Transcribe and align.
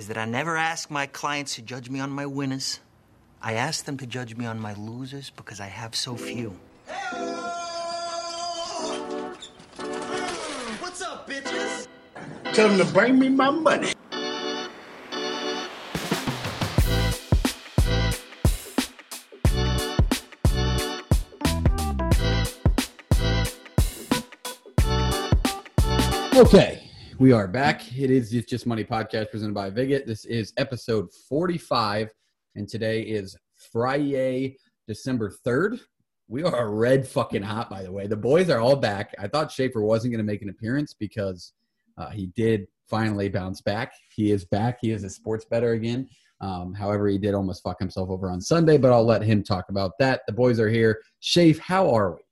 is 0.00 0.08
that 0.08 0.16
I 0.16 0.24
never 0.24 0.56
ask 0.56 0.90
my 0.90 1.04
clients 1.04 1.56
to 1.56 1.62
judge 1.62 1.90
me 1.90 2.00
on 2.00 2.08
my 2.08 2.24
winners. 2.24 2.80
I 3.42 3.52
ask 3.52 3.84
them 3.84 3.98
to 3.98 4.06
judge 4.06 4.34
me 4.34 4.46
on 4.46 4.58
my 4.58 4.72
losers 4.72 5.28
because 5.28 5.60
I 5.60 5.66
have 5.66 5.94
so 5.94 6.16
few. 6.16 6.58
What's 10.80 11.02
up, 11.02 11.28
bitches? 11.28 11.86
Tell 12.54 12.68
them 12.68 12.78
to 12.78 12.90
bring 12.94 13.18
me 13.18 13.28
my 13.28 13.50
money. 13.50 13.92
Okay, 26.36 26.79
we 27.20 27.32
are 27.32 27.46
back. 27.46 27.82
It 27.98 28.10
is 28.10 28.32
It's 28.32 28.48
Just 28.48 28.66
Money 28.66 28.82
podcast 28.82 29.30
presented 29.30 29.52
by 29.52 29.70
Viget. 29.70 30.06
This 30.06 30.24
is 30.24 30.54
episode 30.56 31.12
45, 31.28 32.08
and 32.54 32.66
today 32.66 33.02
is 33.02 33.36
Friday, 33.70 34.56
December 34.88 35.30
3rd. 35.46 35.80
We 36.28 36.44
are 36.44 36.70
red 36.70 37.06
fucking 37.06 37.42
hot, 37.42 37.68
by 37.68 37.82
the 37.82 37.92
way. 37.92 38.06
The 38.06 38.16
boys 38.16 38.48
are 38.48 38.60
all 38.60 38.74
back. 38.74 39.14
I 39.18 39.28
thought 39.28 39.52
Schaefer 39.52 39.82
wasn't 39.82 40.14
going 40.14 40.26
to 40.26 40.32
make 40.32 40.40
an 40.40 40.48
appearance 40.48 40.94
because 40.94 41.52
uh, 41.98 42.08
he 42.08 42.28
did 42.36 42.66
finally 42.88 43.28
bounce 43.28 43.60
back. 43.60 43.92
He 44.16 44.32
is 44.32 44.46
back. 44.46 44.78
He 44.80 44.90
is 44.90 45.04
a 45.04 45.10
sports 45.10 45.44
better 45.44 45.72
again. 45.72 46.08
Um, 46.40 46.72
however, 46.72 47.06
he 47.06 47.18
did 47.18 47.34
almost 47.34 47.62
fuck 47.62 47.78
himself 47.78 48.08
over 48.08 48.30
on 48.30 48.40
Sunday, 48.40 48.78
but 48.78 48.92
I'll 48.92 49.04
let 49.04 49.20
him 49.20 49.42
talk 49.42 49.66
about 49.68 49.92
that. 49.98 50.22
The 50.26 50.32
boys 50.32 50.58
are 50.58 50.70
here. 50.70 50.98
Shafe, 51.20 51.58
how 51.58 51.90
are 51.94 52.12
we? 52.12 52.22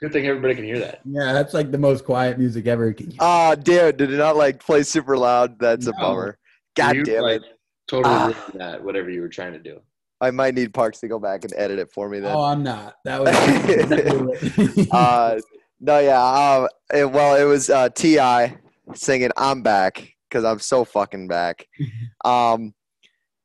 Good 0.00 0.12
thing 0.12 0.26
everybody 0.26 0.54
can 0.54 0.64
hear 0.64 0.78
that. 0.78 1.00
Yeah, 1.04 1.32
that's 1.34 1.52
like 1.52 1.70
the 1.70 1.78
most 1.78 2.04
quiet 2.06 2.38
music 2.38 2.66
ever. 2.66 2.92
Can 2.94 3.10
you- 3.10 3.18
Ah, 3.20 3.54
damn! 3.54 3.96
Did 3.96 4.12
it 4.12 4.16
not 4.16 4.36
like 4.36 4.64
play 4.64 4.82
super 4.82 5.16
loud? 5.16 5.58
That's 5.58 5.86
a 5.86 5.92
bummer. 5.92 6.38
God 6.74 6.96
You, 6.96 7.04
damn 7.04 7.22
like, 7.22 7.42
it! 7.42 7.58
Totally 7.86 8.14
ruined 8.14 8.36
that, 8.54 8.82
whatever 8.82 9.10
you 9.10 9.20
were 9.20 9.28
trying 9.28 9.52
to 9.52 9.58
do. 9.58 9.78
I 10.22 10.30
might 10.30 10.54
need 10.54 10.72
Parks 10.72 11.00
to 11.00 11.08
go 11.08 11.18
back 11.18 11.44
and 11.44 11.52
edit 11.56 11.78
it 11.78 11.90
for 11.92 12.08
me 12.08 12.20
then. 12.20 12.34
Oh, 12.34 12.44
I'm 12.44 12.62
not. 12.62 12.94
That 13.04 13.20
was. 13.22 14.88
uh, 14.92 15.38
no, 15.80 15.98
yeah. 15.98 16.22
Um, 16.22 16.68
it- 16.94 17.10
well, 17.10 17.34
it 17.34 17.44
was 17.44 17.68
uh, 17.68 17.88
Ti 17.90 18.54
singing 18.94 19.30
"I'm 19.36 19.62
back" 19.62 20.14
because 20.28 20.44
I'm 20.44 20.60
so 20.60 20.84
fucking 20.84 21.28
back. 21.28 21.66
Um, 22.24 22.74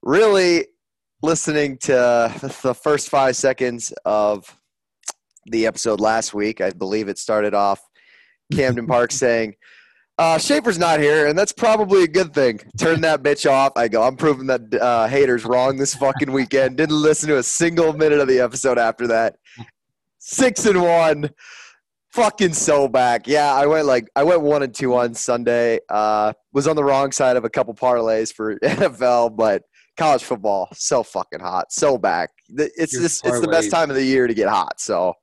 really 0.04 0.68
listening 1.22 1.78
to 1.80 2.32
the 2.62 2.74
first 2.74 3.10
five 3.10 3.36
seconds 3.36 3.94
of 4.06 4.54
the 5.46 5.66
episode 5.66 6.00
last 6.00 6.34
week. 6.34 6.62
I 6.62 6.72
believe 6.72 7.08
it 7.08 7.18
started 7.18 7.54
off 7.54 7.82
Camden 8.54 8.88
Park 8.88 9.12
saying. 9.14 9.56
Uh, 10.18 10.38
Schaefer's 10.38 10.80
not 10.80 11.02
here, 11.02 11.28
and 11.28 11.38
that's 11.38 11.52
probably 11.52 12.04
a 12.04 12.08
good 12.08 12.34
thing. 12.34 12.62
Turn 12.78 13.02
that 13.02 13.22
bitch 13.22 13.50
off. 13.50 13.74
I 13.76 13.90
go. 13.90 14.02
I'm 14.02 14.16
proving 14.16 14.48
that 14.48 14.74
uh, 14.74 15.08
haters 15.08 15.44
wrong 15.44 15.76
this 15.76 15.94
fucking 15.94 16.32
weekend. 16.32 16.78
Didn't 16.78 16.96
listen 16.96 17.28
to 17.30 17.38
a 17.38 17.44
single 17.44 17.92
minute 17.92 18.20
of 18.20 18.30
the 18.30 18.40
episode 18.40 18.78
after 18.78 19.08
that. 19.08 19.36
Six 20.20 20.66
and 20.66 20.82
one 20.82 21.30
fucking 22.16 22.54
so 22.54 22.88
back. 22.88 23.28
Yeah, 23.28 23.54
I 23.54 23.66
went 23.66 23.86
like 23.86 24.08
I 24.16 24.24
went 24.24 24.42
one 24.42 24.64
and 24.64 24.74
two 24.74 24.96
on 24.96 25.14
Sunday. 25.14 25.80
Uh, 25.90 26.32
was 26.54 26.68
on 26.68 26.78
the 26.78 26.84
wrong 26.84 27.12
side 27.12 27.36
of 27.36 27.44
a 27.44 27.50
couple 27.50 27.74
parlays 27.74 28.34
for 28.34 28.58
NFL, 28.64 29.36
but 29.36 29.64
college 29.98 30.24
football 30.24 30.70
so 30.74 31.04
fucking 31.04 31.42
hot, 31.42 31.72
so 31.72 31.98
back. 31.98 32.32
It's 32.50 32.94
Your 32.94 33.02
just 33.02 33.26
it's 33.26 33.42
the 33.42 33.48
best 33.48 33.70
time 33.70 33.90
of 33.90 33.98
the 33.98 34.04
year 34.04 34.28
to 34.28 34.34
get 34.34 34.48
hot. 34.48 34.80
So 34.80 35.14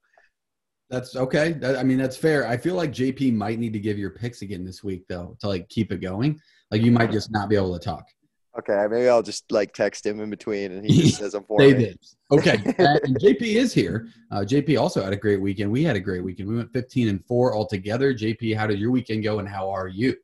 That's 0.92 1.16
okay. 1.16 1.52
That- 1.54 1.76
I 1.78 1.82
mean, 1.82 1.96
that's 1.98 2.16
fair. 2.18 2.46
I 2.46 2.56
feel 2.58 2.74
like 2.74 2.92
JP 2.92 3.34
might 3.34 3.58
need 3.58 3.72
to 3.72 3.80
give 3.80 3.98
your 3.98 4.10
picks 4.10 4.42
again 4.42 4.62
this 4.64 4.84
week, 4.84 5.04
though, 5.08 5.36
to 5.40 5.48
like 5.48 5.68
keep 5.70 5.90
it 5.90 6.02
going. 6.02 6.38
Like 6.70 6.82
you 6.82 6.92
might 6.92 7.10
just 7.10 7.32
not 7.32 7.48
be 7.48 7.56
able 7.56 7.72
to 7.78 7.82
talk. 7.84 8.04
okay, 8.58 8.86
maybe 8.90 9.08
I'll 9.08 9.22
just 9.22 9.50
like 9.50 9.72
text 9.72 10.04
him 10.04 10.20
in 10.20 10.28
between, 10.28 10.70
and 10.72 10.84
he 10.84 11.02
just 11.04 11.18
says 11.18 11.32
I'm 11.34 11.44
for 11.44 11.58
They 11.58 11.72
did. 11.72 11.98
Okay. 12.30 12.56
And 12.78 13.18
JP 13.18 13.40
is 13.42 13.72
here. 13.72 14.08
Uh, 14.30 14.40
JP 14.40 14.78
also 14.78 15.02
had 15.02 15.14
a 15.14 15.16
great 15.16 15.40
weekend. 15.40 15.72
We 15.72 15.82
had 15.82 15.96
a 15.96 16.00
great 16.00 16.22
weekend. 16.22 16.48
We 16.50 16.56
went 16.56 16.70
15 16.72 17.08
and 17.08 17.24
four 17.26 17.54
altogether. 17.56 18.12
JP, 18.14 18.54
how 18.56 18.66
did 18.66 18.78
your 18.78 18.90
weekend 18.90 19.24
go, 19.24 19.38
and 19.38 19.48
how 19.48 19.70
are 19.70 19.88
you? 19.88 20.14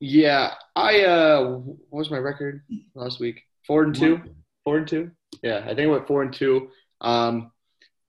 Yeah, 0.00 0.54
I 0.74 1.02
uh, 1.04 1.44
what 1.58 1.98
was 2.00 2.10
my 2.10 2.18
record 2.18 2.62
last 2.94 3.20
week? 3.20 3.42
Four 3.66 3.84
and 3.84 3.94
two. 3.94 4.20
Four 4.64 4.78
and 4.78 4.88
two. 4.88 5.12
Yeah, 5.42 5.58
I 5.64 5.68
think 5.74 5.80
I 5.80 5.86
went 5.86 6.06
four 6.08 6.22
and 6.22 6.32
two. 6.32 6.70
Um, 7.00 7.50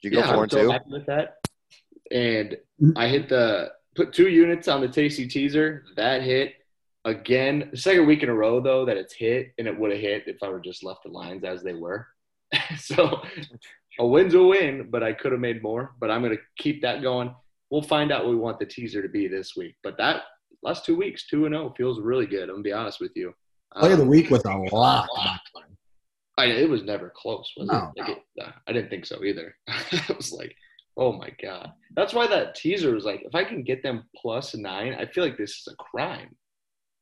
Did 0.02 0.10
you 0.10 0.12
go 0.12 0.20
yeah, 0.20 0.26
four 0.28 0.36
I'm 0.38 0.42
and 0.44 0.52
so 0.52 0.62
two? 0.64 0.72
happy 0.72 0.92
with 0.92 1.06
that. 1.06 1.36
And 2.12 2.58
Mhm. 2.82 2.94
I 2.96 3.08
hit 3.08 3.30
the 3.30 3.72
put 3.96 4.14
two 4.14 4.30
units 4.30 4.68
on 4.68 4.82
the 4.82 4.88
Tasty 4.88 5.28
Teaser. 5.28 5.86
That 5.96 6.22
hit 6.22 6.54
again. 7.06 7.70
The 7.72 7.78
second 7.78 8.06
week 8.08 8.24
in 8.24 8.30
a 8.30 8.34
row 8.36 8.60
though 8.60 8.86
that 8.86 8.98
it's 8.98 9.14
hit, 9.14 9.54
and 9.58 9.68
it 9.68 9.78
would 9.78 9.92
have 9.92 10.00
hit 10.00 10.24
if 10.28 10.42
I 10.44 10.50
were 10.50 10.60
just 10.60 10.84
left 10.84 11.04
the 11.04 11.10
lines 11.10 11.44
as 11.44 11.64
they 11.64 11.74
were. 11.74 12.08
so 12.78 13.22
a 14.00 14.06
win's 14.06 14.34
a 14.36 14.44
win, 14.44 14.90
but 14.90 15.04
I 15.04 15.14
could 15.14 15.32
have 15.32 15.42
made 15.42 15.62
more. 15.64 15.96
But 16.00 16.12
I'm 16.12 16.22
gonna 16.22 16.38
keep 16.58 16.82
that 16.84 17.02
going. 17.02 17.34
We'll 17.70 17.82
find 17.82 18.12
out 18.12 18.24
what 18.24 18.32
we 18.32 18.38
want 18.38 18.60
the 18.60 18.66
teaser 18.66 19.02
to 19.02 19.10
be 19.10 19.28
this 19.28 19.56
week. 19.56 19.76
But 19.84 19.98
that 19.98 20.24
last 20.64 20.86
two 20.86 20.96
weeks, 20.96 21.28
two 21.28 21.46
and 21.46 21.54
zero, 21.54 21.74
feels 21.76 22.00
really 22.00 22.26
good. 22.28 22.44
I'm 22.44 22.56
gonna 22.56 22.64
be 22.64 22.72
honest 22.74 23.00
with 23.02 23.12
you. 23.16 23.34
Play 23.76 23.92
of 23.92 23.98
the 23.98 24.04
Um, 24.04 24.10
week 24.10 24.30
was 24.30 24.44
a 24.46 24.56
lot. 24.74 25.10
I, 26.40 26.46
it 26.46 26.70
was 26.70 26.84
never 26.84 27.10
close, 27.16 27.52
was 27.58 27.68
No, 27.68 27.92
it? 27.96 28.02
Like 28.02 28.10
it 28.18 28.24
uh, 28.42 28.52
I 28.68 28.72
didn't 28.72 28.90
think 28.92 29.06
so 29.08 29.24
either. 29.24 29.56
it 29.92 30.16
was 30.16 30.32
like, 30.32 30.56
oh 30.98 31.14
my 31.14 31.30
god. 31.42 31.72
That's 31.96 32.14
why 32.14 32.28
that 32.28 32.56
teaser 32.56 32.94
was 32.94 33.06
like, 33.06 33.22
if 33.24 33.34
I 33.36 33.44
can 33.44 33.64
get 33.64 33.82
them 33.84 34.04
plus 34.16 34.56
nine, 34.56 34.94
I 35.00 35.06
feel 35.06 35.24
like 35.24 35.38
this 35.38 35.52
is 35.52 35.68
a 35.72 35.76
crime, 35.76 36.36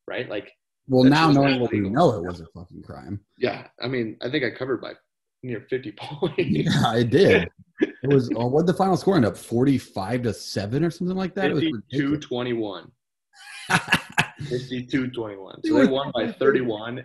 right? 0.08 0.30
Like, 0.30 0.52
Well, 0.88 1.04
now 1.04 1.32
knowing 1.32 1.60
what 1.60 1.72
we 1.72 1.80
know, 1.82 2.12
it 2.12 2.24
was 2.24 2.40
a 2.42 2.46
fucking 2.54 2.84
crime. 2.84 3.20
yeah. 3.38 3.68
I 3.82 3.88
mean, 3.88 4.18
I 4.22 4.30
think 4.30 4.44
I 4.46 4.52
covered 4.52 4.82
by 4.82 4.94
near 5.44 5.66
fifty 5.70 5.92
points. 5.92 6.34
Yeah, 6.38 6.96
it 6.96 7.10
did. 7.10 7.50
It 8.04 8.14
was. 8.14 8.30
Uh, 8.30 8.46
what 8.48 8.66
the 8.68 8.74
final 8.74 8.96
score 8.96 9.18
end 9.18 9.26
up? 9.26 9.36
Forty-five 9.36 10.22
to 10.24 10.34
seven 10.34 10.86
or 10.86 10.90
something 10.92 11.18
like 11.18 11.36
that. 11.36 11.52
It 11.52 11.54
was 11.56 11.64
52 11.64 11.82
ridiculous. 12.12 12.26
21. 12.26 12.92
52 14.48 15.12
21. 15.12 15.56
So 15.66 15.74
they 15.74 15.86
won 15.86 16.12
by 16.14 16.32
31. 16.32 17.04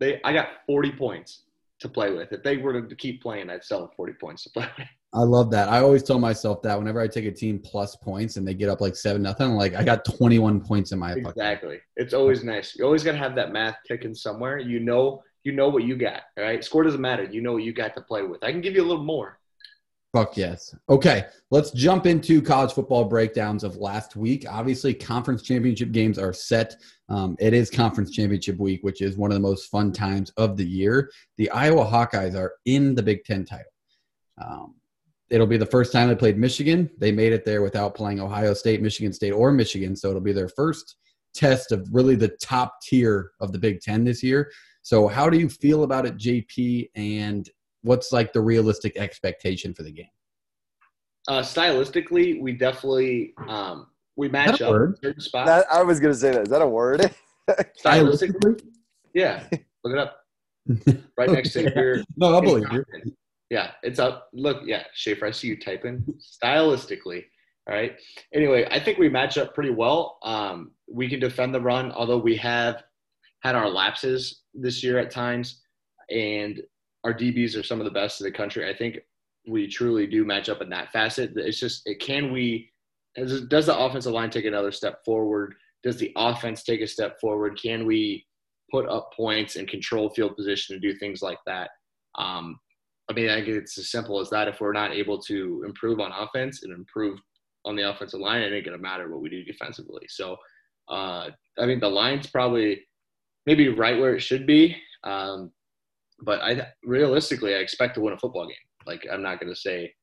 They 0.00 0.20
I 0.24 0.32
got 0.32 0.48
40 0.66 0.92
points 0.92 1.42
to 1.80 1.88
play 1.88 2.12
with. 2.12 2.32
If 2.32 2.42
they 2.42 2.56
were 2.56 2.80
to 2.80 2.96
keep 2.96 3.22
playing, 3.22 3.50
I'd 3.50 3.64
sell 3.64 3.90
40 3.96 4.12
points 4.14 4.44
to 4.44 4.50
play 4.50 4.68
with. 4.78 4.86
I 5.16 5.22
love 5.22 5.50
that. 5.52 5.70
I 5.70 5.80
always 5.80 6.02
tell 6.02 6.18
myself 6.18 6.60
that 6.62 6.78
whenever 6.78 7.00
I 7.00 7.08
take 7.08 7.24
a 7.24 7.32
team 7.32 7.58
plus 7.58 7.96
points 7.96 8.36
and 8.36 8.46
they 8.46 8.52
get 8.52 8.68
up 8.68 8.82
like 8.82 8.94
seven 8.94 9.22
nothing, 9.22 9.52
like 9.52 9.74
I 9.74 9.82
got 9.82 10.04
twenty 10.04 10.38
one 10.38 10.60
points 10.60 10.92
in 10.92 10.98
my 10.98 11.12
Exactly. 11.12 11.78
It's 11.96 12.12
always 12.12 12.44
nice. 12.44 12.76
You 12.76 12.84
always 12.84 13.02
got 13.02 13.12
to 13.12 13.18
have 13.18 13.34
that 13.36 13.50
math 13.50 13.76
ticking 13.88 14.14
somewhere. 14.14 14.58
You 14.58 14.78
know, 14.78 15.22
you 15.42 15.52
know 15.52 15.70
what 15.70 15.84
you 15.84 15.96
got. 15.96 16.22
All 16.36 16.44
right. 16.44 16.62
Score 16.62 16.82
doesn't 16.82 17.00
matter. 17.00 17.24
You 17.24 17.40
know 17.40 17.54
what 17.54 17.62
you 17.62 17.72
got 17.72 17.94
to 17.94 18.02
play 18.02 18.22
with. 18.22 18.44
I 18.44 18.52
can 18.52 18.60
give 18.60 18.74
you 18.74 18.82
a 18.82 18.88
little 18.88 19.04
more. 19.04 19.38
Fuck 20.14 20.36
yes. 20.36 20.74
Okay, 20.88 21.26
let's 21.50 21.70
jump 21.72 22.06
into 22.06 22.40
college 22.40 22.72
football 22.72 23.04
breakdowns 23.04 23.64
of 23.64 23.76
last 23.76 24.16
week. 24.16 24.46
Obviously, 24.48 24.94
conference 24.94 25.42
championship 25.42 25.92
games 25.92 26.18
are 26.18 26.32
set. 26.32 26.74
Um, 27.08 27.36
it 27.38 27.52
is 27.52 27.70
conference 27.70 28.10
championship 28.12 28.58
week, 28.58 28.82
which 28.82 29.02
is 29.02 29.16
one 29.16 29.30
of 29.30 29.34
the 29.34 29.40
most 29.40 29.70
fun 29.70 29.92
times 29.92 30.30
of 30.36 30.56
the 30.56 30.64
year. 30.64 31.10
The 31.36 31.50
Iowa 31.50 31.84
Hawkeyes 31.84 32.34
are 32.34 32.52
in 32.64 32.94
the 32.94 33.02
Big 33.02 33.24
Ten 33.24 33.44
title. 33.44 33.66
Um, 34.42 34.74
it'll 35.30 35.46
be 35.46 35.56
the 35.56 35.66
first 35.66 35.92
time 35.92 36.08
they 36.08 36.14
played 36.14 36.38
Michigan. 36.38 36.90
They 36.98 37.12
made 37.12 37.32
it 37.32 37.44
there 37.44 37.62
without 37.62 37.94
playing 37.94 38.20
Ohio 38.20 38.54
State, 38.54 38.82
Michigan 38.82 39.12
State, 39.12 39.32
or 39.32 39.52
Michigan. 39.52 39.96
So 39.96 40.08
it'll 40.08 40.20
be 40.20 40.32
their 40.32 40.48
first 40.48 40.96
test 41.34 41.72
of 41.72 41.86
really 41.92 42.16
the 42.16 42.36
top 42.40 42.80
tier 42.82 43.32
of 43.40 43.52
the 43.52 43.58
Big 43.58 43.80
Ten 43.80 44.04
this 44.04 44.22
year. 44.22 44.50
So, 44.82 45.08
how 45.08 45.28
do 45.28 45.38
you 45.38 45.48
feel 45.48 45.82
about 45.82 46.06
it, 46.06 46.16
JP? 46.16 46.90
And 46.94 47.48
what's 47.82 48.12
like 48.12 48.32
the 48.32 48.40
realistic 48.40 48.96
expectation 48.96 49.74
for 49.74 49.82
the 49.82 49.92
game? 49.92 50.06
Uh, 51.28 51.40
stylistically, 51.40 52.40
we 52.40 52.52
definitely 52.52 53.34
um, 53.48 53.88
we 54.16 54.28
match 54.28 54.58
That 54.60 54.66
up 54.66 54.70
word. 54.70 54.90
in 54.90 54.96
certain 55.02 55.20
spots. 55.20 55.48
That, 55.48 55.66
I 55.72 55.82
was 55.82 55.98
gonna 55.98 56.14
say 56.14 56.32
that. 56.32 56.42
Is 56.42 56.48
that 56.50 56.62
a 56.62 56.68
word? 56.68 57.10
stylistically, 57.84 58.62
yeah. 59.12 59.44
Look 59.84 59.94
it 59.94 59.98
up. 59.98 60.18
Right 61.16 61.30
next 61.30 61.52
to 61.54 61.62
your 61.62 62.02
no, 62.16 62.36
I 62.36 62.40
believe 62.40 62.70
you. 62.72 62.84
Yeah, 63.50 63.70
it's 63.82 63.98
up. 63.98 64.28
Look, 64.32 64.62
yeah, 64.64 64.84
Schaefer, 64.94 65.26
I 65.26 65.30
see 65.30 65.48
you 65.48 65.58
typing 65.58 66.04
stylistically. 66.18 67.24
All 67.68 67.74
right. 67.74 67.96
Anyway, 68.32 68.66
I 68.70 68.78
think 68.78 68.98
we 68.98 69.08
match 69.08 69.38
up 69.38 69.54
pretty 69.54 69.70
well. 69.70 70.18
Um, 70.22 70.72
we 70.88 71.08
can 71.08 71.20
defend 71.20 71.54
the 71.54 71.60
run, 71.60 71.90
although 71.92 72.18
we 72.18 72.36
have 72.36 72.82
had 73.42 73.54
our 73.54 73.68
lapses 73.68 74.42
this 74.54 74.82
year 74.82 74.98
at 74.98 75.10
times, 75.10 75.62
and 76.10 76.60
our 77.04 77.12
DBs 77.12 77.58
are 77.58 77.62
some 77.64 77.80
of 77.80 77.84
the 77.84 77.90
best 77.90 78.20
in 78.20 78.24
the 78.24 78.32
country. 78.32 78.68
I 78.68 78.76
think 78.76 78.98
we 79.48 79.68
truly 79.68 80.06
do 80.06 80.24
match 80.24 80.48
up 80.48 80.62
in 80.62 80.68
that 80.70 80.92
facet. 80.92 81.32
It's 81.36 81.58
just, 81.58 81.82
it, 81.86 82.00
can 82.00 82.32
we? 82.32 82.70
Does 83.16 83.66
the 83.66 83.78
offensive 83.78 84.12
line 84.12 84.30
take 84.30 84.44
another 84.44 84.72
step 84.72 85.04
forward? 85.04 85.54
Does 85.82 85.96
the 85.96 86.12
offense 86.16 86.62
take 86.62 86.82
a 86.82 86.86
step 86.86 87.18
forward? 87.20 87.58
Can 87.60 87.86
we 87.86 88.26
put 88.70 88.88
up 88.88 89.12
points 89.16 89.56
and 89.56 89.68
control 89.68 90.10
field 90.10 90.36
position 90.36 90.74
and 90.74 90.82
do 90.82 90.94
things 90.94 91.22
like 91.22 91.38
that? 91.46 91.70
Um, 92.18 92.58
I 93.08 93.12
mean, 93.12 93.30
I 93.30 93.36
think 93.36 93.48
it's 93.48 93.78
as 93.78 93.90
simple 93.90 94.20
as 94.20 94.30
that. 94.30 94.48
If 94.48 94.60
we're 94.60 94.72
not 94.72 94.92
able 94.92 95.20
to 95.22 95.62
improve 95.66 96.00
on 96.00 96.12
offense 96.12 96.62
and 96.62 96.72
improve 96.72 97.20
on 97.64 97.76
the 97.76 97.88
offensive 97.88 98.20
line, 98.20 98.42
it 98.42 98.52
ain't 98.52 98.64
gonna 98.64 98.78
matter 98.78 99.08
what 99.10 99.20
we 99.20 99.28
do 99.28 99.44
defensively. 99.44 100.06
So, 100.08 100.36
uh, 100.88 101.30
I 101.58 101.66
mean, 101.66 101.80
the 101.80 101.88
line's 101.88 102.26
probably 102.26 102.86
maybe 103.46 103.68
right 103.68 103.98
where 103.98 104.14
it 104.14 104.20
should 104.20 104.46
be. 104.46 104.76
Um, 105.04 105.52
but 106.20 106.40
I 106.40 106.68
realistically, 106.82 107.54
I 107.54 107.58
expect 107.58 107.94
to 107.94 108.00
win 108.00 108.14
a 108.14 108.18
football 108.18 108.46
game. 108.46 108.56
Like, 108.86 109.06
I'm 109.10 109.22
not 109.22 109.40
gonna 109.40 109.54
say, 109.54 109.94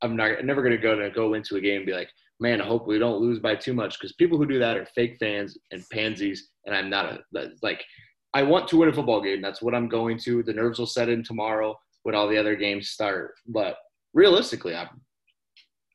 I'm 0.00 0.16
not 0.16 0.38
I'm 0.38 0.46
never 0.46 0.62
gonna 0.62 0.78
go 0.78 0.94
to 0.96 1.10
go 1.10 1.34
into 1.34 1.56
a 1.56 1.60
game 1.60 1.78
and 1.78 1.86
be 1.86 1.94
like, 1.94 2.10
man, 2.38 2.60
I 2.60 2.66
hope 2.66 2.86
we 2.86 2.98
don't 2.98 3.20
lose 3.20 3.40
by 3.40 3.56
too 3.56 3.74
much 3.74 3.98
because 3.98 4.12
people 4.14 4.38
who 4.38 4.46
do 4.46 4.60
that 4.60 4.76
are 4.76 4.86
fake 4.94 5.16
fans 5.18 5.58
and 5.72 5.84
pansies, 5.90 6.48
and 6.66 6.74
I'm 6.74 6.90
not 6.90 7.06
a 7.36 7.48
like. 7.62 7.84
I 8.34 8.42
want 8.42 8.66
to 8.68 8.78
win 8.78 8.88
a 8.88 8.92
football 8.94 9.20
game. 9.20 9.42
That's 9.42 9.60
what 9.60 9.74
I'm 9.74 9.88
going 9.90 10.18
to. 10.20 10.42
The 10.42 10.54
nerves 10.54 10.78
will 10.78 10.86
set 10.86 11.10
in 11.10 11.22
tomorrow 11.22 11.76
when 12.02 12.14
all 12.14 12.28
the 12.28 12.38
other 12.38 12.56
games 12.56 12.90
start. 12.90 13.34
But 13.46 13.76
realistically, 14.14 14.74
I, 14.74 14.88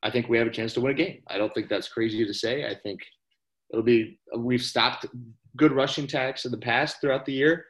I 0.02 0.10
think 0.10 0.28
we 0.28 0.38
have 0.38 0.46
a 0.46 0.50
chance 0.52 0.74
to 0.74 0.80
win 0.80 0.92
a 0.92 0.94
game. 0.94 1.22
I 1.28 1.38
don't 1.38 1.52
think 1.54 1.68
that's 1.68 1.88
crazy 1.88 2.24
to 2.24 2.34
say. 2.34 2.66
I 2.66 2.74
think 2.74 3.00
it'll 3.72 3.84
be. 3.84 4.18
We've 4.36 4.62
stopped 4.62 5.06
good 5.56 5.72
rushing 5.72 6.04
attacks 6.04 6.44
in 6.44 6.50
the 6.50 6.58
past 6.58 7.00
throughout 7.00 7.24
the 7.24 7.32
year, 7.32 7.66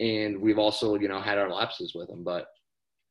and 0.00 0.40
we've 0.40 0.58
also 0.58 0.96
you 0.96 1.08
know 1.08 1.20
had 1.20 1.38
our 1.38 1.50
lapses 1.50 1.92
with 1.94 2.08
them. 2.08 2.24
But 2.24 2.46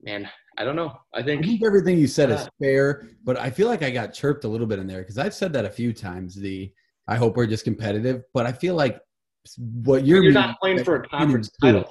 man, 0.01 0.29
I 0.57 0.63
don't 0.63 0.75
know. 0.75 0.94
I 1.13 1.19
I 1.19 1.23
think 1.23 1.45
think 1.45 1.63
everything 1.65 1.97
you 1.97 2.07
said 2.07 2.30
is 2.30 2.47
fair, 2.59 3.07
but 3.23 3.38
I 3.38 3.50
feel 3.50 3.68
like 3.68 3.83
I 3.83 3.89
got 3.89 4.13
chirped 4.13 4.44
a 4.44 4.47
little 4.47 4.68
bit 4.68 4.80
in 4.80 4.88
there 4.88 5.01
because 5.01 5.18
I've 5.18 5.33
said 5.33 5.53
that 5.53 5.65
a 5.65 5.69
few 5.69 5.94
times. 5.94 6.35
The 6.35 6.71
I 7.07 7.15
hope 7.15 7.38
we're 7.38 7.47
just 7.47 7.63
competitive, 7.63 8.23
but 8.33 8.45
I 8.45 8.51
feel 8.51 8.75
like 8.75 9.00
what 9.83 10.06
you're 10.06 10.23
you're 10.23 10.33
not 10.33 10.59
playing 10.59 10.83
for 10.83 10.95
a 10.97 11.07
conference 11.07 11.50
title. 11.62 11.89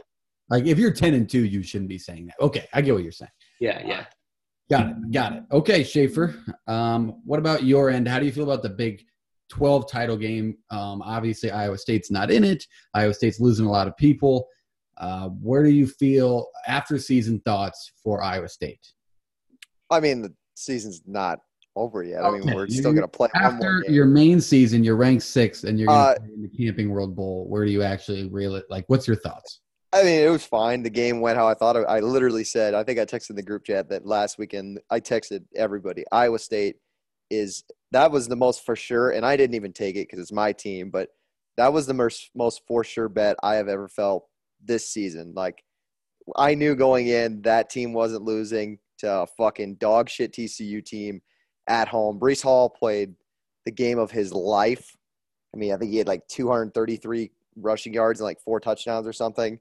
Like 0.48 0.66
if 0.66 0.78
you're 0.78 0.92
ten 0.92 1.14
and 1.14 1.28
two, 1.28 1.44
you 1.44 1.62
shouldn't 1.62 1.88
be 1.88 1.98
saying 1.98 2.26
that. 2.26 2.36
Okay, 2.40 2.66
I 2.72 2.80
get 2.82 2.94
what 2.94 3.02
you're 3.02 3.12
saying. 3.12 3.30
Yeah, 3.60 3.82
yeah. 3.86 4.04
Got 4.70 4.88
it. 4.88 5.12
Got 5.12 5.32
it. 5.34 5.42
Okay, 5.52 5.82
Schaefer. 5.84 6.34
Um, 6.66 7.20
what 7.24 7.38
about 7.38 7.62
your 7.64 7.90
end? 7.90 8.08
How 8.08 8.18
do 8.18 8.26
you 8.26 8.32
feel 8.32 8.44
about 8.44 8.62
the 8.62 8.68
Big 8.70 9.02
12 9.50 9.88
title 9.90 10.16
game? 10.16 10.56
Um, 10.70 11.02
obviously, 11.02 11.50
Iowa 11.52 11.78
State's 11.78 12.10
not 12.10 12.30
in 12.30 12.42
it. 12.44 12.64
Iowa 12.94 13.14
State's 13.14 13.38
losing 13.40 13.66
a 13.66 13.70
lot 13.70 13.86
of 13.86 13.96
people. 13.96 14.48
Uh, 14.96 15.28
where 15.28 15.62
do 15.62 15.68
you 15.70 15.86
feel 15.86 16.46
after 16.66 16.98
season 16.98 17.40
thoughts 17.44 17.92
for 18.02 18.22
Iowa 18.22 18.48
State? 18.48 18.80
I 19.90 20.00
mean, 20.00 20.22
the 20.22 20.34
season's 20.56 21.02
not 21.06 21.40
over 21.76 22.02
yet. 22.02 22.24
I 22.24 22.30
mean, 22.30 22.52
we're 22.54 22.66
you- 22.66 22.78
still 22.80 22.92
gonna 22.92 23.06
play 23.06 23.28
one 23.34 23.42
more 23.44 23.52
After 23.52 23.80
game. 23.82 23.94
your 23.94 24.06
main 24.06 24.40
season, 24.40 24.82
you're 24.82 24.96
ranked 24.96 25.22
sixth, 25.22 25.62
and 25.64 25.78
you're 25.78 25.86
going 25.88 25.98
Uh, 25.98 26.14
play 26.18 26.28
in 26.34 26.42
the 26.42 26.48
Camping 26.48 26.88
World 26.90 27.14
Bowl. 27.14 27.46
Where 27.48 27.64
do 27.64 27.70
you 27.70 27.82
actually 27.82 28.28
reel 28.28 28.54
it? 28.56 28.64
Like, 28.70 28.84
what's 28.88 29.06
your 29.06 29.16
thoughts? 29.16 29.60
I 29.96 30.02
mean, 30.02 30.20
it 30.20 30.28
was 30.28 30.44
fine. 30.44 30.82
The 30.82 30.90
game 30.90 31.20
went 31.20 31.38
how 31.38 31.48
I 31.48 31.54
thought. 31.54 31.74
I 31.76 32.00
literally 32.00 32.44
said, 32.44 32.74
I 32.74 32.84
think 32.84 32.98
I 32.98 33.06
texted 33.06 33.34
the 33.34 33.42
group 33.42 33.64
chat 33.64 33.88
that 33.88 34.04
last 34.04 34.36
weekend. 34.36 34.78
I 34.90 35.00
texted 35.00 35.44
everybody. 35.54 36.04
Iowa 36.12 36.38
State 36.38 36.76
is 37.30 37.64
that 37.92 38.10
was 38.10 38.28
the 38.28 38.36
most 38.36 38.66
for 38.66 38.76
sure, 38.76 39.10
and 39.10 39.24
I 39.24 39.38
didn't 39.38 39.54
even 39.54 39.72
take 39.72 39.96
it 39.96 40.06
because 40.06 40.18
it's 40.18 40.32
my 40.32 40.52
team. 40.52 40.90
But 40.90 41.08
that 41.56 41.72
was 41.72 41.86
the 41.86 41.94
most 41.94 42.30
most 42.34 42.60
for 42.68 42.84
sure 42.84 43.08
bet 43.08 43.36
I 43.42 43.54
have 43.54 43.68
ever 43.68 43.88
felt 43.88 44.26
this 44.62 44.86
season. 44.90 45.32
Like 45.34 45.64
I 46.36 46.54
knew 46.54 46.74
going 46.74 47.06
in 47.08 47.40
that 47.42 47.70
team 47.70 47.94
wasn't 47.94 48.24
losing 48.24 48.78
to 48.98 49.20
a 49.22 49.26
fucking 49.26 49.76
dog 49.76 50.10
shit 50.10 50.32
TCU 50.32 50.84
team 50.84 51.22
at 51.68 51.88
home. 51.88 52.20
Breece 52.20 52.42
Hall 52.42 52.68
played 52.68 53.14
the 53.64 53.72
game 53.72 53.98
of 53.98 54.10
his 54.10 54.30
life. 54.30 54.94
I 55.54 55.56
mean, 55.56 55.72
I 55.72 55.78
think 55.78 55.90
he 55.90 55.96
had 55.96 56.06
like 56.06 56.28
233 56.28 57.30
rushing 57.56 57.94
yards 57.94 58.20
and 58.20 58.26
like 58.26 58.40
four 58.42 58.60
touchdowns 58.60 59.06
or 59.06 59.14
something. 59.14 59.58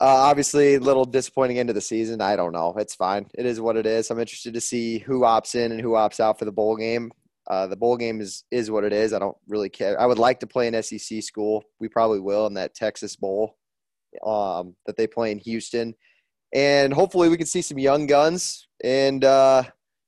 Uh, 0.00 0.06
obviously, 0.06 0.74
a 0.74 0.80
little 0.80 1.04
disappointing 1.04 1.58
end 1.58 1.68
of 1.68 1.74
the 1.74 1.80
season. 1.80 2.20
I 2.20 2.34
don't 2.34 2.52
know. 2.52 2.74
It's 2.76 2.96
fine. 2.96 3.26
It 3.34 3.46
is 3.46 3.60
what 3.60 3.76
it 3.76 3.86
is. 3.86 4.10
I'm 4.10 4.18
interested 4.18 4.54
to 4.54 4.60
see 4.60 4.98
who 4.98 5.20
opts 5.20 5.54
in 5.54 5.70
and 5.70 5.80
who 5.80 5.90
opts 5.90 6.18
out 6.18 6.38
for 6.38 6.44
the 6.44 6.52
bowl 6.52 6.76
game. 6.76 7.12
Uh, 7.48 7.66
the 7.66 7.76
bowl 7.76 7.96
game 7.96 8.20
is 8.20 8.44
is 8.50 8.70
what 8.70 8.84
it 8.84 8.92
is. 8.92 9.12
I 9.12 9.18
don't 9.18 9.36
really 9.46 9.68
care. 9.68 10.00
I 10.00 10.06
would 10.06 10.18
like 10.18 10.40
to 10.40 10.46
play 10.46 10.66
an 10.66 10.82
SEC 10.82 11.22
school. 11.22 11.62
We 11.78 11.88
probably 11.88 12.20
will 12.20 12.46
in 12.46 12.54
that 12.54 12.74
Texas 12.74 13.16
Bowl 13.16 13.56
um, 14.24 14.74
that 14.86 14.96
they 14.96 15.06
play 15.06 15.30
in 15.30 15.38
Houston, 15.38 15.94
and 16.54 16.92
hopefully 16.92 17.28
we 17.28 17.36
can 17.36 17.46
see 17.46 17.62
some 17.62 17.78
young 17.78 18.06
guns. 18.06 18.66
And 18.82 19.24
uh, 19.24 19.64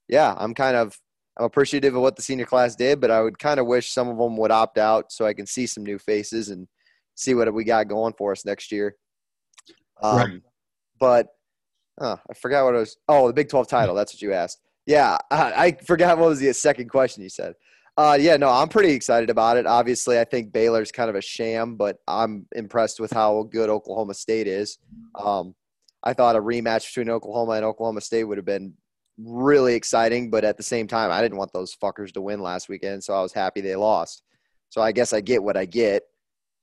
yeah, 0.09 0.35
I'm 0.37 0.55
kind 0.55 0.77
of 0.77 0.99
I'm 1.39 1.45
appreciative 1.45 1.95
of 1.95 2.03
what 2.03 2.17
the 2.17 2.23
senior 2.23 2.47
class 2.47 2.75
did, 2.75 3.01
but 3.01 3.11
I 3.11 3.21
would 3.21 3.39
kind 3.39 3.61
of 3.61 3.67
wish 3.67 3.93
some 3.93 4.09
of 4.09 4.17
them 4.17 4.37
would 4.39 4.51
opt 4.51 4.79
out 4.79 5.13
so 5.13 5.27
I 5.27 5.35
can 5.35 5.47
see 5.47 5.67
some 5.67 5.85
new 5.85 5.99
faces 5.99 6.49
and 6.49 6.67
see 7.15 7.35
what 7.35 7.53
we 7.53 7.65
got 7.65 7.89
going 7.89 8.15
for 8.17 8.33
us 8.33 8.45
next 8.45 8.73
year. 8.73 8.97
Um, 10.03 10.17
Right. 10.17 10.43
But 10.99 11.29
uh, 12.01 12.17
I 12.29 12.35
forgot 12.35 12.65
what 12.65 12.75
I 12.75 12.79
was. 12.79 12.97
Oh, 13.09 13.27
the 13.27 13.33
Big 13.33 13.49
12 13.49 13.69
title. 13.69 13.95
That's 13.95 14.15
what 14.15 14.23
you 14.23 14.33
asked. 14.33 14.61
Yeah, 14.87 15.19
I, 15.31 15.67
I 15.67 15.73
forgot 15.85 16.19
what 16.19 16.29
was 16.29 16.41
the 16.41 16.53
second 16.55 16.89
question 16.89 17.23
you 17.23 17.29
said. 17.29 17.55
Uh, 17.99 18.17
yeah, 18.21 18.37
no, 18.37 18.51
I'm 18.51 18.69
pretty 18.69 18.93
excited 18.93 19.31
about 19.31 19.57
it. 19.57 19.67
Obviously, 19.67 20.21
I 20.21 20.25
think 20.25 20.53
Baylor's 20.53 20.93
kind 20.93 21.09
of 21.09 21.17
a 21.17 21.23
sham, 21.23 21.77
but 21.77 21.97
I'm 22.07 22.47
impressed 22.55 23.01
with 23.01 23.11
how 23.11 23.45
good 23.45 23.71
Oklahoma 23.71 24.13
State 24.15 24.47
is. 24.47 24.79
Um, 25.15 25.55
I 26.03 26.13
thought 26.13 26.37
a 26.37 26.41
rematch 26.41 26.87
between 26.89 27.09
Oklahoma 27.09 27.53
and 27.53 27.65
Oklahoma 27.65 28.03
State 28.03 28.25
would 28.25 28.37
have 28.37 28.45
been 28.45 28.75
really 29.19 29.75
exciting, 29.75 30.31
but 30.31 30.45
at 30.45 30.59
the 30.59 30.63
same 30.63 30.87
time, 30.87 31.11
I 31.11 31.23
didn't 31.23 31.39
want 31.39 31.53
those 31.55 31.75
fuckers 31.75 32.13
to 32.13 32.21
win 32.21 32.41
last 32.41 32.69
weekend, 32.69 33.03
so 33.03 33.15
I 33.15 33.23
was 33.23 33.33
happy 33.33 33.63
they 33.63 33.77
lost. 33.77 34.23
So 34.69 34.83
I 34.83 34.93
guess 34.93 35.15
I 35.15 35.23
get 35.23 35.43
what 35.43 35.57
I 35.57 35.65
get, 35.65 36.03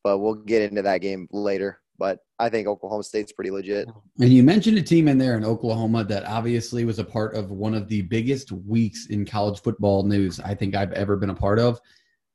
but 0.03 0.19
we'll 0.19 0.35
get 0.35 0.61
into 0.61 0.83
that 0.83 1.01
game 1.01 1.27
later. 1.31 1.81
But 1.97 2.19
I 2.39 2.49
think 2.49 2.67
Oklahoma 2.67 3.03
State's 3.03 3.31
pretty 3.31 3.51
legit. 3.51 3.87
And 4.19 4.29
you 4.33 4.43
mentioned 4.43 4.77
a 4.77 4.81
team 4.81 5.07
in 5.07 5.17
there 5.17 5.37
in 5.37 5.45
Oklahoma 5.45 6.03
that 6.05 6.25
obviously 6.25 6.85
was 6.85 6.99
a 6.99 7.03
part 7.03 7.35
of 7.35 7.51
one 7.51 7.75
of 7.75 7.87
the 7.87 8.01
biggest 8.01 8.51
weeks 8.51 9.07
in 9.07 9.25
college 9.25 9.61
football 9.61 10.03
news 10.03 10.39
I 10.39 10.55
think 10.55 10.75
I've 10.75 10.91
ever 10.93 11.15
been 11.17 11.29
a 11.29 11.35
part 11.35 11.59
of. 11.59 11.79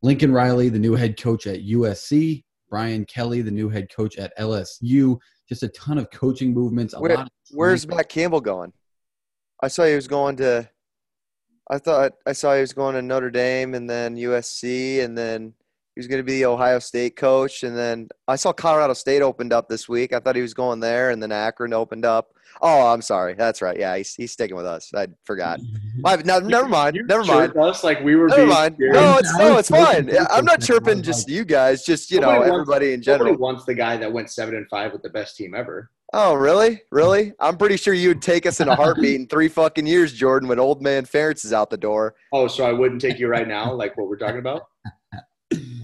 Lincoln 0.02 0.32
Riley, 0.32 0.68
the 0.68 0.78
new 0.78 0.94
head 0.94 1.20
coach 1.20 1.46
at 1.48 1.60
USC, 1.64 2.44
Brian 2.70 3.04
Kelly, 3.04 3.42
the 3.42 3.50
new 3.50 3.68
head 3.68 3.88
coach 3.94 4.16
at 4.16 4.36
LSU. 4.38 5.18
Just 5.48 5.62
a 5.64 5.68
ton 5.70 5.98
of 5.98 6.10
coaching 6.10 6.54
movements. 6.54 6.94
A 6.94 7.00
Where- 7.00 7.16
lot 7.16 7.26
of 7.26 7.32
Where's 7.50 7.86
Matt 7.88 8.08
Campbell 8.08 8.40
going? 8.40 8.72
I 9.60 9.68
saw 9.68 9.84
he 9.84 9.94
was 9.94 10.06
going 10.06 10.36
to. 10.36 10.68
I 11.70 11.78
thought 11.78 12.12
I 12.26 12.32
saw 12.32 12.54
he 12.54 12.60
was 12.60 12.72
going 12.72 12.94
to 12.94 13.02
Notre 13.02 13.30
Dame 13.30 13.74
and 13.74 13.90
then 13.90 14.16
USC 14.16 15.02
and 15.04 15.18
then 15.18 15.52
he 15.98 16.00
was 16.00 16.06
going 16.06 16.20
to 16.20 16.22
be 16.24 16.34
the 16.34 16.44
Ohio 16.44 16.78
State 16.78 17.16
coach 17.16 17.64
and 17.64 17.76
then 17.76 18.08
I 18.28 18.36
saw 18.36 18.52
Colorado 18.52 18.92
State 18.94 19.20
opened 19.20 19.52
up 19.52 19.68
this 19.68 19.88
week. 19.88 20.12
I 20.12 20.20
thought 20.20 20.36
he 20.36 20.42
was 20.42 20.54
going 20.54 20.78
there 20.78 21.10
and 21.10 21.20
then 21.20 21.32
Akron 21.32 21.72
opened 21.72 22.04
up. 22.04 22.28
Oh, 22.62 22.86
I'm 22.92 23.02
sorry. 23.02 23.34
That's 23.34 23.60
right. 23.60 23.76
Yeah, 23.76 23.96
he's, 23.96 24.14
he's 24.14 24.30
sticking 24.30 24.54
with 24.56 24.64
us. 24.64 24.92
I 24.94 25.08
forgot. 25.24 25.58
My, 25.98 26.14
no, 26.24 26.38
never 26.38 26.68
mind. 26.68 26.94
You 26.94 27.04
Never 27.04 27.24
mind. 27.24 27.56
Us 27.56 27.82
like 27.82 28.00
we 28.04 28.14
were 28.14 28.28
Never 28.28 28.42
being 28.42 28.48
mind. 28.48 28.76
No, 28.78 29.16
it's 29.18 29.36
no, 29.38 29.58
it's 29.58 29.70
fine. 29.70 30.08
I'm 30.08 30.14
not 30.14 30.14
That's 30.14 30.30
what 30.30 30.52
I 30.52 30.56
chirping 30.58 31.02
just 31.02 31.28
you 31.28 31.44
guys. 31.44 31.84
Just 31.84 32.12
you 32.12 32.20
know 32.20 32.28
Nobody 32.28 32.50
wants- 32.50 32.60
everybody 32.62 32.92
in 32.92 33.02
general. 33.02 33.36
wants 33.36 33.64
the 33.64 33.74
guy 33.74 33.96
that 33.96 34.12
went 34.12 34.30
seven 34.30 34.54
and 34.54 34.68
five 34.68 34.92
with 34.92 35.02
the 35.02 35.10
best 35.10 35.36
team 35.36 35.52
ever. 35.52 35.90
Oh, 36.14 36.34
really? 36.34 36.80
Really? 36.90 37.34
I'm 37.38 37.58
pretty 37.58 37.76
sure 37.76 37.92
you 37.92 38.08
would 38.08 38.22
take 38.22 38.46
us 38.46 38.60
in 38.60 38.68
a 38.68 38.74
heartbeat 38.74 39.20
in 39.20 39.26
three 39.26 39.48
fucking 39.48 39.86
years, 39.86 40.12
Jordan, 40.14 40.48
when 40.48 40.58
old 40.58 40.80
man 40.80 41.04
Ferentz 41.04 41.44
is 41.44 41.52
out 41.52 41.68
the 41.68 41.76
door. 41.76 42.14
Oh, 42.32 42.48
so 42.48 42.64
I 42.64 42.72
wouldn't 42.72 43.02
take 43.02 43.18
you 43.18 43.28
right 43.28 43.46
now, 43.46 43.72
like 43.74 43.94
what 43.98 44.08
we're 44.08 44.16
talking 44.16 44.38
about. 44.38 44.62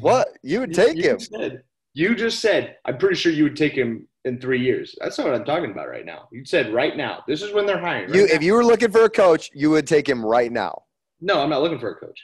What? 0.04 0.28
You 0.42 0.60
would 0.60 0.74
take 0.74 0.96
you 0.96 1.10
him. 1.10 1.18
Said, 1.20 1.62
you 1.94 2.14
just 2.14 2.40
said, 2.40 2.76
I'm 2.84 2.98
pretty 2.98 3.14
sure 3.16 3.32
you 3.32 3.44
would 3.44 3.56
take 3.56 3.72
him 3.72 4.06
in 4.26 4.38
three 4.38 4.60
years. 4.60 4.94
That's 5.00 5.16
not 5.16 5.26
what 5.28 5.34
I'm 5.36 5.44
talking 5.46 5.70
about 5.70 5.88
right 5.88 6.04
now. 6.04 6.28
You 6.30 6.44
said 6.44 6.74
right 6.74 6.94
now. 6.96 7.24
This 7.26 7.40
is 7.40 7.54
when 7.54 7.64
they're 7.64 7.78
hiring. 7.78 8.10
right 8.10 8.14
You, 8.14 8.26
now. 8.26 8.34
if 8.34 8.42
you 8.42 8.52
were 8.52 8.64
looking 8.64 8.90
for 8.90 9.04
a 9.04 9.08
coach, 9.10 9.50
you 9.54 9.70
would 9.70 9.86
take 9.86 10.06
him 10.08 10.22
right 10.24 10.52
now. 10.52 10.82
no, 11.20 11.40
I'm 11.42 11.48
not 11.48 11.62
looking 11.62 11.78
for 11.78 11.90
a 11.90 11.94
coach. 11.96 12.20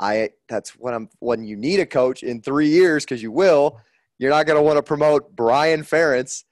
I. 0.00 0.30
That's 0.48 0.70
when 0.70 0.92
I'm. 0.94 1.08
When 1.20 1.44
you 1.44 1.56
need 1.56 1.78
a 1.78 1.86
coach 1.86 2.22
in 2.24 2.40
three 2.42 2.68
years, 2.68 3.04
because 3.04 3.22
you 3.22 3.30
will. 3.30 3.78
You're 4.18 4.30
not 4.30 4.46
going 4.46 4.56
to 4.58 4.62
want 4.62 4.76
to 4.78 4.82
promote 4.82 5.34
Brian 5.36 5.82
Ferentz. 5.82 6.44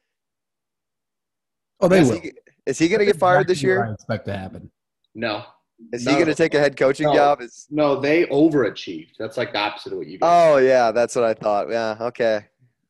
Oh, 1.81 1.89
they 1.89 2.01
is, 2.01 2.11
will. 2.11 2.21
he, 2.21 2.33
is 2.67 2.79
he 2.79 2.89
going 2.89 3.01
to 3.01 3.05
get 3.07 3.17
fired 3.17 3.47
this 3.49 3.59
Exactly 3.63 3.77
what 3.77 3.83
I 3.83 3.87
year? 3.87 3.95
expect 3.95 4.27
to 4.27 4.37
happen. 4.37 4.71
No, 5.15 5.45
Is 5.93 6.05
No. 6.05 6.11
he 6.13 6.17
going 6.17 6.27
to 6.29 6.35
take 6.35 6.55
a 6.55 6.59
head 6.59 6.77
coaching 6.77 7.07
No. 7.07 7.15
job? 7.15 7.41
Is, 7.41 7.67
no, 7.71 8.01
they 8.01 8.27
overachieved. 8.27 9.13
That's 9.19 9.37
like 9.37 9.53
the 9.53 9.59
opposite 9.61 9.93
of 9.93 9.99
what 9.99 10.07
you 10.09 10.19
did. 10.19 10.23
oh 10.23 10.57
yeah, 10.59 10.91
that's 10.93 11.15
what 11.15 11.25
I 11.25 11.35
thought. 11.35 11.71
Yeah. 11.71 11.97
Okay. 12.01 12.45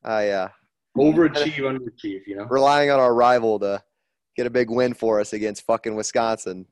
Uh, 0.04 0.23
yeah. 0.25 0.49
Overachieve, 0.97 1.54
underachieve. 1.59 2.26
You 2.26 2.37
know. 2.37 2.45
Relying 2.45 2.90
on 2.90 2.99
our 2.99 3.14
rival 3.14 3.59
to 3.61 3.83
get 4.37 4.47
a 4.47 4.50
big 4.50 4.71
win 4.71 4.95
for 4.95 5.21
us 5.21 5.33
against 5.33 5.64
fucking 5.66 5.95
Wisconsin. 5.95 6.66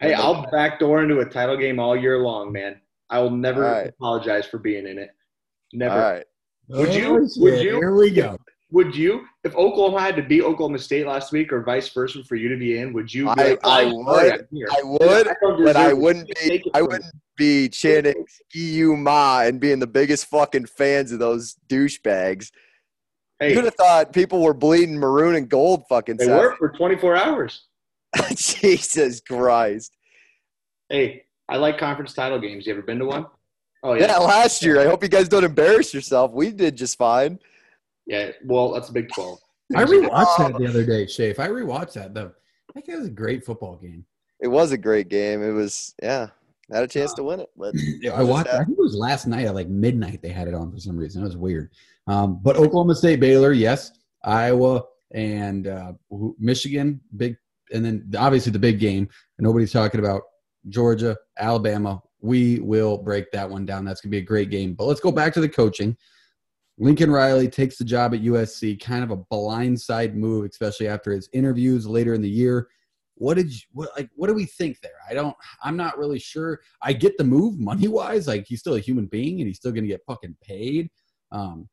Hey, 0.00 0.14
I'll 0.14 0.46
backdoor 0.50 1.02
into 1.02 1.20
a 1.20 1.24
title 1.24 1.56
game 1.56 1.78
all 1.78 1.96
year 1.96 2.18
long, 2.18 2.52
man. 2.52 2.80
I 3.10 3.18
will 3.20 3.30
never 3.30 3.64
All 3.66 3.72
right. 3.72 3.88
apologize 3.88 4.46
for 4.46 4.58
being 4.58 4.86
in 4.86 4.98
it. 4.98 5.10
Never. 5.72 5.94
All 5.94 6.00
right. 6.12 6.24
Would 6.68 6.94
you- 6.94 7.12
would 7.14 7.60
you- 7.60 7.76
Here 7.76 7.94
we 7.94 8.10
go. 8.10 8.38
Would 8.72 8.96
you, 8.96 9.26
if 9.44 9.54
Oklahoma 9.54 10.00
had 10.00 10.16
to 10.16 10.22
beat 10.22 10.42
Oklahoma 10.42 10.78
State 10.78 11.06
last 11.06 11.30
week, 11.30 11.52
or 11.52 11.62
vice 11.62 11.90
versa, 11.90 12.24
for 12.24 12.36
you 12.36 12.48
to 12.48 12.56
be 12.56 12.78
in? 12.78 12.94
Would 12.94 13.12
you? 13.12 13.24
Be 13.24 13.30
I- 13.30 13.34
like, 13.50 13.60
I 13.64 13.84
"Oh, 13.84 13.94
would. 14.04 14.32
I'm 14.32 14.48
here." 14.50 14.66
I 14.70 14.80
would, 14.82 15.28
but 15.62 15.76
I 15.76 15.92
wouldn't 15.92 16.28
be. 16.40 16.64
I 16.72 16.80
wouldn't 16.80 17.04
be 17.36 17.68
chanting 17.68 18.24
"Ski 18.28 18.82
ma" 18.84 19.42
and 19.42 19.60
being 19.60 19.78
the 19.78 19.86
biggest 19.86 20.24
fucking 20.26 20.66
fans 20.66 21.12
of 21.12 21.18
those 21.18 21.54
douchebags. 21.68 22.50
Hey, 23.38 23.54
You'd 23.54 23.64
have 23.64 23.74
thought 23.74 24.14
people 24.14 24.42
were 24.42 24.54
bleeding 24.54 24.98
maroon 24.98 25.34
and 25.34 25.48
gold 25.50 25.84
fucking. 25.88 26.16
they 26.16 26.28
were 26.28 26.56
for 26.56 26.70
24 26.70 27.16
hours. 27.16 27.64
Jesus 28.34 29.20
Christ! 29.20 29.94
Hey, 30.88 31.24
I 31.46 31.58
like 31.58 31.76
conference 31.76 32.14
title 32.14 32.38
games. 32.38 32.66
You 32.66 32.72
ever 32.72 32.82
been 32.82 33.00
to 33.00 33.04
one? 33.04 33.26
Oh 33.82 33.92
yeah. 33.92 34.06
Yeah, 34.06 34.18
last 34.18 34.64
year. 34.64 34.80
I 34.80 34.86
hope 34.86 35.02
you 35.02 35.10
guys 35.10 35.28
don't 35.28 35.44
embarrass 35.44 35.92
yourself. 35.92 36.32
We 36.32 36.52
did 36.52 36.76
just 36.76 36.96
fine. 36.96 37.38
Yeah. 38.06 38.30
Well, 38.44 38.72
that's 38.72 38.88
a 38.88 38.92
Big 38.92 39.08
Twelve. 39.14 39.38
I 39.74 39.84
rewatched 39.84 40.38
that 40.38 40.58
the 40.58 40.66
other 40.66 40.84
day, 40.84 41.06
Shafe. 41.06 41.38
I 41.38 41.48
rewatched 41.48 41.94
that. 41.94 42.14
though. 42.14 42.32
I 42.68 42.72
think 42.72 42.88
it 42.88 42.98
was 42.98 43.08
a 43.08 43.10
great 43.10 43.44
football 43.44 43.76
game. 43.76 44.04
It 44.40 44.48
was 44.48 44.72
a 44.72 44.78
great 44.78 45.08
game. 45.08 45.42
It 45.42 45.52
was 45.52 45.94
yeah. 46.02 46.28
Had 46.72 46.84
a 46.84 46.88
chance 46.88 47.12
to 47.14 47.22
win 47.22 47.40
it, 47.40 47.50
but 47.56 47.74
Yeah, 48.00 48.12
I 48.12 48.22
watched. 48.22 48.48
I 48.48 48.64
think 48.64 48.78
it 48.78 48.82
was 48.82 48.94
last 48.94 49.26
night 49.26 49.46
at 49.46 49.54
like 49.54 49.68
midnight. 49.68 50.22
They 50.22 50.30
had 50.30 50.48
it 50.48 50.54
on 50.54 50.72
for 50.72 50.78
some 50.78 50.96
reason. 50.96 51.22
It 51.22 51.26
was 51.26 51.36
weird. 51.36 51.70
Um, 52.06 52.40
but 52.42 52.56
Oklahoma 52.56 52.94
State, 52.94 53.20
Baylor, 53.20 53.52
yes. 53.52 53.92
Iowa 54.24 54.84
and 55.12 55.66
uh, 55.66 55.92
Michigan, 56.38 57.00
big, 57.16 57.36
and 57.72 57.84
then 57.84 58.10
obviously 58.16 58.52
the 58.52 58.58
big 58.58 58.78
game. 58.78 59.08
Nobody's 59.38 59.72
talking 59.72 60.00
about 60.00 60.22
Georgia, 60.68 61.16
Alabama. 61.38 62.02
We 62.20 62.60
will 62.60 62.96
break 62.98 63.30
that 63.32 63.48
one 63.48 63.66
down. 63.66 63.84
That's 63.84 64.00
gonna 64.00 64.12
be 64.12 64.18
a 64.18 64.22
great 64.22 64.50
game. 64.50 64.74
But 64.74 64.84
let's 64.84 65.00
go 65.00 65.12
back 65.12 65.34
to 65.34 65.40
the 65.40 65.48
coaching. 65.48 65.96
Lincoln 66.78 67.10
Riley 67.10 67.48
takes 67.48 67.76
the 67.76 67.84
job 67.84 68.14
at 68.14 68.22
USC, 68.22 68.80
kind 68.82 69.04
of 69.04 69.10
a 69.10 69.16
blindside 69.16 70.14
move, 70.14 70.46
especially 70.50 70.88
after 70.88 71.12
his 71.12 71.28
interviews 71.32 71.86
later 71.86 72.14
in 72.14 72.22
the 72.22 72.30
year. 72.30 72.68
What 73.14 73.34
did 73.34 73.52
you 73.52 73.60
what, 73.72 73.90
like? 73.96 74.08
What 74.16 74.28
do 74.28 74.34
we 74.34 74.46
think 74.46 74.80
there? 74.80 74.92
I 75.08 75.14
don't. 75.14 75.36
I'm 75.62 75.76
not 75.76 75.98
really 75.98 76.18
sure. 76.18 76.60
I 76.80 76.92
get 76.92 77.16
the 77.18 77.24
move 77.24 77.58
money 77.58 77.88
wise. 77.88 78.26
Like 78.26 78.46
he's 78.46 78.60
still 78.60 78.74
a 78.74 78.80
human 78.80 79.06
being 79.06 79.40
and 79.40 79.46
he's 79.46 79.58
still 79.58 79.70
going 79.70 79.84
to 79.84 79.88
get 79.88 80.00
fucking 80.06 80.36
paid. 80.42 80.90
Um, 81.30 81.68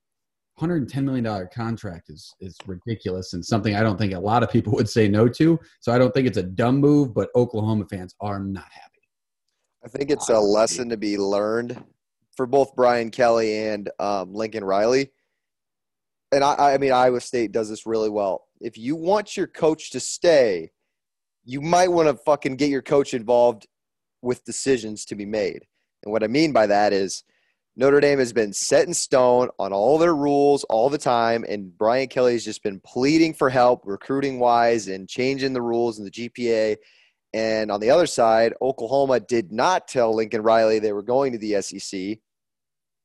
110 0.55 1.05
million 1.05 1.23
dollar 1.23 1.47
contract 1.47 2.09
is 2.09 2.35
is 2.41 2.57
ridiculous 2.67 3.31
and 3.33 3.43
something 3.43 3.75
I 3.75 3.81
don't 3.81 3.97
think 3.97 4.13
a 4.13 4.19
lot 4.19 4.43
of 4.43 4.51
people 4.51 4.73
would 4.73 4.89
say 4.89 5.07
no 5.07 5.29
to. 5.29 5.57
So 5.79 5.93
I 5.93 5.97
don't 5.97 6.13
think 6.13 6.27
it's 6.27 6.37
a 6.37 6.43
dumb 6.43 6.77
move, 6.77 7.13
but 7.13 7.29
Oklahoma 7.33 7.85
fans 7.89 8.13
are 8.19 8.39
not 8.39 8.67
happy. 8.69 8.99
I 9.83 9.87
think 9.87 10.11
it's 10.11 10.27
a 10.27 10.37
lesson 10.37 10.89
to 10.89 10.97
be 10.97 11.17
learned 11.17 11.81
for 12.39 12.47
both 12.47 12.73
Brian 12.73 13.11
Kelly 13.11 13.67
and 13.67 13.89
um, 13.99 14.33
Lincoln 14.33 14.63
Riley. 14.63 15.11
And 16.31 16.41
I, 16.41 16.75
I 16.75 16.77
mean, 16.77 16.93
Iowa 16.93 17.19
State 17.19 17.51
does 17.51 17.67
this 17.67 17.85
really 17.85 18.07
well. 18.07 18.45
If 18.61 18.77
you 18.77 18.95
want 18.95 19.35
your 19.35 19.45
coach 19.45 19.91
to 19.91 19.99
stay, 19.99 20.71
you 21.43 21.59
might 21.59 21.91
want 21.91 22.07
to 22.07 22.15
fucking 22.23 22.55
get 22.55 22.69
your 22.69 22.81
coach 22.81 23.13
involved 23.13 23.67
with 24.21 24.45
decisions 24.45 25.03
to 25.07 25.15
be 25.15 25.25
made. 25.25 25.65
And 26.01 26.13
what 26.13 26.23
I 26.23 26.27
mean 26.27 26.53
by 26.53 26.65
that 26.67 26.93
is 26.93 27.25
Notre 27.75 27.99
Dame 27.99 28.19
has 28.19 28.31
been 28.31 28.53
set 28.53 28.87
in 28.87 28.93
stone 28.93 29.49
on 29.59 29.73
all 29.73 29.97
their 29.97 30.15
rules 30.15 30.63
all 30.63 30.89
the 30.89 30.97
time, 30.97 31.43
and 31.49 31.77
Brian 31.77 32.07
Kelly 32.07 32.31
has 32.31 32.45
just 32.45 32.63
been 32.63 32.79
pleading 32.79 33.33
for 33.33 33.49
help 33.49 33.81
recruiting 33.85 34.39
wise 34.39 34.87
and 34.87 35.09
changing 35.09 35.51
the 35.51 35.61
rules 35.61 35.99
and 35.99 36.07
the 36.07 36.29
GPA. 36.29 36.77
And 37.33 37.69
on 37.69 37.81
the 37.81 37.89
other 37.89 38.07
side, 38.07 38.53
Oklahoma 38.61 39.19
did 39.19 39.51
not 39.51 39.89
tell 39.89 40.15
Lincoln 40.15 40.41
Riley 40.41 40.79
they 40.79 40.93
were 40.93 41.03
going 41.03 41.33
to 41.33 41.37
the 41.37 41.61
SEC. 41.61 42.19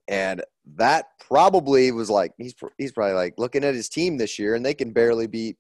And 0.08 0.42
that 0.76 1.06
probably 1.26 1.90
was 1.90 2.11
like 2.11 2.32
he's 2.37 2.54
he's 2.78 2.92
probably 2.92 3.14
like 3.14 3.34
looking 3.38 3.64
at 3.64 3.75
his 3.75 3.88
team 3.88 4.16
this 4.16 4.38
year, 4.38 4.54
and 4.54 4.64
they 4.64 4.75
can 4.75 4.92
barely 4.92 5.26
beat 5.26 5.56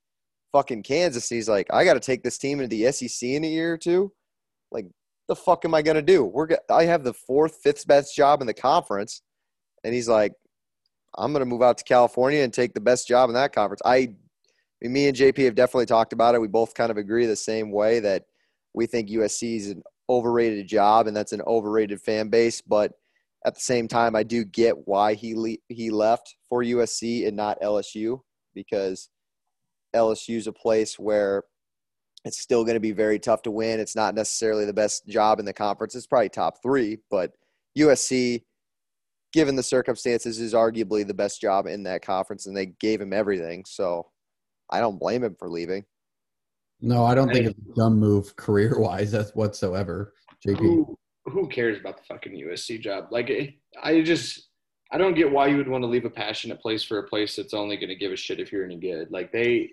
fucking 0.52 0.82
Kansas. 0.82 1.28
He's 1.28 1.48
like, 1.48 1.66
I 1.72 1.84
got 1.84 1.94
to 1.94 2.00
take 2.00 2.22
this 2.22 2.38
team 2.38 2.60
into 2.60 2.74
the 2.74 2.90
SEC 2.92 3.28
in 3.28 3.44
a 3.44 3.48
year 3.48 3.72
or 3.72 3.78
two. 3.78 4.12
Like, 4.70 4.86
the 5.28 5.36
fuck 5.36 5.64
am 5.64 5.74
I 5.74 5.82
gonna 5.82 6.02
do? 6.02 6.24
We're 6.24 6.48
I 6.70 6.84
have 6.84 7.04
the 7.04 7.14
fourth, 7.14 7.58
fifth 7.62 7.86
best 7.86 8.14
job 8.14 8.40
in 8.40 8.46
the 8.46 8.54
conference, 8.54 9.22
and 9.82 9.94
he's 9.94 10.08
like, 10.08 10.32
I'm 11.16 11.32
gonna 11.32 11.44
move 11.46 11.62
out 11.62 11.78
to 11.78 11.84
California 11.84 12.40
and 12.42 12.52
take 12.52 12.74
the 12.74 12.80
best 12.80 13.08
job 13.08 13.30
in 13.30 13.34
that 13.34 13.54
conference. 13.54 13.80
I, 13.84 13.96
I 13.96 14.08
mean, 14.82 14.92
me 14.92 15.08
and 15.08 15.16
JP 15.16 15.44
have 15.44 15.54
definitely 15.54 15.86
talked 15.86 16.12
about 16.12 16.34
it. 16.34 16.40
We 16.40 16.48
both 16.48 16.74
kind 16.74 16.90
of 16.90 16.98
agree 16.98 17.26
the 17.26 17.36
same 17.36 17.70
way 17.70 18.00
that 18.00 18.24
we 18.74 18.86
think 18.86 19.08
USC 19.08 19.56
is 19.56 19.70
an 19.70 19.82
overrated 20.10 20.68
job, 20.68 21.06
and 21.06 21.16
that's 21.16 21.32
an 21.32 21.42
overrated 21.46 22.00
fan 22.00 22.28
base, 22.28 22.60
but 22.60 22.92
at 23.44 23.54
the 23.54 23.60
same 23.60 23.88
time, 23.88 24.16
I 24.16 24.22
do 24.22 24.44
get 24.44 24.86
why 24.86 25.14
he 25.14 25.34
le- 25.34 25.58
he 25.68 25.90
left 25.90 26.36
for 26.48 26.62
USC 26.62 27.26
and 27.26 27.36
not 27.36 27.60
LSU 27.60 28.20
because 28.54 29.10
LSU 29.94 30.36
is 30.36 30.46
a 30.46 30.52
place 30.52 30.98
where 30.98 31.44
it's 32.24 32.40
still 32.40 32.64
going 32.64 32.74
to 32.74 32.80
be 32.80 32.92
very 32.92 33.18
tough 33.18 33.42
to 33.42 33.50
win. 33.50 33.80
It's 33.80 33.96
not 33.96 34.14
necessarily 34.14 34.64
the 34.64 34.72
best 34.72 35.06
job 35.06 35.40
in 35.40 35.44
the 35.44 35.52
conference. 35.52 35.94
It's 35.94 36.06
probably 36.06 36.30
top 36.30 36.62
three, 36.62 36.98
but 37.10 37.32
USC, 37.78 38.42
given 39.34 39.56
the 39.56 39.62
circumstances, 39.62 40.40
is 40.40 40.54
arguably 40.54 41.06
the 41.06 41.12
best 41.12 41.40
job 41.40 41.66
in 41.66 41.82
that 41.82 42.02
conference, 42.02 42.46
and 42.46 42.56
they 42.56 42.66
gave 42.66 43.00
him 43.00 43.12
everything. 43.12 43.64
So 43.66 44.06
I 44.70 44.80
don't 44.80 44.98
blame 44.98 45.22
him 45.22 45.36
for 45.38 45.50
leaving. 45.50 45.84
No, 46.80 47.04
I 47.04 47.14
don't 47.14 47.30
think 47.30 47.46
it's 47.46 47.58
a 47.58 47.74
dumb 47.74 47.98
move 47.98 48.34
career 48.36 48.78
wise. 48.78 49.10
That's 49.10 49.34
whatsoever. 49.34 50.14
JP. 50.46 50.58
Who 50.58 50.98
who 51.26 51.48
cares 51.48 51.78
about 51.80 51.96
the 51.98 52.04
fucking 52.04 52.32
USC 52.32 52.80
job? 52.80 53.08
Like, 53.10 53.30
it, 53.30 53.54
I 53.82 54.02
just 54.02 54.48
I 54.92 54.98
don't 54.98 55.14
get 55.14 55.30
why 55.30 55.46
you 55.48 55.56
would 55.56 55.68
want 55.68 55.82
to 55.82 55.88
leave 55.88 56.04
a 56.04 56.10
passionate 56.10 56.60
place 56.60 56.82
for 56.82 56.98
a 56.98 57.02
place 57.08 57.36
that's 57.36 57.54
only 57.54 57.76
going 57.76 57.88
to 57.88 57.96
give 57.96 58.12
a 58.12 58.16
shit 58.16 58.40
if 58.40 58.52
you're 58.52 58.64
any 58.64 58.76
good. 58.78 59.10
Like 59.10 59.32
they. 59.32 59.70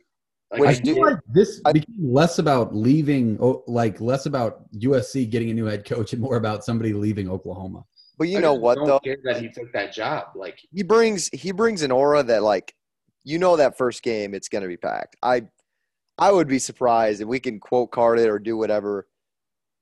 Like, 0.51 0.62
I 0.63 0.70
I 0.72 0.74
do- 0.75 0.96
feel 0.96 1.03
like 1.05 1.20
this 1.27 1.62
I- 1.65 1.72
became 1.72 1.96
less 2.13 2.39
about 2.39 2.75
leaving, 2.75 3.38
oh, 3.39 3.63
like 3.67 4.01
less 4.01 4.25
about 4.25 4.70
USC 4.74 5.29
getting 5.29 5.50
a 5.50 5.53
new 5.53 5.65
head 5.65 5.86
coach 5.86 6.12
and 6.12 6.22
more 6.22 6.36
about 6.36 6.65
somebody 6.65 6.91
leaving 6.91 7.29
Oklahoma. 7.29 7.86
But 8.17 8.27
you 8.27 8.38
I 8.39 8.41
know 8.41 8.53
what 8.53 8.75
don't 8.75 8.86
though? 8.88 9.00
care 9.00 9.17
that 9.24 9.41
he 9.41 9.50
took 9.50 9.72
that 9.74 9.93
job. 9.93 10.27
Like 10.36 10.60
he 10.74 10.84
brings 10.84 11.29
he 11.31 11.51
brings 11.53 11.81
an 11.84 11.91
aura 11.91 12.22
that 12.24 12.43
like 12.43 12.75
you 13.24 13.39
know 13.39 13.55
that 13.55 13.77
first 13.77 14.03
game 14.03 14.34
it's 14.34 14.50
going 14.50 14.62
to 14.62 14.67
be 14.67 14.75
packed. 14.77 15.15
I 15.24 15.43
I 16.17 16.31
would 16.31 16.50
be 16.50 16.60
surprised 16.60 17.22
if 17.22 17.27
we 17.27 17.39
can 17.39 17.60
quote 17.60 17.91
card 17.91 18.20
it 18.20 18.27
or 18.29 18.38
do 18.38 18.58
whatever. 18.58 19.08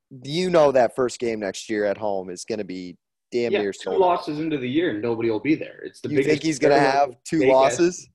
You 0.09 0.49
know 0.49 0.71
that 0.71 0.95
first 0.95 1.19
game 1.19 1.39
next 1.39 1.69
year 1.69 1.85
at 1.85 1.97
home 1.97 2.29
is 2.29 2.45
going 2.45 2.57
to 2.59 2.65
be 2.65 2.97
damn 3.31 3.51
yeah, 3.51 3.61
near 3.61 3.71
two 3.71 3.83
sold. 3.91 3.99
losses 3.99 4.39
into 4.39 4.57
the 4.57 4.67
year 4.69 4.89
and 4.91 5.01
nobody 5.01 5.29
will 5.29 5.39
be 5.39 5.53
there. 5.55 5.81
It's 5.85 6.01
the 6.01 6.09
You 6.09 6.15
biggest. 6.17 6.29
think 6.31 6.43
he's 6.43 6.57
going 6.59 6.73
to 6.73 6.79
have 6.79 7.11
two 7.25 7.39
big 7.39 7.49
ass- 7.49 7.53
losses? 7.53 8.09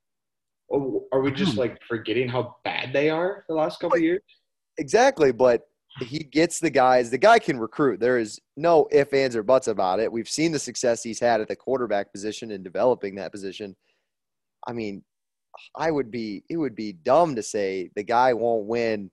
Or 0.69 1.03
are 1.13 1.21
we 1.21 1.31
just 1.31 1.53
Hmm. 1.53 1.61
like 1.61 1.79
forgetting 1.89 2.29
how 2.29 2.57
bad 2.65 2.93
they 2.93 3.11
are 3.11 3.45
the 3.49 3.55
last 3.55 3.79
couple 3.81 3.97
of 3.97 4.03
years? 4.03 4.23
Exactly, 4.79 5.31
but 5.31 5.63
he 6.01 6.19
gets 6.25 6.59
the 6.59 6.71
guys. 6.71 7.11
The 7.11 7.19
guy 7.19 7.39
can 7.39 7.59
recruit. 7.61 8.01
There 8.01 8.19
is 8.19 8.41
no 8.57 8.89
ifs, 8.91 9.13
ands, 9.13 9.37
or 9.37 9.45
buts 9.45 9.69
about 9.69 10.01
it. 10.01 10.11
We've 10.11 10.29
seen 10.29 10.51
the 10.51 10.59
success 10.59 11.05
he's 11.05 11.21
had 11.21 11.41
at 11.41 11.47
the 11.47 11.55
quarterback 11.55 12.11
position 12.13 12.51
and 12.51 12.65
developing 12.65 13.15
that 13.17 13.31
position. 13.31 13.77
I 14.67 14.73
mean, 14.73 15.05
I 15.77 15.93
would 15.93 16.11
be 16.11 16.43
it 16.51 16.57
would 16.57 16.75
be 16.75 16.93
dumb 16.95 17.37
to 17.37 17.43
say 17.45 17.91
the 17.95 18.03
guy 18.03 18.33
won't 18.33 18.67
win 18.67 19.13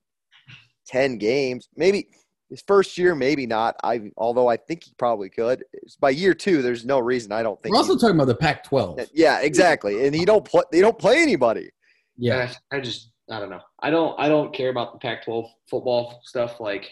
ten 0.88 1.18
games. 1.20 1.70
Maybe 1.76 2.08
his 2.52 2.62
first 2.68 2.98
year, 2.98 3.16
maybe 3.16 3.48
not. 3.48 3.78
I 3.82 4.12
although 4.18 4.48
I 4.48 4.58
think 4.58 4.84
he 4.84 4.92
probably 4.98 5.30
could. 5.30 5.64
By 6.00 6.12
year 6.12 6.34
two, 6.34 6.62
there's 6.62 6.86
no 6.86 7.00
reason 7.00 7.32
I 7.32 7.42
don't 7.42 7.60
think. 7.64 7.74
We're 7.74 7.80
also 7.80 7.98
talking 7.98 8.16
about 8.16 8.28
the 8.28 8.36
Pac-12. 8.36 9.10
yeah, 9.14 9.40
exactly. 9.40 10.06
And 10.06 10.14
he 10.14 10.26
don't 10.26 10.46
play. 10.46 10.64
They 10.72 10.82
don't 10.82 11.00
play 11.00 11.22
anybody. 11.22 11.72
Yeah, 12.18 12.52
I, 12.72 12.78
I 12.78 12.80
just 12.82 13.14
I 13.32 13.40
don't 13.40 13.50
know. 13.50 13.62
I 13.80 13.90
don't 13.90 14.20
I 14.20 14.28
don't 14.28 14.54
care 14.54 14.70
about 14.70 14.92
the 14.92 15.00
Pac-12 15.00 15.48
football 15.70 16.20
stuff. 16.24 16.60
Like, 16.60 16.92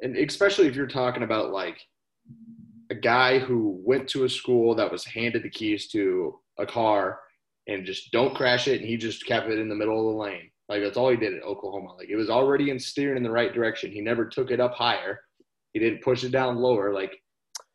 and 0.00 0.16
especially 0.16 0.68
if 0.68 0.76
you're 0.76 0.86
talking 0.86 1.24
about 1.24 1.50
like 1.50 1.78
a 2.90 2.94
guy 2.94 3.40
who 3.40 3.80
went 3.84 4.08
to 4.10 4.24
a 4.24 4.28
school 4.28 4.76
that 4.76 4.90
was 4.90 5.04
handed 5.04 5.42
the 5.42 5.50
keys 5.50 5.88
to 5.88 6.38
a 6.58 6.64
car 6.64 7.18
and 7.66 7.84
just 7.84 8.12
don't 8.12 8.36
crash 8.36 8.68
it, 8.68 8.80
and 8.80 8.88
he 8.88 8.96
just 8.96 9.26
kept 9.26 9.48
it 9.48 9.58
in 9.58 9.68
the 9.68 9.74
middle 9.74 9.98
of 9.98 10.14
the 10.14 10.20
lane. 10.20 10.48
Like 10.68 10.82
that's 10.82 10.96
all 10.96 11.10
he 11.10 11.16
did 11.16 11.34
at 11.34 11.42
Oklahoma. 11.42 11.94
Like 11.94 12.08
it 12.08 12.16
was 12.16 12.30
already 12.30 12.70
in 12.70 12.78
steering 12.78 13.16
in 13.16 13.22
the 13.22 13.30
right 13.30 13.52
direction. 13.52 13.92
He 13.92 14.00
never 14.00 14.26
took 14.26 14.50
it 14.50 14.60
up 14.60 14.74
higher. 14.74 15.20
He 15.72 15.78
didn't 15.78 16.02
push 16.02 16.24
it 16.24 16.30
down 16.30 16.56
lower. 16.56 16.92
Like 16.92 17.20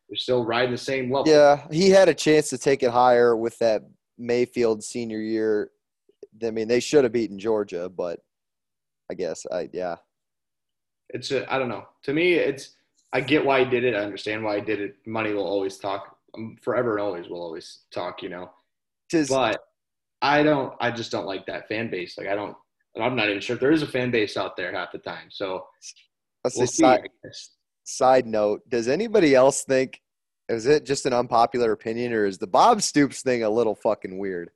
they're 0.08 0.16
still 0.16 0.44
riding 0.44 0.72
the 0.72 0.78
same 0.78 1.10
level. 1.10 1.32
Yeah, 1.32 1.66
he 1.70 1.88
had 1.88 2.08
a 2.08 2.14
chance 2.14 2.50
to 2.50 2.58
take 2.58 2.82
it 2.82 2.90
higher 2.90 3.34
with 3.36 3.58
that 3.58 3.82
Mayfield 4.18 4.84
senior 4.84 5.20
year. 5.20 5.70
I 6.44 6.50
mean, 6.50 6.68
they 6.68 6.80
should 6.80 7.04
have 7.04 7.12
beaten 7.12 7.38
Georgia, 7.38 7.88
but 7.88 8.20
I 9.10 9.14
guess 9.14 9.46
I 9.50 9.70
yeah. 9.72 9.96
it's 11.10 11.32
I 11.32 11.58
don't 11.58 11.68
know. 11.68 11.86
To 12.04 12.12
me, 12.12 12.34
it's 12.34 12.76
I 13.12 13.20
get 13.20 13.44
why 13.44 13.64
he 13.64 13.70
did 13.70 13.84
it. 13.84 13.94
I 13.94 14.00
understand 14.00 14.44
why 14.44 14.56
he 14.56 14.62
did 14.62 14.80
it. 14.80 14.96
Money 15.06 15.32
will 15.32 15.46
always 15.46 15.78
talk. 15.78 16.16
Um, 16.34 16.56
forever 16.62 16.92
and 16.92 17.02
always 17.02 17.28
will 17.28 17.42
always 17.42 17.80
talk. 17.92 18.22
You 18.22 18.30
know, 18.30 18.50
Tis, 19.10 19.28
but 19.28 19.60
I 20.22 20.42
don't. 20.42 20.74
I 20.80 20.90
just 20.90 21.10
don't 21.10 21.26
like 21.26 21.46
that 21.46 21.68
fan 21.68 21.90
base. 21.90 22.16
Like 22.16 22.28
I 22.28 22.34
don't. 22.34 22.56
And 22.94 23.04
I'm 23.04 23.16
not 23.16 23.28
even 23.28 23.40
sure 23.40 23.54
if 23.54 23.60
there 23.60 23.72
is 23.72 23.82
a 23.82 23.86
fan 23.86 24.10
base 24.10 24.36
out 24.36 24.56
there 24.56 24.72
half 24.72 24.92
the 24.92 24.98
time. 24.98 25.28
So 25.30 25.66
let's 26.44 26.56
we'll 26.56 26.66
say 26.66 26.72
see. 26.72 26.82
side, 26.82 27.08
side 27.84 28.26
note: 28.26 28.60
Does 28.68 28.88
anybody 28.88 29.34
else 29.34 29.64
think? 29.64 30.00
Is 30.48 30.66
it 30.66 30.84
just 30.84 31.06
an 31.06 31.12
unpopular 31.12 31.72
opinion, 31.72 32.12
or 32.12 32.26
is 32.26 32.38
the 32.38 32.46
Bob 32.46 32.82
Stoops 32.82 33.22
thing 33.22 33.42
a 33.42 33.50
little 33.50 33.74
fucking 33.74 34.18
weird? 34.18 34.50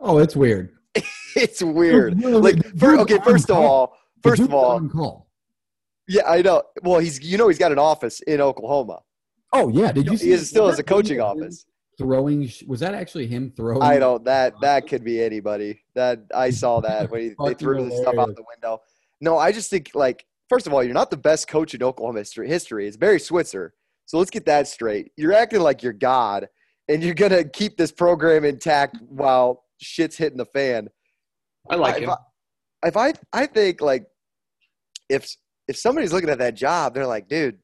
Oh, 0.00 0.18
it's 0.18 0.36
weird. 0.36 0.70
it's 1.36 1.62
weird. 1.62 2.18
Dude, 2.20 2.42
Like, 2.42 2.56
the 2.56 2.78
fir- 2.78 2.96
dude's 2.96 3.02
okay, 3.02 3.18
on 3.18 3.24
first 3.24 3.50
of 3.50 3.56
all, 3.56 3.96
first 4.22 4.42
of 4.42 4.54
all, 4.54 4.80
call. 4.88 5.28
yeah, 6.08 6.22
I 6.26 6.40
know. 6.42 6.62
Well, 6.82 7.00
he's 7.00 7.20
you 7.22 7.36
know 7.36 7.48
he's 7.48 7.58
got 7.58 7.72
an 7.72 7.78
office 7.78 8.20
in 8.20 8.40
Oklahoma. 8.40 9.00
Oh 9.52 9.68
yeah, 9.68 9.92
did 9.92 10.06
you 10.06 10.16
see? 10.16 10.26
He 10.26 10.32
is, 10.32 10.48
still 10.48 10.68
has 10.68 10.78
a 10.78 10.82
coaching 10.82 11.20
of 11.20 11.36
him 11.36 11.42
office. 11.44 11.66
Throwing 11.98 12.50
was 12.66 12.80
that 12.80 12.94
actually 12.94 13.26
him 13.26 13.52
throwing? 13.56 13.82
I 13.82 13.98
don't. 13.98 14.24
That 14.24 14.54
that 14.60 14.88
could 14.88 15.04
be 15.04 15.22
anybody. 15.22 15.82
That 15.94 16.20
I 16.34 16.50
saw 16.50 16.80
that 16.80 17.10
when 17.10 17.20
he, 17.20 17.28
they 17.28 17.34
Fucking 17.34 17.56
threw 17.56 17.84
the 17.84 17.96
stuff 17.96 18.16
out 18.18 18.34
the 18.34 18.44
window. 18.48 18.80
No, 19.20 19.38
I 19.38 19.52
just 19.52 19.70
think 19.70 19.90
like 19.94 20.26
first 20.48 20.66
of 20.66 20.74
all, 20.74 20.82
you're 20.82 20.94
not 20.94 21.10
the 21.10 21.16
best 21.16 21.48
coach 21.48 21.74
in 21.74 21.82
Oklahoma 21.82 22.20
history. 22.20 22.48
history. 22.48 22.86
It's 22.86 22.96
Barry 22.96 23.20
Switzer. 23.20 23.74
So 24.06 24.18
let's 24.18 24.30
get 24.30 24.46
that 24.46 24.68
straight. 24.68 25.12
You're 25.16 25.32
acting 25.32 25.60
like 25.60 25.82
you're 25.82 25.92
God, 25.92 26.48
and 26.88 27.02
you're 27.02 27.14
gonna 27.14 27.44
keep 27.44 27.76
this 27.76 27.92
program 27.92 28.44
intact 28.44 28.98
while 29.08 29.64
shit's 29.80 30.16
hitting 30.16 30.38
the 30.38 30.46
fan. 30.46 30.88
I 31.70 31.76
like 31.76 31.96
if 31.96 32.02
him. 32.02 32.10
I, 32.10 32.88
if 32.88 32.96
I 32.96 33.12
I 33.32 33.46
think 33.46 33.80
like 33.80 34.04
if 35.08 35.28
if 35.68 35.76
somebody's 35.76 36.12
looking 36.12 36.30
at 36.30 36.38
that 36.38 36.54
job, 36.54 36.94
they're 36.94 37.06
like, 37.06 37.28
dude, 37.28 37.58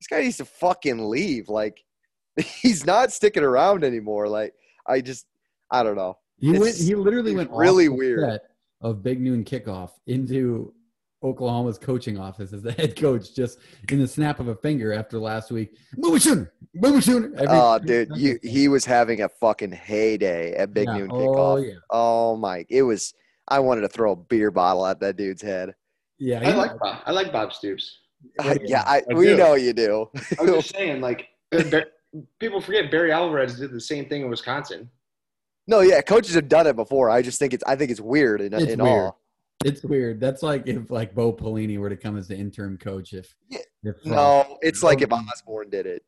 this 0.00 0.06
guy 0.08 0.22
needs 0.22 0.36
to 0.38 0.44
fucking 0.44 1.08
leave. 1.08 1.48
Like 1.48 1.82
he's 2.62 2.84
not 2.86 3.12
sticking 3.12 3.42
around 3.44 3.84
anymore. 3.84 4.28
Like 4.28 4.54
I 4.86 5.00
just 5.00 5.26
I 5.70 5.82
don't 5.82 5.96
know. 5.96 6.18
He 6.38 6.58
went. 6.58 6.76
He 6.76 6.94
literally 6.94 7.32
it's 7.32 7.36
went 7.38 7.50
off 7.50 7.58
really 7.58 7.86
the 7.88 7.94
weird. 7.94 8.20
set 8.30 8.42
of 8.80 9.02
Big 9.02 9.20
Noon 9.20 9.44
Kickoff 9.44 9.90
into 10.06 10.72
Oklahoma's 11.22 11.76
coaching 11.78 12.18
office 12.18 12.52
as 12.54 12.62
the 12.62 12.72
head 12.72 12.96
coach, 12.96 13.34
just 13.34 13.58
in 13.90 13.98
the 13.98 14.08
snap 14.08 14.40
of 14.40 14.48
a 14.48 14.54
finger 14.54 14.92
after 14.94 15.18
last 15.18 15.50
week. 15.50 15.76
Move 15.98 16.16
it 16.16 16.22
sooner. 16.22 16.50
Move 16.74 16.96
it 16.96 17.02
sooner. 17.04 17.26
Every- 17.34 17.46
Oh, 17.50 17.78
dude, 17.78 18.08
you, 18.16 18.38
he 18.42 18.68
was 18.68 18.86
having 18.86 19.20
a 19.20 19.28
fucking 19.28 19.72
heyday 19.72 20.54
at 20.54 20.72
Big 20.72 20.88
Yeah. 20.88 20.96
Noon 20.98 21.10
Oh 21.12 21.16
kickoff. 21.18 21.66
yeah. 21.68 21.74
Oh 21.90 22.36
my! 22.36 22.64
It 22.70 22.82
was. 22.82 23.12
I 23.48 23.58
wanted 23.58 23.82
to 23.82 23.88
throw 23.88 24.12
a 24.12 24.16
beer 24.16 24.50
bottle 24.50 24.86
at 24.86 25.00
that 25.00 25.16
dude's 25.16 25.42
head. 25.42 25.74
Yeah. 26.18 26.40
I 26.48 26.54
like 26.54 26.78
Bob. 26.78 27.02
I 27.04 27.10
like 27.10 27.32
Bob 27.32 27.52
Stoops. 27.52 27.98
yeah, 28.64 28.82
I, 28.86 29.02
I 29.10 29.14
we 29.14 29.26
do. 29.26 29.36
know 29.36 29.54
you 29.54 29.72
do. 29.72 30.08
I 30.38 30.42
was 30.42 30.52
just 30.52 30.70
saying, 30.74 31.00
like, 31.00 31.26
Bar- 31.50 31.86
people 32.38 32.60
forget 32.60 32.90
Barry 32.90 33.12
Alvarez 33.12 33.58
did 33.58 33.70
the 33.72 33.80
same 33.80 34.08
thing 34.08 34.22
in 34.22 34.30
Wisconsin. 34.30 34.88
no, 35.66 35.80
yeah, 35.80 36.00
coaches 36.00 36.34
have 36.34 36.48
done 36.48 36.66
it 36.66 36.76
before. 36.76 37.10
I 37.10 37.22
just 37.22 37.38
think 37.38 37.52
it's. 37.54 37.64
I 37.66 37.76
think 37.76 37.90
it's 37.90 38.00
weird 38.00 38.40
in, 38.40 38.52
It's 38.52 38.72
in 38.72 38.82
weird. 38.82 38.88
all. 38.98 39.20
It's 39.64 39.84
weird. 39.84 40.20
That's 40.20 40.42
like 40.42 40.66
if 40.66 40.90
like 40.90 41.14
Bo 41.14 41.32
Pelini 41.32 41.78
were 41.78 41.90
to 41.90 41.96
come 41.96 42.16
as 42.16 42.26
the 42.28 42.36
interim 42.36 42.78
coach. 42.78 43.12
If, 43.12 43.34
Yeah. 43.48 43.58
if 43.84 43.96
uh, 44.06 44.10
No, 44.10 44.58
it's 44.62 44.82
like 44.82 45.02
if 45.02 45.12
Osborne 45.12 45.68
did 45.70 45.86
it. 45.86 46.02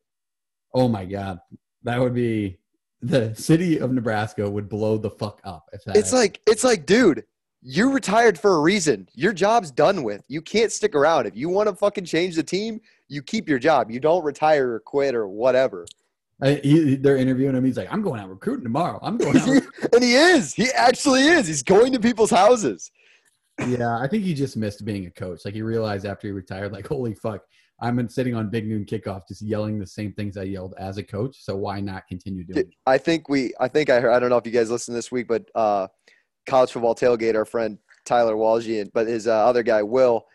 oh 0.73 0.87
my 0.87 1.05
god, 1.05 1.39
that 1.83 1.99
would 1.99 2.13
be 2.15 2.57
the 3.01 3.33
city 3.35 3.77
of 3.79 3.91
Nebraska 3.91 4.49
would 4.49 4.69
blow 4.69 4.97
the 4.97 5.09
fuck 5.11 5.39
up 5.43 5.69
if 5.73 5.83
that. 5.85 5.95
It's 5.97 6.11
like 6.13 6.41
it's 6.47 6.63
like, 6.63 6.85
dude, 6.87 7.23
you're 7.61 7.91
retired 7.91 8.39
for 8.39 8.55
a 8.55 8.59
reason. 8.61 9.07
Your 9.13 9.33
job's 9.33 9.69
done 9.71 10.03
with. 10.03 10.23
You 10.27 10.41
can't 10.41 10.71
stick 10.71 10.95
around. 10.95 11.27
If 11.27 11.35
you 11.37 11.47
want 11.49 11.69
to 11.69 11.75
fucking 11.75 12.05
change 12.05 12.35
the 12.35 12.43
team, 12.43 12.81
you 13.13 13.21
keep 13.21 13.47
your 13.47 13.59
job. 13.59 13.91
You 13.91 13.99
don't 13.99 14.23
retire 14.23 14.73
or 14.73 14.79
quit 14.79 15.15
or 15.15 15.27
whatever. 15.27 15.85
I, 16.41 16.59
he, 16.63 16.95
they're 16.95 17.17
interviewing 17.17 17.55
him. 17.55 17.63
He's 17.63 17.77
like, 17.77 17.91
"I'm 17.91 18.01
going 18.01 18.19
out 18.19 18.29
recruiting 18.29 18.63
tomorrow. 18.63 18.99
I'm 19.01 19.17
going 19.17 19.37
out." 19.37 19.47
and 19.93 20.03
he 20.03 20.15
is. 20.15 20.53
He 20.53 20.69
actually 20.75 21.21
is. 21.21 21.47
He's 21.47 21.63
going 21.63 21.93
to 21.93 21.99
people's 21.99 22.31
houses. 22.31 22.91
yeah, 23.67 23.97
I 23.97 24.07
think 24.07 24.23
he 24.23 24.33
just 24.33 24.57
missed 24.57 24.83
being 24.83 25.05
a 25.05 25.11
coach. 25.11 25.45
Like 25.45 25.53
he 25.53 25.61
realized 25.61 26.05
after 26.05 26.27
he 26.27 26.31
retired, 26.31 26.73
like, 26.73 26.87
holy 26.87 27.13
fuck, 27.13 27.43
I'm 27.79 27.95
been 27.95 28.09
sitting 28.09 28.33
on 28.33 28.49
Big 28.49 28.67
Noon 28.67 28.85
kickoff, 28.85 29.27
just 29.27 29.41
yelling 29.41 29.79
the 29.79 29.85
same 29.85 30.13
things 30.13 30.37
I 30.37 30.43
yelled 30.43 30.73
as 30.77 30.97
a 30.97 31.03
coach. 31.03 31.37
So 31.39 31.55
why 31.55 31.81
not 31.81 32.07
continue 32.07 32.43
doing? 32.43 32.59
it? 32.59 32.69
I 32.85 32.97
think 32.97 33.29
we. 33.29 33.53
I 33.59 33.67
think 33.67 33.89
I 33.89 33.99
heard. 33.99 34.11
I 34.11 34.19
don't 34.19 34.29
know 34.29 34.37
if 34.37 34.45
you 34.45 34.51
guys 34.51 34.71
listened 34.71 34.97
this 34.97 35.11
week, 35.11 35.27
but 35.27 35.49
uh, 35.53 35.87
college 36.47 36.71
football 36.71 36.95
tailgate. 36.95 37.35
Our 37.35 37.45
friend 37.45 37.77
Tyler 38.05 38.35
Walgian, 38.35 38.89
but 38.93 39.07
his 39.07 39.27
uh, 39.27 39.33
other 39.33 39.63
guy 39.63 39.83
Will 39.83 40.25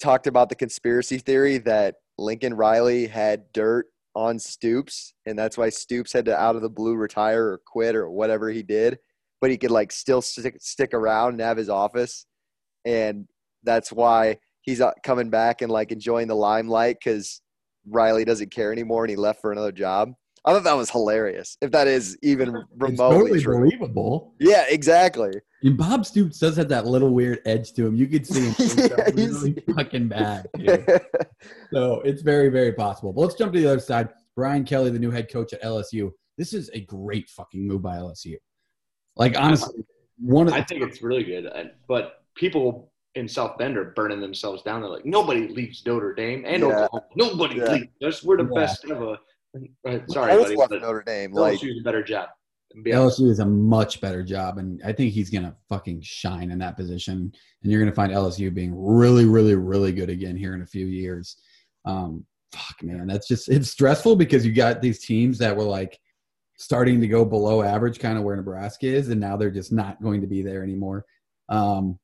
talked 0.00 0.26
about 0.26 0.48
the 0.48 0.54
conspiracy 0.54 1.18
theory 1.18 1.58
that 1.58 1.96
Lincoln 2.18 2.54
Riley 2.54 3.06
had 3.06 3.52
dirt 3.52 3.86
on 4.14 4.38
Stoops, 4.38 5.14
and 5.26 5.38
that's 5.38 5.58
why 5.58 5.68
Stoops 5.68 6.12
had 6.12 6.24
to 6.26 6.36
out 6.36 6.56
of 6.56 6.62
the 6.62 6.70
blue 6.70 6.94
retire 6.94 7.46
or 7.48 7.60
quit 7.66 7.94
or 7.94 8.10
whatever 8.10 8.50
he 8.50 8.62
did. 8.62 8.98
But 9.40 9.50
he 9.50 9.58
could 9.58 9.70
like 9.70 9.92
still 9.92 10.22
stick 10.22 10.56
stick 10.60 10.94
around 10.94 11.32
and 11.32 11.40
have 11.40 11.58
his 11.58 11.68
office, 11.68 12.26
and 12.84 13.26
that's 13.62 13.92
why 13.92 14.38
he's 14.62 14.80
uh, 14.80 14.92
coming 15.04 15.28
back 15.28 15.60
and 15.60 15.70
like 15.70 15.92
enjoying 15.92 16.28
the 16.28 16.34
limelight 16.34 16.96
because 17.02 17.42
Riley 17.86 18.24
doesn't 18.24 18.50
care 18.50 18.72
anymore 18.72 19.04
and 19.04 19.10
he 19.10 19.16
left 19.16 19.40
for 19.40 19.52
another 19.52 19.72
job. 19.72 20.12
I 20.46 20.52
thought 20.52 20.62
that 20.64 20.76
was 20.76 20.90
hilarious. 20.90 21.58
If 21.60 21.72
that 21.72 21.88
is 21.88 22.16
even 22.22 22.50
It's 22.54 22.64
remotely 22.76 23.18
totally 23.18 23.40
true. 23.42 23.58
believable. 23.58 24.34
Yeah, 24.38 24.64
exactly. 24.68 25.32
And 25.64 25.76
Bob 25.76 26.06
Stoops 26.06 26.38
does 26.38 26.56
have 26.56 26.68
that 26.68 26.86
little 26.86 27.10
weird 27.10 27.40
edge 27.46 27.72
to 27.72 27.86
him. 27.86 27.96
You 27.96 28.06
could 28.06 28.24
see 28.26 28.42
him 28.42 28.54
Yeah, 28.78 29.10
he's- 29.14 29.16
really 29.42 29.62
fucking 29.74 30.06
bad. 30.08 30.46
dude. 30.58 30.86
So 31.72 32.00
it's 32.02 32.22
very, 32.22 32.48
very 32.48 32.72
possible. 32.72 33.12
But 33.12 33.22
let's 33.22 33.34
jump 33.34 33.52
to 33.54 33.58
the 33.60 33.66
other 33.70 33.80
side. 33.80 34.10
Brian 34.36 34.64
Kelly, 34.64 34.90
the 34.90 34.98
new 35.00 35.10
head 35.10 35.30
coach 35.32 35.52
at 35.52 35.62
LSU. 35.62 36.12
This 36.38 36.52
is 36.52 36.70
a 36.74 36.80
great 36.80 37.28
fucking 37.30 37.66
move 37.66 37.82
by 37.82 37.96
LSU. 37.96 38.36
Like 39.16 39.36
honestly, 39.36 39.82
one 40.20 40.46
of 40.46 40.52
I 40.52 40.62
think 40.62 40.82
it's 40.82 41.02
really 41.02 41.24
good. 41.24 41.50
But 41.88 42.22
people 42.36 42.92
in 43.14 43.26
South 43.26 43.56
Bend 43.58 43.78
are 43.78 43.86
burning 43.96 44.20
themselves 44.20 44.62
down. 44.62 44.82
They're 44.82 44.90
like, 44.90 45.06
nobody 45.06 45.48
leaves 45.48 45.82
Notre 45.86 46.14
Dame 46.14 46.44
and 46.46 46.62
Yeah. 46.62 46.68
Oklahoma. 46.84 47.04
Nobody 47.16 47.56
Yeah. 47.56 47.72
leaves 47.72 47.88
us. 48.04 48.22
We're 48.22 48.36
the 48.36 48.44
Yeah. 48.44 48.60
best 48.60 48.84
ever. 48.90 49.16
Uh, 49.86 49.98
Sorry, 50.08 50.32
Both 50.32 50.44
buddy, 50.44 50.56
left 50.56 50.70
but 50.70 50.82
Notre 50.82 51.02
Dame. 51.02 51.32
Like, 51.32 51.58
LSU's 51.60 51.80
a 51.80 51.84
better 51.84 52.02
job. 52.02 52.28
And 52.74 52.84
be 52.84 52.92
honest. 52.92 53.20
LSU 53.20 53.30
is 53.30 53.38
a 53.38 53.46
much 53.46 54.00
better 54.00 54.22
job, 54.22 54.58
and 54.58 54.80
I 54.84 54.92
think 54.92 55.12
he's 55.12 55.30
gonna 55.30 55.56
fucking 55.68 56.00
shine 56.02 56.50
in 56.50 56.58
that 56.58 56.76
position. 56.76 57.32
And 57.62 57.72
you're 57.72 57.80
gonna 57.80 57.92
find 57.92 58.12
LSU 58.12 58.52
being 58.52 58.74
really, 58.76 59.24
really, 59.24 59.54
really 59.54 59.92
good 59.92 60.10
again 60.10 60.36
here 60.36 60.54
in 60.54 60.62
a 60.62 60.66
few 60.66 60.86
years. 60.86 61.36
Um, 61.84 62.24
fuck, 62.52 62.82
man, 62.82 63.06
that's 63.06 63.28
just 63.28 63.48
it's 63.48 63.70
stressful 63.70 64.16
because 64.16 64.44
you 64.44 64.52
got 64.52 64.82
these 64.82 65.04
teams 65.04 65.38
that 65.38 65.56
were 65.56 65.64
like 65.64 65.98
starting 66.58 67.00
to 67.00 67.08
go 67.08 67.24
below 67.24 67.62
average, 67.62 67.98
kind 67.98 68.18
of 68.18 68.24
where 68.24 68.36
Nebraska 68.36 68.86
is, 68.86 69.08
and 69.08 69.20
now 69.20 69.36
they're 69.36 69.50
just 69.50 69.72
not 69.72 70.02
going 70.02 70.20
to 70.20 70.26
be 70.26 70.42
there 70.42 70.62
anymore. 70.62 71.04
Um, 71.48 71.98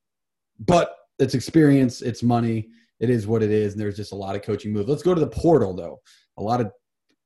but 0.60 0.94
it's 1.18 1.34
experience, 1.34 2.02
it's 2.02 2.22
money, 2.22 2.68
it 3.00 3.10
is 3.10 3.26
what 3.26 3.42
it 3.42 3.50
is, 3.50 3.72
and 3.72 3.80
there's 3.80 3.96
just 3.96 4.12
a 4.12 4.16
lot 4.16 4.36
of 4.36 4.42
coaching 4.42 4.72
moves. 4.72 4.88
Let's 4.88 5.02
go 5.02 5.14
to 5.14 5.20
the 5.20 5.26
portal 5.26 5.74
though. 5.74 6.00
A 6.38 6.42
lot 6.42 6.60
of 6.60 6.70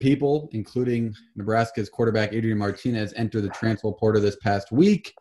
people, 0.01 0.49
including 0.53 1.15
Nebraska's 1.37 1.89
quarterback 1.89 2.33
Adrian 2.33 2.59
Martinez, 2.59 3.13
entered 3.17 3.43
the 3.43 3.49
transfer 3.51 3.93
portal 3.93 4.21
this 4.23 4.37
past 4.37 4.71
week. 4.73 5.13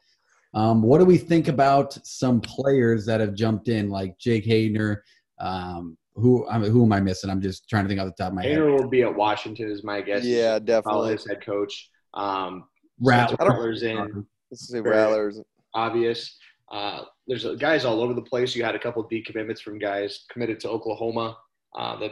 Um, 0.54 0.82
what 0.82 1.00
do 1.00 1.06
we 1.06 1.18
think 1.18 1.48
about 1.50 1.94
some 2.06 2.40
players 2.42 3.06
that 3.06 3.20
have 3.20 3.34
jumped 3.34 3.68
in, 3.68 3.90
like 3.90 4.18
Jake 4.20 4.46
Haener? 4.46 4.98
Um, 5.40 5.98
who 6.16 6.48
I 6.48 6.58
mean, 6.58 6.72
who 6.72 6.84
am 6.86 6.94
I 6.94 7.02
missing? 7.02 7.30
I'm 7.30 7.42
just 7.42 7.68
trying 7.70 7.84
to 7.84 7.90
think 7.90 8.00
off 8.00 8.06
the 8.08 8.14
top 8.24 8.30
of 8.32 8.36
my 8.36 8.44
head. 8.44 8.58
Hayner 8.58 8.74
will 8.80 8.88
be 8.88 9.02
at 9.02 9.14
Washington, 9.14 9.70
is 9.70 9.84
my 9.84 10.00
guess. 10.02 10.24
yeah, 10.24 10.54
Follow 10.54 10.60
definitely. 10.66 11.12
his 11.14 11.28
head 11.28 11.46
coach. 11.46 11.90
Um, 12.14 12.64
Rattler's 13.02 13.84
in. 13.84 14.26
This 14.50 14.62
is 14.64 14.74
a 14.74 14.82
Very- 14.82 14.96
Rattlers. 14.96 15.42
obvious. 15.74 16.38
Uh, 16.72 17.02
there's 17.28 17.46
guys 17.58 17.84
all 17.86 18.02
over 18.02 18.14
the 18.14 18.22
place. 18.22 18.56
You 18.56 18.64
had 18.64 18.76
a 18.76 18.80
couple 18.80 19.04
of 19.04 19.10
decommitments 19.10 19.60
from 19.60 19.78
guys 19.78 20.26
committed 20.32 20.60
to 20.62 20.70
Oklahoma. 20.70 21.38
Uh, 21.78 22.00
the 22.00 22.10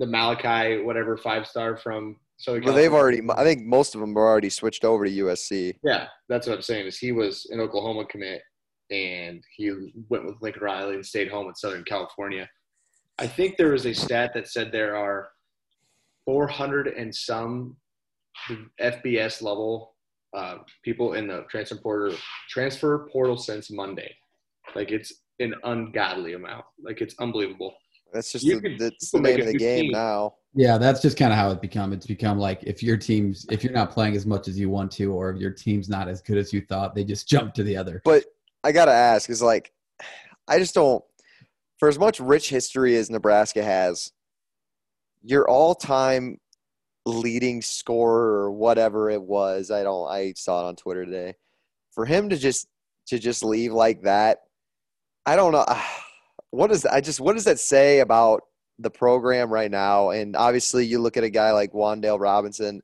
the 0.00 0.06
Malachi, 0.06 0.82
whatever 0.82 1.16
five 1.16 1.46
star 1.46 1.76
from 1.76 2.16
Southern 2.38 2.64
Well, 2.64 2.74
they've 2.74 2.92
already. 2.92 3.20
I 3.36 3.44
think 3.44 3.64
most 3.64 3.94
of 3.94 4.00
them 4.00 4.16
are 4.16 4.26
already 4.26 4.48
switched 4.48 4.84
over 4.84 5.04
to 5.04 5.10
USC. 5.10 5.74
Yeah, 5.84 6.06
that's 6.28 6.48
what 6.48 6.56
I'm 6.56 6.62
saying. 6.62 6.86
Is 6.86 6.98
he 6.98 7.12
was 7.12 7.46
an 7.50 7.60
Oklahoma 7.60 8.06
commit, 8.06 8.40
and 8.90 9.44
he 9.56 9.92
went 10.08 10.24
with 10.24 10.36
Lincoln 10.40 10.62
Riley 10.62 10.94
and 10.94 11.06
stayed 11.06 11.30
home 11.30 11.46
in 11.48 11.54
Southern 11.54 11.84
California. 11.84 12.48
I 13.18 13.26
think 13.26 13.56
there 13.56 13.72
was 13.72 13.84
a 13.84 13.92
stat 13.92 14.32
that 14.34 14.48
said 14.48 14.72
there 14.72 14.96
are 14.96 15.28
400 16.24 16.88
and 16.88 17.14
some 17.14 17.76
FBS 18.80 19.42
level 19.42 19.94
uh, 20.34 20.58
people 20.82 21.12
in 21.12 21.26
the 21.26 21.44
transfer 21.50 21.76
portal 21.76 22.16
transfer 22.48 23.06
portal 23.12 23.36
since 23.36 23.70
Monday. 23.70 24.14
Like 24.74 24.92
it's 24.92 25.12
an 25.40 25.54
ungodly 25.64 26.32
amount. 26.32 26.64
Like 26.82 27.02
it's 27.02 27.14
unbelievable. 27.20 27.74
That's 28.12 28.32
just 28.32 28.44
You 28.44 28.56
the, 28.60 28.68
could- 28.70 28.78
that's 28.78 29.10
the 29.10 29.20
name 29.20 29.40
of 29.40 29.46
the 29.46 29.58
game 29.58 29.82
team. 29.84 29.92
now. 29.92 30.34
Yeah, 30.54 30.78
that's 30.78 31.00
just 31.00 31.16
kind 31.16 31.32
of 31.32 31.38
how 31.38 31.50
it's 31.52 31.60
become. 31.60 31.92
It's 31.92 32.06
become 32.06 32.38
like 32.38 32.64
if 32.64 32.82
your 32.82 32.96
team's 32.96 33.46
if 33.50 33.62
you're 33.62 33.72
not 33.72 33.92
playing 33.92 34.16
as 34.16 34.26
much 34.26 34.48
as 34.48 34.58
you 34.58 34.68
want 34.68 34.90
to, 34.92 35.12
or 35.12 35.30
if 35.30 35.38
your 35.40 35.52
team's 35.52 35.88
not 35.88 36.08
as 36.08 36.20
good 36.20 36.38
as 36.38 36.52
you 36.52 36.60
thought, 36.68 36.94
they 36.94 37.04
just 37.04 37.28
jump 37.34 37.54
to 37.54 37.62
the 37.62 37.76
other. 37.76 38.02
But 38.04 38.24
I 38.64 38.72
gotta 38.72 38.90
ask, 38.92 39.30
is 39.30 39.42
like, 39.42 39.72
I 40.48 40.58
just 40.58 40.74
don't. 40.74 41.04
For 41.78 41.88
as 41.88 41.98
much 41.98 42.18
rich 42.20 42.50
history 42.50 42.96
as 42.96 43.08
Nebraska 43.10 43.62
has, 43.62 44.12
your 45.22 45.48
all-time 45.48 46.38
leading 47.06 47.62
scorer 47.62 48.42
or 48.42 48.50
whatever 48.50 49.08
it 49.08 49.22
was, 49.22 49.70
I 49.70 49.82
don't. 49.84 50.08
I 50.08 50.34
saw 50.36 50.64
it 50.64 50.68
on 50.68 50.76
Twitter 50.76 51.04
today. 51.04 51.34
For 51.92 52.04
him 52.04 52.28
to 52.28 52.36
just 52.36 52.66
to 53.06 53.18
just 53.20 53.44
leave 53.44 53.72
like 53.72 54.02
that, 54.02 54.38
I 55.26 55.36
don't 55.36 55.52
know. 55.52 55.64
Ah, 55.66 56.04
What 56.50 56.70
does 56.70 56.84
I 56.86 57.00
just 57.00 57.20
what 57.20 57.34
does 57.34 57.44
that 57.44 57.58
say 57.58 58.00
about 58.00 58.42
the 58.78 58.90
program 58.90 59.52
right 59.52 59.70
now? 59.70 60.10
And 60.10 60.36
obviously, 60.36 60.86
you 60.86 60.98
look 60.98 61.16
at 61.16 61.24
a 61.24 61.30
guy 61.30 61.52
like 61.52 61.72
Wan'Dale 61.72 62.18
Robinson, 62.18 62.80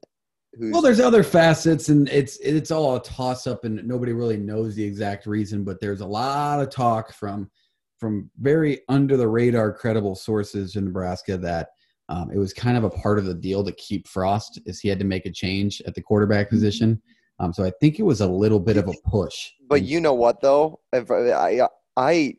who's 0.55 0.73
Well, 0.73 0.83
there's 0.83 1.01
other 1.01 1.23
facets, 1.23 1.89
and 1.89 2.09
it's 2.09 2.39
it's 2.39 2.71
all 2.71 2.97
a 2.97 3.03
toss 3.03 3.47
up, 3.47 3.65
and 3.65 3.87
nobody 3.87 4.13
really 4.13 4.37
knows 4.37 4.75
the 4.75 4.85
exact 4.85 5.27
reason. 5.27 5.65
But 5.65 5.81
there's 5.81 6.01
a 6.01 6.07
lot 6.07 6.61
of 6.61 6.71
talk 6.71 7.13
from 7.13 7.51
from 7.99 8.31
very 8.39 8.81
under 8.89 9.17
the 9.17 9.29
radar, 9.29 9.73
credible 9.73 10.15
sources 10.15 10.77
in 10.77 10.85
Nebraska 10.85 11.37
that 11.39 11.71
um, 12.09 12.31
it 12.31 12.39
was 12.39 12.53
kind 12.53 12.77
of 12.77 12.85
a 12.85 12.91
part 12.91 13.19
of 13.19 13.25
the 13.25 13.35
deal 13.35 13.65
to 13.65 13.73
keep 13.73 14.07
Frost, 14.07 14.61
is 14.67 14.81
he 14.81 14.89
had 14.89 14.99
to 14.99 15.05
make 15.05 15.27
a 15.27 15.33
change 15.33 15.83
at 15.87 15.95
the 15.95 16.03
quarterback 16.03 16.49
position. 16.49 17.01
Um, 17.39 17.53
so 17.53 17.65
I 17.65 17.73
think 17.81 17.99
it 17.99 18.05
was 18.05 18.21
a 18.21 18.27
little 18.27 18.61
bit 18.61 18.77
of 18.77 18.89
a 18.89 18.95
push. 19.05 19.51
But 19.69 19.83
you 19.83 20.01
know 20.01 20.15
what 20.15 20.41
though? 20.41 20.81
If 20.93 21.11
I 21.11 21.69
I 21.97 22.35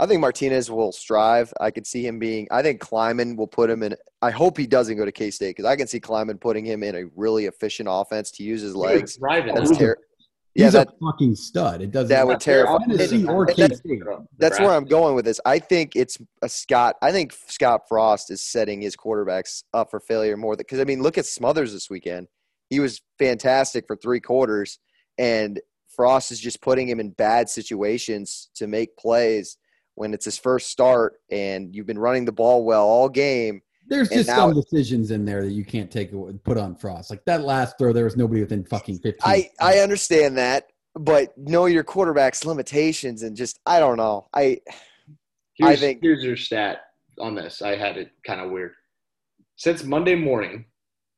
I 0.00 0.06
think 0.06 0.22
Martinez 0.22 0.70
will 0.70 0.92
strive. 0.92 1.52
I 1.60 1.70
could 1.70 1.86
see 1.86 2.06
him 2.06 2.18
being. 2.18 2.48
I 2.50 2.62
think 2.62 2.80
Klieman 2.80 3.36
will 3.36 3.46
put 3.46 3.68
him 3.68 3.82
in. 3.82 3.94
I 4.22 4.30
hope 4.30 4.56
he 4.56 4.66
doesn't 4.66 4.96
go 4.96 5.04
to 5.04 5.12
K 5.12 5.30
State 5.30 5.50
because 5.50 5.66
I 5.66 5.76
can 5.76 5.86
see 5.86 6.00
Klieman 6.00 6.40
putting 6.40 6.64
him 6.64 6.82
in 6.82 6.94
a 6.96 7.04
really 7.16 7.44
efficient 7.44 7.86
offense 7.92 8.30
to 8.32 8.42
use 8.42 8.62
his 8.62 8.74
legs. 8.74 9.16
Thriving. 9.16 9.54
That's 9.54 9.68
He's 9.68 9.80
a- 9.82 9.96
yeah, 10.54 10.64
He's 10.64 10.72
that, 10.72 10.88
a 10.88 10.92
fucking 11.12 11.36
stud. 11.36 11.82
It 11.82 11.90
doesn't. 11.92 12.08
that 12.08 12.26
would 12.26 12.40
terrify. 12.40 12.78
Tennessee 12.78 13.24
or 13.26 13.44
K 13.46 13.54
that's- 13.62 13.78
State. 13.80 14.00
that's 14.38 14.58
where 14.58 14.70
I'm 14.70 14.86
going 14.86 15.14
with 15.14 15.26
this. 15.26 15.38
I 15.44 15.58
think 15.58 15.94
it's 15.94 16.16
a 16.42 16.48
Scott. 16.48 16.96
I 17.02 17.12
think 17.12 17.34
Scott 17.48 17.82
Frost 17.86 18.30
is 18.30 18.40
setting 18.42 18.80
his 18.80 18.96
quarterbacks 18.96 19.64
up 19.74 19.90
for 19.90 20.00
failure 20.00 20.36
more 20.38 20.56
because 20.56 20.80
I 20.80 20.84
mean, 20.84 21.02
look 21.02 21.18
at 21.18 21.26
Smothers 21.26 21.72
this 21.74 21.90
weekend. 21.90 22.26
He 22.70 22.80
was 22.80 23.02
fantastic 23.18 23.86
for 23.86 23.96
three 23.96 24.20
quarters, 24.20 24.78
and 25.18 25.60
Frost 25.94 26.32
is 26.32 26.40
just 26.40 26.62
putting 26.62 26.88
him 26.88 27.00
in 27.00 27.10
bad 27.10 27.50
situations 27.50 28.48
to 28.54 28.66
make 28.66 28.96
plays 28.96 29.58
when 29.94 30.14
it's 30.14 30.24
his 30.24 30.38
first 30.38 30.70
start, 30.70 31.14
and 31.30 31.74
you've 31.74 31.86
been 31.86 31.98
running 31.98 32.24
the 32.24 32.32
ball 32.32 32.64
well 32.64 32.86
all 32.86 33.08
game. 33.08 33.62
There's 33.86 34.08
just 34.08 34.28
now- 34.28 34.36
some 34.36 34.54
decisions 34.54 35.10
in 35.10 35.24
there 35.24 35.42
that 35.42 35.50
you 35.52 35.64
can't 35.64 35.90
take 35.90 36.12
away 36.12 36.32
put 36.44 36.56
on 36.56 36.76
Frost. 36.76 37.10
Like 37.10 37.24
that 37.26 37.42
last 37.42 37.76
throw, 37.78 37.92
there 37.92 38.04
was 38.04 38.16
nobody 38.16 38.40
within 38.40 38.64
fucking 38.64 38.98
15. 39.00 39.18
I 39.24 39.50
I 39.60 39.78
understand 39.78 40.38
that, 40.38 40.68
but 40.94 41.36
know 41.36 41.66
your 41.66 41.82
quarterback's 41.82 42.44
limitations 42.44 43.22
and 43.24 43.36
just 43.36 43.58
I 43.66 43.80
don't 43.80 43.96
know. 43.96 44.28
I 44.32 44.60
Here's, 45.54 45.70
I 45.72 45.76
think- 45.76 45.98
here's 46.02 46.22
your 46.24 46.36
stat 46.36 46.82
on 47.18 47.34
this. 47.34 47.60
I 47.62 47.76
had 47.76 47.96
it 47.98 48.12
kind 48.24 48.40
of 48.40 48.50
weird. 48.50 48.72
Since 49.56 49.84
Monday 49.84 50.14
morning, 50.14 50.64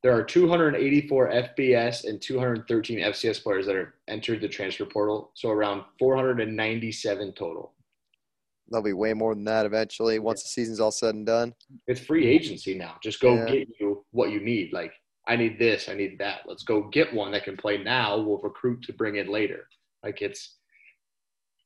there 0.03 0.13
are 0.17 0.25
284 0.25 1.31
FBS 1.31 2.05
and 2.09 2.21
213 2.21 2.99
FCS 2.99 3.41
players 3.41 3.67
that 3.67 3.77
have 3.77 3.87
entered 4.09 4.41
the 4.41 4.49
transfer 4.49 4.85
portal. 4.85 5.31
So 5.35 5.51
around 5.51 5.85
497 6.01 7.35
total. 7.35 7.75
There'll 8.69 8.85
be 8.85 8.93
way 8.93 9.13
more 9.15 9.35
than 9.35 9.45
that 9.45 9.67
eventually 9.67 10.19
once 10.19 10.43
the 10.43 10.49
season's 10.49 10.81
all 10.81 10.91
said 10.91 11.15
and 11.15 11.27
done. 11.27 11.55
It's 11.87 12.01
free 12.01 12.27
agency 12.27 12.75
now. 12.75 12.97
Just 13.03 13.21
go 13.21 13.35
Yeah. 13.35 13.47
get 13.47 13.69
you 13.81 14.05
what 14.13 14.31
you 14.31 14.41
need. 14.41 14.73
Like 14.73 14.93
I 15.29 15.37
need 15.37 15.59
this, 15.59 15.89
I 15.89 15.95
need 15.95 16.19
that. 16.19 16.41
Let's 16.47 16.63
go 16.65 16.89
get 16.89 17.13
one 17.13 17.31
that 17.33 17.45
can 17.45 17.57
play 17.57 17.79
now. 17.83 18.19
We'll 18.19 18.39
recruit 18.39 18.83
to 18.85 18.93
bring 18.93 19.17
in 19.17 19.29
later. 19.29 19.69
Like 20.03 20.23
it's 20.23 20.57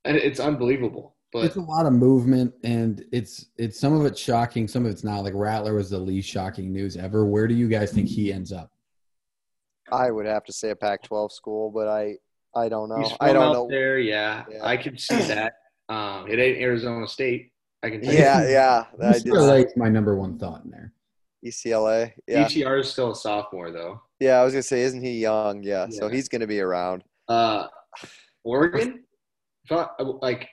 and 0.04 0.16
it's 0.16 0.40
unbelievable. 0.40 1.14
But 1.32 1.44
it's 1.44 1.56
a 1.56 1.60
lot 1.60 1.86
of 1.86 1.92
movement, 1.92 2.54
and 2.64 3.04
it's 3.12 3.46
it's 3.58 3.78
some 3.80 3.92
of 3.92 4.06
it's 4.06 4.20
shocking, 4.20 4.68
some 4.68 4.86
of 4.86 4.92
it's 4.92 5.02
not. 5.04 5.24
Like 5.24 5.34
Rattler 5.34 5.74
was 5.74 5.90
the 5.90 5.98
least 5.98 6.28
shocking 6.28 6.72
news 6.72 6.96
ever. 6.96 7.26
Where 7.26 7.48
do 7.48 7.54
you 7.54 7.68
guys 7.68 7.92
think 7.92 8.08
he 8.08 8.32
ends 8.32 8.52
up? 8.52 8.70
I 9.90 10.10
would 10.10 10.26
have 10.26 10.44
to 10.44 10.52
say 10.52 10.70
a 10.70 10.76
Pac-12 10.76 11.32
school, 11.32 11.70
but 11.70 11.88
I 11.88 12.16
I 12.54 12.68
don't 12.68 12.88
know. 12.88 12.98
he's 12.98 13.08
from 13.08 13.18
I 13.20 13.32
don't 13.32 13.42
out 13.42 13.52
know. 13.52 13.68
there. 13.68 13.98
Yeah, 13.98 14.44
Yeah. 14.50 14.64
I 14.64 14.76
could 14.76 14.98
see 15.00 15.16
that. 15.22 15.54
Um, 15.88 16.26
it 16.28 16.38
ain't 16.38 16.58
Arizona 16.58 17.06
State. 17.06 17.50
I 17.82 17.90
can 17.90 18.00
tell 18.00 18.12
Yeah, 18.12 18.42
you. 18.42 18.48
yeah. 18.50 18.84
I 19.00 19.12
UCLA 19.14 19.66
is 19.66 19.72
my 19.76 19.88
number 19.88 20.16
one 20.16 20.38
thought 20.38 20.64
in 20.64 20.70
there. 20.70 20.92
UCLA. 21.44 22.12
Yeah, 22.26 22.44
ETR 22.46 22.80
is 22.80 22.90
still 22.90 23.12
a 23.12 23.14
sophomore 23.14 23.70
though. 23.70 24.00
yeah. 24.18 24.40
I 24.40 24.44
was 24.44 24.52
gonna 24.54 24.62
say, 24.62 24.82
isn't 24.82 25.02
he 25.02 25.20
young? 25.20 25.62
Yeah, 25.62 25.86
so 25.90 26.08
he's 26.08 26.28
gonna 26.28 26.46
be 26.46 26.60
around. 26.60 27.04
Uh, 27.28 27.66
Oregon, 28.44 29.04
Thought- 29.68 30.22
like 30.22 30.48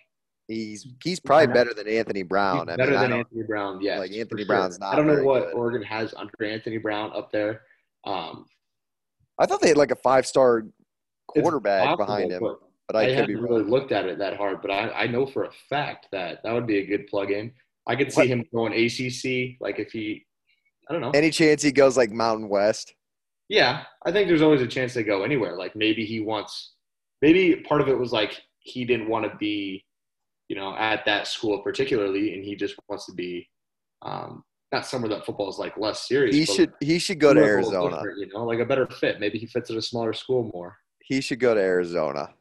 He's 0.50 0.86
he's 1.04 1.20
probably 1.22 1.48
better 1.54 1.74
than 1.74 1.88
Anthony 1.88 2.22
Brown. 2.24 2.68
he's 2.68 2.74
I 2.74 2.76
better 2.76 2.92
mean, 2.92 3.00
I 3.00 3.02
than 3.04 3.10
don't- 3.12 3.20
Anthony 3.22 3.44
Brown. 3.44 3.82
Yes, 3.82 4.00
like, 4.00 4.12
for 4.12 4.18
Anthony 4.20 4.42
sure. 4.42 4.48
Brown's 4.48 4.80
not 4.80 4.94
I 4.94 4.98
don't 4.98 5.08
know 5.08 5.14
very 5.14 5.26
what 5.26 5.44
good. 5.46 5.54
Oregon 5.54 5.82
has 5.84 6.14
under 6.16 6.44
Anthony 6.44 6.78
Brown 6.78 7.12
up 7.16 7.32
there. 7.32 7.62
Um, 8.06 8.46
I 9.40 9.46
thought 9.46 9.62
they 9.62 9.70
had 9.70 9.78
like 9.78 9.92
a 9.92 9.96
five-star 9.96 10.64
quarterback 11.28 11.86
possible, 11.86 12.06
behind 12.06 12.32
him, 12.32 12.44
but 12.94 13.06
I, 13.06 13.10
I, 13.10 13.12
haven't 13.14 13.42
really 13.42 13.64
looked 13.64 13.92
at 13.92 14.06
it 14.06 14.20
that 14.20 14.38
hard, 14.38 14.62
but 14.62 14.70
I, 14.70 14.90
I 14.92 15.08
know 15.08 15.26
for 15.26 15.46
a 15.46 15.52
fact 15.68 16.08
that 16.12 16.44
that 16.44 16.54
would 16.54 16.68
be 16.68 16.78
a 16.78 16.86
good 16.86 17.08
plug-in. 17.08 17.52
I 17.88 17.96
could 17.96 18.14
see 18.14 18.22
What- 18.22 18.28
him 18.28 18.46
going 18.54 18.72
ACC, 18.72 19.58
like 19.60 19.80
if 19.80 19.92
he, 19.92 20.26
I 20.88 20.94
don't 20.94 21.02
know. 21.02 21.10
Any 21.10 21.32
chance 21.32 21.64
he 21.64 21.72
goes 21.72 21.98
like 21.98 22.12
Mountain 22.12 22.50
West? 22.50 22.94
Yeah, 23.50 23.84
I 24.06 24.12
think 24.12 24.28
there's 24.28 24.44
always 24.44 24.62
a 24.62 24.68
chance 24.68 24.94
they 24.94 25.04
go 25.04 25.24
anywhere. 25.24 25.58
Like 25.58 25.76
maybe 25.76 26.06
he 26.06 26.20
wants, 26.20 26.76
maybe 27.22 27.56
part 27.68 27.82
of 27.82 27.90
it 27.90 27.98
was 27.98 28.14
like 28.14 28.40
he 28.60 28.86
didn't 28.86 29.10
want 29.10 29.30
to 29.30 29.36
be, 29.38 29.84
you 30.48 30.56
know, 30.56 30.76
at 30.78 31.04
that 31.06 31.28
school 31.28 31.64
particularly, 31.64 32.36
and 32.36 32.46
he 32.46 32.56
just 32.56 32.76
wants 32.88 33.08
to 33.08 33.14
be, 33.14 33.50
um, 34.04 34.44
not 34.72 34.86
somewhere 34.86 35.10
that 35.10 35.26
football 35.26 35.50
is 35.50 35.58
like 35.58 35.78
less 35.78 36.08
serious. 36.08 36.36
He 36.36 36.46
should 36.46 36.74
he 36.80 37.00
should 37.00 37.20
go 37.20 37.34
to 37.34 37.40
somewhere 37.40 37.60
a 37.60 37.66
little 37.66 37.86
Arizona. 37.86 38.04
You 38.18 38.28
know, 38.34 38.44
like 38.46 38.60
a 38.60 38.66
better 38.66 38.88
fit. 38.88 39.20
Maybe 39.20 39.40
he 39.40 39.46
fits 39.46 39.70
at 39.70 39.78
a 39.78 39.82
smaller 39.82 40.14
school 40.14 40.50
more. 40.54 40.78
He 41.04 41.20
should 41.20 41.40
go 41.40 41.54
to 41.54 41.60
Arizona. 41.60 42.34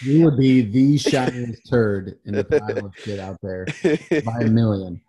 He 0.00 0.24
would 0.24 0.38
be 0.38 0.62
the 0.62 0.96
shiniest 1.10 1.68
turd 1.68 2.18
in 2.24 2.34
the 2.34 2.44
pile 2.44 2.86
of 2.86 2.96
shit 2.96 3.18
out 3.18 3.36
there 3.42 3.66
by 4.24 4.40
a 4.40 4.48
million. 4.48 5.00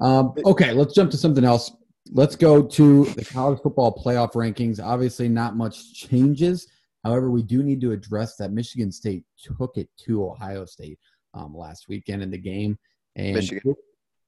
Um, 0.00 0.34
okay, 0.44 0.72
let's 0.72 0.94
jump 0.94 1.10
to 1.12 1.16
something 1.16 1.44
else. 1.44 1.70
Let's 2.12 2.34
go 2.34 2.62
to 2.62 3.04
the 3.04 3.24
college 3.24 3.60
football 3.62 4.02
playoff 4.02 4.32
rankings. 4.32 4.82
Obviously, 4.82 5.28
not 5.28 5.56
much 5.56 5.94
changes. 5.94 6.66
However, 7.04 7.30
we 7.30 7.42
do 7.42 7.62
need 7.62 7.80
to 7.82 7.92
address 7.92 8.36
that 8.36 8.50
Michigan 8.50 8.90
State 8.90 9.24
took 9.38 9.76
it 9.76 9.88
to 10.06 10.24
Ohio 10.24 10.64
State 10.64 10.98
um, 11.34 11.56
last 11.56 11.86
weekend 11.88 12.22
in 12.22 12.30
the 12.30 12.38
game. 12.38 12.78
And 13.14 13.34
Michigan. 13.34 13.74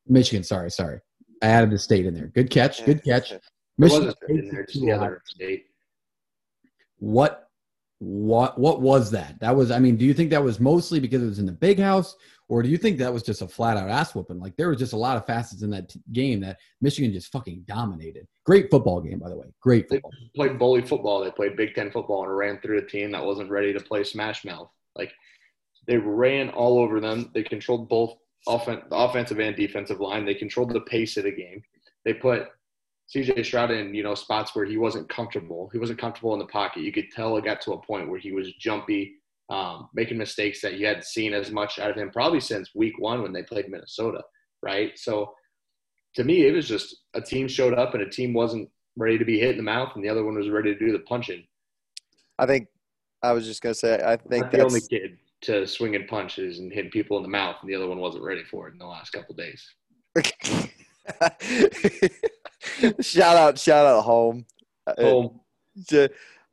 Michigan, 0.06 0.44
sorry, 0.44 0.70
sorry. 0.70 1.00
I 1.42 1.46
added 1.46 1.70
the 1.70 1.78
state 1.78 2.06
in 2.06 2.14
there. 2.14 2.28
Good 2.28 2.50
catch. 2.50 2.84
Good 2.84 3.02
catch. 3.04 3.32
Michigan 3.78 4.06
was 4.06 4.14
a 4.14 4.26
fit 4.26 4.44
in 4.44 4.50
State 4.50 4.52
there, 4.52 4.64
took 4.64 4.66
just 4.66 4.78
to 4.78 4.86
the 4.86 4.92
Ohio 4.92 5.06
other 5.06 5.22
state. 5.26 5.66
what 6.98 7.41
what 8.02 8.58
what 8.58 8.80
was 8.80 9.12
that 9.12 9.38
that 9.38 9.54
was 9.54 9.70
i 9.70 9.78
mean 9.78 9.96
do 9.96 10.04
you 10.04 10.12
think 10.12 10.28
that 10.28 10.42
was 10.42 10.58
mostly 10.58 10.98
because 10.98 11.22
it 11.22 11.26
was 11.26 11.38
in 11.38 11.46
the 11.46 11.52
big 11.52 11.78
house 11.78 12.16
or 12.48 12.60
do 12.60 12.68
you 12.68 12.76
think 12.76 12.98
that 12.98 13.12
was 13.12 13.22
just 13.22 13.42
a 13.42 13.46
flat 13.46 13.76
out 13.76 13.88
ass 13.88 14.12
whooping 14.12 14.40
like 14.40 14.56
there 14.56 14.68
was 14.68 14.78
just 14.78 14.92
a 14.92 14.96
lot 14.96 15.16
of 15.16 15.24
facets 15.24 15.62
in 15.62 15.70
that 15.70 15.88
t- 15.88 16.00
game 16.10 16.40
that 16.40 16.58
michigan 16.80 17.12
just 17.12 17.30
fucking 17.30 17.62
dominated 17.68 18.26
great 18.44 18.68
football 18.72 19.00
game 19.00 19.20
by 19.20 19.28
the 19.28 19.36
way 19.36 19.46
great 19.60 19.88
They 19.88 19.96
football 19.96 20.10
played 20.34 20.58
bully 20.58 20.82
football. 20.82 21.22
They 21.22 21.30
played 21.30 21.56
Big 21.56 21.74
Ten 21.74 21.90
football 21.90 22.24
and 22.24 22.36
ran 22.36 22.58
through 22.60 22.78
a 22.78 22.86
team 22.86 23.12
that 23.12 23.24
wasn't 23.24 23.50
ready 23.50 23.72
to 23.72 23.80
play 23.80 24.02
Smash 24.02 24.44
Mouth. 24.44 24.70
Like 24.96 25.12
they 25.86 25.96
ran 25.96 26.48
all 26.50 26.78
over 26.78 27.00
them. 27.00 27.30
They 27.34 27.42
controlled 27.42 27.88
both 27.88 28.16
offen- 28.46 28.82
the 28.90 28.96
offensive 28.96 29.38
and 29.38 29.54
defensive 29.54 30.00
line. 30.00 30.24
They 30.24 30.34
controlled 30.34 30.72
the 30.72 30.80
pace 30.80 31.16
of 31.16 31.24
the 31.24 31.32
game. 31.32 31.62
They 32.04 32.14
put 32.14 32.48
CJ 33.14 33.44
Stroud 33.44 33.70
in, 33.70 33.94
you 33.94 34.02
know, 34.02 34.14
spots 34.14 34.54
where 34.54 34.64
he 34.64 34.78
wasn't 34.78 35.08
comfortable. 35.08 35.68
He 35.72 35.78
wasn't 35.78 35.98
comfortable 35.98 36.32
in 36.32 36.38
the 36.38 36.46
pocket. 36.46 36.82
You 36.82 36.92
could 36.92 37.10
tell 37.10 37.36
it 37.36 37.44
got 37.44 37.60
to 37.62 37.72
a 37.72 37.82
point 37.82 38.08
where 38.08 38.18
he 38.18 38.32
was 38.32 38.52
jumpy, 38.54 39.16
um, 39.50 39.88
making 39.94 40.18
mistakes 40.18 40.60
that 40.62 40.74
you 40.74 40.86
hadn't 40.86 41.04
seen 41.04 41.34
as 41.34 41.50
much 41.50 41.78
out 41.78 41.90
of 41.90 41.96
him 41.96 42.10
probably 42.10 42.40
since 42.40 42.74
week 42.74 42.98
one 42.98 43.22
when 43.22 43.32
they 43.32 43.42
played 43.42 43.68
Minnesota, 43.68 44.22
right? 44.62 44.98
So 44.98 45.34
to 46.14 46.24
me, 46.24 46.46
it 46.46 46.52
was 46.52 46.68
just 46.68 46.96
a 47.14 47.20
team 47.20 47.48
showed 47.48 47.74
up 47.74 47.94
and 47.94 48.02
a 48.02 48.08
team 48.08 48.32
wasn't 48.32 48.68
ready 48.96 49.18
to 49.18 49.24
be 49.24 49.38
hit 49.38 49.52
in 49.52 49.56
the 49.56 49.62
mouth, 49.62 49.92
and 49.94 50.04
the 50.04 50.08
other 50.08 50.24
one 50.24 50.34
was 50.34 50.48
ready 50.48 50.72
to 50.72 50.78
do 50.78 50.92
the 50.92 51.00
punching. 51.00 51.44
I 52.38 52.46
think 52.46 52.68
I 53.22 53.32
was 53.32 53.46
just 53.46 53.62
gonna 53.62 53.74
say 53.74 54.02
I 54.04 54.16
think 54.16 54.44
Not 54.44 54.52
the 54.52 54.64
only 54.64 54.80
kid 54.80 55.18
to 55.42 55.66
swinging 55.66 56.06
punches 56.06 56.58
and 56.58 56.72
hitting 56.72 56.90
people 56.90 57.16
in 57.16 57.22
the 57.22 57.28
mouth, 57.28 57.56
and 57.60 57.70
the 57.70 57.74
other 57.74 57.88
one 57.88 57.98
wasn't 57.98 58.24
ready 58.24 58.44
for 58.44 58.68
it 58.68 58.72
in 58.72 58.78
the 58.78 58.86
last 58.86 59.10
couple 59.10 59.34
days. 59.34 59.66
shout 63.00 63.36
out, 63.36 63.58
shout 63.58 63.86
out 63.86 64.02
home. 64.02 64.46
Uh, 64.86 64.94
Oh, 64.98 65.40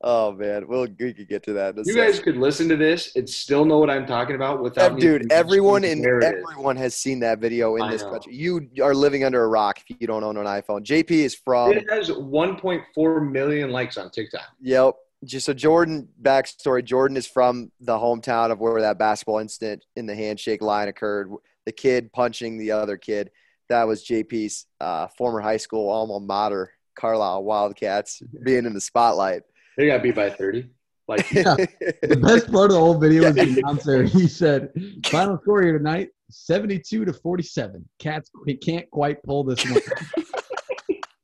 oh 0.02 0.32
man, 0.32 0.68
we'll 0.68 0.88
we 1.00 1.14
could 1.14 1.28
get 1.28 1.44
to 1.44 1.54
that. 1.54 1.76
you 1.78 1.84
second. 1.84 2.02
guys 2.02 2.20
could 2.20 2.38
listen 2.38 2.70
to 2.70 2.78
this 2.78 3.16
and 3.16 3.30
still 3.30 3.66
know 3.66 3.78
what 3.80 3.90
I'm 3.90 4.06
talking 4.06 4.36
about 4.36 4.62
without 4.62 4.94
me 4.96 5.02
dude, 5.02 5.32
everyone 5.32 5.84
in 5.84 6.02
where 6.02 6.20
it 6.20 6.24
is. 6.24 6.44
everyone 6.50 6.78
has 6.78 6.96
seen 6.96 7.20
that 7.20 7.40
video 7.40 7.76
in 7.76 7.82
I 7.84 7.92
this 7.92 8.04
know. 8.04 8.12
country. 8.12 8.34
You 8.34 8.70
are 8.82 8.94
living 8.96 9.24
under 9.24 9.44
a 9.44 9.48
rock 9.48 9.80
if 9.88 9.98
you 10.00 10.08
don't 10.08 10.24
own 10.24 10.38
an 10.38 10.46
iPhone. 10.46 10.84
JP 10.86 11.12
is 11.12 11.36
from 11.36 11.74
It 11.74 11.90
has 11.92 12.10
1.4 12.10 13.32
million 13.32 13.72
likes 13.72 13.98
on 13.98 14.10
TikTok. 14.10 14.44
Yep. 14.62 14.96
Just 15.26 15.48
so 15.48 15.54
Jordan 15.54 16.08
backstory. 16.22 16.84
Jordan 16.84 17.18
is 17.18 17.28
from 17.28 17.72
the 17.82 17.98
hometown 17.98 18.52
of 18.52 18.60
where 18.60 18.80
that 18.80 18.98
basketball 18.98 19.40
incident 19.40 19.84
in 19.98 20.06
the 20.06 20.16
handshake 20.16 20.62
line 20.62 20.88
occurred. 20.88 21.30
The 21.66 21.74
kid 21.74 22.14
punching 22.14 22.58
the 22.58 22.72
other 22.72 22.96
kid. 22.96 23.30
That 23.70 23.88
was 23.88 24.04
JP's 24.04 24.66
uh, 24.82 25.08
former 25.18 25.40
high 25.42 25.58
school 25.58 25.90
alma 25.90 26.20
mater, 26.20 26.72
Carlisle 26.96 27.44
Wildcats, 27.44 28.22
being 28.44 28.66
in 28.66 28.74
the 28.74 28.82
spotlight. 28.82 29.44
They 29.78 29.88
got 29.88 30.04
beat 30.04 30.16
by 30.16 30.30
30. 30.30 30.68
Like 31.08 31.32
Yeah. 31.32 31.56
the 32.02 32.20
best 32.22 32.52
part 32.52 32.66
of 32.66 32.74
the 32.74 32.80
whole 32.80 32.98
video 32.98 33.24
was 33.26 33.36
the 33.36 33.62
announcer 33.64 34.04
he 34.04 34.28
said 34.28 34.70
final 35.08 35.40
score 35.42 35.64
here 35.64 35.76
tonight 35.76 36.10
72 36.30 37.04
to 37.06 37.12
47 37.14 37.84
cats 37.98 38.30
we 38.46 38.54
can't 38.56 38.88
quite 38.92 39.22
pull 39.24 39.44
this 39.44 39.64
one 39.68 39.82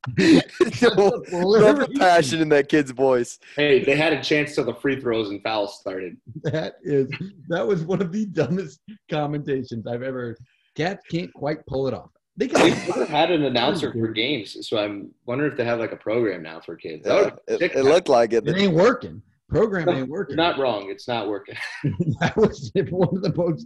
no, 0.17 1.23
love 1.31 1.79
the 1.79 1.95
passion 1.99 2.39
in 2.41 2.49
that 2.49 2.69
kid's 2.69 2.91
voice. 2.91 3.39
Hey, 3.55 3.83
they 3.83 3.95
had 3.95 4.13
a 4.13 4.21
chance 4.23 4.53
till 4.53 4.63
the 4.63 4.73
free 4.75 4.99
throws 5.01 5.29
and 5.29 5.41
fouls 5.41 5.79
started. 5.79 6.15
That 6.43 6.75
is 6.83 7.09
that 7.47 7.65
was 7.65 7.83
one 7.83 8.01
of 8.01 8.11
the 8.11 8.27
dumbest 8.27 8.81
commentations 9.09 9.87
I've 9.87 10.03
ever 10.03 10.19
heard. 10.19 10.37
Cats 10.75 11.03
can't 11.09 11.33
quite 11.33 11.65
pull 11.65 11.87
it 11.87 11.93
off. 11.95 12.11
They 12.37 12.47
They 12.47 12.71
can 12.71 12.89
never 12.89 13.05
had 13.05 13.31
an 13.31 13.43
announcer 13.43 13.93
for 13.93 14.07
games, 14.09 14.67
so 14.67 14.77
I'm 14.77 15.11
wondering 15.25 15.51
if 15.51 15.57
they 15.57 15.63
have 15.63 15.79
like 15.79 15.93
a 15.93 15.97
program 15.97 16.43
now 16.43 16.59
for 16.59 16.75
kids. 16.75 17.03
Yeah, 17.05 17.29
it, 17.47 17.61
it 17.61 17.83
looked 17.85 18.09
like 18.09 18.33
it. 18.33 18.45
it 18.47 18.57
ain't 18.57 18.73
working. 18.73 19.21
program 19.47 19.87
ain't 19.87 20.09
working. 20.09 20.35
You're 20.37 20.45
not 20.45 20.59
wrong. 20.59 20.89
It's 20.89 21.07
not 21.07 21.29
working. 21.29 21.55
that 22.19 22.35
was 22.35 22.71
one 22.89 23.07
of 23.15 23.21
the 23.21 23.33
most 23.37 23.65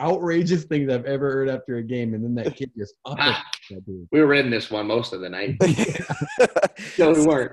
outrageous 0.00 0.64
things 0.64 0.90
I've 0.90 1.04
ever 1.04 1.30
heard 1.30 1.50
after 1.50 1.76
a 1.76 1.82
game. 1.82 2.14
And 2.14 2.24
then 2.24 2.34
that 2.36 2.56
kid 2.56 2.70
just 2.78 2.94
up 3.04 3.18
Ah. 3.20 3.44
we 4.10 4.22
were 4.22 4.34
in 4.34 4.48
this 4.48 4.70
one 4.70 4.86
most 4.86 5.12
of 5.12 5.20
the 5.20 5.28
night. 5.28 5.56
no, 6.98 7.12
we 7.12 7.26
weren't. 7.26 7.52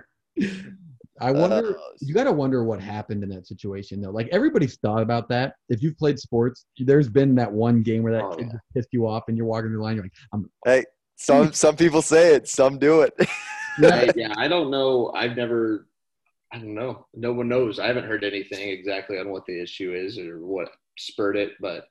I 1.22 1.32
wonder. 1.32 1.78
Uh, 1.78 1.82
you 2.02 2.14
got 2.14 2.26
to 2.26 2.32
wonder 2.32 2.64
what 2.64 2.82
happened 2.82 3.24
in 3.24 3.30
that 3.30 3.48
situation, 3.48 4.02
though. 4.02 4.12
Like 4.12 4.28
everybody's 4.32 4.78
thought 4.78 5.02
about 5.02 5.30
that. 5.30 5.56
If 5.70 5.82
you've 5.82 5.98
played 5.98 6.20
sports, 6.20 6.66
there's 6.78 7.08
been 7.10 7.36
that 7.36 7.52
one 7.52 7.84
game 7.84 8.04
where 8.04 8.14
that 8.14 8.24
Oh, 8.24 8.36
kid 8.36 8.48
yeah. 8.52 8.60
pissed 8.74 8.90
you 8.92 9.08
off, 9.08 9.24
and 9.28 9.38
you're 9.38 9.46
walking 9.46 9.72
the 9.72 9.80
line. 9.82 9.96
You're 9.96 10.06
like, 10.06 10.14
I'm. 10.34 10.50
hey, 10.66 10.84
some 11.16 11.54
some 11.64 11.76
people 11.78 12.02
say 12.02 12.36
it, 12.36 12.48
some 12.50 12.78
do 12.78 13.02
it. 13.02 13.14
I, 13.78 14.10
yeah, 14.16 14.34
I 14.38 14.48
don't 14.48 14.72
know. 14.72 15.12
I've 15.16 15.36
never. 15.36 15.88
I 16.54 16.58
don't 16.60 16.74
know. 16.76 17.06
No 17.14 17.34
one 17.34 17.50
knows. 17.50 17.80
I 17.80 17.88
haven't 17.88 18.06
heard 18.06 18.24
anything 18.24 18.70
exactly 18.70 19.18
on 19.20 19.30
what 19.30 19.46
the 19.46 19.62
issue 19.62 19.94
is 19.94 20.18
or 20.18 20.40
what 20.46 20.70
spurred 20.98 21.36
it, 21.38 21.54
but 21.60 21.86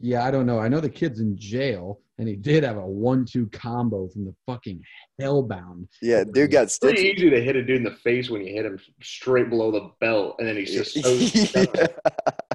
Yeah, 0.00 0.24
I 0.24 0.30
don't 0.30 0.46
know. 0.46 0.58
I 0.58 0.68
know 0.68 0.80
the 0.80 0.90
kid's 0.90 1.20
in 1.20 1.36
jail, 1.38 2.00
and 2.18 2.28
he 2.28 2.36
did 2.36 2.64
have 2.64 2.76
a 2.76 2.86
one-two 2.86 3.46
combo 3.52 4.08
from 4.08 4.24
the 4.26 4.34
fucking 4.46 4.82
hellbound. 5.20 5.86
yeah, 6.02 6.24
dude 6.24 6.50
got 6.50 6.64
it's 6.64 6.78
pretty 6.78 7.02
easy 7.02 7.30
to 7.30 7.40
hit 7.42 7.56
a 7.56 7.62
dude 7.64 7.78
in 7.78 7.84
the 7.84 7.90
face 8.02 8.28
when 8.28 8.42
you 8.44 8.52
hit 8.52 8.66
him 8.66 8.78
straight 9.02 9.48
below 9.50 9.70
the 9.70 9.90
belt, 10.00 10.36
and 10.38 10.48
then 10.48 10.56
he's 10.56 10.72
just 10.72 11.00
so 11.00 11.08
Yeah. 11.74 11.86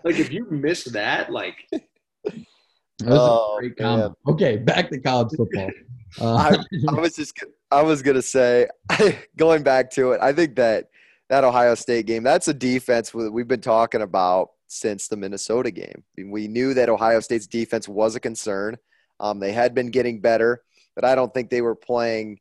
like 0.04 0.20
if 0.20 0.32
you 0.32 0.46
miss 0.52 0.84
that, 0.86 1.32
like 1.32 1.56
That 1.72 3.08
was 3.08 3.18
Oh, 3.20 3.58
a 3.58 3.62
great 3.62 3.80
man. 3.80 4.14
Okay, 4.28 4.58
back 4.58 4.90
to 4.92 5.00
college 5.00 5.30
football. 5.36 5.70
Uh, 6.20 6.58
I 6.90 6.94
was 7.00 7.16
just 7.16 7.38
I 7.70 7.84
was 7.84 8.02
gonna 8.02 8.20
say 8.24 8.68
going 9.38 9.62
back 9.62 9.92
to 9.92 10.14
it. 10.14 10.20
I 10.24 10.34
think 10.34 10.56
that 10.56 10.90
that 11.30 11.44
Ohio 11.44 11.76
State 11.76 12.08
game 12.08 12.24
that's 12.24 12.48
a 12.48 12.54
defense 12.54 13.14
we've 13.14 13.48
been 13.48 13.62
talking 13.62 14.02
about 14.02 14.50
since 14.70 15.08
the 15.08 15.18
Minnesota 15.18 15.72
game. 15.72 16.04
We 16.18 16.48
knew 16.48 16.74
that 16.76 16.90
Ohio 16.90 17.20
State's 17.20 17.48
defense 17.48 17.88
was 17.88 18.16
a 18.16 18.20
concern. 18.20 18.78
Um, 19.20 19.40
they 19.40 19.52
had 19.52 19.76
been 19.76 19.92
getting 19.92 20.22
better, 20.22 20.64
but 20.96 21.04
I 21.04 21.16
don't 21.16 21.34
think 21.34 21.50
they 21.50 21.62
were 21.62 21.76
playing 21.76 22.40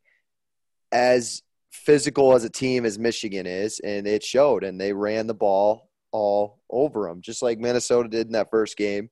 as 0.93 1.43
physical 1.71 2.35
as 2.35 2.45
a 2.45 2.51
team 2.51 2.85
as 2.85 2.99
Michigan 2.99 3.47
is, 3.47 3.81
and 3.81 4.07
it 4.07 4.23
showed. 4.23 4.63
And 4.63 4.81
they 4.81 4.93
ran 4.93 5.27
the 5.27 5.35
ball 5.35 5.91
all 6.13 6.61
over 6.71 7.09
them, 7.09 7.21
just 7.21 7.43
like 7.43 7.59
Minnesota 7.59 8.09
did 8.09 8.27
in 8.27 8.33
that 8.35 8.51
first 8.51 8.77
game. 8.77 9.11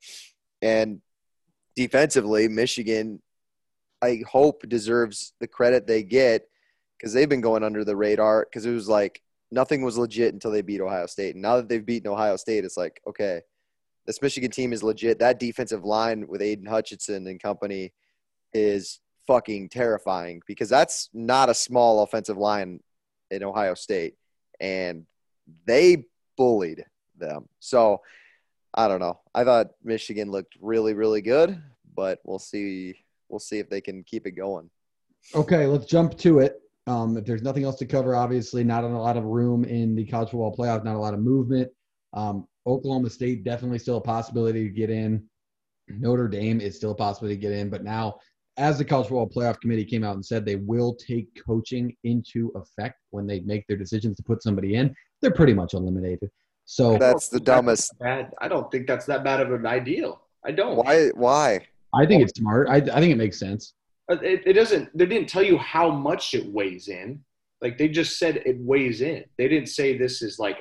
And 0.63 1.01
defensively, 1.75 2.49
Michigan 2.49 3.21
I 4.03 4.23
hope 4.29 4.69
deserves 4.69 5.33
the 5.41 5.49
credit 5.49 5.87
they 5.87 6.03
get 6.03 6.49
because 6.99 7.13
they've 7.13 7.29
been 7.29 7.41
going 7.41 7.65
under 7.65 7.85
the 7.85 7.97
radar 7.97 8.45
because 8.45 8.67
it 8.67 8.73
was 8.73 8.89
like 8.89 9.23
nothing 9.51 9.83
was 9.83 9.99
legit 9.99 10.35
until 10.35 10.51
they 10.51 10.63
beat 10.63 10.81
Ohio 10.81 11.07
State. 11.07 11.35
And 11.35 11.43
now 11.43 11.57
that 11.57 11.69
they've 11.69 11.85
beaten 11.85 12.11
Ohio 12.11 12.37
State, 12.37 12.65
it's 12.65 12.77
like, 12.77 13.01
okay, 13.07 13.41
this 14.07 14.23
Michigan 14.23 14.51
team 14.51 14.73
is 14.73 14.83
legit. 14.83 15.19
That 15.19 15.41
defensive 15.41 15.85
line 15.85 16.27
with 16.29 16.43
Aidan 16.43 16.67
Hutchinson 16.67 17.27
and 17.27 17.41
company 17.41 17.93
is 18.53 19.01
fucking 19.27 19.69
terrifying 19.69 20.41
because 20.47 20.69
that's 20.69 21.11
not 21.13 21.49
a 21.49 21.55
small 21.55 22.03
offensive 22.03 22.39
line 22.39 22.81
in 23.31 23.43
Ohio 23.43 23.75
State. 23.75 24.15
And 24.61 25.07
they 25.67 26.05
bullied 26.37 26.85
them. 27.17 27.49
So 27.61 28.01
I 28.75 28.89
don't 28.89 29.01
know. 29.01 29.21
I 29.35 29.45
thought 29.45 29.69
Michigan 29.83 30.31
looked 30.31 30.57
really, 30.61 30.95
really 30.95 31.23
good, 31.23 31.61
but 31.95 32.21
we'll 32.25 32.39
see 32.39 32.95
we'll 33.29 33.41
see 33.41 33.59
if 33.59 33.69
they 33.69 33.81
can 33.81 34.05
keep 34.05 34.27
it 34.27 34.33
going. 34.33 34.71
Okay, 35.35 35.67
let's 35.67 35.87
jump 35.87 36.17
to 36.19 36.39
it. 36.41 36.61
Um, 36.87 37.17
if 37.17 37.25
there's 37.25 37.43
nothing 37.43 37.65
else 37.65 37.77
to 37.77 37.87
cover, 37.87 38.15
obviously 38.15 38.63
not 38.63 38.85
a 38.85 38.89
lot 38.89 39.17
of 39.17 39.25
room 39.25 39.65
in 39.65 39.97
the 39.97 40.07
college 40.07 40.31
football 40.31 40.55
playoff, 40.57 40.85
not 40.85 40.95
a 40.95 40.99
lot 40.99 41.15
of 41.15 41.21
movement. 41.21 41.69
Um, 42.13 42.47
Oklahoma 42.67 43.11
State 43.11 43.45
definitely 43.45 43.79
still 43.79 43.97
a 43.97 44.01
possibility 44.01 44.65
to 44.65 44.71
get 44.71 44.91
in. 44.91 45.25
Notre 45.89 46.29
Dame 46.29 46.61
is 46.61 46.77
still 46.77 46.93
a 46.93 46.95
possibility 46.95 47.37
to 47.37 47.41
get 47.41 47.53
in, 47.53 47.71
but 47.71 47.85
now 47.85 48.19
as 48.57 48.79
the 48.79 48.85
college 48.85 49.09
football 49.09 49.29
playoff 49.29 49.61
committee 49.61 49.85
came 49.85 50.03
out 50.03 50.15
and 50.15 50.25
said 50.25 50.45
they 50.45 50.57
will 50.57 50.95
take 50.95 51.29
coaching 51.45 51.95
into 52.05 52.51
effect 52.55 52.97
when 53.11 53.27
they 53.27 53.41
make 53.41 53.67
their 53.67 53.77
decisions 53.77 54.17
to 54.17 54.23
put 54.23 54.43
somebody 54.43 54.77
in, 54.77 54.95
they're 55.21 55.31
pretty 55.31 55.55
much 55.55 55.75
eliminated. 55.75 56.31
So 56.65 56.99
That's 56.99 57.29
the 57.29 57.39
dumbest. 57.39 57.97
bad. 57.99 58.33
I 58.41 58.49
don't 58.49 58.71
think 58.73 58.87
that's 58.87 59.07
that 59.07 59.23
bad 59.23 59.41
of 59.41 59.53
an 59.53 59.67
ideal. 59.67 60.23
I 60.45 60.53
don't. 60.53 60.77
Why? 60.77 61.09
Why? 61.11 61.67
I 61.95 62.07
think 62.07 62.23
it's 62.23 62.39
smart. 62.39 62.69
I, 62.69 62.77
I 62.77 63.01
think 63.01 63.13
it 63.13 63.17
makes 63.17 63.39
sense. 63.39 63.75
Uh, 64.11 64.19
It, 64.23 64.43
it 64.47 64.53
doesn't. 64.53 64.97
They 64.97 65.07
didn't 65.07 65.29
tell 65.29 65.43
you 65.43 65.59
how 65.59 65.91
much 65.91 66.35
it 66.35 66.47
weighs 66.47 66.89
in. 66.89 67.25
Like 67.63 67.79
they 67.79 67.89
just 67.89 68.19
said 68.19 68.43
it 68.45 68.57
weighs 68.59 69.01
in. 69.01 69.25
They 69.39 69.49
didn't 69.49 69.69
say 69.69 69.97
this 69.97 70.23
is 70.23 70.39
like 70.39 70.59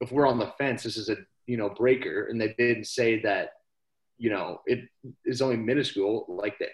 if 0.00 0.12
we're 0.12 0.26
on 0.26 0.38
the 0.38 0.52
fence, 0.58 0.82
this 0.82 0.96
is 0.96 1.08
a 1.08 1.16
you 1.46 1.56
know 1.56 1.68
breaker, 1.68 2.26
and 2.26 2.40
they 2.40 2.54
didn't 2.58 2.86
say 2.86 3.20
that 3.22 3.50
you 4.18 4.30
know 4.30 4.60
it 4.66 4.80
is 5.24 5.42
only 5.42 5.56
minuscule 5.56 6.24
like 6.28 6.58
that. 6.58 6.70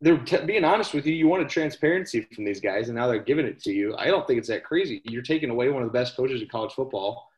They're 0.00 0.18
t- 0.18 0.44
being 0.44 0.64
honest 0.64 0.94
with 0.94 1.06
you. 1.06 1.14
You 1.14 1.26
wanted 1.26 1.48
transparency 1.48 2.20
from 2.20 2.44
these 2.44 2.60
guys, 2.60 2.88
and 2.88 2.96
now 2.96 3.08
they're 3.08 3.18
giving 3.18 3.46
it 3.46 3.60
to 3.62 3.72
you. 3.72 3.96
I 3.96 4.06
don't 4.06 4.26
think 4.26 4.38
it's 4.38 4.48
that 4.48 4.62
crazy. 4.64 5.02
You're 5.04 5.22
taking 5.22 5.50
away 5.50 5.70
one 5.70 5.82
of 5.82 5.88
the 5.88 5.98
best 5.98 6.16
coaches 6.16 6.40
in 6.40 6.48
college 6.48 6.72
football 6.72 7.28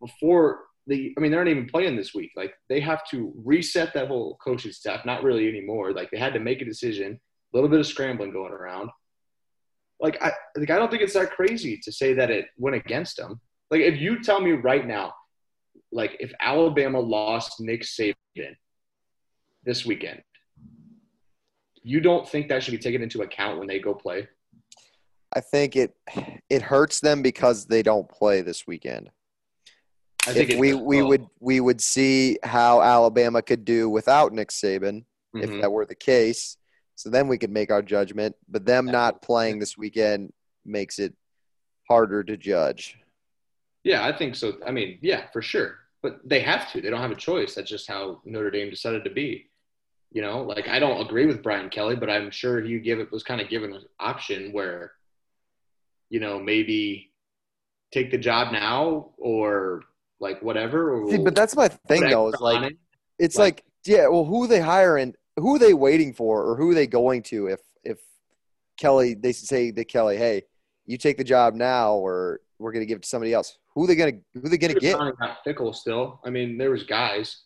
before 0.00 0.64
the. 0.86 1.14
I 1.16 1.20
mean, 1.20 1.30
they're 1.30 1.44
not 1.44 1.50
even 1.50 1.66
playing 1.66 1.96
this 1.96 2.14
week. 2.14 2.32
Like 2.36 2.54
they 2.68 2.80
have 2.80 3.08
to 3.10 3.32
reset 3.44 3.94
that 3.94 4.08
whole 4.08 4.36
coaching 4.42 4.72
staff. 4.72 5.04
Not 5.04 5.22
really 5.22 5.48
anymore. 5.48 5.92
Like 5.92 6.10
they 6.10 6.18
had 6.18 6.34
to 6.34 6.40
make 6.40 6.62
a 6.62 6.64
decision. 6.64 7.20
A 7.52 7.56
little 7.56 7.70
bit 7.70 7.80
of 7.80 7.86
scrambling 7.86 8.32
going 8.32 8.52
around. 8.52 8.90
Like 10.00 10.20
I 10.22 10.32
like 10.56 10.70
I 10.70 10.76
don't 10.76 10.90
think 10.90 11.02
it's 11.02 11.14
that 11.14 11.30
crazy 11.32 11.80
to 11.84 11.92
say 11.92 12.14
that 12.14 12.30
it 12.30 12.46
went 12.58 12.76
against 12.76 13.16
them. 13.16 13.40
Like 13.70 13.80
if 13.80 14.00
you 14.00 14.22
tell 14.22 14.40
me 14.40 14.52
right 14.52 14.86
now, 14.86 15.12
like 15.92 16.16
if 16.20 16.32
Alabama 16.40 17.00
lost 17.00 17.60
Nick 17.60 17.82
Saban 17.82 18.14
this 19.64 19.86
weekend, 19.86 20.22
you 21.82 22.00
don't 22.00 22.28
think 22.28 22.48
that 22.48 22.62
should 22.62 22.72
be 22.72 22.78
taken 22.78 23.02
into 23.02 23.22
account 23.22 23.58
when 23.58 23.68
they 23.68 23.78
go 23.78 23.94
play? 23.94 24.26
I 25.34 25.40
think 25.40 25.76
it 25.76 25.94
it 26.48 26.62
hurts 26.62 27.00
them 27.00 27.22
because 27.22 27.66
they 27.66 27.82
don't 27.82 28.08
play 28.08 28.40
this 28.40 28.66
weekend. 28.66 29.10
I 30.26 30.32
think 30.32 30.50
If 30.50 30.58
we 30.58 30.74
we 30.74 31.02
would 31.02 31.26
we 31.40 31.60
would 31.60 31.80
see 31.80 32.38
how 32.42 32.80
Alabama 32.80 33.42
could 33.42 33.64
do 33.64 33.88
without 33.90 34.32
Nick 34.32 34.48
Saban 34.48 35.04
if 35.34 35.50
Mhm. 35.50 35.60
that 35.60 35.70
were 35.70 35.84
the 35.84 35.94
case. 35.94 36.56
So 36.94 37.10
then 37.10 37.28
we 37.28 37.38
could 37.38 37.50
make 37.50 37.70
our 37.70 37.82
judgment. 37.82 38.36
But 38.48 38.64
them 38.64 38.86
not 38.86 39.20
playing 39.20 39.58
this 39.58 39.76
weekend 39.76 40.32
makes 40.64 40.98
it 40.98 41.14
harder 41.88 42.22
to 42.24 42.36
judge. 42.36 42.96
Yeah, 43.82 44.06
I 44.06 44.16
think 44.16 44.34
so. 44.34 44.58
I 44.66 44.70
mean, 44.70 44.98
yeah, 45.02 45.28
for 45.30 45.42
sure. 45.42 45.80
But 46.02 46.20
they 46.26 46.40
have 46.40 46.70
to. 46.72 46.80
They 46.80 46.88
don't 46.90 47.00
have 47.00 47.10
a 47.10 47.16
choice. 47.16 47.54
That's 47.54 47.68
just 47.68 47.88
how 47.88 48.22
Notre 48.24 48.50
Dame 48.50 48.70
decided 48.70 49.04
to 49.04 49.10
be. 49.10 49.50
You 50.12 50.22
know, 50.22 50.42
like 50.42 50.68
I 50.68 50.78
don't 50.78 51.04
agree 51.04 51.26
with 51.26 51.42
Brian 51.42 51.68
Kelly, 51.68 51.96
but 51.96 52.08
I'm 52.08 52.30
sure 52.30 52.60
he 52.62 52.78
give 52.78 53.00
it 53.00 53.10
was 53.12 53.24
kind 53.24 53.40
of 53.40 53.48
given 53.50 53.74
an 53.74 53.84
option 53.98 54.52
where, 54.52 54.92
you 56.08 56.20
know, 56.20 56.38
maybe 56.38 57.12
take 57.92 58.10
the 58.10 58.18
job 58.18 58.52
now 58.52 59.10
or 59.18 59.82
like 60.20 60.42
whatever. 60.42 61.04
See, 61.10 61.18
but 61.18 61.34
that's 61.34 61.56
my 61.56 61.68
thing 61.68 62.02
though. 62.08 62.28
Is 62.28 62.40
like 62.40 62.72
it. 62.72 62.78
it's 63.18 63.36
Like- 63.36 63.56
like 63.56 63.64
yeah, 63.86 64.08
well, 64.08 64.24
who 64.24 64.46
they 64.46 64.60
hiring? 64.60 65.14
Who 65.36 65.56
are 65.56 65.58
they 65.58 65.74
waiting 65.74 66.14
for, 66.14 66.42
or 66.42 66.56
who 66.56 66.70
are 66.70 66.74
they 66.74 66.86
going 66.86 67.22
to? 67.24 67.48
If 67.48 67.60
if 67.82 67.98
Kelly, 68.78 69.14
they 69.14 69.32
say 69.32 69.72
to 69.72 69.84
Kelly, 69.84 70.16
hey, 70.16 70.42
you 70.86 70.96
take 70.96 71.18
the 71.18 71.24
job 71.24 71.54
now, 71.54 71.94
or 71.94 72.40
we're 72.58 72.72
gonna 72.72 72.86
give 72.86 72.96
it 72.96 73.02
to 73.02 73.08
somebody 73.08 73.34
else. 73.34 73.58
Who 73.74 73.86
they 73.86 73.94
gonna 73.96 74.12
who 74.32 74.48
they 74.48 74.56
gonna 74.56 74.74
get? 74.74 74.96
Fickell 75.46 75.74
still. 75.74 76.20
I 76.24 76.30
mean, 76.30 76.56
there 76.56 76.70
was 76.70 76.84
guys. 76.84 77.42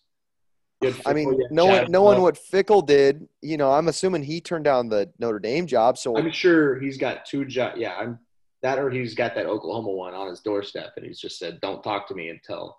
Had 0.81 0.95
I 1.07 1.13
mean, 1.13 1.29
Fickell, 1.35 1.67
you 1.67 1.73
had 1.73 1.91
knowing 1.91 2.17
Chad 2.17 2.23
what 2.23 2.39
Fickell 2.53 2.87
did, 2.87 3.29
you 3.43 3.57
know, 3.57 3.73
I'm 3.73 3.89
assuming 3.89 4.23
he 4.23 4.41
turned 4.41 4.65
down 4.65 4.89
the 4.89 5.11
Notre 5.19 5.41
Dame 5.41 5.67
job. 5.67 5.99
So 5.99 6.17
I'm 6.17 6.31
sure 6.31 6.79
he's 6.79 6.99
got 6.99 7.27
two 7.27 7.45
jobs. 7.45 7.79
Yeah, 7.79 7.97
I'm 7.97 8.19
that, 8.63 8.79
or 8.79 8.91
he's 8.91 9.15
got 9.15 9.35
that 9.35 9.47
Oklahoma 9.47 9.91
one 9.91 10.15
on 10.15 10.29
his 10.29 10.41
doorstep, 10.41 10.93
and 10.97 11.07
he's 11.07 11.21
just 11.21 11.39
said, 11.39 11.61
"Don't 11.61 11.83
talk 11.83 12.09
to 12.09 12.15
me 12.15 12.29
until 12.31 12.77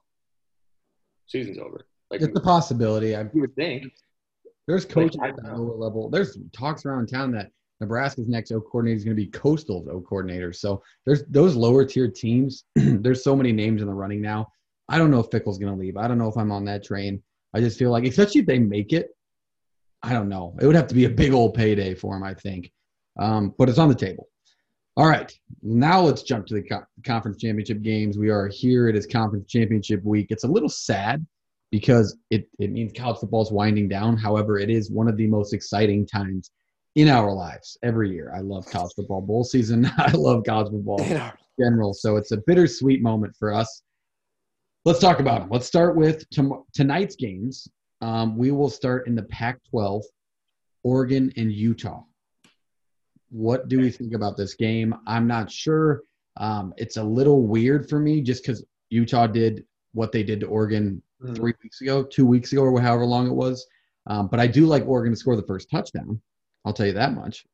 season's 1.28 1.58
over." 1.58 1.88
Like 2.12 2.22
It's 2.22 2.38
a 2.38 2.42
possibility. 2.42 3.16
I, 3.16 3.24
would 3.34 3.56
think. 3.56 3.94
there's 4.68 4.86
coaches 4.86 5.20
I 5.22 5.30
at 5.30 5.36
the 5.36 5.56
lower 5.56 5.76
level. 5.76 6.10
There's 6.10 6.38
talks 6.54 6.86
around 6.86 7.08
town 7.08 7.32
that 7.34 7.52
Nebraska's 7.80 8.28
next 8.28 8.52
O 8.52 8.60
coordinator 8.60 8.98
is 8.98 9.04
going 9.04 9.16
to 9.16 9.24
be 9.24 9.30
Coastal's 9.30 9.88
O 9.88 10.02
coordinator. 10.02 10.52
So 10.52 10.82
there's 11.06 11.24
those 11.26 11.56
lower 11.56 11.86
tier 11.86 12.10
teams. 12.10 12.66
there's 12.76 13.24
so 13.24 13.36
many 13.36 13.52
names 13.52 13.82
in 13.82 13.88
the 13.88 13.94
running 13.94 14.22
now. 14.22 14.48
I 14.90 14.98
don't 14.98 15.12
know 15.12 15.20
if 15.20 15.28
Fickell's 15.32 15.60
going 15.60 15.74
to 15.74 15.80
leave. 15.80 15.98
I 15.98 16.08
don't 16.08 16.18
know 16.18 16.28
if 16.28 16.38
I'm 16.38 16.52
on 16.52 16.66
that 16.66 16.84
train. 16.84 17.22
I 17.54 17.60
just 17.60 17.78
feel 17.78 17.92
like, 17.92 18.06
especially 18.06 18.42
if 18.42 18.48
they 18.48 18.60
make 18.60 18.92
it, 18.92 19.10
I 20.02 20.14
don't 20.14 20.30
know. 20.30 20.56
It 20.60 20.66
would 20.66 20.76
have 20.76 20.88
to 20.88 20.96
be 20.96 21.06
a 21.06 21.10
big 21.10 21.32
old 21.34 21.54
payday 21.54 21.94
for 21.94 22.16
him, 22.16 22.24
I 22.24 22.34
think. 22.34 22.72
Um, 23.20 23.54
but 23.58 23.70
it's 23.70 23.78
on 23.78 23.90
the 23.90 23.96
table. 23.96 24.30
All 24.98 25.08
right, 25.08 25.32
now 25.62 26.02
let's 26.02 26.24
jump 26.24 26.46
to 26.48 26.56
the 26.56 26.64
co- 26.64 26.84
conference 27.06 27.38
championship 27.42 27.82
games. 27.82 28.18
We 28.18 28.30
are 28.30 28.48
here. 28.48 28.90
It 28.90 28.96
is 28.96 29.06
conference 29.06 29.50
championship 29.50 30.04
week. 30.04 30.28
It's 30.30 30.44
a 30.44 30.48
little 30.48 30.70
sad 30.70 31.26
because 31.72 32.18
it, 32.30 32.50
it 32.60 32.72
means 32.72 32.92
college 32.94 33.20
football 33.20 33.44
is 33.44 33.52
winding 33.52 33.88
down. 33.88 34.18
However, 34.18 34.58
it 34.58 34.70
is 34.70 34.92
one 34.92 35.08
of 35.08 35.16
the 35.16 35.28
most 35.28 35.54
exciting 35.54 36.06
times 36.06 36.52
in 36.96 37.08
our 37.08 37.32
lives 37.32 37.78
every 37.84 38.12
year. 38.12 38.34
I 38.36 38.40
love 38.40 38.66
college 38.66 38.92
football 38.96 39.22
bowl 39.22 39.44
season. 39.44 39.90
I 39.98 40.12
love 40.12 40.44
college 40.46 40.72
football 40.72 41.02
in 41.02 41.32
general. 41.60 41.94
So 41.94 42.18
it's 42.18 42.32
a 42.32 42.38
bittersweet 42.46 43.02
moment 43.02 43.36
for 43.38 43.54
us. 43.54 43.84
Let's 44.86 45.00
talk 45.00 45.20
about 45.20 45.42
them. 45.42 45.50
Let's 45.50 45.68
start 45.68 45.96
with 45.96 46.30
tom- 46.32 46.64
tonight's 46.74 47.16
games. 47.16 47.68
Um, 48.02 48.38
we 48.38 48.52
will 48.52 48.70
start 48.70 49.08
in 49.08 49.16
the 49.16 49.24
Pac-12, 49.24 50.02
Oregon 50.84 51.32
and 51.36 51.52
Utah. 51.52 52.04
What 53.30 53.68
do 53.68 53.80
we 53.80 53.92
think 53.92 54.14
about 54.14 54.38
this 54.38 54.54
game? 54.56 54.94
I'm 55.08 55.28
not 55.28 55.52
sure. 55.52 56.02
Um, 56.38 56.74
it's 56.78 56.98
a 56.98 57.04
little 57.04 57.46
weird 57.48 57.90
for 57.90 58.00
me 58.00 58.22
just 58.22 58.44
because 58.44 58.66
Utah 58.90 59.28
did 59.28 59.66
what 59.94 60.12
they 60.12 60.24
did 60.24 60.40
to 60.42 60.48
Oregon 60.48 61.02
Mhm. 61.22 61.36
three 61.36 61.54
weeks 61.64 61.82
ago, 61.82 62.04
two 62.04 62.26
weeks 62.26 62.52
ago, 62.54 62.62
or 62.64 62.80
however 62.82 63.06
long 63.06 63.28
it 63.28 63.34
was. 63.34 63.66
Um, 64.08 64.28
but 64.28 64.40
I 64.40 64.48
do 64.48 64.66
like 64.66 64.88
Oregon 64.88 65.12
to 65.12 65.18
score 65.18 65.36
the 65.36 65.44
first 65.44 65.70
touchdown. 65.70 66.22
I'll 66.66 66.74
tell 66.74 66.88
you 66.88 66.94
that 66.94 67.14
much. 67.14 67.46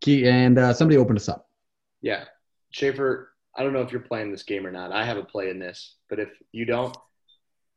Key 0.00 0.28
and 0.28 0.58
uh, 0.58 0.74
somebody 0.74 0.98
opened 0.98 1.18
us 1.18 1.28
up. 1.28 1.48
Yeah. 2.02 2.24
Schaefer, 2.70 3.30
I 3.56 3.62
don't 3.62 3.72
know 3.72 3.80
if 3.82 3.92
you're 3.92 4.00
playing 4.00 4.30
this 4.32 4.42
game 4.42 4.66
or 4.66 4.72
not. 4.72 4.92
I 4.92 5.04
have 5.04 5.16
a 5.16 5.22
play 5.24 5.48
in 5.48 5.58
this, 5.58 5.96
but 6.10 6.18
if 6.18 6.28
you 6.52 6.64
don't, 6.64 6.94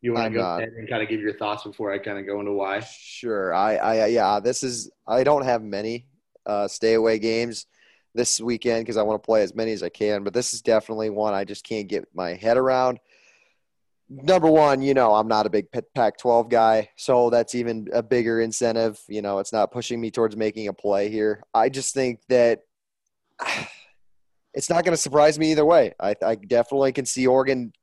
you 0.02 0.14
want 0.14 0.34
to 0.34 0.40
go 0.40 0.56
ahead 0.56 0.70
and 0.70 0.90
kind 0.90 1.02
of 1.04 1.10
give 1.10 1.22
your 1.22 1.38
thoughts 1.38 1.64
before 1.64 1.92
I 1.92 2.00
kind 2.00 2.18
of 2.20 2.26
go 2.26 2.40
into 2.40 2.54
why. 2.54 2.80
Sure. 2.82 3.54
I, 3.54 3.76
I, 3.76 4.06
yeah, 4.08 4.40
this 4.40 4.64
is, 4.64 4.92
I 5.08 5.24
don't 5.24 5.44
have 5.44 5.62
many 5.64 6.08
uh, 6.48 6.68
stay 6.68 6.94
away 6.94 7.20
games 7.20 7.68
this 8.16 8.42
weekend 8.42 8.84
because 8.84 8.98
I 8.98 9.04
want 9.04 9.22
to 9.22 9.26
play 9.26 9.44
as 9.44 9.54
many 9.54 9.72
as 9.72 9.84
I 9.84 9.90
can, 9.90 10.24
but 10.24 10.34
this 10.34 10.54
is 10.54 10.62
definitely 10.62 11.10
one 11.10 11.34
I 11.34 11.44
just 11.44 11.64
can't 11.64 11.88
get 11.88 12.08
my 12.14 12.34
head 12.34 12.58
around. 12.58 13.00
Number 14.10 14.50
one, 14.50 14.82
you 14.82 14.94
know, 14.94 15.14
I'm 15.14 15.28
not 15.28 15.46
a 15.46 15.50
big 15.50 15.68
Pac 15.94 16.18
12 16.18 16.50
guy, 16.50 16.90
so 16.96 17.30
that's 17.30 17.54
even 17.56 17.90
a 17.94 18.02
bigger 18.02 18.40
incentive. 18.40 19.00
You 19.08 19.22
know, 19.22 19.40
it's 19.40 19.52
not 19.52 19.72
pushing 19.72 20.00
me 20.00 20.12
towards 20.12 20.38
making 20.38 20.70
a 20.70 20.74
play 20.74 21.10
here. 21.10 21.44
I 21.54 21.70
just 21.70 21.94
think 21.94 22.22
that 22.30 22.62
it's 24.54 24.70
not 24.70 24.86
going 24.86 24.96
to 24.96 25.02
surprise 25.02 25.38
me 25.38 25.52
either 25.52 25.66
way. 25.66 25.94
I, 26.00 26.16
I 26.26 26.36
definitely 26.36 26.94
can 26.94 27.06
see 27.06 27.28
Oregon 27.28 27.74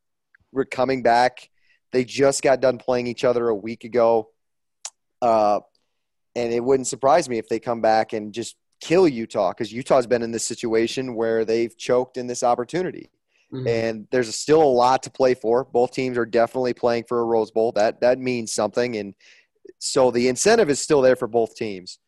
re- 0.53 0.64
coming 0.64 1.03
back. 1.03 1.50
They 1.92 2.05
just 2.05 2.42
got 2.42 2.61
done 2.61 2.79
playing 2.79 3.07
each 3.07 3.24
other 3.24 3.48
a 3.48 3.55
week 3.55 3.85
ago. 3.85 4.31
Uh, 5.20 5.61
and 6.37 6.53
it 6.53 6.62
wouldn't 6.62 6.87
surprise 6.87 7.29
me 7.29 7.38
if 7.38 7.49
they 7.49 7.61
come 7.61 7.81
back 7.81 8.12
and 8.12 8.33
just 8.33 8.57
kill 8.81 9.09
Utah 9.09 9.51
because 9.51 9.73
Utah's 9.73 10.07
been 10.07 10.23
in 10.23 10.31
this 10.31 10.44
situation 10.44 11.14
where 11.14 11.44
they've 11.44 11.77
choked 11.77 12.16
in 12.16 12.27
this 12.27 12.42
opportunity. 12.42 13.11
Mhm. 13.53 13.68
And 13.68 14.09
there's 14.11 14.35
still 14.35 14.62
a 14.62 14.64
lot 14.64 15.03
to 15.05 15.11
play 15.11 15.35
for. 15.35 15.64
Both 15.64 15.92
teams 15.92 16.18
are 16.18 16.27
definitely 16.27 16.75
playing 16.75 17.05
for 17.05 17.20
a 17.20 17.25
Rose 17.25 17.51
Bowl. 17.51 17.73
That 17.73 18.01
that 18.01 18.18
means 18.18 18.53
something, 18.53 18.97
and 18.97 19.14
so 19.79 20.11
the 20.11 20.29
incentive 20.29 20.70
is 20.70 20.81
still 20.81 21.01
there 21.03 21.16
for 21.16 21.29
both 21.29 21.55
teams. 21.55 21.99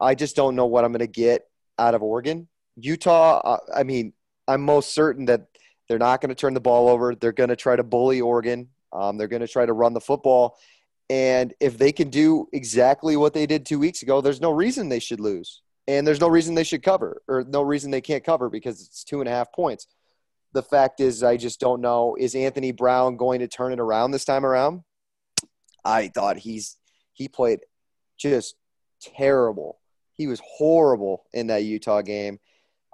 I 0.00 0.14
just 0.14 0.36
don't 0.36 0.56
know 0.56 0.66
what 0.66 0.84
I'm 0.84 0.92
going 0.92 1.00
to 1.00 1.06
get 1.06 1.48
out 1.78 1.94
of 1.94 2.02
Oregon. 2.02 2.48
Utah, 2.76 3.38
uh, 3.38 3.58
I 3.74 3.82
mean, 3.82 4.12
I'm 4.48 4.62
most 4.62 4.92
certain 4.94 5.26
that 5.26 5.46
they're 5.88 5.98
not 5.98 6.20
going 6.20 6.28
to 6.30 6.34
turn 6.34 6.54
the 6.54 6.60
ball 6.60 6.88
over. 6.88 7.14
They're 7.14 7.32
going 7.32 7.48
to 7.50 7.56
try 7.56 7.76
to 7.76 7.82
bully 7.82 8.20
Oregon. 8.20 8.68
Um, 8.92 9.16
they're 9.16 9.28
going 9.28 9.40
to 9.40 9.48
try 9.48 9.64
to 9.64 9.72
run 9.72 9.94
the 9.94 10.00
football. 10.00 10.58
And 11.08 11.54
if 11.60 11.78
they 11.78 11.92
can 11.92 12.10
do 12.10 12.48
exactly 12.52 13.16
what 13.16 13.32
they 13.32 13.46
did 13.46 13.64
two 13.64 13.78
weeks 13.78 14.02
ago, 14.02 14.20
there's 14.20 14.40
no 14.40 14.50
reason 14.50 14.88
they 14.88 14.98
should 14.98 15.20
lose. 15.20 15.62
And 15.88 16.04
there's 16.06 16.20
no 16.20 16.28
reason 16.28 16.54
they 16.54 16.64
should 16.64 16.82
cover, 16.82 17.22
or 17.28 17.44
no 17.46 17.62
reason 17.62 17.92
they 17.92 18.00
can't 18.00 18.24
cover 18.24 18.50
because 18.50 18.80
it's 18.80 19.04
two 19.04 19.20
and 19.20 19.28
a 19.28 19.32
half 19.32 19.52
points. 19.52 19.86
The 20.52 20.62
fact 20.62 21.00
is, 21.00 21.22
I 21.22 21.36
just 21.36 21.60
don't 21.60 21.80
know. 21.80 22.16
Is 22.18 22.34
Anthony 22.34 22.72
Brown 22.72 23.16
going 23.16 23.40
to 23.40 23.48
turn 23.48 23.72
it 23.72 23.78
around 23.78 24.10
this 24.10 24.24
time 24.24 24.44
around? 24.44 24.82
I 25.84 26.08
thought 26.08 26.38
he's 26.38 26.76
he 27.12 27.28
played 27.28 27.60
just 28.18 28.56
terrible. 29.00 29.78
He 30.14 30.26
was 30.26 30.40
horrible 30.44 31.24
in 31.32 31.48
that 31.48 31.64
Utah 31.64 32.02
game. 32.02 32.40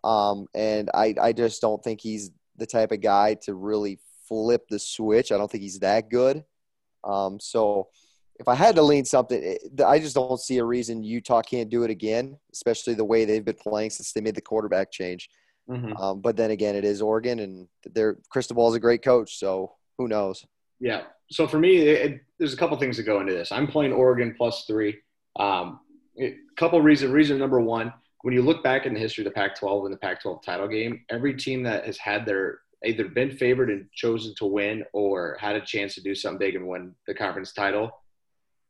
Um, 0.04 0.46
and 0.54 0.90
I, 0.92 1.14
I 1.20 1.32
just 1.32 1.60
don't 1.60 1.82
think 1.82 2.00
he's 2.00 2.30
the 2.56 2.66
type 2.66 2.92
of 2.92 3.00
guy 3.00 3.34
to 3.44 3.54
really 3.54 4.00
flip 4.28 4.66
the 4.68 4.78
switch. 4.78 5.32
I 5.32 5.38
don't 5.38 5.50
think 5.50 5.62
he's 5.62 5.78
that 5.80 6.10
good. 6.10 6.44
Um, 7.04 7.38
so 7.40 7.88
if 8.40 8.48
I 8.48 8.54
had 8.54 8.74
to 8.76 8.82
lean 8.82 9.04
something, 9.04 9.40
it- 9.42 9.80
I 9.84 9.98
just 9.98 10.14
don't 10.14 10.40
see 10.40 10.58
a 10.58 10.64
reason 10.64 11.02
Utah 11.02 11.42
can't 11.42 11.68
do 11.70 11.82
it 11.84 11.90
again, 11.90 12.38
especially 12.52 12.94
the 12.94 13.04
way 13.04 13.24
they've 13.24 13.44
been 13.44 13.54
playing 13.54 13.90
since 13.90 14.12
they 14.12 14.20
made 14.20 14.34
the 14.34 14.40
quarterback 14.40 14.90
change. 14.90 15.28
Mhm. 15.70 15.98
Um, 16.00 16.20
but 16.20 16.36
then 16.36 16.50
again, 16.50 16.74
it 16.74 16.84
is 16.84 17.00
Oregon, 17.00 17.38
and 17.38 17.68
their 17.84 18.18
Cristobal 18.30 18.68
is 18.68 18.74
a 18.74 18.80
great 18.80 19.02
coach, 19.02 19.38
so 19.38 19.76
who 19.98 20.08
knows? 20.08 20.44
Yeah. 20.80 21.04
So 21.30 21.46
for 21.46 21.58
me, 21.58 21.76
it, 21.78 22.10
it- 22.12 22.20
there's 22.38 22.52
a 22.54 22.56
couple 22.56 22.76
things 22.78 22.96
that 22.96 23.04
go 23.04 23.20
into 23.20 23.32
this. 23.32 23.52
I'm 23.52 23.68
playing 23.68 23.92
Oregon 23.92 24.34
plus 24.36 24.64
three. 24.64 24.98
Um, 25.36 25.78
a 26.20 26.34
couple 26.56 26.80
reasons. 26.82 27.12
Reason 27.12 27.38
number 27.38 27.60
one, 27.60 27.92
when 28.22 28.34
you 28.34 28.42
look 28.42 28.62
back 28.64 28.84
in 28.86 28.92
the 28.94 29.00
history 29.00 29.24
of 29.24 29.32
the 29.32 29.34
Pac-12 29.34 29.84
and 29.86 29.94
the 29.94 29.98
Pac-12 29.98 30.42
title 30.42 30.68
game, 30.68 31.04
every 31.08 31.34
team 31.34 31.62
that 31.62 31.86
has 31.86 31.96
had 31.98 32.26
their 32.26 32.60
either 32.84 33.06
been 33.06 33.30
favored 33.30 33.70
and 33.70 33.88
chosen 33.92 34.34
to 34.36 34.44
win 34.44 34.84
or 34.92 35.36
had 35.40 35.54
a 35.54 35.60
chance 35.60 35.94
to 35.94 36.00
do 36.02 36.16
something 36.16 36.38
big 36.38 36.56
and 36.56 36.66
win 36.66 36.92
the 37.06 37.14
conference 37.14 37.52
title 37.52 37.92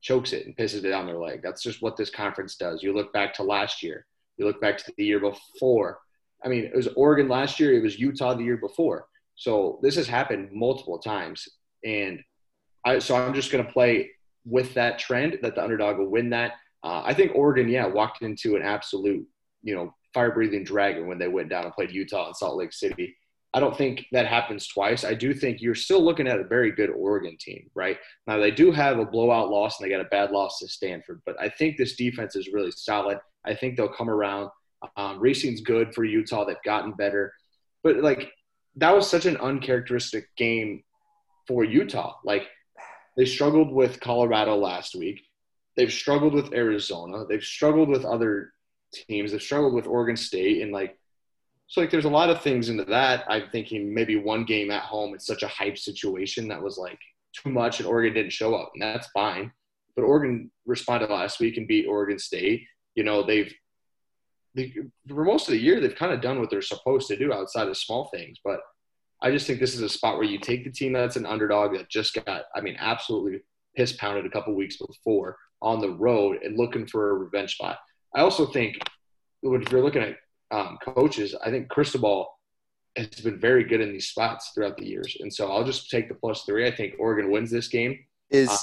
chokes 0.03 0.33
it 0.33 0.47
and 0.47 0.57
pisses 0.57 0.85
it 0.85 0.91
down 0.91 1.07
their 1.07 1.19
leg. 1.19 1.41
That's 1.43 1.63
just 1.63 1.81
what 1.81 1.97
this 1.97 2.11
conference 2.11 2.57
does. 2.57 2.83
You 2.83 2.93
look 2.93 3.13
back 3.13 3.33
to 3.35 3.43
last 3.43 3.83
year. 3.83 4.05
You 4.37 4.47
look 4.47 4.61
back 4.61 4.77
to 4.79 4.93
the 4.97 5.05
year 5.05 5.21
before. 5.21 6.01
I 6.45 6.49
mean, 6.49 6.65
it 6.65 6.75
was 6.75 6.89
Oregon 6.89 7.29
last 7.29 7.61
year. 7.61 7.73
It 7.73 7.83
was 7.83 7.99
Utah 7.99 8.35
the 8.35 8.45
year 8.45 8.57
before. 8.57 9.07
So 9.37 9.79
this 9.83 9.97
has 9.97 10.09
happened 10.09 10.51
multiple 10.53 10.99
times, 10.99 11.49
and 11.85 12.21
I, 12.85 12.99
so 12.99 13.17
I'm 13.17 13.33
just 13.33 13.51
going 13.51 13.65
to 13.65 13.73
play 13.73 14.11
with 14.45 14.75
that 14.75 14.99
trend 14.99 15.39
that 15.43 15.55
the 15.55 15.63
underdog 15.63 15.99
will 15.99 16.11
win 16.11 16.31
that. 16.31 16.53
Uh, 16.83 17.03
I 17.05 17.15
think 17.15 17.33
Oregon, 17.35 17.69
yeah, 17.69 17.87
walked 17.87 18.23
into 18.23 18.57
an 18.57 18.63
absolute, 18.63 19.27
you 19.63 19.75
know, 19.75 19.95
fire 20.13 20.33
breathing 20.33 20.65
dragon 20.65 21.07
when 21.07 21.19
they 21.19 21.29
went 21.29 21.49
down 21.49 21.65
and 21.65 21.73
played 21.73 21.93
Utah 21.93 22.29
in 22.29 22.35
Salt 22.35 22.57
Lake 22.57 22.73
City. 22.73 23.17
I 23.55 23.61
don't 23.61 23.77
think 23.77 24.07
that 24.13 24.27
happens 24.27 24.67
twice. 24.67 25.05
I 25.05 25.15
do 25.15 25.35
think 25.35 25.61
you're 25.61 25.75
still 25.75 26.03
looking 26.03 26.27
at 26.27 26.41
a 26.41 26.45
very 26.45 26.73
good 26.73 26.91
Oregon 26.91 27.37
team, 27.39 27.71
right? 27.75 27.99
Now 28.27 28.39
they 28.39 28.51
do 28.51 28.73
have 28.73 28.99
a 28.99 29.05
blowout 29.05 29.51
loss 29.51 29.79
and 29.79 29.87
they 29.87 29.95
got 29.95 30.05
a 30.05 30.09
bad 30.09 30.31
loss 30.31 30.59
to 30.61 30.69
Stanford, 30.69 31.21
but 31.27 31.39
I 31.41 31.51
think 31.51 31.77
this 31.77 31.95
defense 31.97 32.35
is 32.35 32.53
really 32.53 32.71
solid. 32.71 33.19
I 33.45 33.55
think 33.55 33.77
they'll 33.77 33.89
come 33.89 34.09
around. 34.09 34.51
Um, 34.97 35.21
Rising's 35.21 35.61
good 35.61 35.95
for 35.95 36.05
Utah. 36.05 36.45
They've 36.45 36.57
gotten 36.65 36.93
better, 36.93 37.33
but 37.83 37.97
like 37.97 38.33
that 38.77 38.95
was 38.95 39.09
such 39.09 39.27
an 39.27 39.37
uncharacteristic 39.37 40.35
game 40.37 40.83
for 41.47 41.63
Utah. 41.63 42.15
Like 42.25 42.49
they 43.17 43.27
struggled 43.27 43.71
with 43.71 44.01
Colorado 44.01 44.57
last 44.57 44.95
week. 44.95 45.21
They've 45.77 45.93
struggled 45.93 46.35
with 46.35 46.55
Arizona. 46.55 47.25
They've 47.29 47.43
struggled 47.43 47.89
with 47.89 48.05
other 48.05 48.53
teams. 48.93 49.33
They've 49.33 49.43
struggled 49.43 49.75
with 49.75 49.87
Oregon 49.87 50.17
State 50.17 50.63
and 50.63 50.73
like 50.73 50.99
so 51.73 51.81
like 51.81 51.91
there's 51.91 52.05
a 52.05 52.11
lot 52.11 52.29
of 52.29 52.43
things 52.43 52.69
into 52.69 52.85
that. 52.85 53.25
I'm 53.29 53.45
thinking 53.51 53.95
maybe 53.95 54.17
one 54.17 54.45
game 54.45 54.71
at 54.71 54.83
home 54.83 55.15
it's 55.15 55.27
such 55.27 55.43
a 55.43 55.49
hype 55.49 55.79
situation 55.79 56.47
that 56.49 56.63
was 56.63 56.77
like 56.77 56.99
too 57.35 57.49
much 57.49 57.81
and 57.81 57.89
Oregon 57.89 58.13
didn't 58.13 58.35
show 58.35 58.55
up 58.55 58.73
and 58.75 58.83
that's 58.83 59.07
fine. 59.07 59.51
But 59.97 60.03
Oregon 60.03 60.51
responded 60.67 61.09
last 61.09 61.41
week 61.41 61.57
and 61.57 61.67
beat 61.67 61.87
Oregon 61.87 62.19
State. 62.19 62.67
You 62.95 63.05
know, 63.05 63.23
they've 63.23 63.51
they, 64.55 64.75
for 65.09 65.25
most 65.25 65.49
of 65.49 65.53
the 65.53 65.61
year 65.61 65.81
they've 65.81 65.97
kind 65.97 66.13
of 66.13 66.21
done 66.21 66.41
what 66.41 66.51
they're 66.51 66.61
supposed 66.61 67.09
to 67.09 67.17
do 67.17 67.33
outside 67.33 67.69
of 67.69 67.77
small 67.79 68.11
things, 68.13 68.37
but 68.45 68.61
I 69.23 69.31
just 69.31 69.47
think 69.47 69.59
this 69.59 69.75
is 69.75 69.81
a 69.81 69.89
spot 69.89 70.17
where 70.17 70.27
you 70.27 70.39
take 70.39 70.65
the 70.65 70.71
team 70.71 70.93
that's 70.93 71.17
an 71.17 71.25
underdog 71.25 71.73
that 71.73 71.89
just 71.89 72.13
got, 72.27 72.43
I 72.55 72.61
mean, 72.61 72.77
absolutely 72.79 73.41
piss 73.75 73.95
pounded 73.95 74.27
a 74.27 74.31
couple 74.31 74.55
weeks 74.55 74.77
before 74.77 75.39
on 75.63 75.81
the 75.81 75.93
road 75.93 76.43
and 76.43 76.59
looking 76.59 76.87
for 76.87 77.13
a 77.13 77.15
revenge 77.15 77.55
spot. 77.55 77.79
I 78.15 78.21
also 78.21 78.45
think 78.45 78.77
if 79.43 79.73
you're 79.73 79.83
looking 79.83 80.03
at 80.03 80.17
um, 80.53 80.79
coaches, 80.85 81.35
I 81.45 81.51
think 81.51 81.69
Cristobal 81.69 82.27
has 82.97 83.09
been 83.09 83.41
very 83.41 83.65
good 83.65 83.81
in 83.81 83.91
these 83.91 84.09
spots 84.09 84.53
throughout 84.55 84.77
the 84.77 84.87
years. 84.87 85.17
And 85.21 85.33
so 85.33 85.51
I'll 85.51 85.65
just 85.65 85.91
take 85.91 86.09
the 86.09 86.15
plus 86.15 86.45
three. 86.45 86.67
I 86.67 86.71
think 86.71 86.95
Oregon 86.99 87.31
wins 87.31 87.51
this 87.51 87.69
game. 87.69 87.99
Is 88.31 88.51
Uh, 88.51 88.57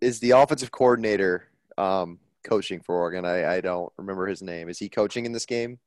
is 0.00 0.18
the 0.20 0.30
offensive 0.30 0.70
coordinator 0.70 1.44
um, 1.76 2.18
coaching 2.42 2.80
for 2.80 2.94
Oregon? 2.96 3.26
I, 3.26 3.56
I 3.56 3.60
don't 3.60 3.92
remember 3.98 4.26
his 4.26 4.42
name. 4.42 4.70
Is 4.70 4.78
he 4.78 4.88
coaching 4.88 5.26
in 5.26 5.32
this 5.32 5.44
game? 5.44 5.78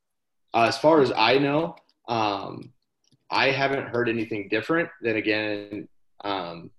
Uh, 0.54 0.66
as 0.68 0.78
far 0.78 1.02
as 1.02 1.12
I 1.16 1.40
know, 1.40 1.76
um, 2.08 2.72
I 3.32 3.50
haven't 3.50 3.88
heard 3.88 4.08
anything 4.08 4.50
different. 4.50 4.88
Then 5.02 5.16
again, 5.16 5.88
um, 6.24 6.70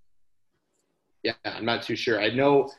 yeah, 1.25 1.33
I'm 1.45 1.65
not 1.65 1.83
too 1.83 1.97
sure. 1.97 2.21
I 2.21 2.31
know 2.31 2.71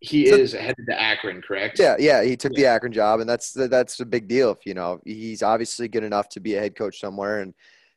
he 0.00 0.26
So- 0.26 0.36
is 0.36 0.52
headed 0.52 0.86
to 0.86 1.00
Akron, 1.00 1.42
correct? 1.42 1.78
Yeah, 1.78 1.96
yeah, 1.98 2.22
he 2.22 2.36
took 2.36 2.52
the 2.54 2.66
Akron 2.66 2.92
job, 2.92 3.20
and 3.20 3.28
that's 3.28 3.52
that's 3.52 4.00
a 4.00 4.06
big 4.06 4.28
deal. 4.28 4.50
If 4.50 4.64
you 4.64 4.74
know, 4.74 5.00
he's 5.04 5.42
obviously 5.42 5.88
good 5.88 6.04
enough 6.04 6.28
to 6.30 6.40
be 6.40 6.54
a 6.56 6.60
head 6.60 6.74
coach 6.76 6.98
somewhere, 7.00 7.40
and 7.40 7.54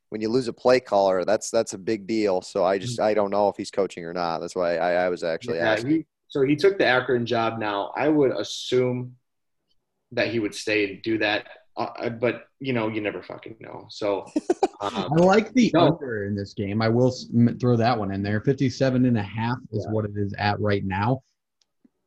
when 0.09 0.21
you 0.21 0.29
lose 0.29 0.47
a 0.47 0.53
play 0.53 0.79
caller, 0.79 1.23
that's 1.25 1.49
that's 1.49 1.73
a 1.73 1.77
big 1.77 2.05
deal. 2.05 2.41
So 2.41 2.63
I 2.65 2.77
just 2.77 2.99
I 2.99 3.13
don't 3.13 3.31
know 3.31 3.47
if 3.49 3.55
he's 3.57 3.71
coaching 3.71 4.05
or 4.05 4.13
not. 4.13 4.39
That's 4.39 4.55
why 4.55 4.77
I, 4.77 5.05
I 5.05 5.09
was 5.09 5.23
actually 5.23 5.57
Yeah, 5.57 5.71
asking. 5.71 5.89
he, 5.91 6.05
so 6.27 6.41
he 6.43 6.55
took 6.55 6.77
the 6.77 6.85
Akron 6.85 7.25
job. 7.25 7.57
Now 7.59 7.91
I 7.95 8.09
would 8.09 8.31
assume 8.31 9.15
that 10.11 10.27
he 10.27 10.39
would 10.39 10.53
stay 10.53 10.91
and 10.91 11.01
do 11.01 11.17
that, 11.19 11.47
uh, 11.77 12.09
but 12.09 12.43
you 12.59 12.73
know, 12.73 12.87
you 12.89 13.01
never 13.01 13.23
fucking 13.23 13.55
know. 13.59 13.87
So 13.89 14.25
um, 14.81 14.91
I 14.95 15.07
like 15.15 15.51
the 15.53 15.71
No. 15.73 15.93
under 15.93 16.25
in 16.25 16.35
this 16.35 16.53
game. 16.53 16.81
I 16.81 16.89
will 16.89 17.15
throw 17.59 17.75
that 17.77 17.97
one 17.97 18.11
in 18.11 18.21
there. 18.21 18.41
57 18.41 19.05
and 19.05 19.17
a 19.17 19.23
half 19.23 19.57
is 19.71 19.85
Yeah. 19.85 19.91
what 19.93 20.05
it 20.05 20.11
is 20.15 20.33
at 20.37 20.59
right 20.59 20.83
now. 20.85 21.23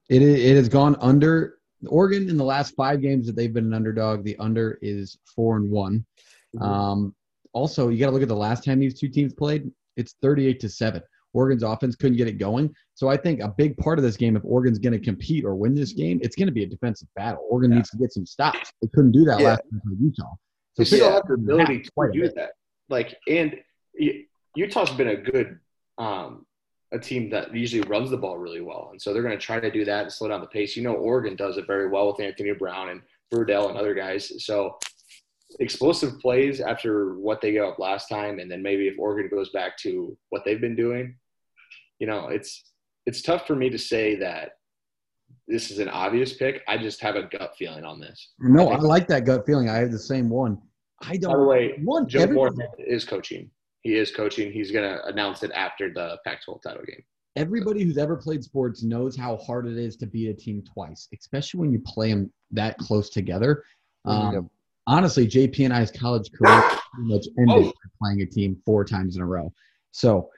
It, 0.08 0.22
it 0.22 0.56
has 0.56 0.68
gone 0.68 0.96
under 1.00 1.58
Oregon 1.86 2.28
in 2.28 2.36
the 2.36 2.44
last 2.44 2.74
five 2.76 3.00
games 3.02 3.26
that 3.26 3.36
they've 3.36 3.52
been 3.52 3.66
an 3.66 3.74
underdog. 3.74 4.24
The 4.24 4.36
under 4.38 4.78
is 4.82 5.18
four 5.34 5.56
and 5.56 5.70
one. 5.70 6.04
Mhm. 6.54 6.62
Um, 6.62 7.14
also, 7.52 7.88
you 7.88 7.98
got 7.98 8.06
to 8.06 8.12
look 8.12 8.22
at 8.22 8.28
the 8.28 8.36
last 8.36 8.64
time 8.64 8.78
these 8.80 8.98
two 8.98 9.08
teams 9.08 9.32
played. 9.34 9.70
It's 9.96 10.14
38 10.22 10.60
to 10.60 10.68
seven. 10.68 11.02
Oregon's 11.32 11.62
offense 11.62 11.96
couldn't 11.96 12.16
get 12.16 12.28
it 12.28 12.38
going. 12.38 12.74
So 12.94 13.08
I 13.08 13.16
think 13.16 13.40
a 13.40 13.48
big 13.48 13.76
part 13.78 13.98
of 13.98 14.02
this 14.04 14.16
game, 14.16 14.36
if 14.36 14.44
Oregon's 14.44 14.78
going 14.78 14.92
to 14.98 15.04
compete 15.04 15.44
or 15.44 15.54
win 15.54 15.74
this 15.74 15.92
game, 15.92 16.18
it's 16.22 16.34
going 16.36 16.46
to 16.46 16.52
be 16.52 16.62
a 16.62 16.66
defensive 16.66 17.08
battle. 17.14 17.46
Oregon 17.50 17.72
Yeah. 17.72 17.76
needs 17.78 17.90
to 17.90 17.98
get 17.98 18.12
some 18.12 18.24
stops. 18.24 18.72
They 18.80 18.88
couldn't 18.94 19.12
do 19.12 19.24
that 19.24 19.40
Yeah. 19.40 19.48
last 19.48 19.62
time 19.70 19.80
for 19.84 19.92
Utah. 20.02 20.34
They 20.76 20.84
still 20.84 21.10
have 21.10 21.26
the 21.26 21.34
ability 21.34 21.80
to 21.82 21.90
do 22.12 22.30
that. 22.36 22.52
Like 22.88 23.16
and 23.28 23.56
Utah's 24.54 24.90
been 24.92 25.08
a 25.08 25.16
good, 25.16 25.58
um, 25.98 26.46
a 26.92 26.98
team 26.98 27.28
that 27.30 27.54
usually 27.54 27.82
runs 27.88 28.10
the 28.10 28.16
ball 28.16 28.38
really 28.38 28.60
well, 28.60 28.88
and 28.92 29.00
so 29.00 29.12
they're 29.12 29.22
going 29.22 29.36
to 29.36 29.44
try 29.44 29.58
to 29.58 29.70
do 29.70 29.84
that 29.84 30.04
and 30.04 30.12
slow 30.12 30.28
down 30.28 30.40
the 30.40 30.46
pace. 30.46 30.76
You 30.76 30.82
know, 30.82 30.94
Oregon 30.94 31.36
does 31.36 31.56
it 31.56 31.66
very 31.66 31.88
well 31.88 32.08
with 32.08 32.20
Anthony 32.20 32.52
Brown 32.52 32.90
and 32.90 33.02
Burdell 33.30 33.68
and 33.68 33.78
other 33.78 33.94
guys. 33.94 34.44
So 34.44 34.78
explosive 35.60 36.18
plays 36.20 36.60
after 36.60 37.14
what 37.14 37.40
they 37.40 37.52
gave 37.52 37.62
up 37.62 37.78
last 37.78 38.08
time, 38.08 38.38
and 38.38 38.50
then 38.50 38.62
maybe 38.62 38.88
if 38.88 38.98
Oregon 38.98 39.28
goes 39.30 39.50
back 39.50 39.76
to 39.78 40.16
what 40.30 40.44
they've 40.44 40.60
been 40.60 40.76
doing, 40.76 41.16
you 41.98 42.06
know, 42.06 42.28
it's 42.28 42.70
it's 43.06 43.22
tough 43.22 43.46
for 43.46 43.56
me 43.56 43.70
to 43.70 43.78
say 43.78 44.16
that 44.16 44.52
this 45.48 45.70
is 45.70 45.78
an 45.78 45.88
obvious 45.88 46.32
pick. 46.32 46.62
I 46.68 46.76
just 46.76 47.00
have 47.00 47.16
a 47.16 47.22
gut 47.22 47.54
feeling 47.58 47.84
on 47.84 48.00
this. 48.00 48.32
no, 48.38 48.68
I 48.68 48.74
I 48.74 48.78
like 48.78 49.06
that 49.08 49.24
gut 49.24 49.46
feeling. 49.46 49.68
I 49.68 49.76
have 49.76 49.92
the 49.92 49.98
same 49.98 50.28
one. 50.28 50.60
I 51.02 51.16
don't. 51.16 51.32
By 51.32 51.38
the 51.38 51.44
way, 51.44 51.80
one, 51.84 52.08
Joe 52.08 52.26
Moorhead 52.26 52.70
is 52.78 53.04
coaching. 53.04 53.50
He 53.86 53.94
is 53.96 54.10
coaching. 54.10 54.50
He's 54.52 54.72
going 54.72 54.88
to 54.90 55.04
announce 55.06 55.44
it 55.44 55.52
after 55.54 55.92
the 55.92 56.18
Pac-12 56.24 56.60
title 56.62 56.82
game. 56.84 57.02
everybody 57.36 57.84
who's 57.84 57.98
ever 57.98 58.16
played 58.16 58.42
sports 58.42 58.82
knows 58.82 59.14
how 59.16 59.36
hard 59.36 59.66
it 59.68 59.76
is 59.76 59.94
to 59.98 60.06
beat 60.06 60.28
a 60.28 60.34
team 60.34 60.62
twice, 60.74 61.06
especially 61.16 61.60
when 61.60 61.70
you 61.70 61.78
play 61.80 62.10
them 62.10 62.32
that 62.50 62.76
close 62.78 63.10
together. 63.10 63.62
Um, 64.04 64.32
Yep. 64.34 64.44
Honestly, 64.88 65.26
JP 65.26 65.64
and 65.66 65.74
I's 65.74 65.90
college 65.90 66.30
career 66.32 66.60
pretty 66.94 67.12
much 67.14 67.26
ended 67.38 67.66
Oh. 67.66 67.72
playing 68.02 68.22
a 68.22 68.26
team 68.26 68.56
four 68.64 68.84
times 68.84 69.16
in 69.16 69.22
a 69.22 69.26
row. 69.26 69.52
So, 69.92 70.30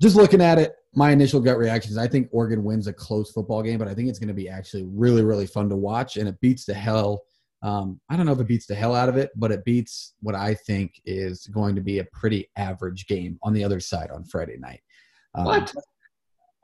just 0.00 0.14
looking 0.16 0.40
at 0.42 0.58
it, 0.58 0.74
my 0.94 1.10
initial 1.10 1.40
gut 1.40 1.56
reaction 1.58 1.90
is 1.92 1.98
I 1.98 2.06
think 2.08 2.28
Oregon 2.32 2.62
wins 2.64 2.86
a 2.86 2.92
close 2.92 3.30
football 3.32 3.62
game, 3.62 3.78
but 3.78 3.88
I 3.88 3.94
think 3.94 4.08
it's 4.08 4.18
going 4.18 4.28
to 4.28 4.34
be 4.34 4.48
actually 4.48 4.84
really, 4.84 5.22
really 5.24 5.46
fun 5.46 5.68
to 5.70 5.76
watch, 5.76 6.16
and 6.16 6.28
it 6.28 6.40
beats 6.40 6.64
the 6.64 6.74
hell. 6.74 7.22
Um, 7.62 8.00
I 8.10 8.16
don't 8.16 8.26
know 8.26 8.32
if 8.32 8.40
it 8.40 8.46
beats 8.48 8.66
the 8.66 8.74
hell 8.74 8.94
out 8.94 9.08
of 9.08 9.16
it, 9.16 9.30
but 9.36 9.50
it 9.50 9.64
beats 9.64 10.14
what 10.20 10.34
I 10.34 10.54
think 10.54 11.00
is 11.04 11.46
going 11.48 11.74
to 11.74 11.80
be 11.80 11.98
a 12.00 12.04
pretty 12.12 12.48
average 12.56 13.06
game 13.06 13.38
on 13.42 13.52
the 13.54 13.64
other 13.64 13.80
side 13.80 14.10
on 14.10 14.24
Friday 14.24 14.56
night. 14.58 14.80
Um, 15.34 15.44
What? 15.46 15.74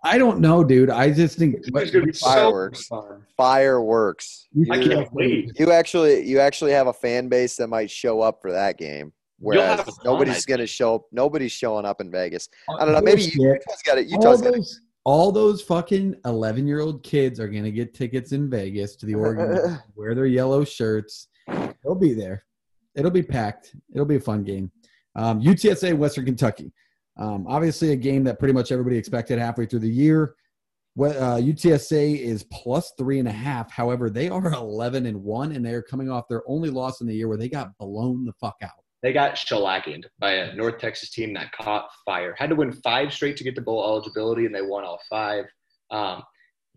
I 0.05 0.18
don't 0.18 0.40
know, 0.40 0.64
dude. 0.64 0.90
I 0.90 1.12
just 1.12 1.38
think 1.38 1.55
It's 1.59 1.70
going 1.70 1.90
to 1.93 2.03
be 2.07 2.12
so 2.12 2.26
Fireworks. 2.26 2.86
fun. 2.88 3.24
Fireworks. 3.36 4.49
I 4.70 4.76
You- 4.76 4.88
can't 4.90 5.12
wait. 5.14 5.53
You 5.59 5.70
actually, 5.70 6.26
you 6.26 6.40
actually 6.40 6.72
have 6.72 6.88
a 6.88 6.93
fan 6.93 7.28
base 7.28 7.57
that 7.57 7.68
might 7.68 7.88
show 7.90 8.20
up 8.20 8.43
for 8.43 8.51
that 8.51 8.78
game, 8.78 9.12
whereas 9.38 9.80
nobody's 10.05 10.45
going 10.45 10.59
to 10.61 10.66
show 10.66 10.97
up. 10.97 11.03
Nobody's 11.12 11.53
showing 11.53 11.84
up 11.86 12.01
in 12.01 12.11
Vegas. 12.11 12.49
I 12.80 12.84
don't 12.84 12.95
know. 12.95 13.01
Maybe 13.01 13.22
Bullshit. 13.22 13.36
Utah's 13.40 13.82
got 13.86 13.99
it. 13.99 14.07
all 14.12 14.18
Utah's 14.24 14.43
got 14.43 14.55
it. 14.55 14.66
All 15.05 15.32
those 15.32 15.62
fucking 15.62 16.16
11 16.24 16.66
year 16.66 16.80
old 16.80 17.03
kids 17.03 17.40
are 17.40 17.48
going 17.48 17.64
to 17.64 17.72
get 17.72 17.94
tickets 17.94 18.32
in 18.32 18.48
Vegas 18.48 18.96
to 18.96 19.07
the 19.07 19.14
Oregon, 19.14 19.78
wear 19.96 20.14
their 20.14 20.26
yellow 20.26 20.64
shirts. 20.64 21.28
They'll 21.48 21.94
be 21.94 22.14
there. 22.14 22.44
It'll 22.94 23.11
be 23.11 23.22
packed. 23.22 23.74
It'll 23.92 24.07
be 24.07 24.16
a 24.16 24.20
fun 24.20 24.44
game. 24.44 24.70
Um, 25.16 25.40
UTSA, 25.40 25.96
Western 25.96 26.24
Kentucky. 26.24 26.72
Um, 27.18 27.46
obviously, 27.46 27.92
a 27.92 27.96
game 27.96 28.24
that 28.24 28.38
pretty 28.38 28.55
much 28.55 28.72
everybody 28.72 28.96
expected 28.96 29.38
halfway 29.38 29.66
through 29.66 29.80
the 29.80 29.88
year. 29.88 30.34
What, 30.94 31.16
uh, 31.16 31.36
UTSA 31.36 32.18
is 32.18 32.44
plus 32.44 32.92
three 32.98 33.18
and 33.18 33.28
a 33.28 33.32
half. 33.32 33.70
However, 33.70 34.11
they 34.11 34.28
are 34.28 34.46
11 34.53 35.07
and 35.07 35.22
one, 35.22 35.53
and 35.53 35.64
they're 35.64 35.82
coming 35.82 36.11
off 36.11 36.28
their 36.28 36.42
only 36.46 36.70
loss 36.70 37.00
in 37.00 37.07
the 37.07 37.14
year 37.14 37.28
where 37.28 37.38
they 37.38 37.48
got 37.48 37.76
blown 37.78 38.24
the 38.24 38.32
fuck 38.34 38.57
out. 38.62 38.70
They 39.03 39.12
got 39.12 39.34
shellackened 39.34 40.05
by 40.20 40.32
a 40.32 40.55
North 40.55 40.78
Texas 40.78 41.11
team 41.11 41.34
that 41.34 41.53
caught 41.53 41.88
fire. 42.05 42.34
Had 42.38 42.50
to 42.50 42.57
win 42.57 42.72
five 42.72 43.12
straight 43.12 43.36
to 43.38 43.44
get 43.44 43.57
the 43.57 43.61
bowl 43.61 43.84
eligibility, 43.84 44.46
and 44.46 44.55
they 44.55 44.62
won 44.62 44.84
all 44.84 45.00
five. 45.11 45.46
Um, 45.90 46.22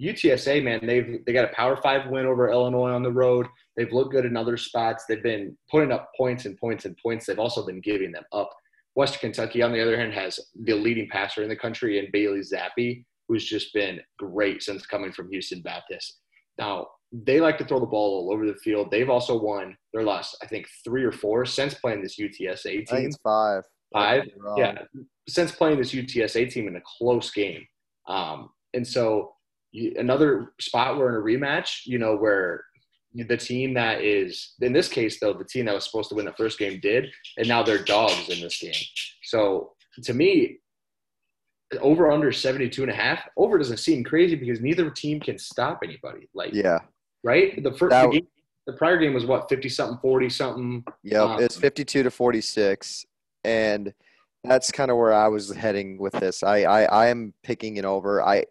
UTSA, 0.01 0.63
man, 0.63 0.85
they've 0.85 1.23
they 1.25 1.33
got 1.33 1.45
a 1.45 1.55
Power 1.55 1.77
Five 1.77 2.09
win 2.09 2.25
over 2.25 2.49
Illinois 2.49 2.91
on 2.91 3.03
the 3.03 3.11
road. 3.11 3.47
They've 3.77 3.91
looked 3.91 4.11
good 4.11 4.25
in 4.25 4.35
other 4.35 4.57
spots. 4.57 5.05
They've 5.07 5.23
been 5.23 5.57
putting 5.71 5.91
up 5.91 6.09
points 6.17 6.45
and 6.45 6.57
points 6.57 6.85
and 6.85 6.97
points. 6.97 7.25
They've 7.25 7.39
also 7.39 7.65
been 7.65 7.79
giving 7.79 8.11
them 8.11 8.23
up. 8.33 8.49
Western 8.95 9.19
Kentucky, 9.19 9.61
on 9.61 9.71
the 9.71 9.81
other 9.81 9.97
hand, 9.97 10.13
has 10.13 10.39
the 10.63 10.73
leading 10.73 11.07
passer 11.09 11.43
in 11.43 11.49
the 11.49 11.55
country 11.55 11.99
in 11.99 12.11
Bailey 12.11 12.41
Zappe, 12.41 13.05
who's 13.27 13.45
just 13.45 13.73
been 13.73 14.01
great 14.17 14.63
since 14.63 14.85
coming 14.85 15.11
from 15.11 15.29
Houston 15.29 15.61
Baptist. 15.61 16.19
Now, 16.57 16.87
they 17.23 17.39
like 17.39 17.57
to 17.59 17.65
throw 17.65 17.79
the 17.79 17.85
ball 17.85 18.27
all 18.27 18.33
over 18.33 18.45
the 18.45 18.55
field. 18.55 18.91
They've 18.91 19.09
also 19.09 19.39
won 19.39 19.77
their 19.93 20.03
last, 20.03 20.37
I 20.41 20.47
think, 20.47 20.67
three 20.83 21.03
or 21.03 21.11
four 21.11 21.45
since 21.45 21.73
playing 21.75 22.01
this 22.01 22.19
UTSA 22.19 22.51
I 22.51 22.59
think 22.59 22.89
team. 22.89 23.05
it's 23.05 23.17
five. 23.17 23.63
Five? 23.93 24.23
Could 24.23 24.33
be 24.33 24.41
wrong. 24.41 24.57
Yeah, 24.57 24.77
since 25.29 25.51
playing 25.51 25.77
this 25.77 25.93
UTSA 25.93 26.51
team 26.51 26.67
in 26.67 26.75
a 26.75 26.81
close 26.97 27.31
game. 27.31 27.65
Um, 28.07 28.49
and 28.73 28.85
so 28.85 29.33
you, 29.71 29.93
another 29.97 30.53
spot 30.59 30.97
where 30.97 31.09
in 31.09 31.15
a 31.15 31.19
rematch, 31.19 31.81
you 31.85 31.97
know, 31.97 32.15
where 32.15 32.63
the 33.13 33.37
team 33.37 33.73
that 33.75 34.01
is, 34.01 34.53
in 34.59 34.73
this 34.73 34.89
case, 34.89 35.19
though, 35.19 35.33
the 35.33 35.45
team 35.45 35.65
that 35.65 35.75
was 35.75 35.85
supposed 35.85 36.09
to 36.09 36.15
win 36.15 36.25
the 36.25 36.33
first 36.33 36.59
game 36.59 36.79
did, 36.81 37.05
and 37.37 37.47
now 37.47 37.63
they're 37.63 37.83
dogs 37.83 38.27
in 38.29 38.41
this 38.41 38.59
game. 38.59 38.73
So 39.23 39.73
to 40.03 40.13
me, 40.13 40.57
over 41.79 42.11
under 42.11 42.31
72 42.31 42.81
and 42.81 42.91
a 42.91 42.95
half, 42.95 43.21
over 43.37 43.57
doesn't 43.57 43.77
seem 43.77 44.03
crazy 44.03 44.35
because 44.35 44.59
neither 44.61 44.89
team 44.89 45.19
can 45.19 45.37
stop 45.37 45.79
anybody. 45.83 46.29
Like, 46.33 46.53
Yeah. 46.53 46.79
Right? 47.25 47.61
The 47.61 47.71
first 47.71 47.89
That- 47.89 48.11
the, 48.11 48.19
game, 48.19 48.27
the 48.67 48.73
prior 48.73 48.97
game 48.97 49.13
was 49.13 49.25
what, 49.25 49.49
50 49.49 49.67
something, 49.67 49.97
40 49.97 50.29
something? 50.29 50.85
Yep. 51.03 51.21
Um, 51.21 51.43
it's 51.43 51.57
52 51.57 52.03
to 52.03 52.11
46. 52.11 53.05
And 53.43 53.93
that's 54.43 54.71
kind 54.71 54.91
of 54.91 54.97
where 54.97 55.13
I 55.13 55.27
was 55.27 55.51
heading 55.51 55.97
with 55.97 56.13
this. 56.13 56.43
I, 56.43 56.63
I, 56.63 56.83
I 56.83 57.07
am 57.07 57.33
picking 57.43 57.77
it 57.77 57.85
over. 57.85 58.23
I, 58.23 58.45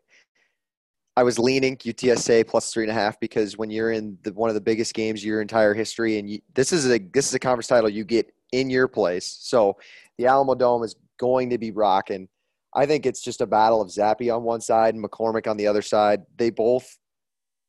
I 1.16 1.22
was 1.22 1.38
leaning 1.38 1.76
UTSA 1.76 2.48
plus 2.48 2.72
three 2.72 2.82
and 2.82 2.90
a 2.90 2.94
half 2.94 3.20
because 3.20 3.56
when 3.56 3.70
you're 3.70 3.92
in 3.92 4.18
the, 4.22 4.32
one 4.32 4.50
of 4.50 4.54
the 4.54 4.60
biggest 4.60 4.94
games 4.94 5.20
of 5.20 5.24
your 5.24 5.40
entire 5.40 5.72
history, 5.72 6.18
and 6.18 6.28
you, 6.28 6.40
this 6.54 6.72
is 6.72 6.90
a 6.90 6.98
this 6.98 7.28
is 7.28 7.34
a 7.34 7.38
conference 7.38 7.68
title 7.68 7.88
you 7.88 8.04
get 8.04 8.32
in 8.50 8.68
your 8.68 8.88
place, 8.88 9.38
so 9.40 9.76
the 10.18 10.26
Alamo 10.26 10.56
Dome 10.56 10.82
is 10.82 10.96
going 11.18 11.50
to 11.50 11.58
be 11.58 11.70
rocking. 11.70 12.28
I 12.74 12.86
think 12.86 13.06
it's 13.06 13.22
just 13.22 13.40
a 13.40 13.46
battle 13.46 13.80
of 13.80 13.88
Zappe 13.88 14.34
on 14.34 14.42
one 14.42 14.60
side 14.60 14.94
and 14.94 15.04
McCormick 15.04 15.46
on 15.46 15.56
the 15.56 15.68
other 15.68 15.82
side. 15.82 16.22
They 16.36 16.50
both 16.50 16.98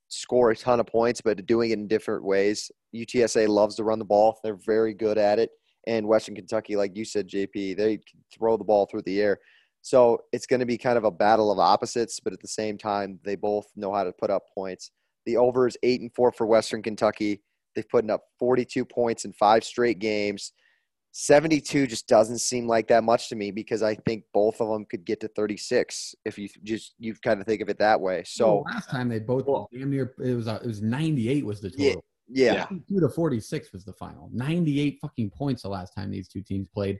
score 0.09 0.51
a 0.51 0.55
ton 0.55 0.79
of 0.79 0.87
points, 0.87 1.21
but 1.21 1.45
doing 1.45 1.71
it 1.71 1.79
in 1.79 1.87
different 1.87 2.23
ways. 2.23 2.71
UTSA 2.95 3.47
loves 3.47 3.75
to 3.75 3.83
run 3.83 3.99
the 3.99 4.05
ball; 4.05 4.39
they're 4.43 4.55
very 4.65 4.93
good 4.93 5.17
at 5.17 5.39
it. 5.39 5.51
And 5.87 6.07
Western 6.07 6.35
Kentucky, 6.35 6.75
like 6.75 6.95
you 6.95 7.05
said, 7.05 7.29
JP, 7.29 7.77
they 7.77 7.99
throw 8.33 8.57
the 8.57 8.63
ball 8.63 8.87
through 8.87 9.03
the 9.03 9.21
air. 9.21 9.37
So 9.81 10.19
it's 10.31 10.47
going 10.47 10.61
to 10.61 10.65
be 10.65 10.79
kind 10.79 10.97
of 10.97 11.03
a 11.03 11.11
battle 11.11 11.51
of 11.51 11.59
opposites, 11.59 12.19
but 12.19 12.33
at 12.33 12.39
the 12.39 12.47
same 12.47 12.75
time, 12.75 13.19
they 13.23 13.35
both 13.35 13.67
know 13.75 13.93
how 13.93 14.03
to 14.03 14.11
put 14.11 14.31
up 14.31 14.43
points. 14.51 14.89
The 15.27 15.37
over 15.37 15.67
is 15.67 15.77
eight 15.83 16.01
and 16.01 16.11
four 16.15 16.31
for 16.31 16.47
Western 16.47 16.81
Kentucky. 16.81 17.43
They've 17.75 17.87
put 17.87 18.09
up 18.09 18.23
42 18.39 18.83
points 18.83 19.25
in 19.25 19.33
five 19.33 19.63
straight 19.63 19.99
games. 19.99 20.53
72 21.17 21.87
just 21.87 22.09
doesn't 22.09 22.39
seem 22.39 22.67
like 22.67 22.89
that 22.89 23.05
much 23.05 23.29
to 23.29 23.37
me 23.37 23.49
because 23.49 23.81
I 23.81 23.95
think 23.95 24.25
both 24.33 24.59
of 24.59 24.67
them 24.67 24.83
could 24.83 25.05
get 25.05 25.21
to 25.21 25.29
36 25.29 26.13
if 26.25 26.37
you 26.37 26.49
just 26.63 26.93
you 26.99 27.15
kind 27.23 27.39
of 27.39 27.47
think 27.47 27.61
of 27.61 27.69
it 27.69 27.79
that 27.79 28.01
way. 28.01 28.21
So 28.25 28.55
Well, 28.55 28.63
last 28.73 28.89
time 28.89 29.07
they 29.07 29.19
both 29.19 29.45
Well- 29.45 29.69
damn 29.71 29.91
near 29.91 30.13
it 30.21 30.33
was 30.35 30.49
uh, 30.49 30.59
it 30.61 30.67
was 30.67 30.81
98 30.81 31.45
was 31.45 31.61
the 31.61 31.69
Yeah. 31.77 31.87
total. 31.91 32.05
yeah, 32.27 32.65
52 32.65 32.99
to 32.99 33.07
46 33.07 33.71
was 33.71 33.85
the 33.85 33.93
final. 33.93 34.29
98 34.33 34.99
fucking 35.01 35.29
points 35.29 35.61
the 35.61 35.69
last 35.69 35.93
time 35.95 36.11
these 36.11 36.27
two 36.27 36.41
teams 36.41 36.67
played. 36.67 36.99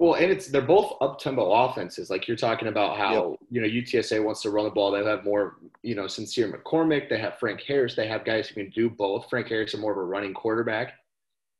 Well, 0.00 0.14
and 0.14 0.32
it's 0.32 0.48
they're 0.48 0.60
both 0.60 0.94
up 1.00 1.20
tempo 1.20 1.52
offenses. 1.52 2.10
Like 2.10 2.26
you're 2.26 2.36
talking 2.36 2.66
about 2.66 2.96
how 2.96 3.36
you 3.48 3.60
know 3.60 3.68
UTSA 3.68 4.24
wants 4.24 4.42
to 4.42 4.50
run 4.50 4.64
the 4.64 4.72
ball. 4.72 4.90
They 4.90 5.04
have 5.04 5.22
more 5.22 5.58
you 5.84 5.94
know 5.94 6.08
Sincere 6.08 6.50
McCormick. 6.52 7.08
They 7.08 7.18
have 7.18 7.38
Frank 7.38 7.60
Harris. 7.62 7.94
They 7.94 8.08
have 8.08 8.24
guys 8.24 8.48
who 8.48 8.54
can 8.56 8.70
do 8.70 8.90
both. 8.90 9.30
Frank 9.30 9.46
Harris 9.46 9.72
is 9.72 9.78
more 9.78 9.92
of 9.92 9.98
a 9.98 10.02
running 10.02 10.34
quarterback, 10.34 10.94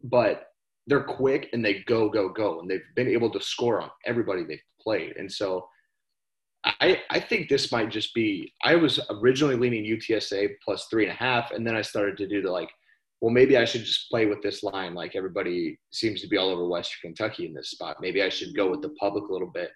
but 0.03 0.49
they're 0.87 1.05
quick 1.05 1.49
and 1.53 1.65
they 1.65 1.83
go 1.87 2.09
go 2.09 2.29
go, 2.29 2.61
and 2.61 2.71
they've 2.71 2.81
been 2.97 3.09
able 3.09 3.31
to 3.31 3.41
score 3.41 3.81
on 3.81 3.91
everybody 4.07 4.45
they've 4.45 4.59
played. 4.81 5.17
And 5.17 5.31
so, 5.31 5.67
I 6.65 7.03
I 7.11 7.21
think 7.21 7.49
this 7.49 7.73
might 7.73 7.91
just 7.91 8.15
be. 8.15 8.53
I 8.63 8.77
was 8.77 9.01
originally 9.11 9.57
leaning 9.57 9.85
UTSA 9.85 10.51
plus 10.65 10.87
three 10.91 11.05
and 11.05 11.13
a 11.13 11.17
half, 11.17 11.51
and 11.53 11.67
then 11.67 11.77
I 11.77 11.83
started 11.83 12.17
to 12.19 12.29
do 12.29 12.43
the 12.43 12.51
like 12.51 12.71
well, 13.23 13.31
maybe 13.31 13.57
I 13.57 13.65
should 13.65 13.85
just 13.85 14.11
play 14.11 14.27
with 14.27 14.43
this 14.43 14.65
line. 14.65 14.95
Like 14.95 15.15
everybody 15.15 15.79
seems 15.93 16.21
to 16.21 16.29
be 16.29 16.37
all 16.37 16.51
over 16.51 16.67
Western 16.67 17.13
Kentucky 17.15 17.47
in 17.47 17.55
this 17.55 17.71
spot. 17.71 17.99
Maybe 18.01 18.21
I 18.21 18.29
should 18.29 18.55
go 18.55 18.69
with 18.69 18.83
the 18.83 18.89
public 19.01 19.29
a 19.29 19.33
little 19.33 19.51
bit. 19.55 19.71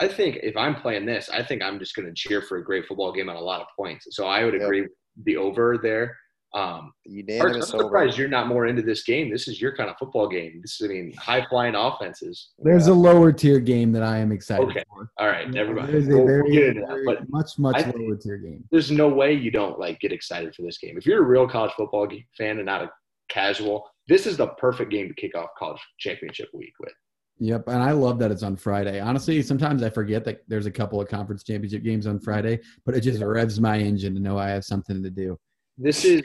I 0.00 0.08
think 0.08 0.40
if 0.42 0.54
I'm 0.54 0.74
playing 0.74 1.06
this, 1.06 1.30
I 1.30 1.42
think 1.42 1.62
I'm 1.62 1.78
just 1.78 1.96
going 1.96 2.06
to 2.06 2.14
cheer 2.14 2.42
for 2.42 2.58
a 2.58 2.64
great 2.64 2.86
football 2.86 3.10
game 3.10 3.30
on 3.30 3.36
a 3.36 3.40
lot 3.40 3.62
of 3.62 3.68
points. 3.74 4.06
So 4.10 4.26
I 4.26 4.44
would 4.44 4.54
agree 4.54 4.82
with 4.82 4.90
the 5.24 5.38
over 5.38 5.78
there. 5.82 6.14
Um, 6.54 6.62
Art, 6.62 6.82
I'm 6.84 6.92
unanimous 7.04 7.74
over. 7.74 7.82
surprised 7.84 8.16
you're 8.16 8.28
not 8.28 8.46
more 8.46 8.66
into 8.66 8.80
this 8.80 9.02
game. 9.02 9.28
This 9.28 9.48
is 9.48 9.60
your 9.60 9.74
kind 9.76 9.90
of 9.90 9.96
football 9.98 10.28
game. 10.28 10.60
This 10.62 10.80
is, 10.80 10.88
I 10.88 10.92
mean, 10.92 11.12
high 11.14 11.44
flying 11.46 11.74
offenses. 11.74 12.50
There's 12.60 12.86
a 12.86 12.94
lower 12.94 13.32
tier 13.32 13.58
game 13.58 13.90
that 13.92 14.04
I 14.04 14.18
am 14.18 14.30
excited 14.30 14.68
Okay. 14.68 14.84
for. 14.88 15.10
All 15.18 15.26
right, 15.26 15.50
never 15.50 15.74
mind. 15.74 15.92
There's 15.92 16.06
a 16.06 16.10
We'll- 16.10 16.18
we'll 16.18 16.26
very, 16.28 16.52
get 16.52 16.66
into 16.68 16.80
that. 16.82 16.88
very 16.90 17.04
But 17.06 17.28
much 17.28 17.58
much 17.58 17.76
I- 17.84 17.90
lower 17.90 18.16
tier 18.16 18.36
game. 18.38 18.62
there's 18.70 18.92
no 18.92 19.08
way 19.08 19.32
you 19.32 19.50
don't 19.50 19.80
like 19.80 19.98
get 19.98 20.12
excited 20.12 20.54
for 20.54 20.62
this 20.62 20.78
game. 20.78 20.96
If 20.96 21.06
you're 21.06 21.22
a 21.24 21.26
real 21.26 21.48
college 21.48 21.72
football 21.72 22.06
ge- 22.06 22.24
fan 22.38 22.58
and 22.58 22.66
not 22.66 22.82
a 22.82 22.90
casual, 23.28 23.90
this 24.06 24.24
is 24.24 24.36
the 24.36 24.46
perfect 24.46 24.92
game 24.92 25.08
to 25.08 25.14
kick 25.14 25.36
off 25.36 25.48
college 25.58 25.80
championship 25.98 26.50
week 26.54 26.74
with. 26.78 26.92
Yep, 27.40 27.66
and 27.66 27.82
I 27.82 27.90
love 27.90 28.20
that 28.20 28.30
it's 28.30 28.44
on 28.44 28.54
Friday. 28.54 29.00
Honestly, 29.00 29.42
sometimes 29.42 29.82
I 29.82 29.90
forget 29.90 30.24
that 30.26 30.44
there's 30.46 30.66
a 30.66 30.70
couple 30.70 31.00
of 31.00 31.08
conference 31.08 31.42
championship 31.42 31.82
games 31.82 32.06
on 32.06 32.20
Friday, 32.20 32.60
but 32.86 32.94
it 32.94 33.00
just 33.00 33.20
revs 33.20 33.58
my 33.60 33.76
engine 33.76 34.14
to 34.14 34.20
know 34.20 34.38
I 34.38 34.50
have 34.50 34.64
something 34.64 35.02
to 35.02 35.10
do. 35.10 35.36
This 35.78 36.04
is 36.04 36.22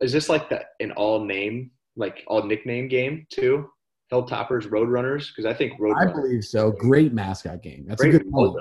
is 0.00 0.12
this 0.12 0.28
like 0.28 0.48
the 0.48 0.62
an 0.80 0.92
all 0.92 1.24
name 1.24 1.70
like 1.96 2.22
all 2.26 2.42
nickname 2.42 2.88
game 2.88 3.26
too? 3.30 3.68
Hilltoppers, 4.12 4.66
Roadrunners, 4.68 5.28
because 5.28 5.44
I 5.44 5.52
think 5.52 5.74
Road. 5.78 5.96
I 5.98 6.06
Roadrunners. 6.06 6.14
believe 6.14 6.44
so. 6.44 6.70
Great 6.72 7.12
mascot 7.12 7.62
game. 7.62 7.84
That's 7.86 8.00
Great 8.00 8.14
a 8.14 8.18
good 8.18 8.30
point. 8.30 8.56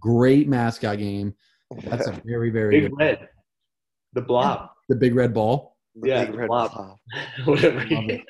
Great 0.00 0.48
mascot 0.48 0.98
game. 0.98 1.34
That's 1.84 2.06
a 2.08 2.12
very 2.24 2.50
very 2.50 2.80
Big 2.80 2.90
good. 2.90 2.98
Red, 2.98 3.28
the 4.12 4.22
Blob. 4.22 4.68
The 4.88 4.96
big 4.96 5.14
red 5.14 5.32
ball. 5.32 5.76
The 5.94 6.08
Yeah, 6.08 6.24
big 6.24 6.32
the 6.32 6.38
red 6.38 6.48
blob. 6.48 6.72
blob. 6.72 6.96
Whatever. 7.46 7.80
I 7.80 7.94
love 7.94 8.08
it. 8.10 8.22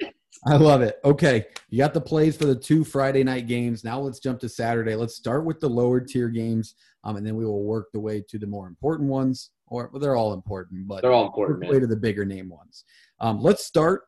I 0.47 0.57
love 0.57 0.83
it. 0.83 0.99
Okay, 1.05 1.47
you 1.71 1.79
got 1.79 1.95
the 1.95 2.01
plays 2.01 2.37
for 2.37 2.45
the 2.47 2.55
two 2.57 2.85
Friday 2.85 3.23
night 3.25 3.47
games. 3.47 3.85
Now 3.85 3.99
let's 4.01 4.19
jump 4.21 4.41
to 4.41 4.49
Saturday. 4.49 4.95
Let's 4.97 5.15
start 5.17 5.45
with 5.45 5.61
the 5.61 5.69
lower 5.69 6.01
tier 6.01 6.29
games, 6.29 6.75
um, 7.05 7.17
and 7.17 7.27
then 7.27 7.37
we 7.37 7.45
will 7.45 7.63
work 7.65 7.89
the 7.93 8.01
way 8.01 8.23
to 8.29 8.39
the 8.39 8.47
more 8.47 8.67
important 8.69 9.09
ones. 9.09 9.51
Or 9.73 9.89
well, 9.91 10.01
they're 10.01 10.17
all 10.17 10.35
important, 10.35 10.87
but 10.87 11.01
They're 11.01 11.13
all 11.13 11.25
important, 11.25 11.71
way 11.71 11.81
to 11.81 11.87
the 11.87 11.97
bigger 11.97 12.27
name 12.27 12.51
ones. 12.51 12.85
Um, 13.21 13.41
let's 13.41 13.65
start 13.65 14.03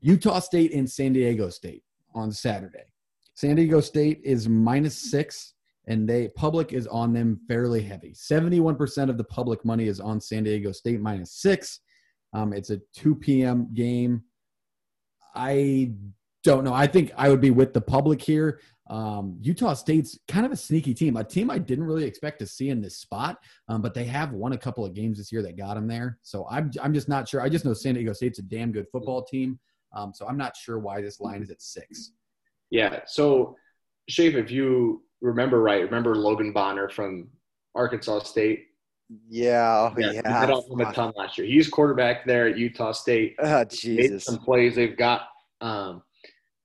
Utah 0.00 0.38
State 0.38 0.72
and 0.72 0.88
San 0.88 1.12
Diego 1.12 1.48
State 1.48 1.82
on 2.14 2.30
Saturday. 2.30 2.84
San 3.34 3.56
Diego 3.56 3.80
State 3.80 4.20
is 4.22 4.48
minus 4.48 5.10
six, 5.10 5.54
and 5.88 6.08
they 6.08 6.28
public 6.28 6.72
is 6.72 6.86
on 6.86 7.12
them 7.12 7.40
fairly 7.48 7.82
heavy. 7.82 8.14
Seventy-one 8.14 8.76
percent 8.76 9.10
of 9.10 9.18
the 9.18 9.24
public 9.24 9.64
money 9.64 9.88
is 9.88 9.98
on 9.98 10.20
San 10.20 10.44
Diego 10.44 10.70
State 10.70 11.00
minus 11.00 11.32
six. 11.32 11.80
Um, 12.32 12.52
it's 12.52 12.70
a 12.70 12.80
two 12.94 13.16
p.m. 13.16 13.68
game. 13.74 14.22
I 15.34 15.94
don't 16.44 16.62
know. 16.62 16.74
I 16.74 16.86
think 16.86 17.10
I 17.16 17.28
would 17.30 17.40
be 17.40 17.50
with 17.50 17.72
the 17.72 17.80
public 17.80 18.22
here. 18.22 18.60
Um, 18.92 19.38
Utah 19.40 19.72
State's 19.72 20.18
kind 20.28 20.44
of 20.44 20.52
a 20.52 20.56
sneaky 20.56 20.92
team, 20.92 21.16
a 21.16 21.24
team 21.24 21.50
I 21.50 21.56
didn't 21.56 21.84
really 21.84 22.04
expect 22.04 22.38
to 22.40 22.46
see 22.46 22.68
in 22.68 22.82
this 22.82 22.98
spot, 22.98 23.38
um, 23.68 23.80
but 23.80 23.94
they 23.94 24.04
have 24.04 24.32
won 24.32 24.52
a 24.52 24.58
couple 24.58 24.84
of 24.84 24.92
games 24.92 25.16
this 25.16 25.32
year 25.32 25.40
that 25.42 25.56
got 25.56 25.74
them 25.74 25.88
there. 25.88 26.18
So 26.22 26.46
I'm, 26.50 26.70
I'm 26.82 26.92
just 26.92 27.08
not 27.08 27.26
sure. 27.26 27.40
I 27.40 27.48
just 27.48 27.64
know 27.64 27.72
San 27.72 27.94
Diego 27.94 28.12
State's 28.12 28.38
a 28.38 28.42
damn 28.42 28.70
good 28.70 28.86
football 28.92 29.24
team. 29.24 29.58
Um, 29.94 30.12
so 30.14 30.26
I'm 30.26 30.36
not 30.36 30.54
sure 30.58 30.78
why 30.78 31.00
this 31.00 31.20
line 31.20 31.42
is 31.42 31.50
at 31.50 31.62
six. 31.62 32.12
Yeah. 32.70 33.00
So, 33.06 33.56
Shafe, 34.10 34.34
if 34.34 34.50
you 34.50 35.02
remember 35.22 35.62
right, 35.62 35.82
remember 35.82 36.14
Logan 36.14 36.52
Bonner 36.52 36.90
from 36.90 37.28
Arkansas 37.74 38.20
State? 38.20 38.66
Yeah, 39.26 39.90
oh, 39.90 39.94
Yeah, 39.98 40.12
yeah. 40.12 40.40
he 40.40 40.46
hit 40.46 40.54
off 40.54 40.70
him 40.70 40.80
a 40.80 40.92
ton 40.92 41.14
last 41.16 41.38
year. 41.38 41.46
He's 41.46 41.68
quarterback 41.68 42.26
there 42.26 42.46
at 42.46 42.58
Utah 42.58 42.92
State. 42.92 43.36
Ah, 43.42 43.64
Made 43.86 44.20
some 44.20 44.38
plays. 44.38 44.74
They've 44.74 44.96
got 44.96 45.22
um, 45.62 46.02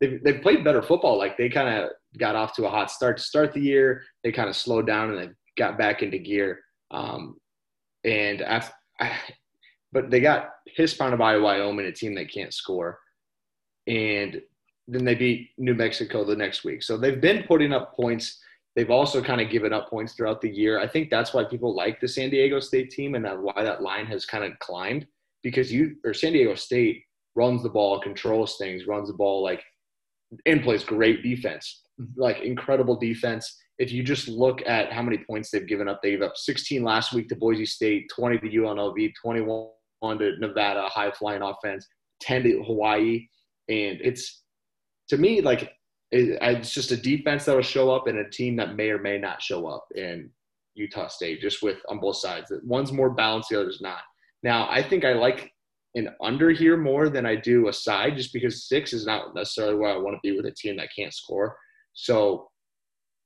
they've 0.02 0.22
they've 0.24 0.42
played 0.42 0.64
better 0.66 0.82
football. 0.82 1.18
Like 1.18 1.38
they 1.38 1.50
kind 1.50 1.70
of 1.70 1.92
got 2.18 2.36
off 2.36 2.56
to 2.56 2.66
a 2.66 2.70
hot 2.70 2.92
start 2.92 3.18
to 3.18 3.24
start 3.24 3.54
the 3.54 3.62
year. 3.62 4.04
They 4.24 4.32
kind 4.32 4.50
of 4.50 4.56
slowed 4.56 4.88
down 4.88 5.12
and 5.12 5.18
they 5.18 5.34
got 5.58 5.78
back 5.78 6.04
into 6.04 6.18
gear. 6.18 6.60
Um, 6.92 7.38
and 8.04 8.42
after, 8.42 8.74
but 9.92 10.10
they 10.10 10.20
got 10.20 10.50
pissed 10.76 10.98
pounded 10.98 11.20
by 11.20 11.38
Wyoming, 11.38 11.86
a 11.86 11.92
team 11.92 12.16
that 12.16 12.32
can't 12.32 12.54
score, 12.54 13.00
and 13.88 14.42
then 14.88 15.04
they 15.04 15.16
beat 15.16 15.50
New 15.58 15.74
Mexico 15.74 16.24
the 16.24 16.36
next 16.36 16.64
week. 16.64 16.84
So 16.84 16.98
they've 16.98 17.20
been 17.20 17.44
putting 17.44 17.74
up 17.74 17.96
points. 17.96 18.40
They've 18.76 18.92
also 18.92 19.22
kind 19.22 19.42
of 19.42 19.50
given 19.50 19.74
up 19.74 19.90
points 19.90 20.14
throughout 20.14 20.40
the 20.40 20.50
year. 20.50 20.80
I 20.80 20.88
think 20.88 21.10
that's 21.10 21.34
why 21.34 21.44
people 21.44 21.76
like 21.76 22.00
the 22.00 22.08
San 22.08 22.30
Diego 22.30 22.60
State 22.60 22.92
team 22.92 23.16
and 23.16 23.26
that 23.26 23.38
why 23.38 23.64
that 23.64 23.82
line 23.82 24.06
has 24.06 24.26
kind 24.26 24.44
of 24.44 24.58
climbed 24.60 25.08
because 25.44 25.72
you 25.72 25.96
or 26.06 26.14
San 26.14 26.34
Diego 26.34 26.56
State 26.56 27.04
runs 27.36 27.64
the 27.64 27.70
ball, 27.70 28.00
controls 28.00 28.58
things, 28.58 28.88
runs 28.88 29.10
the 29.10 29.16
ball 29.16 29.44
like 29.44 29.64
and 30.46 30.64
plays 30.64 30.84
great 30.84 31.24
defense, 31.24 31.84
like 32.16 32.42
incredible 32.42 32.96
defense. 32.96 33.58
If 33.80 33.92
you 33.92 34.04
just 34.04 34.28
look 34.28 34.62
at 34.66 34.92
how 34.92 35.02
many 35.04 35.20
points 35.20 35.52
they've 35.52 35.68
given 35.68 35.88
up, 35.88 36.02
they 36.02 36.12
gave 36.12 36.22
up 36.22 36.36
16 36.36 36.84
last 36.84 37.14
week 37.14 37.28
to 37.30 37.36
Boise 37.36 37.66
State, 37.66 38.10
20 38.16 38.40
to 38.40 38.58
UNLV, 38.58 39.14
21 39.22 40.20
to 40.20 40.40
Nevada, 40.40 40.88
high 40.90 41.12
flying 41.12 41.42
offense, 41.42 41.88
10 42.22 42.44
to 42.44 42.64
Hawaii, 42.64 43.28
and 43.70 44.00
it's 44.02 44.44
to 45.10 45.18
me 45.18 45.42
like 45.42 45.64
it, 46.12 46.38
it's 46.42 46.74
just 46.74 46.92
a 46.92 46.98
defense 46.98 47.46
that 47.46 47.56
will 47.56 47.62
show 47.62 47.94
up 47.94 48.08
and 48.08 48.20
a 48.20 48.30
team 48.30 48.56
that 48.58 48.76
may 48.76 48.90
or 48.90 49.00
may 49.00 49.18
not 49.18 49.42
show 49.42 49.68
up 49.68 49.86
in 49.96 50.30
Utah 50.76 51.08
State, 51.08 51.42
just 51.42 51.62
with 51.62 51.78
on 51.90 52.00
both 52.00 52.18
sides. 52.18 52.52
One's 52.64 52.92
more 52.92 53.10
balanced, 53.10 53.50
the 53.50 53.60
other's 53.60 53.82
not. 53.82 54.02
Now, 54.44 54.68
I 54.70 54.82
think 54.82 55.04
I 55.04 55.14
like 55.14 55.52
an 55.96 56.10
under 56.22 56.52
here 56.52 56.78
more 56.78 57.10
than 57.10 57.26
I 57.26 57.36
do 57.36 57.68
a 57.68 57.74
side, 57.74 58.16
just 58.16 58.32
because 58.32 58.68
six 58.68 58.94
is 58.94 59.06
not 59.06 59.34
necessarily 59.36 59.76
where 59.76 59.94
I 59.94 59.98
want 59.98 60.16
to 60.16 60.20
be 60.24 60.36
with 60.36 60.46
a 60.46 60.52
team 60.52 60.78
that 60.78 60.90
can't 60.96 61.14
score. 61.14 61.58
So 61.98 62.50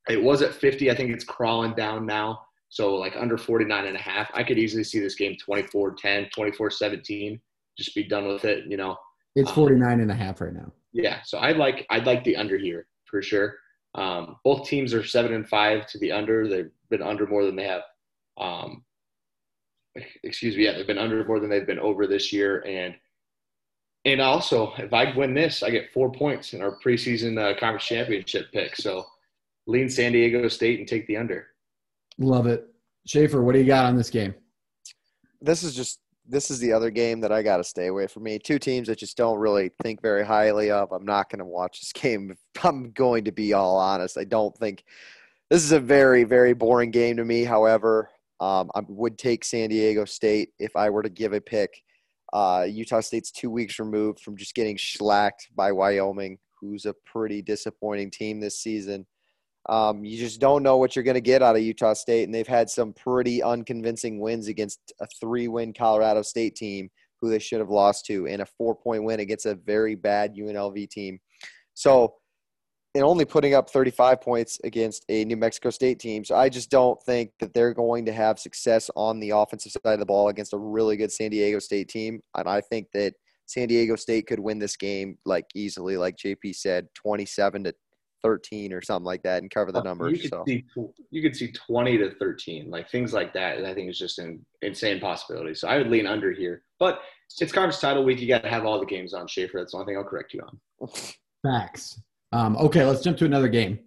it 0.10 0.22
was 0.22 0.42
at 0.42 0.54
50. 0.54 0.90
I 0.90 0.96
think 0.96 1.12
it's 1.12 1.26
crawling 1.26 1.74
down 1.74 2.06
now. 2.06 2.40
So 2.70 2.96
like 2.96 3.14
under 3.18 3.38
49 3.38 3.86
and 3.86 3.98
a 3.98 4.00
half. 4.00 4.32
I 4.34 4.44
could 4.44 4.58
easily 4.58 4.86
see 4.86 5.00
this 5.00 5.16
game 5.16 5.36
24 5.36 5.96
10, 5.96 6.30
24 6.34 6.72
17. 6.72 7.40
Just 7.78 7.94
be 7.94 8.04
done 8.04 8.28
with 8.30 8.46
it, 8.46 8.64
you 8.68 8.78
know. 8.78 8.96
It's 9.36 9.50
Um, 9.50 9.56
49 9.56 10.00
and 10.00 10.10
a 10.10 10.16
half 10.16 10.40
right 10.40 10.54
now. 10.54 10.72
Yeah, 10.94 11.22
so 11.24 11.38
I'd 11.40 11.58
like 11.58 11.86
I'd 11.90 12.06
like 12.06 12.24
the 12.24 12.38
under 12.38 12.58
here 12.58 12.88
for 13.06 13.22
sure. 13.22 13.56
Um, 13.96 14.38
both 14.46 14.68
teams 14.68 14.94
are 14.94 15.04
seven 15.04 15.34
and 15.34 15.48
five 15.48 15.86
to 15.88 16.00
the 16.00 16.14
under. 16.14 16.48
They've 16.48 16.72
been 16.90 17.02
under 17.02 17.28
more 17.28 17.46
than 17.46 17.58
they 17.58 17.66
have. 17.66 17.84
Um, 18.38 18.86
excuse 20.24 20.56
me, 20.56 20.64
yeah, 20.64 20.74
they've 20.74 20.88
been 20.88 20.98
under 20.98 21.24
more 21.26 21.42
than 21.42 21.50
they've 21.50 21.68
been 21.68 21.80
over 21.80 22.08
this 22.08 22.32
year. 22.32 22.64
And 22.66 22.96
and 24.06 24.20
also, 24.20 24.74
if 24.78 24.94
I 24.94 25.16
win 25.16 25.34
this, 25.34 25.62
I 25.62 25.70
get 25.70 25.94
four 25.94 26.12
points 26.12 26.54
in 26.54 26.62
our 26.62 26.78
preseason 26.80 27.38
uh, 27.38 27.58
conference 27.60 27.86
championship 27.86 28.52
pick. 28.52 28.76
So 28.76 29.06
lean 29.68 29.90
San 29.90 30.12
Diego 30.14 30.48
State 30.48 30.80
and 30.80 30.88
take 30.88 31.06
the 31.08 31.18
under. 31.18 31.48
Love 32.18 32.48
it. 32.48 32.68
Schaefer, 33.06 33.44
what 33.44 33.54
do 33.54 33.60
you 33.60 33.66
got 33.66 33.86
on 33.86 33.96
this 33.96 34.10
game? 34.10 34.34
This 35.40 35.64
is 35.64 35.76
just 35.76 36.00
this 36.28 36.50
is 36.50 36.60
the 36.60 36.72
other 36.72 36.92
game 36.92 37.20
that 37.20 37.32
I 37.32 37.42
got 37.42 37.58
to 37.58 37.64
stay 37.64 37.88
away 37.88 38.08
from 38.08 38.24
me. 38.24 38.40
Two 38.40 38.60
teams 38.60 38.88
that 38.88 39.00
just 39.00 39.18
don't 39.18 39.40
really 39.40 39.72
think 39.84 40.02
very 40.02 40.26
highly 40.26 40.72
of. 40.72 40.92
I'm 40.92 41.06
not 41.06 41.30
going 41.30 41.40
to 41.40 41.46
watch 41.46 41.80
this 41.80 41.92
game. 42.02 42.36
I'm 42.64 42.92
going 42.92 43.26
to 43.26 43.32
be 43.32 43.54
all 43.54 43.78
honest. 43.78 44.18
I 44.18 44.24
don't 44.24 44.56
think 44.58 44.84
this 45.50 45.64
is 45.64 45.74
a 45.74 45.80
very 45.80 46.24
very 46.24 46.54
boring 46.54 46.90
game 46.90 47.18
to 47.18 47.26
me. 47.26 47.44
However, 47.44 48.10
um, 48.40 48.72
I 48.74 48.82
would 48.88 49.20
take 49.20 49.46
San 49.46 49.70
Diego 49.70 50.06
State 50.06 50.50
if 50.58 50.76
I 50.76 50.90
were 50.90 51.04
to 51.04 51.10
give 51.10 51.34
a 51.34 51.42
pick. 51.42 51.84
Uh, 52.34 52.66
Utah 52.68 53.02
State's 53.02 53.32
two 53.32 53.50
weeks 53.50 53.80
removed 53.80 54.20
from 54.20 54.38
just 54.38 54.56
getting 54.56 54.78
slacked 54.78 55.50
by 55.56 55.72
Wyoming, 55.72 56.38
who's 56.60 56.86
a 56.86 56.96
pretty 57.06 57.42
disappointing 57.42 58.12
team 58.12 58.40
this 58.40 58.60
season. 58.60 59.06
Um, 59.70 60.04
you 60.04 60.18
just 60.18 60.40
don't 60.40 60.64
know 60.64 60.78
what 60.78 60.96
you're 60.96 61.04
going 61.04 61.16
to 61.16 61.22
get 61.22 61.44
out 61.44 61.56
of 61.56 61.62
Utah 61.62 61.94
State, 61.94 62.24
and 62.24 62.34
they've 62.34 62.48
had 62.48 62.70
some 62.70 62.94
pretty 62.94 63.44
unconvincing 63.44 64.20
wins 64.20 64.48
against 64.48 64.80
a 65.00 65.08
three-win 65.20 65.74
Colorado 65.74 66.22
State 66.22 66.56
team 66.56 66.90
who 67.20 67.30
they 67.30 67.40
should 67.40 67.60
have 67.60 67.70
lost 67.70 68.06
to, 68.08 68.28
and 68.28 68.42
a 68.42 68.46
four-point 68.46 69.04
win 69.04 69.20
against 69.20 69.46
a 69.46 69.54
very 69.54 69.94
bad 69.96 70.36
UNLV 70.36 70.90
team. 70.90 71.20
So, 71.74 72.16
and 72.94 73.04
only 73.04 73.26
putting 73.26 73.54
up 73.54 73.70
35 73.70 74.20
points 74.22 74.60
against 74.64 75.06
a 75.10 75.24
New 75.26 75.38
Mexico 75.38 75.70
State 75.70 76.00
team. 76.00 76.26
So 76.26 76.36
I 76.36 76.50
just 76.50 76.70
don't 76.70 77.02
think 77.04 77.32
that 77.40 77.54
they're 77.54 77.74
going 77.74 78.06
to 78.06 78.14
have 78.14 78.40
success 78.40 78.90
on 78.96 79.20
the 79.20 79.30
offensive 79.30 79.72
side 79.72 79.94
of 79.94 80.00
the 80.00 80.06
ball 80.06 80.28
against 80.30 80.54
a 80.54 80.58
really 80.58 80.98
good 80.98 81.12
San 81.12 81.32
Diego 81.32 81.60
State 81.60 81.88
team. 81.88 82.22
And 82.36 82.50
I 82.50 82.60
think 82.62 82.88
that 82.94 83.14
San 83.46 83.68
Diego 83.68 83.96
State 83.96 84.28
could 84.28 84.40
win 84.40 84.60
this 84.60 84.76
game 84.76 85.18
like 85.26 85.46
easily, 85.56 85.96
like 85.98 86.18
JP 86.18 86.56
said, 86.56 86.88
27 86.96 87.66
to 87.66 87.74
13 88.24 88.72
or 88.72 88.82
something 88.82 89.06
like 89.06 89.24
that, 89.24 89.42
and 89.42 89.50
cover 89.50 89.72
the 89.72 89.80
You 89.80 89.84
numbers. 89.84 90.22
could 90.22 90.30
So 90.30 90.44
see 90.48 90.64
you 91.10 91.22
could 91.24 91.36
see 91.36 91.52
twenty 91.52 91.98
to 91.98 92.12
thirteen, 92.20 92.70
like 92.70 92.88
things 92.88 93.14
like 93.14 93.34
that. 93.34 93.58
And 93.58 93.66
I 93.66 93.74
think 93.74 93.90
it's 93.90 93.98
just 93.98 94.20
an 94.20 94.46
insane 94.62 95.00
possibility. 95.00 95.56
So 95.56 95.68
I 95.68 95.78
would 95.78 95.88
lean 95.88 96.06
under 96.06 96.32
here, 96.32 96.62
but 96.78 97.02
it's 97.40 97.52
conference 97.52 97.80
title 97.80 98.04
week. 98.04 98.22
You 98.22 98.28
got 98.28 98.44
to 98.44 98.50
have 98.50 98.64
all 98.64 98.80
the 98.80 98.86
games 98.86 99.16
on 99.16 99.26
Schaefer. 99.28 99.58
That's 99.58 99.72
the 99.72 99.80
only 99.80 99.92
thing 99.92 99.98
I'll 99.98 100.08
correct 100.08 100.36
you 100.36 100.42
on. 100.42 100.88
Facts. 101.44 102.00
Um, 102.32 102.56
okay, 102.58 102.86
let's 102.86 103.02
jump 103.02 103.18
to 103.18 103.26
another 103.26 103.50
game. 103.50 103.80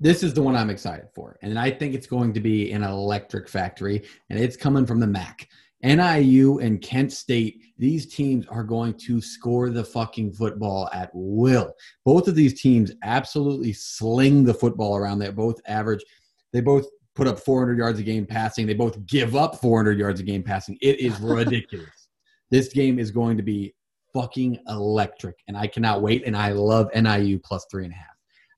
This 0.00 0.22
is 0.22 0.32
the 0.32 0.42
one 0.42 0.54
I'm 0.54 0.70
excited 0.70 1.08
for, 1.14 1.38
and 1.42 1.58
I 1.58 1.70
think 1.70 1.94
it's 1.94 2.06
going 2.06 2.32
to 2.32 2.40
be 2.40 2.70
an 2.70 2.84
electric 2.84 3.48
factory, 3.48 4.04
and 4.30 4.38
it's 4.38 4.56
coming 4.56 4.86
from 4.86 5.00
the 5.00 5.06
MAC. 5.06 5.48
NIU 5.82 6.58
and 6.58 6.80
Kent 6.82 7.12
State, 7.12 7.62
these 7.78 8.12
teams 8.12 8.46
are 8.46 8.64
going 8.64 8.94
to 8.94 9.20
score 9.20 9.70
the 9.70 9.84
fucking 9.84 10.32
football 10.32 10.88
at 10.92 11.10
will. 11.14 11.72
Both 12.04 12.26
of 12.26 12.34
these 12.34 12.60
teams 12.60 12.92
absolutely 13.02 13.72
sling 13.72 14.44
the 14.44 14.54
football 14.54 14.96
around. 14.96 15.20
They 15.20 15.30
both 15.30 15.60
average, 15.66 16.04
they 16.52 16.60
both 16.60 16.86
put 17.14 17.28
up 17.28 17.38
400 17.38 17.78
yards 17.78 17.98
a 17.98 18.02
game 18.02 18.26
passing. 18.26 18.66
They 18.66 18.74
both 18.74 19.04
give 19.06 19.36
up 19.36 19.60
400 19.60 19.98
yards 19.98 20.20
a 20.20 20.24
game 20.24 20.42
passing. 20.42 20.78
It 20.80 21.00
is 21.00 21.18
ridiculous. 21.20 22.08
this 22.50 22.68
game 22.68 22.98
is 22.98 23.10
going 23.10 23.36
to 23.36 23.42
be 23.42 23.74
fucking 24.14 24.58
electric, 24.68 25.36
and 25.48 25.56
I 25.56 25.66
cannot 25.66 26.02
wait. 26.02 26.24
And 26.26 26.36
I 26.36 26.52
love 26.52 26.88
NIU 26.94 27.38
plus 27.38 27.66
three 27.70 27.84
and 27.84 27.92
a 27.92 27.96
half. 27.96 28.06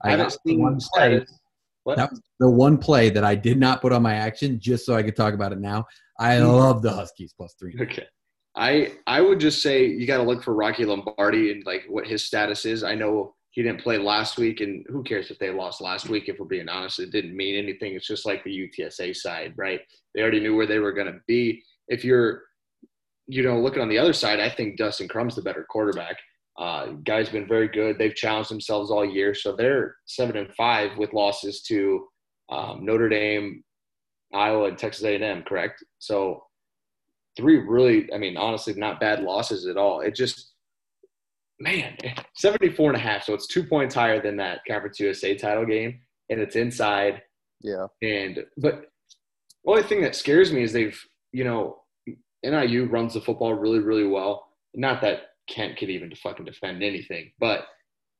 I 0.02 0.10
haven't 0.10 0.26
got 0.26 0.38
seen 0.46 0.60
one 0.60 0.78
play. 0.94 1.24
What? 1.84 1.96
that 1.96 2.10
was 2.10 2.20
the 2.38 2.48
one 2.50 2.76
play 2.76 3.08
that 3.10 3.24
I 3.24 3.34
did 3.34 3.58
not 3.58 3.80
put 3.80 3.92
on 3.92 4.02
my 4.02 4.14
action 4.14 4.60
just 4.60 4.84
so 4.84 4.94
I 4.94 5.02
could 5.02 5.16
talk 5.16 5.32
about 5.34 5.52
it 5.52 5.60
now. 5.60 5.86
I 6.18 6.38
Hmm. 6.38 6.44
love 6.46 6.82
the 6.82 6.92
Huskies 6.92 7.32
plus 7.36 7.54
three. 7.58 7.74
Okay. 7.80 8.06
I 8.54 8.92
I 9.06 9.20
would 9.20 9.40
just 9.40 9.62
say 9.62 9.86
you 9.86 10.06
got 10.06 10.18
to 10.18 10.22
look 10.24 10.42
for 10.42 10.54
Rocky 10.54 10.84
Lombardi 10.84 11.52
and 11.52 11.64
like 11.64 11.84
what 11.88 12.06
his 12.06 12.24
status 12.24 12.64
is. 12.66 12.82
I 12.82 12.94
know 12.94 13.34
he 13.52 13.62
didn't 13.62 13.80
play 13.80 13.98
last 13.98 14.38
week, 14.38 14.60
and 14.60 14.84
who 14.88 15.02
cares 15.02 15.30
if 15.30 15.38
they 15.38 15.50
lost 15.50 15.80
last 15.80 16.08
week? 16.08 16.28
If 16.28 16.38
we're 16.38 16.46
being 16.46 16.68
honest, 16.68 16.98
it 17.00 17.10
didn't 17.10 17.36
mean 17.36 17.56
anything. 17.56 17.94
It's 17.94 18.06
just 18.06 18.26
like 18.26 18.44
the 18.44 18.50
UTSA 18.68 19.16
side, 19.16 19.54
right? 19.56 19.80
They 20.14 20.20
already 20.22 20.40
knew 20.40 20.54
where 20.56 20.66
they 20.66 20.78
were 20.78 20.92
going 20.92 21.08
to 21.12 21.18
be. 21.26 21.62
If 21.88 22.04
you're, 22.04 22.42
you 23.30 23.42
know, 23.42 23.60
looking 23.60 23.80
on 23.80 23.88
the 23.88 23.98
other 23.98 24.12
side, 24.12 24.40
I 24.40 24.50
think 24.50 24.76
Dustin 24.76 25.08
Crum's 25.08 25.36
the 25.36 25.42
better 25.42 25.64
quarterback. 25.68 26.16
Uh, 26.58 26.86
guy's 27.04 27.28
been 27.28 27.46
very 27.46 27.68
good. 27.68 27.96
They've 27.96 28.14
challenged 28.14 28.50
themselves 28.50 28.90
all 28.90 29.04
year, 29.04 29.34
so 29.34 29.54
they're 29.54 29.96
seven 30.06 30.36
and 30.36 30.52
five 30.54 30.98
with 30.98 31.12
losses 31.12 31.62
to 31.62 32.06
um, 32.50 32.84
Notre 32.84 33.08
Dame, 33.08 33.62
Iowa, 34.34 34.68
and 34.68 34.76
Texas 34.76 35.04
A&M. 35.04 35.42
Correct. 35.44 35.82
So 36.00 36.42
three 37.36 37.58
really, 37.58 38.12
I 38.12 38.18
mean, 38.18 38.36
honestly, 38.36 38.74
not 38.74 39.00
bad 39.00 39.22
losses 39.22 39.66
at 39.66 39.76
all. 39.76 40.00
It 40.00 40.14
just, 40.14 40.52
man, 41.60 41.96
74 42.36 42.90
and 42.90 42.98
a 42.98 43.00
half. 43.00 43.24
So 43.24 43.32
it's 43.32 43.46
two 43.46 43.64
points 43.64 43.94
higher 43.94 44.20
than 44.20 44.36
that 44.38 44.60
Conference 44.66 44.98
USA 44.98 45.36
title 45.36 45.64
game, 45.64 46.00
and 46.30 46.40
it's 46.40 46.56
inside. 46.56 47.22
Yeah. 47.62 47.86
And 48.02 48.40
but 48.58 48.86
the 49.64 49.70
only 49.70 49.82
thing 49.84 50.02
that 50.02 50.16
scares 50.16 50.52
me 50.52 50.62
is 50.62 50.72
they've, 50.72 50.98
you 51.32 51.44
know, 51.44 51.80
NIU 52.44 52.86
runs 52.86 53.14
the 53.14 53.20
football 53.20 53.54
really, 53.54 53.80
really 53.80 54.06
well. 54.06 54.46
Not 54.74 55.00
that 55.02 55.32
Kent 55.48 55.76
could 55.76 55.90
even 55.90 56.14
fucking 56.14 56.44
defend 56.44 56.82
anything, 56.82 57.32
but 57.38 57.66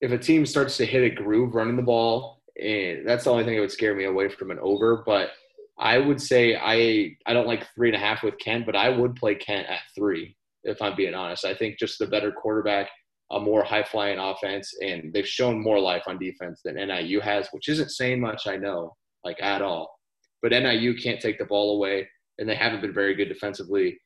if 0.01 0.13
a 0.13 0.19
team 0.19 0.47
starts 0.47 0.77
to 0.79 0.87
hit 0.87 1.05
a 1.05 1.15
groove 1.15 1.55
running 1.55 1.77
the 1.77 1.83
ball, 1.83 2.43
and 2.61 3.07
that's 3.07 3.25
the 3.25 3.31
only 3.31 3.45
thing 3.45 3.55
that 3.55 3.61
would 3.61 3.71
scare 3.71 3.95
me 3.95 4.05
away 4.05 4.29
from 4.29 4.51
an 4.51 4.59
over. 4.61 5.03
But 5.07 5.31
I 5.79 5.99
would 5.99 6.21
say 6.21 6.57
I 6.57 7.17
I 7.27 7.33
don't 7.33 7.47
like 7.47 7.67
three 7.75 7.89
and 7.89 7.97
a 7.97 8.01
half 8.05 8.23
with 8.23 8.39
Kent, 8.39 8.67
but 8.67 8.77
I 8.77 8.89
would 8.89 9.17
play 9.17 9.35
Kent 9.35 9.69
at 9.69 9.81
three 9.95 10.37
if 10.65 10.81
I'm 10.83 10.97
being 10.97 11.15
honest. 11.15 11.45
I 11.45 11.55
think 11.55 11.79
just 11.79 11.99
the 11.99 12.07
better 12.07 12.33
quarterback, 12.33 12.91
a 13.31 13.41
more 13.41 13.63
high 13.63 13.83
flying 13.83 14.19
offense, 14.19 14.75
and 14.83 15.13
they've 15.13 15.27
shown 15.27 15.63
more 15.63 15.81
life 15.81 16.03
on 16.07 16.19
defense 16.19 16.61
than 16.65 16.75
NIU 16.75 17.21
has, 17.21 17.49
which 17.53 17.69
isn't 17.69 17.91
saying 17.91 18.21
much, 18.21 18.47
I 18.47 18.57
know, 18.57 18.95
like 19.25 19.43
at 19.43 19.63
all. 19.63 19.99
But 20.43 20.53
NIU 20.53 20.97
can't 20.97 21.21
take 21.21 21.39
the 21.39 21.45
ball 21.45 21.77
away, 21.77 22.09
and 22.39 22.49
they 22.49 22.55
haven't 22.55 22.83
been 22.83 22.93
very 22.93 23.15
good 23.15 23.29
defensively, 23.29 23.99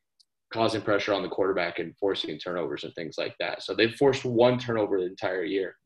causing 0.54 0.80
pressure 0.80 1.12
on 1.12 1.22
the 1.22 1.28
quarterback 1.28 1.80
and 1.80 1.94
forcing 1.98 2.38
turnovers 2.38 2.84
and 2.84 2.94
things 2.94 3.16
like 3.18 3.34
that. 3.40 3.62
So 3.64 3.74
they've 3.74 3.94
forced 3.96 4.24
one 4.24 4.56
turnover 4.58 5.00
the 5.00 5.06
entire 5.06 5.42
year. 5.44 5.76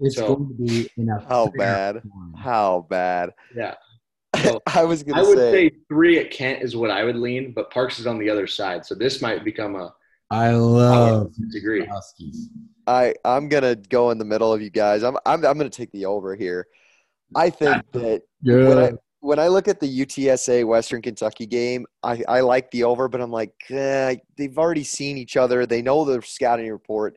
It's 0.00 0.16
So- 0.16 0.36
going 0.36 0.48
to 0.48 0.54
be 0.64 0.90
in 0.96 1.08
a 1.10 1.20
How 1.28 1.52
bad? 1.56 2.02
form. 2.02 2.34
How 2.36 2.86
bad? 2.90 3.30
Yeah. 3.54 3.74
So 4.44 4.60
I 4.66 4.84
was 4.84 5.02
gonna 5.02 5.20
I 5.20 5.24
would 5.24 5.38
say, 5.38 5.68
say 5.70 5.76
three 5.88 6.18
at 6.20 6.30
Kent 6.30 6.62
is 6.62 6.76
what 6.76 6.90
I 6.90 7.02
would 7.02 7.16
lean, 7.16 7.52
but 7.52 7.70
Parks 7.72 7.98
is 7.98 8.06
on 8.06 8.18
the 8.18 8.30
other 8.30 8.46
side. 8.46 8.84
So 8.86 8.94
this 8.94 9.20
might 9.20 9.42
become 9.42 9.74
a 9.74 9.92
I 10.30 10.50
love 10.52 11.32
disagree. 11.34 11.84
Huskies. 11.86 12.48
I 12.86 13.14
I'm 13.24 13.48
gonna 13.48 13.74
go 13.74 14.10
in 14.10 14.18
the 14.18 14.24
middle 14.26 14.52
of 14.52 14.60
you 14.62 14.70
guys. 14.70 15.02
I'm 15.02 15.16
I'm 15.26 15.44
I'm 15.44 15.56
gonna 15.58 15.70
take 15.70 15.90
the 15.92 16.04
over 16.06 16.36
here. 16.36 16.66
I 17.34 17.48
think 17.50 17.82
that 17.92 18.22
when 18.42 18.78
I 18.78 18.90
Good. 18.90 18.98
When 19.20 19.38
I 19.38 19.48
look 19.48 19.68
at 19.68 19.80
the 19.80 20.06
UTSA 20.06 20.66
Western 20.66 21.02
Kentucky 21.02 21.46
game, 21.46 21.86
I, 22.02 22.22
I 22.28 22.40
like 22.40 22.70
the 22.70 22.84
over, 22.84 23.08
but 23.08 23.20
I'm 23.20 23.32
like, 23.32 23.52
eh, 23.70 24.16
they've 24.36 24.58
already 24.58 24.84
seen 24.84 25.18
each 25.18 25.36
other. 25.36 25.66
They 25.66 25.82
know 25.82 26.04
the 26.04 26.22
scouting 26.22 26.70
report. 26.70 27.16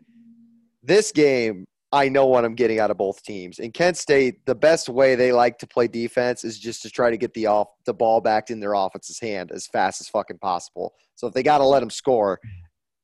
This 0.82 1.12
game, 1.12 1.66
I 1.91 2.10
know 2.10 2.26
what 2.26 2.43
I'm 2.43 2.56
getting 2.56 2.80
out 2.80 2.89
of 2.89 2.97
both 2.97 3.22
teams. 3.22 3.60
In 3.60 3.72
Kent 3.72 3.97
State, 3.97 4.45
the 4.45 4.56
best 4.56 4.89
way 4.89 5.14
they 5.14 5.32
like 5.32 5.60
to 5.60 5.68
play 5.68 5.88
defense 5.88 6.43
is 6.43 6.58
just 6.58 6.82
to 6.84 6.89
try 6.89 7.12
to 7.12 7.18
get 7.18 7.34
the 7.34 7.45
off 7.47 7.68
the 7.86 7.93
ball 7.93 8.20
back 8.20 8.49
in 8.49 8.60
their 8.60 8.74
offense's 8.74 9.20
hand 9.20 9.52
as 9.52 9.68
fast 9.68 10.02
as 10.02 10.10
fucking 10.10 10.39
possible. 10.39 10.93
So 11.16 11.28
if 11.28 11.34
they 11.34 11.43
got 11.43 11.60
to 11.60 11.66
let 11.66 11.82
them 11.82 11.89
score, 11.89 12.39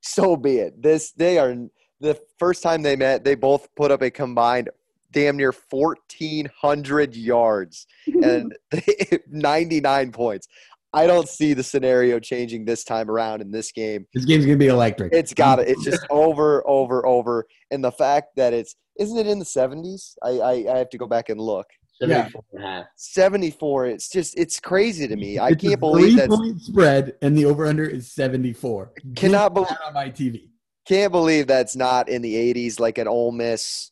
so 0.01 0.35
be 0.35 0.57
it. 0.57 0.81
This 0.81 1.11
they 1.11 1.37
are 1.37 1.55
the 1.99 2.19
first 2.39 2.63
time 2.63 2.81
they 2.81 2.95
met, 2.95 3.23
they 3.23 3.35
both 3.35 3.67
put 3.75 3.91
up 3.91 4.01
a 4.01 4.09
combined 4.09 4.69
damn 5.11 5.37
near 5.37 5.53
1400 5.69 7.15
yards 7.15 7.87
and 8.23 8.55
99 9.29 10.11
points. 10.11 10.47
I 10.93 11.05
don't 11.05 11.27
see 11.27 11.53
the 11.53 11.63
scenario 11.63 12.19
changing 12.19 12.65
this 12.65 12.83
time 12.83 13.09
around 13.09 13.41
in 13.41 13.51
this 13.51 13.71
game. 13.71 14.05
This 14.13 14.25
game's 14.25 14.45
gonna 14.45 14.57
be 14.57 14.67
electric. 14.67 15.13
It's 15.13 15.33
got 15.33 15.59
it. 15.59 15.67
It's 15.67 15.83
just 15.83 16.05
over, 16.09 16.67
over, 16.67 17.05
over. 17.05 17.45
And 17.71 17.83
the 17.83 17.91
fact 17.91 18.29
that 18.37 18.53
it's 18.53 18.75
isn't 18.97 19.17
it 19.17 19.27
in 19.27 19.37
the 19.37 19.45
70s? 19.45 20.13
I 20.23 20.29
I, 20.29 20.73
I 20.73 20.77
have 20.77 20.89
to 20.91 20.97
go 20.97 21.05
back 21.07 21.29
and 21.29 21.39
look. 21.39 21.67
74 22.01 22.43
and 22.53 22.63
a 22.63 22.67
half. 22.67 22.85
74. 22.95 23.87
It's 23.87 24.09
just 24.09 24.37
it's 24.39 24.59
crazy 24.59 25.07
to 25.07 25.15
me. 25.15 25.37
I 25.39 25.49
It's 25.49 25.61
can't 25.63 25.79
believe 25.79 26.15
that. 26.17 26.27
three-point 26.27 26.61
spread, 26.61 27.15
and 27.21 27.37
the 27.37 27.45
over/under 27.45 27.85
is 27.85 28.11
seventy-four. 28.11 28.93
Cannot 29.15 29.53
believe- 29.53 29.69
on 29.85 29.93
my 29.93 30.09
TV. 30.09 30.49
Can't 30.87 31.11
believe 31.11 31.47
that's 31.47 31.75
not 31.75 32.07
in 32.07 32.21
the 32.21 32.33
80s 32.53 32.79
like 32.79 32.97
an 32.97 33.09
Ole 33.09 33.33
Miss 33.33 33.91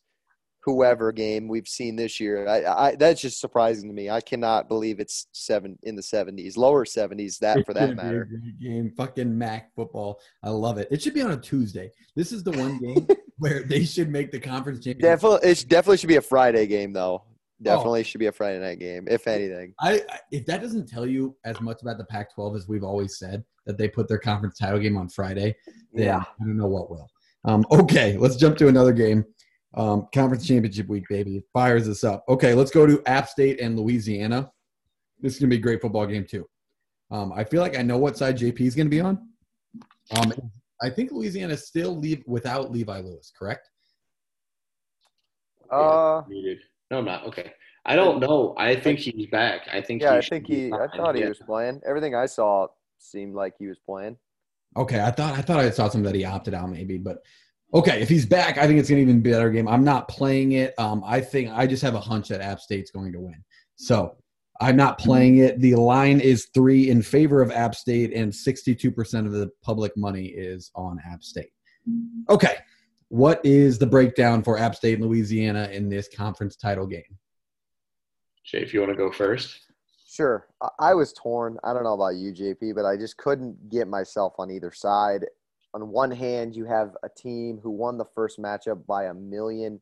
whoever 0.66 1.12
game 1.12 1.46
we've 1.46 1.68
seen 1.68 1.94
this 1.94 2.18
year. 2.18 2.46
I, 2.46 2.88
I 2.88 2.96
that's 2.96 3.20
just 3.20 3.40
surprising 3.40 3.88
to 3.88 3.94
me. 3.94 4.10
I 4.10 4.20
cannot 4.20 4.68
believe 4.68 4.98
it's 4.98 5.28
seven 5.30 5.78
in 5.84 5.94
the 5.94 6.02
70s, 6.02 6.56
lower 6.56 6.84
70s. 6.84 7.38
That 7.38 7.64
for 7.64 7.72
that 7.72 7.80
gonna 7.80 7.94
be 7.94 8.00
a 8.00 8.04
matter. 8.04 8.28
game, 8.60 8.92
fucking 8.96 9.38
Mac 9.38 9.72
football. 9.74 10.20
I 10.42 10.50
love 10.50 10.78
it. 10.78 10.88
It 10.90 11.00
should 11.00 11.14
be 11.14 11.22
on 11.22 11.30
a 11.30 11.36
Tuesday. 11.36 11.90
This 12.16 12.32
is 12.32 12.42
the 12.42 12.50
one 12.50 12.78
game 12.82 13.06
where 13.38 13.62
they 13.62 13.84
should 13.84 14.10
make 14.10 14.32
the 14.32 14.40
conference 14.40 14.80
championship. 14.80 15.20
Definitely, 15.20 15.48
it 15.48 15.64
definitely 15.68 15.96
should 15.98 16.08
be 16.08 16.16
a 16.16 16.20
Friday 16.20 16.66
game 16.66 16.92
though. 16.92 17.22
Oh. 17.24 17.62
Definitely 17.62 18.02
should 18.02 18.18
be 18.18 18.26
a 18.26 18.32
Friday 18.32 18.58
night 18.58 18.80
game, 18.80 19.06
if 19.08 19.26
anything. 19.28 19.72
I, 19.80 20.02
I 20.10 20.18
if 20.32 20.44
that 20.46 20.60
doesn't 20.60 20.88
tell 20.88 21.06
you 21.06 21.36
as 21.44 21.60
much 21.60 21.80
about 21.80 21.96
the 21.96 22.04
Pac-12 22.04 22.56
as 22.56 22.68
we've 22.68 22.84
always 22.84 23.18
said 23.18 23.44
that 23.66 23.78
they 23.78 23.88
put 23.88 24.08
their 24.08 24.18
conference 24.18 24.58
title 24.58 24.78
game 24.80 24.96
on 24.96 25.08
Friday, 25.08 25.56
then 25.94 26.06
Yeah. 26.06 26.18
I 26.18 26.44
don't 26.44 26.58
know 26.58 26.66
what 26.66 26.90
will. 26.90 27.08
Um, 27.46 27.64
okay, 27.70 28.16
let's 28.18 28.36
jump 28.36 28.56
to 28.58 28.68
another 28.68 28.92
game. 28.92 29.24
Um, 29.74 30.08
conference 30.14 30.46
championship 30.46 30.88
week, 30.88 31.04
baby. 31.08 31.36
It 31.38 31.44
fires 31.52 31.88
us 31.88 32.02
up. 32.04 32.24
Okay, 32.28 32.54
let's 32.54 32.70
go 32.70 32.86
to 32.86 33.02
App 33.06 33.28
State 33.28 33.60
and 33.60 33.78
Louisiana. 33.78 34.50
This 35.20 35.34
is 35.34 35.38
gonna 35.40 35.50
be 35.50 35.56
a 35.56 35.60
great 35.60 35.80
football 35.82 36.06
game 36.06 36.24
too. 36.24 36.46
Um, 37.10 37.32
I 37.32 37.44
feel 37.44 37.60
like 37.60 37.78
I 37.78 37.82
know 37.82 37.98
what 37.98 38.16
side 38.16 38.38
JP 38.38 38.60
is 38.60 38.74
gonna 38.74 38.88
be 38.88 39.00
on. 39.00 39.28
Um, 40.16 40.32
I 40.82 40.88
think 40.90 41.12
Louisiana 41.12 41.56
still 41.56 41.96
leave 41.96 42.22
without 42.26 42.70
Levi 42.70 43.00
Lewis, 43.00 43.32
correct? 43.38 43.68
Uh, 45.70 46.22
Muted. 46.28 46.58
No, 46.90 46.98
I'm 46.98 47.04
not. 47.04 47.26
Okay. 47.26 47.52
I 47.84 47.96
don't 47.96 48.20
know. 48.20 48.54
I 48.58 48.74
think 48.76 48.98
he's 48.98 49.26
back. 49.28 49.62
I 49.72 49.80
think. 49.80 50.02
yeah, 50.02 50.14
I 50.14 50.20
think 50.20 50.46
he. 50.46 50.72
I 50.72 50.86
thought 50.96 51.14
he 51.14 51.22
Yeah. 51.22 51.28
was 51.28 51.38
playing. 51.38 51.80
Everything 51.86 52.14
I 52.14 52.26
saw 52.26 52.68
seemed 52.98 53.34
like 53.34 53.54
he 53.58 53.66
was 53.66 53.78
playing. 53.78 54.16
Okay, 54.76 55.00
I 55.00 55.10
thought 55.10 55.38
I 55.38 55.42
thought 55.42 55.60
I 55.60 55.70
saw 55.70 55.84
something 55.88 56.02
that 56.02 56.14
he 56.14 56.24
opted 56.24 56.54
out 56.54 56.68
maybe, 56.70 56.98
but 56.98 57.18
okay, 57.74 58.00
if 58.00 58.08
he's 58.08 58.26
back, 58.26 58.58
I 58.58 58.66
think 58.66 58.78
it's 58.78 58.88
gonna 58.88 59.02
even 59.02 59.20
be 59.20 59.30
a 59.30 59.34
better 59.34 59.50
game. 59.50 59.68
I'm 59.68 59.84
not 59.84 60.08
playing 60.08 60.52
it. 60.52 60.74
Um, 60.78 61.02
I 61.04 61.20
think 61.20 61.50
I 61.50 61.66
just 61.66 61.82
have 61.82 61.94
a 61.94 62.00
hunch 62.00 62.28
that 62.28 62.40
App 62.40 62.60
State's 62.60 62.90
going 62.90 63.12
to 63.12 63.20
win. 63.20 63.42
So 63.76 64.16
I'm 64.60 64.76
not 64.76 64.98
playing 64.98 65.38
it. 65.38 65.60
The 65.60 65.74
line 65.74 66.20
is 66.20 66.48
three 66.54 66.88
in 66.90 67.02
favor 67.02 67.42
of 67.42 67.50
App 67.50 67.74
State, 67.74 68.12
and 68.14 68.32
62% 68.32 69.26
of 69.26 69.32
the 69.32 69.50
public 69.62 69.94
money 69.96 70.26
is 70.26 70.70
on 70.74 70.98
App 71.10 71.22
State. 71.22 71.50
Okay, 72.30 72.56
what 73.08 73.40
is 73.44 73.78
the 73.78 73.86
breakdown 73.86 74.42
for 74.42 74.58
App 74.58 74.74
State 74.74 74.98
and 74.98 75.04
Louisiana 75.06 75.68
in 75.72 75.88
this 75.88 76.08
conference 76.08 76.56
title 76.56 76.86
game? 76.86 77.02
Jay, 78.44 78.62
if 78.62 78.72
you 78.72 78.80
want 78.80 78.92
to 78.92 78.96
go 78.96 79.10
first. 79.12 79.60
Sure. 80.08 80.46
I- 80.62 80.68
I 80.78 80.94
was 80.94 81.12
torn. 81.12 81.58
I 81.62 81.74
don't 81.74 81.84
know 81.84 81.92
about 81.94 82.14
you, 82.14 82.32
JP, 82.32 82.74
but 82.74 82.86
I 82.86 82.96
just 82.96 83.16
couldn't 83.18 83.68
get 83.68 83.86
myself 83.88 84.34
on 84.38 84.50
either 84.50 84.72
side. 84.72 85.26
On 85.76 85.90
one 85.90 86.10
hand, 86.10 86.56
you 86.56 86.64
have 86.64 86.96
a 87.02 87.08
team 87.10 87.60
who 87.62 87.68
won 87.68 87.98
the 87.98 88.06
first 88.14 88.40
matchup 88.40 88.86
by 88.86 89.04
a 89.04 89.14
million, 89.14 89.78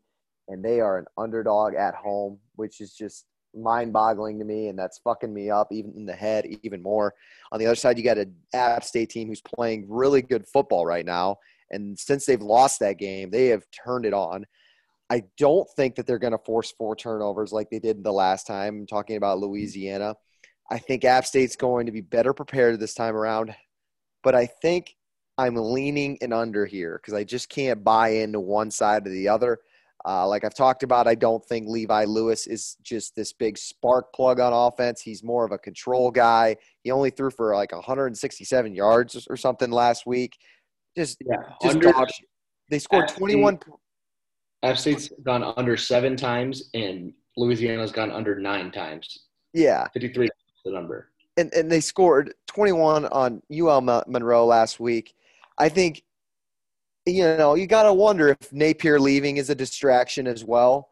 and 0.49 0.65
they 0.65 0.81
are 0.81 0.99
an 0.99 1.05
underdog 1.17 1.77
at 1.77 1.95
home, 1.95 2.41
which 2.57 2.81
is 2.81 2.97
just 2.97 3.27
mind 3.55 3.93
boggling 3.93 4.41
to 4.41 4.45
me. 4.45 4.67
And 4.67 4.77
that's 4.77 4.99
fucking 4.99 5.33
me 5.33 5.51
up 5.51 5.69
even 5.71 5.93
in 5.97 6.05
the 6.05 6.13
head 6.13 6.47
even 6.65 6.83
more. 6.83 7.15
On 7.53 7.61
the 7.61 7.67
other 7.67 7.77
side, 7.77 7.97
you 7.97 8.03
got 8.03 8.19
an 8.19 8.35
App 8.53 8.83
State 8.83 9.11
team 9.11 9.29
who's 9.29 9.41
playing 9.41 9.87
really 9.89 10.21
good 10.21 10.49
football 10.49 10.85
right 10.85 11.07
now. 11.07 11.37
And 11.71 11.97
since 11.97 12.27
they've 12.27 12.43
lost 12.43 12.81
that 12.81 12.99
game, 12.99 13.31
they 13.31 13.47
have 13.47 13.63
turned 13.71 14.05
it 14.05 14.13
on. 14.13 14.47
I 15.11 15.23
don't 15.39 15.69
think 15.77 15.95
that 15.95 16.09
they're 16.09 16.19
going 16.19 16.33
to 16.33 16.45
force 16.45 16.75
four 16.77 16.97
turnovers 16.97 17.53
like 17.53 17.71
they 17.71 17.79
did 17.79 18.03
the 18.03 18.13
last 18.13 18.49
time. 18.49 18.81
I'm 18.81 18.87
talking 18.89 19.17
about 19.17 19.39
Louisiana. 19.39 20.17
I 20.69 20.79
think 20.79 21.05
App 21.05 21.25
State's 21.25 21.55
going 21.55 21.87
to 21.87 21.93
be 21.93 22.01
better 22.01 22.35
prepared 22.35 22.81
this 22.81 22.95
time 22.95 23.15
around, 23.15 23.55
but 24.25 24.35
I 24.35 24.47
think 24.47 24.97
I'm 25.39 25.57
leaning 25.57 26.17
an 26.21 26.33
under 26.33 26.65
here 26.67 26.99
because 27.01 27.15
I 27.15 27.25
just 27.25 27.49
can't 27.49 27.83
buy 27.83 28.09
into 28.11 28.41
one 28.41 28.71
side 28.71 29.07
or 29.07 29.11
the 29.11 29.29
other. 29.29 29.59
Uh, 30.07 30.29
like 30.29 30.45
I've 30.45 30.55
talked 30.55 30.83
about, 30.83 31.09
I 31.09 31.15
don't 31.15 31.45
think 31.45 31.67
Levi 31.69 32.05
Lewis 32.05 32.47
is 32.47 32.77
just 32.83 33.17
this 33.17 33.33
big 33.33 33.57
spark 33.57 34.13
plug 34.13 34.39
on 34.39 34.53
offense. 34.53 35.01
He's 35.01 35.23
more 35.25 35.45
of 35.47 35.53
a 35.53 35.59
control 35.59 36.11
guy. 36.11 36.57
He 36.83 36.91
only 36.91 37.11
threw 37.11 37.31
for 37.31 37.55
like 37.57 37.73
167 37.73 38.75
yards 38.75 39.27
or 39.29 39.37
something 39.37 39.71
last 39.71 40.07
week. 40.07 40.37
Just, 40.97 41.17
Yeah. 41.27 41.37
just 41.63 41.75
Under, 41.77 41.93
dog. 41.93 42.09
They 42.71 42.79
scored 42.79 43.09
State- 43.09 43.19
21. 43.19 43.59
App 44.63 44.79
State's 44.79 45.09
gone 45.25 45.43
under 45.57 45.77
seven 45.77 46.17
times, 46.17 46.71
and 46.75 47.13
Louisiana's 47.37 47.93
gone 47.93 48.11
under 48.11 48.39
nine 48.39 48.71
times. 48.71 49.25
Yeah. 49.53 49.89
53 49.95 50.27
is 50.27 50.31
the 50.65 50.71
number. 50.71 51.11
and, 51.37 51.53
and 51.55 51.71
they 51.71 51.81
scored 51.81 52.33
21 52.47 53.07
on 53.07 53.43
UL 53.51 53.81
Monroe 53.81 54.47
last 54.47 54.79
week. 54.81 55.15
I 55.59 55.69
think 55.69 56.03
you 57.07 57.23
know, 57.37 57.55
you 57.55 57.67
got 57.67 57.83
to 57.83 57.93
wonder 57.93 58.31
if 58.31 58.51
Napier 58.51 58.99
leaving 58.99 59.37
is 59.37 59.51
a 59.51 59.55
distraction 59.55 60.27
as 60.27 60.43
well. 60.43 60.89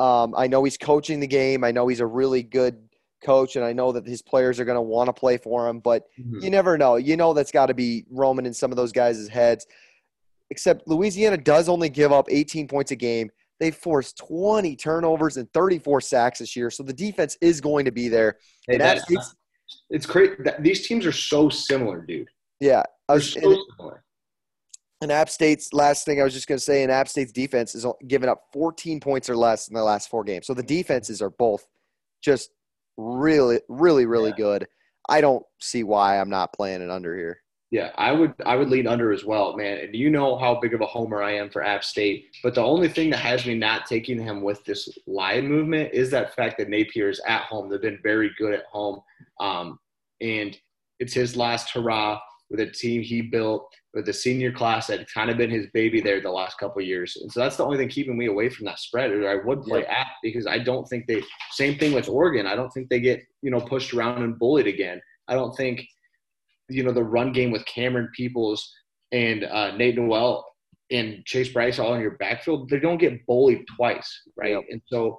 Um, 0.00 0.34
I 0.36 0.48
know 0.48 0.64
he's 0.64 0.76
coaching 0.76 1.20
the 1.20 1.26
game. 1.28 1.62
I 1.62 1.70
know 1.70 1.86
he's 1.86 2.00
a 2.00 2.06
really 2.06 2.42
good 2.42 2.76
coach, 3.22 3.54
and 3.54 3.64
I 3.64 3.72
know 3.72 3.92
that 3.92 4.04
his 4.04 4.22
players 4.22 4.58
are 4.58 4.64
going 4.64 4.74
to 4.74 4.82
want 4.82 5.06
to 5.06 5.12
play 5.12 5.36
for 5.36 5.68
him. 5.68 5.78
But 5.78 6.08
Mhm. 6.18 6.42
you 6.42 6.50
never 6.50 6.76
know. 6.76 6.96
You 6.96 7.16
know 7.16 7.32
that's 7.32 7.52
got 7.52 7.66
to 7.66 7.74
be 7.74 8.04
roaming 8.10 8.44
in 8.46 8.52
some 8.52 8.72
of 8.72 8.76
those 8.76 8.90
guys' 8.90 9.28
heads. 9.28 9.64
Except 10.50 10.88
Louisiana 10.88 11.36
does 11.36 11.68
only 11.68 11.88
give 11.88 12.10
up 12.10 12.26
18 12.28 12.66
points 12.66 12.90
a 12.90 12.96
game. 12.96 13.30
They 13.60 13.70
forced 13.70 14.16
20 14.18 14.74
turnovers 14.74 15.36
and 15.36 15.48
34 15.52 16.00
sacks 16.00 16.40
this 16.40 16.56
year, 16.56 16.70
so 16.70 16.82
the 16.82 16.92
defense 16.92 17.38
is 17.40 17.60
going 17.60 17.84
to 17.84 17.92
be 17.92 18.08
there. 18.08 18.38
Hey, 18.66 18.78
And 18.80 19.00
State's- 19.00 19.36
it's 19.90 20.06
crazy. 20.06 20.34
These 20.58 20.88
teams 20.88 21.06
are 21.06 21.12
so 21.12 21.48
similar, 21.48 22.00
dude. 22.00 22.26
yeah, 22.58 22.82
I 23.08 23.14
was, 23.14 23.32
so 23.32 23.40
and, 23.42 23.92
and 25.02 25.12
App 25.12 25.28
State's 25.28 25.72
last 25.72 26.04
thing 26.04 26.20
I 26.20 26.24
was 26.24 26.32
just 26.32 26.46
going 26.46 26.58
to 26.58 26.64
say, 26.64 26.82
and 26.82 26.92
App 26.92 27.08
State's 27.08 27.32
defense 27.32 27.74
is 27.74 27.84
giving 28.06 28.28
up 28.28 28.44
14 28.52 29.00
points 29.00 29.28
or 29.28 29.36
less 29.36 29.68
in 29.68 29.74
the 29.74 29.82
last 29.82 30.08
four 30.08 30.24
games. 30.24 30.46
So 30.46 30.54
the 30.54 30.62
defenses 30.62 31.20
are 31.20 31.30
both 31.30 31.66
just 32.22 32.50
really, 32.96 33.60
really, 33.68 34.06
really 34.06 34.30
Yeah. 34.30 34.36
good. 34.36 34.66
I 35.08 35.20
don't 35.20 35.44
see 35.60 35.82
why 35.82 36.20
I'm 36.20 36.30
not 36.30 36.52
playing 36.52 36.82
it 36.82 36.90
under 36.90 37.16
here. 37.16 37.42
Yeah, 37.72 37.90
I 37.96 38.12
would 38.12 38.34
I 38.44 38.54
would 38.54 38.68
lean 38.68 38.86
under 38.86 39.12
as 39.12 39.24
well, 39.24 39.56
man. 39.56 39.78
And 39.78 39.96
you 39.96 40.10
know 40.10 40.36
how 40.36 40.60
big 40.60 40.74
of 40.74 40.82
a 40.82 40.86
homer 40.86 41.22
I 41.22 41.32
am 41.32 41.48
for 41.48 41.64
App 41.64 41.82
State. 41.82 42.26
But 42.42 42.54
the 42.54 42.62
only 42.62 42.86
thing 42.86 43.08
that 43.10 43.16
has 43.16 43.46
me 43.46 43.54
not 43.54 43.86
taking 43.86 44.20
him 44.20 44.42
with 44.42 44.62
this 44.64 44.88
line 45.06 45.48
movement 45.48 45.94
is 45.94 46.10
that 46.10 46.36
fact 46.36 46.58
that 46.58 46.68
Napier 46.68 47.08
is 47.08 47.20
at 47.26 47.44
home. 47.44 47.70
They've 47.70 47.80
been 47.80 47.98
very 48.02 48.30
good 48.38 48.52
at 48.52 48.66
home. 48.70 49.00
Um, 49.40 49.78
and 50.20 50.56
it's 51.00 51.14
his 51.14 51.34
last 51.34 51.70
hurrah 51.70 52.20
with 52.52 52.60
a 52.60 52.70
team 52.70 53.02
he 53.02 53.22
built 53.22 53.66
with 53.94 54.04
the 54.04 54.12
senior 54.12 54.52
class 54.52 54.86
that 54.86 55.10
kind 55.12 55.30
of 55.30 55.38
been 55.38 55.50
his 55.50 55.66
baby 55.72 56.02
there 56.02 56.20
the 56.20 56.30
last 56.30 56.58
couple 56.58 56.82
of 56.82 56.86
years. 56.86 57.16
And 57.20 57.32
so 57.32 57.40
that's 57.40 57.56
the 57.56 57.64
only 57.64 57.78
thing 57.78 57.88
keeping 57.88 58.16
me 58.16 58.26
away 58.26 58.50
from 58.50 58.66
that 58.66 58.78
spread. 58.78 59.10
Or 59.10 59.28
I 59.28 59.42
would 59.42 59.62
play 59.62 59.80
Yep. 59.80 59.88
App 59.88 60.06
because 60.22 60.46
I 60.46 60.58
don't 60.58 60.86
think 60.86 61.06
they 61.06 61.22
same 61.52 61.78
thing 61.78 61.94
with 61.94 62.10
Oregon. 62.10 62.46
I 62.46 62.54
don't 62.54 62.70
think 62.70 62.90
they 62.90 63.00
get, 63.00 63.22
you 63.40 63.50
know, 63.50 63.60
pushed 63.60 63.94
around 63.94 64.22
and 64.22 64.38
bullied 64.38 64.66
again. 64.66 65.00
I 65.28 65.34
don't 65.34 65.56
think 65.56 65.82
you 66.68 66.84
know 66.84 66.92
the 66.92 67.02
run 67.02 67.32
game 67.32 67.50
with 67.50 67.64
Cameron 67.64 68.10
Peoples 68.14 68.70
and 69.12 69.44
uh, 69.44 69.74
Nate 69.76 69.96
Noel 69.96 70.44
and 70.90 71.24
Chase 71.24 71.48
Brice 71.48 71.78
all 71.78 71.94
in 71.94 72.02
your 72.02 72.16
backfield, 72.18 72.68
they 72.68 72.78
don't 72.78 72.98
get 72.98 73.24
bullied 73.26 73.64
twice, 73.76 74.22
right? 74.36 74.52
Yep. 74.52 74.64
And 74.70 74.82
so 74.86 75.18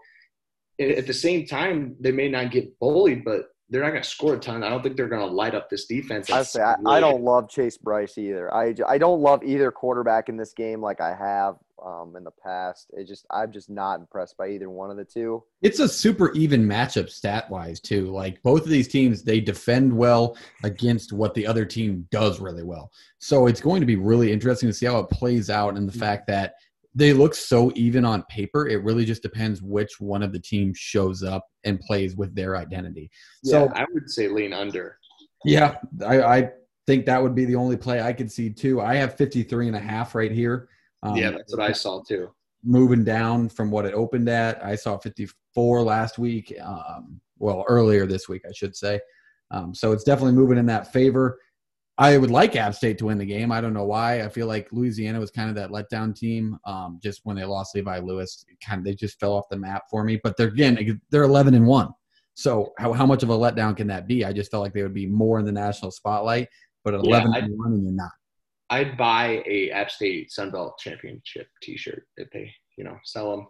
at 0.80 1.08
the 1.08 1.14
same 1.14 1.46
time, 1.46 1.96
they 2.00 2.12
may 2.12 2.30
not 2.30 2.52
get 2.52 2.78
bullied, 2.80 3.24
but 3.24 3.46
they're 3.74 3.82
not 3.82 3.89
going 3.89 4.03
to 4.03 4.07
score 4.07 4.36
a 4.36 4.39
ton. 4.39 4.63
I 4.63 4.69
don't 4.69 4.84
think 4.84 4.95
they're 4.95 5.07
going 5.07 5.28
to 5.28 5.34
light 5.34 5.55
up 5.55 5.67
this 5.67 5.88
defense. 5.88 6.30
I 6.30 6.43
say 6.43 6.61
I, 6.61 6.76
I 6.86 6.99
don't 6.99 7.24
love 7.24 7.49
Chase 7.49 7.76
Brice 7.76 8.19
either. 8.19 8.53
I, 8.53 8.76
I 8.88 8.99
don't 8.99 9.19
love 9.19 9.43
either 9.43 9.71
quarterback 9.71 10.30
in 10.30 10.38
this 10.38 10.53
game 10.53 10.80
like 10.80 11.01
I 11.01 11.15
have 11.15 11.55
um, 11.84 12.15
in 12.15 12.24
the 12.24 12.32
past. 12.32 12.91
It 12.93 13.07
just 13.07 13.26
I'm 13.32 13.51
just 13.51 13.71
not 13.71 13.99
impressed 13.99 14.38
by 14.38 14.49
either 14.49 14.69
one 14.69 14.91
of 14.91 14.97
the 14.97 15.03
two. 15.03 15.43
It's 15.63 15.80
a 15.80 15.89
super 15.89 16.32
even 16.34 16.63
matchup 16.63 17.09
stat 17.09 17.49
wise 17.49 17.80
too. 17.80 18.11
Like 18.11 18.43
both 18.43 18.61
of 18.61 18.69
these 18.69 18.88
teams, 18.88 19.24
they 19.24 19.39
defend 19.39 19.91
well 19.91 20.38
against 20.63 21.11
what 21.11 21.34
the 21.34 21.47
other 21.47 21.65
team 21.65 22.07
does 22.11 22.39
really 22.39 22.63
well. 22.63 22.91
So 23.17 23.47
it's 23.47 23.61
going 23.61 23.82
to 23.82 23.88
be 23.88 23.95
really 23.95 24.32
interesting 24.32 24.69
to 24.69 24.74
see 24.74 24.86
how 24.86 24.99
it 24.99 25.09
plays 25.09 25.49
out, 25.49 25.78
and 25.78 25.89
the 25.89 25.97
fact 25.97 26.28
that 26.28 26.53
they 26.96 27.14
look 27.14 27.34
so 27.34 27.72
even 27.76 28.06
on 28.06 28.24
paper. 28.24 28.68
It 28.68 28.84
really 28.84 29.06
just 29.06 29.22
depends 29.24 29.62
which 29.62 30.00
one 30.00 30.22
of 30.24 30.32
the 30.32 30.39
teams 30.39 30.78
shows 30.78 31.24
up 31.24 31.46
and 31.64 31.80
plays 31.80 32.16
with 32.16 32.36
their 32.36 32.56
identity. 32.58 33.10
Yeah, 33.44 33.52
So 33.52 33.72
I 33.76 33.86
would 33.94 34.10
say 34.10 34.28
lean 34.28 34.54
under. 34.54 34.98
yeah, 35.46 35.76
I, 36.06 36.22
I 36.22 36.50
think 36.86 37.06
that 37.06 37.22
would 37.22 37.34
be 37.36 37.46
the 37.46 37.56
only 37.56 37.78
play 37.78 38.02
I 38.02 38.14
could 38.14 38.32
see 38.32 38.50
too. 38.52 38.80
I 38.82 38.96
have 38.96 39.16
53 39.18 39.68
and 39.68 39.76
a 39.76 39.80
half 39.80 40.14
right 40.16 40.32
here. 40.32 40.70
Um, 41.02 41.16
yeah, 41.16 41.32
that's 41.32 41.56
what 41.56 41.62
I 41.68 41.72
saw 41.72 42.02
too. 42.04 42.32
moving 42.64 43.04
down 43.04 43.50
from 43.50 43.72
what 43.72 43.86
it 43.86 43.94
opened 43.94 44.30
at. 44.30 44.64
I 44.64 44.76
saw 44.76 44.98
54 44.98 45.82
last 45.82 46.18
week. 46.20 46.54
Um, 46.64 47.20
well, 47.39 47.66
earlier 47.68 48.06
this 48.06 48.30
week, 48.30 48.44
I 48.48 48.52
should 48.54 48.76
say. 48.76 49.00
Um, 49.52 49.74
so 49.76 49.91
it's 49.91 50.04
definitely 50.04 50.34
moving 50.34 50.58
in 50.58 50.66
that 50.68 50.94
favor. 50.94 51.39
I 51.98 52.18
would 52.18 52.32
like 52.32 52.56
App 52.56 52.74
State 52.74 52.98
to 53.00 53.06
win 53.06 53.20
the 53.20 53.26
game. 53.26 53.52
I 53.52 53.62
don't 53.62 53.74
know 53.74 53.86
why. 53.86 54.24
I 54.24 54.30
feel 54.30 54.48
like 54.48 54.68
Louisiana 54.72 55.20
was 55.20 55.30
kind 55.30 55.50
of 55.50 55.56
that 55.56 55.70
letdown 55.70 56.16
team. 56.16 56.58
Um, 56.66 57.00
just 57.04 57.22
when 57.24 57.36
they 57.36 57.46
lost 57.46 57.76
Levi 57.76 58.00
Lewis, 58.00 58.46
kind 58.66 58.80
of 58.80 58.86
they 58.86 58.96
just 58.96 59.20
fell 59.20 59.34
off 59.34 59.46
the 59.52 59.58
map 59.58 59.84
for 59.91 60.04
me. 60.04 60.20
But 60.24 60.36
they're 60.36 60.48
again, 60.48 61.00
they're 61.12 61.24
11 61.24 61.54
and 61.54 61.68
one. 61.68 61.89
So 62.34 62.74
how, 62.80 62.94
how 62.94 63.06
much 63.06 63.22
of 63.22 63.30
a 63.30 63.38
letdown 63.38 63.78
can 63.78 63.86
that 63.88 64.08
be? 64.08 64.26
I 64.26 64.34
just 64.34 64.50
felt 64.50 64.64
like 64.64 64.74
they 64.74 64.82
would 64.82 64.94
be 64.94 65.06
more 65.06 65.38
in 65.38 65.46
the 65.46 65.52
national 65.52 65.91
spotlight. 65.91 66.48
But 66.84 66.96
at 66.96 67.04
Yeah, 67.06 67.18
11 67.22 67.34
I- 67.34 67.38
and 67.39 67.58
one, 67.60 67.74
and 67.74 67.84
you're 67.84 67.91
not. 67.94 68.12
I'd 68.72 68.98
buy 68.98 69.44
a 69.46 69.70
App 69.70 69.91
State 69.91 70.32
Sun 70.32 70.50
Belt 70.50 70.80
Championship 70.80 71.48
T-shirt 71.62 72.08
if 72.18 72.28
they, 72.32 72.52
you 72.76 72.84
know, 72.84 72.98
sell 73.04 73.30
them. 73.38 73.48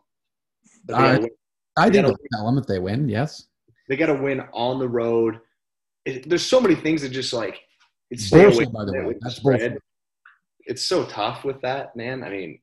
But 0.86 0.96
I- 0.96 1.16
gotta 1.16 1.30
I 1.78 1.84
think 1.90 1.94
they'll 2.06 2.18
tell 2.34 2.46
them 2.46 2.58
if 2.58 2.68
they 2.68 2.80
win. 2.80 3.08
Yes. 3.08 3.48
they 3.88 3.96
got 3.96 4.08
to 4.08 4.16
win 4.16 4.42
on 4.54 4.80
the 4.80 4.88
road. 4.88 5.40
It, 6.06 6.28
there's 6.30 6.46
so 6.46 6.60
many 6.60 6.76
things 6.76 7.02
that 7.04 7.10
just 7.10 7.32
like 7.34 7.62
it's 8.10 8.26
stay 8.26 8.44
Bullshit, 8.44 8.72
by 8.72 8.86
the 8.86 8.92
way. 8.94 9.16
That's 9.22 9.36
spread. 9.38 9.60
bullshit. 9.60 9.82
It's 10.66 10.82
so 10.86 11.06
tough 11.06 11.44
with 11.44 11.60
that, 11.62 11.96
man. 11.96 12.24
I 12.24 12.30
mean, 12.30 12.60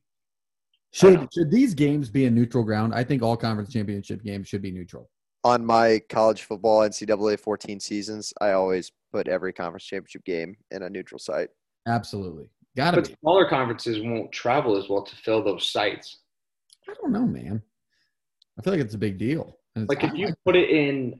Should 0.91 1.27
should 1.33 1.51
these 1.51 1.73
games 1.73 2.09
be 2.09 2.25
in 2.25 2.33
neutral 2.35 2.63
ground? 2.63 2.93
I 2.95 3.03
think 3.03 3.21
all 3.21 3.37
conference 3.37 3.71
championship 3.71 4.23
games 4.23 4.47
should 4.47 4.61
be 4.61 4.71
neutral. 4.71 5.09
On 5.43 5.65
my 5.65 5.99
college 6.09 6.43
football 6.43 6.81
NCAA 6.81 7.39
14 7.39 7.79
seasons, 7.79 8.33
I 8.41 8.51
always 8.51 8.91
put 9.11 9.27
every 9.27 9.53
conference 9.53 9.85
championship 9.85 10.23
game 10.25 10.55
in 10.71 10.83
a 10.83 10.89
neutral 10.89 11.19
site. 11.19 11.49
Absolutely, 11.87 12.49
gotta 12.77 12.97
but 12.97 13.09
be. 13.09 13.15
smaller 13.21 13.47
conferences 13.49 13.99
won't 14.01 14.31
travel 14.31 14.77
as 14.77 14.87
well 14.89 15.03
to 15.03 15.15
fill 15.15 15.43
those 15.43 15.69
sites. 15.69 16.19
I 16.89 16.93
don't 17.01 17.11
know, 17.11 17.25
man. 17.25 17.61
I 18.57 18.61
feel 18.61 18.73
like 18.73 18.81
it's 18.81 18.95
a 18.95 18.99
big 18.99 19.17
deal. 19.17 19.57
It's- 19.75 19.87
Like 19.89 20.03
if 20.03 20.13
you 20.13 20.25
like- 20.27 20.35
put 20.45 20.55
it 20.55 20.69
in, 20.69 21.19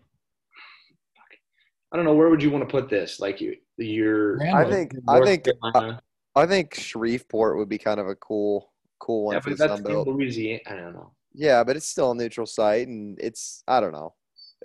I 1.91 1.97
don't 1.97 2.05
know 2.05 2.13
where 2.13 2.29
would 2.29 2.41
you 2.41 2.51
want 2.51 2.67
to 2.67 2.71
put 2.71 2.89
this? 2.89 3.19
Like 3.19 3.41
you, 3.41 3.55
your 3.77 4.37
Graham 4.37 4.55
I 4.55 4.63
would. 4.63 4.71
think 4.71 4.93
I 5.07 5.21
think 5.21 5.43
Carolina. 5.45 6.01
I 6.35 6.45
think 6.45 6.73
Shreveport 6.75 7.57
would 7.57 7.67
be 7.69 7.77
kind 7.77 7.99
of 7.99 8.07
a 8.07 8.15
cool 8.15 8.71
cool 8.99 9.25
one 9.25 9.33
yeah, 9.35 9.39
for 9.41 9.49
but 9.49 9.57
the 9.57 9.67
that's 9.67 9.81
Sun 9.81 9.91
in 9.91 10.03
Louisiana. 10.03 10.59
I 10.67 10.75
don't 10.75 10.93
know. 10.93 11.11
Yeah, 11.33 11.63
but 11.63 11.75
it's 11.75 11.87
still 11.87 12.11
a 12.11 12.15
neutral 12.15 12.45
site, 12.45 12.87
and 12.87 13.19
it's 13.19 13.63
I 13.67 13.79
don't 13.81 13.91
know. 13.91 14.13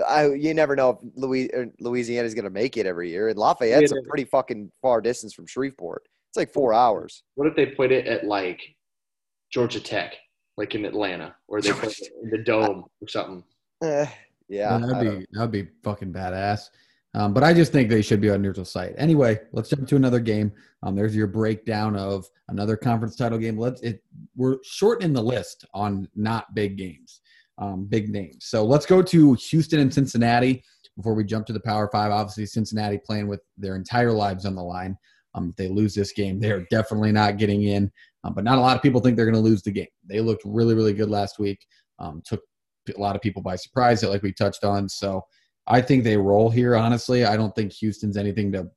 I 0.07 0.33
you 0.35 0.55
never 0.55 0.77
know 0.77 0.91
if 0.91 0.99
Louis, 1.17 1.51
or 1.53 1.67
Louisiana's 1.81 2.35
going 2.35 2.45
to 2.45 2.51
make 2.51 2.77
it 2.77 2.87
every 2.87 3.11
year, 3.11 3.29
and 3.29 3.39
Lafayette's 3.39 3.93
Yeah. 3.93 3.99
a 4.05 4.09
pretty 4.09 4.25
fucking 4.25 4.71
far 4.81 5.01
distance 5.01 5.33
from 5.35 5.47
Shreveport. 5.47 6.03
It's 6.29 6.37
like 6.37 6.53
four 6.53 6.75
hours. 6.75 7.23
What 7.35 7.49
if 7.49 7.57
they 7.57 7.67
put 7.67 7.91
it 7.91 8.07
at 8.07 8.25
like 8.25 8.61
Georgia 9.51 9.81
Tech, 9.81 10.15
like 10.57 10.75
in 10.75 10.85
Atlanta, 10.85 11.35
or 11.49 11.61
they 11.61 11.73
put 11.73 11.99
it 11.99 12.09
in 12.23 12.31
the 12.31 12.39
dome 12.39 12.85
or 13.01 13.09
something? 13.09 13.43
Eh, 13.83 14.07
yeah, 14.49 14.79
Yeah, 14.79 14.87
that'd 14.87 15.19
be 15.21 15.27
that'd 15.33 15.51
be 15.51 15.69
fucking 15.83 16.13
badass. 16.13 16.69
Um, 17.17 17.33
but 17.33 17.43
I 17.43 17.55
just 17.55 17.73
think 17.73 17.89
they 17.89 18.03
should 18.03 18.21
be 18.21 18.29
on 18.29 18.43
neutral 18.43 18.67
site. 18.67 18.95
Anyway, 18.99 19.41
let's 19.53 19.71
jump 19.71 19.89
to 19.89 19.97
another 19.97 20.21
game. 20.21 20.53
Um, 20.83 20.95
there's 20.95 21.17
your 21.17 21.27
breakdown 21.27 21.97
of 21.97 22.27
another 22.49 22.77
conference 22.77 23.17
title 23.17 23.39
game. 23.39 23.59
Let's 23.59 23.81
it 23.81 24.03
we're 24.37 24.59
shortening 24.63 25.15
the 25.15 25.23
list 25.23 25.65
on 25.73 26.09
not 26.15 26.55
big 26.55 26.77
games, 26.77 27.23
um, 27.57 27.87
big 27.87 28.11
names. 28.11 28.45
So 28.45 28.65
let's 28.65 28.85
go 28.85 29.01
to 29.01 29.33
Houston 29.33 29.81
and 29.81 29.93
Cincinnati 29.93 30.63
before 30.95 31.15
we 31.15 31.25
jump 31.25 31.47
to 31.47 31.55
the 31.55 31.61
Power 31.61 31.89
Five. 31.91 32.13
Obviously, 32.13 32.45
Cincinnati 32.45 32.99
playing 32.99 33.29
with 33.29 33.41
their 33.57 33.77
entire 33.77 34.13
lives 34.13 34.45
on 34.45 34.55
the 34.55 34.63
line. 34.63 34.95
Um, 35.35 35.49
if 35.51 35.57
they 35.57 35.69
lose 35.69 35.95
this 35.95 36.13
game, 36.13 36.39
they 36.39 36.51
are 36.51 36.67
definitely 36.71 37.13
not 37.13 37.39
getting 37.39 37.63
in. 37.65 37.91
Um, 38.25 38.35
but 38.35 38.45
not 38.45 38.59
a 38.59 38.61
lot 38.61 38.77
of 38.77 38.83
people 38.83 39.01
think 39.01 39.17
they're 39.17 39.25
going 39.25 39.35
to 39.35 39.41
lose 39.41 39.63
the 39.63 39.71
game. 39.71 39.87
They 40.05 40.21
looked 40.21 40.43
really, 40.45 40.75
really 40.75 40.93
good 40.93 41.11
last 41.11 41.39
week. 41.39 41.65
Um, 41.99 42.23
took 42.27 42.43
a 42.95 43.01
lot 43.01 43.17
of 43.17 43.23
people 43.23 43.41
by 43.41 43.57
surprise, 43.57 44.03
like 44.03 44.23
we 44.23 44.33
touched 44.33 44.65
on. 44.65 44.89
So 44.89 45.23
I 45.67 45.81
think 45.81 46.05
they 46.05 46.17
roll 46.17 46.51
here. 46.51 46.77
Honestly, 46.77 47.25
I 47.25 47.37
don't 47.37 47.55
think 47.55 47.73
Houston's 47.73 48.17
anything 48.17 48.53
to 48.53 48.71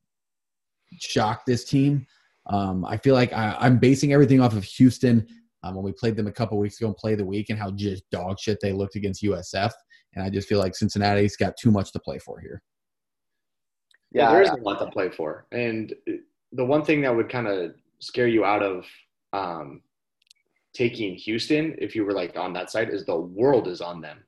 shock 1.00 1.46
this 1.46 1.64
team. 1.64 2.06
Um, 2.48 2.84
I 2.86 2.98
feel 2.98 3.14
like 3.14 3.32
I, 3.32 3.56
I'm 3.60 3.78
basing 3.78 4.12
everything 4.12 4.42
off 4.42 4.56
of 4.56 4.64
Houston 4.64 5.26
um, 5.64 5.76
when 5.76 5.84
we 5.84 5.92
played 5.92 6.16
them 6.16 6.28
a 6.28 6.32
couple 6.32 6.58
weeks 6.58 6.80
ago 6.80 6.88
and 6.88 6.98
play 6.98 7.16
the 7.16 7.26
week 7.26 7.50
and 7.50 7.60
how 7.60 7.72
just 7.72 8.10
dog 8.10 8.40
shit 8.40 8.58
they 8.62 8.72
looked 8.72 8.96
against 8.96 9.24
USF. 9.24 9.72
And 10.16 10.24
I 10.24 10.30
just 10.30 10.48
feel 10.48 10.60
like 10.60 10.76
Cincinnati's 10.76 11.36
got 11.36 11.56
too 11.58 11.70
much 11.70 11.92
to 11.92 12.00
play 12.00 12.18
for 12.18 12.40
here. 12.40 12.62
Yeah, 14.12 14.24
Yeah, 14.24 14.32
there 14.32 14.42
is 14.42 14.50
a 14.50 14.56
lot 14.56 14.80
to 14.80 14.88
play 14.88 15.10
for. 15.10 15.46
And 15.52 15.94
the 16.54 16.66
one 16.66 16.84
thing 16.84 17.02
that 17.02 17.16
would 17.16 17.30
kind 17.30 17.48
of 17.48 17.76
scare 18.00 18.28
you 18.28 18.44
out 18.44 18.64
of 18.64 18.86
um, 19.34 19.82
taking 20.74 21.16
Houston, 21.16 21.76
if 21.78 21.96
you 21.96 22.06
were 22.06 22.14
like 22.14 22.36
on 22.36 22.54
that 22.54 22.72
side, 22.72 22.90
is 22.90 23.06
the 23.06 23.16
world 23.16 23.68
is 23.68 23.82
on 23.82 24.02
them. 24.02 24.24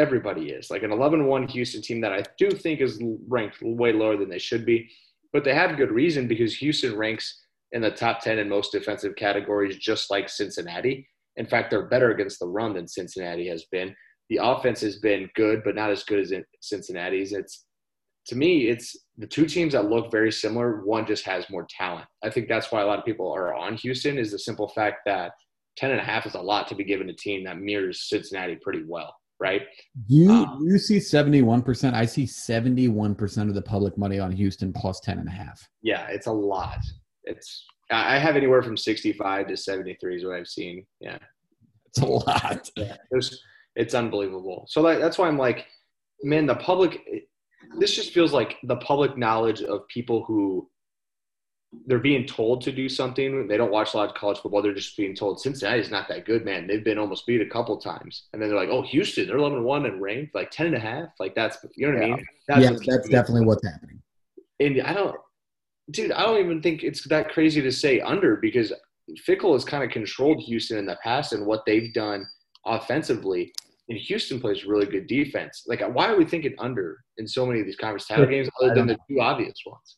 Everybody 0.00 0.50
is. 0.50 0.70
Like 0.70 0.82
an 0.82 0.92
11 0.92 1.26
1 1.26 1.48
Houston 1.48 1.82
team 1.82 2.00
that 2.00 2.12
I 2.12 2.22
do 2.38 2.50
think 2.50 2.80
is 2.80 3.02
ranked 3.28 3.58
way 3.60 3.92
lower 3.92 4.16
than 4.16 4.30
they 4.30 4.38
should 4.38 4.64
be. 4.64 4.90
But 5.32 5.44
they 5.44 5.54
have 5.54 5.76
good 5.76 5.92
reason 5.92 6.26
because 6.26 6.56
Houston 6.56 6.96
ranks 6.96 7.44
in 7.72 7.82
the 7.82 7.90
top 7.90 8.20
10 8.20 8.38
in 8.38 8.48
most 8.48 8.72
defensive 8.72 9.14
categories, 9.16 9.76
just 9.76 10.10
like 10.10 10.28
Cincinnati. 10.28 11.06
In 11.36 11.46
fact, 11.46 11.70
they're 11.70 11.88
better 11.88 12.10
against 12.10 12.38
the 12.38 12.48
run 12.48 12.74
than 12.74 12.88
Cincinnati 12.88 13.46
has 13.48 13.66
been. 13.70 13.94
The 14.30 14.40
offense 14.42 14.80
has 14.80 14.98
been 14.98 15.28
good, 15.36 15.62
but 15.64 15.74
not 15.74 15.90
as 15.90 16.02
good 16.04 16.20
as 16.20 16.32
Cincinnati's. 16.60 17.32
It's 17.32 17.66
to 18.26 18.36
me, 18.36 18.68
it's 18.68 18.96
the 19.18 19.26
two 19.26 19.46
teams 19.46 19.72
that 19.72 19.90
look 19.90 20.10
very 20.10 20.30
similar, 20.32 20.84
one 20.84 21.06
just 21.06 21.24
has 21.24 21.48
more 21.50 21.66
talent. 21.68 22.06
I 22.22 22.30
think 22.30 22.48
that's 22.48 22.70
why 22.70 22.80
a 22.80 22.86
lot 22.86 22.98
of 22.98 23.04
people 23.04 23.30
are 23.32 23.54
on 23.54 23.76
Houston 23.76 24.18
is 24.18 24.30
the 24.30 24.38
simple 24.38 24.68
fact 24.68 25.00
that 25.06 25.32
10 25.76 25.90
and 25.90 26.00
a 26.00 26.04
half 26.04 26.26
is 26.26 26.34
a 26.34 26.40
lot 26.40 26.68
to 26.68 26.74
be 26.74 26.84
given 26.84 27.08
a 27.08 27.14
team 27.14 27.44
that 27.44 27.58
mirrors 27.58 28.08
Cincinnati 28.08 28.56
pretty 28.56 28.82
well, 28.86 29.14
right? 29.40 29.62
You 30.06 30.30
Um, 30.30 30.58
you 30.62 30.78
see 30.78 30.98
71%. 30.98 31.94
I 31.94 32.04
see 32.04 32.24
71% 32.24 33.48
of 33.48 33.54
the 33.54 33.62
public 33.62 33.96
money 33.96 34.18
on 34.18 34.30
Houston 34.30 34.72
plus 34.72 35.00
10 35.00 35.18
and 35.18 35.28
a 35.28 35.32
half. 35.32 35.66
Yeah, 35.82 36.06
it's 36.08 36.26
a 36.26 36.32
lot. 36.32 36.78
It's 37.24 37.66
I 37.90 38.16
I 38.16 38.18
have 38.18 38.36
anywhere 38.36 38.62
from 38.62 38.76
65 38.76 39.48
to 39.48 39.56
73 39.56 40.16
is 40.16 40.24
what 40.24 40.36
I've 40.36 40.46
seen. 40.46 40.86
Yeah. 41.00 41.18
It's 41.86 41.98
a 41.98 42.06
lot. 42.06 42.70
It's 43.10 43.42
it's 43.76 43.94
unbelievable. 43.94 44.66
So 44.68 44.82
that, 44.82 45.00
that's 45.00 45.16
why 45.16 45.28
I'm 45.28 45.38
like, 45.38 45.66
man, 46.22 46.46
the 46.46 46.56
public. 46.56 47.00
This 47.78 47.94
just 47.94 48.12
feels 48.12 48.32
like 48.32 48.56
the 48.64 48.76
public 48.76 49.16
knowledge 49.16 49.62
of 49.62 49.86
people 49.88 50.24
who 50.24 50.68
they're 51.86 51.98
being 51.98 52.26
told 52.26 52.62
to 52.62 52.72
do 52.72 52.88
something. 52.88 53.46
They 53.46 53.56
don't 53.56 53.70
watch 53.70 53.94
a 53.94 53.96
lot 53.96 54.08
of 54.08 54.14
college 54.16 54.38
football. 54.38 54.60
They're 54.60 54.74
just 54.74 54.96
being 54.96 55.14
told 55.14 55.40
Cincinnati's 55.40 55.90
not 55.90 56.08
that 56.08 56.24
good, 56.24 56.44
man. 56.44 56.66
They've 56.66 56.82
been 56.82 56.98
almost 56.98 57.26
beat 57.26 57.40
a 57.40 57.46
couple 57.46 57.76
times, 57.76 58.24
and 58.32 58.42
then 58.42 58.48
they're 58.48 58.58
like, 58.58 58.70
oh, 58.70 58.82
Houston, 58.82 59.28
they're 59.28 59.36
11 59.36 59.62
1 59.62 59.86
and 59.86 60.02
ranked 60.02 60.34
like 60.34 60.50
10 60.50 60.66
and 60.66 60.76
a 60.76 60.80
half. 60.80 61.08
Like 61.20 61.34
that's 61.34 61.58
you 61.76 61.86
know 61.86 61.94
what 61.94 62.02
I 62.02 62.06
mean? 62.08 62.26
That's 62.48 62.62
yeah, 62.62 62.70
that's 62.86 63.08
definitely 63.08 63.46
what's 63.46 63.64
happening. 63.64 64.02
and 64.58 64.82
I 64.82 64.92
don't, 64.92 65.16
dude, 65.92 66.12
I 66.12 66.22
don't 66.22 66.40
even 66.40 66.60
think 66.60 66.82
it's 66.82 67.06
that 67.08 67.30
crazy 67.30 67.62
to 67.62 67.70
say 67.70 68.00
under 68.00 68.36
because 68.36 68.72
Fickell 69.26 69.52
has 69.52 69.64
kind 69.64 69.84
of 69.84 69.90
controlled 69.90 70.42
Houston 70.42 70.78
in 70.78 70.86
the 70.86 70.98
past 71.02 71.32
and 71.32 71.46
what 71.46 71.64
they've 71.66 71.92
done 71.94 72.26
offensively. 72.66 73.52
And 73.88 73.98
Houston 73.98 74.40
plays 74.40 74.64
really 74.64 74.86
good 74.86 75.08
defense. 75.08 75.64
Like, 75.66 75.82
why 75.94 76.08
are 76.08 76.16
we 76.16 76.24
thinking 76.24 76.54
under 76.58 76.98
in 77.18 77.26
so 77.26 77.44
many 77.44 77.58
of 77.58 77.66
these 77.66 77.74
conference 77.74 78.06
title 78.06 78.26
games 78.26 78.48
other 78.60 78.72
than 78.72 78.86
the 78.86 78.96
two 79.08 79.20
obvious 79.20 79.56
ones? 79.66 79.96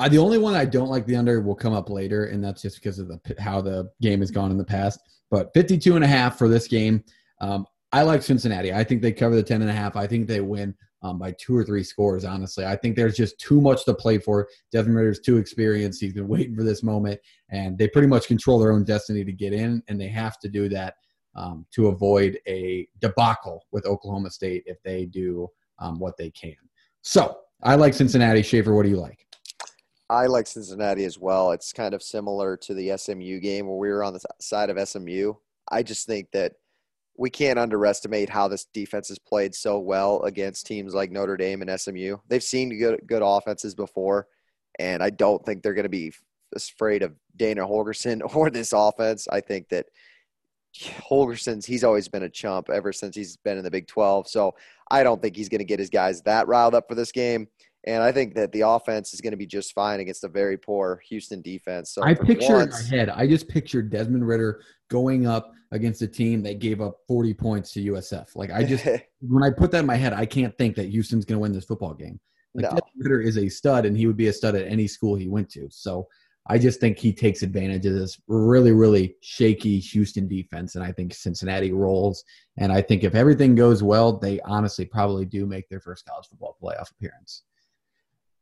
Uh, 0.00 0.08
the 0.08 0.16
only 0.16 0.38
one 0.38 0.54
I 0.54 0.64
don't 0.64 0.88
like 0.88 1.04
the 1.04 1.14
under 1.14 1.42
will 1.42 1.54
come 1.54 1.74
up 1.74 1.90
later, 1.90 2.24
and 2.24 2.42
that's 2.42 2.62
just 2.62 2.76
because 2.76 2.98
of 2.98 3.08
the 3.08 3.20
how 3.38 3.60
the 3.60 3.90
game 4.00 4.20
has 4.20 4.30
gone 4.30 4.50
in 4.50 4.56
the 4.56 4.64
past. 4.64 4.98
But 5.30 5.52
52 5.52 5.94
and 5.94 6.02
a 6.02 6.08
half 6.08 6.38
for 6.38 6.48
this 6.48 6.66
game. 6.66 7.04
Um, 7.42 7.66
I 7.92 8.00
like 8.02 8.22
Cincinnati. 8.22 8.72
I 8.72 8.82
think 8.82 9.02
they 9.02 9.12
cover 9.12 9.36
the 9.36 9.42
10 9.42 9.60
and 9.60 9.70
a 9.70 9.74
half. 9.74 9.96
I 9.96 10.06
think 10.06 10.26
they 10.26 10.40
win 10.40 10.74
um, 11.02 11.18
by 11.18 11.32
two 11.32 11.54
or 11.54 11.64
three 11.64 11.82
scores, 11.82 12.24
honestly. 12.24 12.64
I 12.64 12.76
think 12.76 12.96
there's 12.96 13.14
just 13.14 13.38
too 13.38 13.60
much 13.60 13.84
to 13.84 13.92
play 13.92 14.16
for. 14.16 14.48
Desmond 14.72 14.96
Ridder's 14.96 15.20
too 15.20 15.36
experienced. 15.36 16.00
He's 16.00 16.14
been 16.14 16.28
waiting 16.28 16.56
for 16.56 16.64
this 16.64 16.82
moment, 16.82 17.20
and 17.50 17.76
they 17.76 17.86
pretty 17.86 18.08
much 18.08 18.26
control 18.26 18.58
their 18.58 18.72
own 18.72 18.84
destiny 18.84 19.22
to 19.22 19.32
get 19.32 19.52
in, 19.52 19.82
and 19.88 20.00
they 20.00 20.08
have 20.08 20.38
to 20.40 20.48
do 20.48 20.70
that 20.70 20.94
um, 21.34 21.66
to 21.72 21.88
avoid 21.88 22.38
a 22.48 22.88
debacle 23.00 23.66
with 23.70 23.84
Oklahoma 23.84 24.30
State 24.30 24.62
if 24.64 24.82
they 24.82 25.04
do 25.04 25.46
um, 25.78 25.98
what 25.98 26.16
they 26.16 26.30
can. 26.30 26.56
So 27.02 27.40
I 27.62 27.74
like 27.74 27.92
Cincinnati. 27.92 28.40
Schaefer, 28.40 28.74
what 28.74 28.84
do 28.84 28.88
you 28.88 28.96
like? 28.96 29.26
I 30.10 30.26
like 30.26 30.48
Cincinnati 30.48 31.04
as 31.04 31.18
well. 31.20 31.52
It's 31.52 31.72
kind 31.72 31.94
of 31.94 32.02
similar 32.02 32.56
to 32.56 32.74
the 32.74 32.98
SMU 32.98 33.38
game 33.38 33.68
where 33.68 33.76
we 33.76 33.88
were 33.90 34.02
on 34.02 34.12
the 34.12 34.20
side 34.40 34.68
of 34.68 34.88
SMU. 34.88 35.34
I 35.70 35.84
just 35.84 36.04
think 36.04 36.32
that 36.32 36.54
we 37.16 37.30
can't 37.30 37.60
underestimate 37.60 38.28
how 38.28 38.48
this 38.48 38.64
defense 38.74 39.08
has 39.08 39.20
played 39.20 39.54
so 39.54 39.78
well 39.78 40.22
against 40.22 40.66
teams 40.66 40.94
like 40.94 41.12
Notre 41.12 41.36
Dame 41.36 41.62
and 41.62 41.80
SMU. 41.80 42.16
They've 42.26 42.42
seen 42.42 42.76
good 42.76 43.02
good 43.06 43.22
offenses 43.24 43.76
before, 43.76 44.26
and 44.80 45.00
I 45.00 45.10
don't 45.10 45.44
think 45.46 45.62
they're 45.62 45.74
going 45.74 45.84
to 45.84 45.88
be 45.88 46.12
afraid 46.56 47.04
of 47.04 47.14
Dana 47.36 47.64
Holgorsen 47.64 48.20
or 48.34 48.50
this 48.50 48.72
offense. 48.72 49.28
I 49.30 49.40
think 49.40 49.68
that 49.68 49.86
Holgorsen's 50.76 51.66
he's 51.66 51.84
always 51.84 52.08
been 52.08 52.24
a 52.24 52.28
chump 52.28 52.68
ever 52.68 52.92
since 52.92 53.14
he's 53.14 53.36
been 53.36 53.58
in 53.58 53.64
the 53.64 53.70
Big 53.70 53.86
12. 53.86 54.26
So 54.28 54.56
I 54.90 55.04
don't 55.04 55.22
think 55.22 55.36
he's 55.36 55.48
going 55.48 55.60
to 55.60 55.64
get 55.64 55.78
his 55.78 55.90
guys 55.90 56.22
that 56.22 56.48
riled 56.48 56.74
up 56.74 56.88
for 56.88 56.96
this 56.96 57.12
game. 57.12 57.46
And 57.86 58.02
I 58.02 58.12
think 58.12 58.34
that 58.34 58.52
the 58.52 58.60
offense 58.62 59.14
is 59.14 59.20
going 59.20 59.30
to 59.30 59.38
be 59.38 59.46
just 59.46 59.72
fine 59.72 60.00
against 60.00 60.24
a 60.24 60.28
very 60.28 60.58
poor 60.58 61.00
Houston 61.08 61.40
defense. 61.40 61.92
So 61.92 62.02
I 62.04 62.14
for 62.14 62.26
picture 62.26 62.56
once- 62.56 62.90
in 62.90 62.90
my 62.90 62.96
head, 62.96 63.08
I 63.08 63.26
just 63.26 63.48
pictured 63.48 63.90
Desmond 63.90 64.26
Ridder 64.26 64.62
going 64.90 65.26
up 65.26 65.52
against 65.72 66.02
a 66.02 66.08
team 66.08 66.42
that 66.42 66.58
gave 66.58 66.80
up 66.80 66.98
40 67.08 67.32
points 67.32 67.72
to 67.72 67.92
USF. 67.92 68.34
Like 68.34 68.50
I 68.50 68.64
just 68.64 68.84
when 69.20 69.42
I 69.42 69.50
put 69.50 69.70
that 69.70 69.80
in 69.80 69.86
my 69.86 69.96
head, 69.96 70.12
I 70.12 70.26
can't 70.26 70.56
think 70.58 70.76
that 70.76 70.88
Houston's 70.88 71.24
going 71.24 71.36
to 71.36 71.40
win 71.40 71.52
this 71.52 71.64
football 71.64 71.94
game. 71.94 72.20
Like 72.54 72.64
no. 72.64 72.70
Desmond 72.70 72.92
Ridder 72.98 73.20
is 73.20 73.38
a 73.38 73.48
stud, 73.48 73.86
and 73.86 73.96
he 73.96 74.06
would 74.06 74.16
be 74.16 74.28
a 74.28 74.32
stud 74.32 74.56
at 74.56 74.66
any 74.66 74.86
school 74.86 75.14
he 75.14 75.28
went 75.28 75.48
to. 75.50 75.68
So 75.70 76.08
I 76.46 76.58
just 76.58 76.80
think 76.80 76.98
he 76.98 77.12
takes 77.12 77.42
advantage 77.42 77.86
of 77.86 77.94
this 77.94 78.20
really, 78.26 78.72
really 78.72 79.14
shaky 79.20 79.78
Houston 79.78 80.26
defense, 80.26 80.74
and 80.74 80.82
I 80.82 80.90
think 80.90 81.14
Cincinnati 81.14 81.72
rolls. 81.72 82.24
And 82.56 82.72
I 82.72 82.82
think 82.82 83.04
if 83.04 83.14
everything 83.14 83.54
goes 83.54 83.82
well, 83.82 84.18
they 84.18 84.40
honestly 84.40 84.84
probably 84.84 85.24
do 85.24 85.46
make 85.46 85.68
their 85.68 85.80
first 85.80 86.04
college 86.06 86.26
football 86.28 86.56
playoff 86.60 86.90
appearance. 86.90 87.44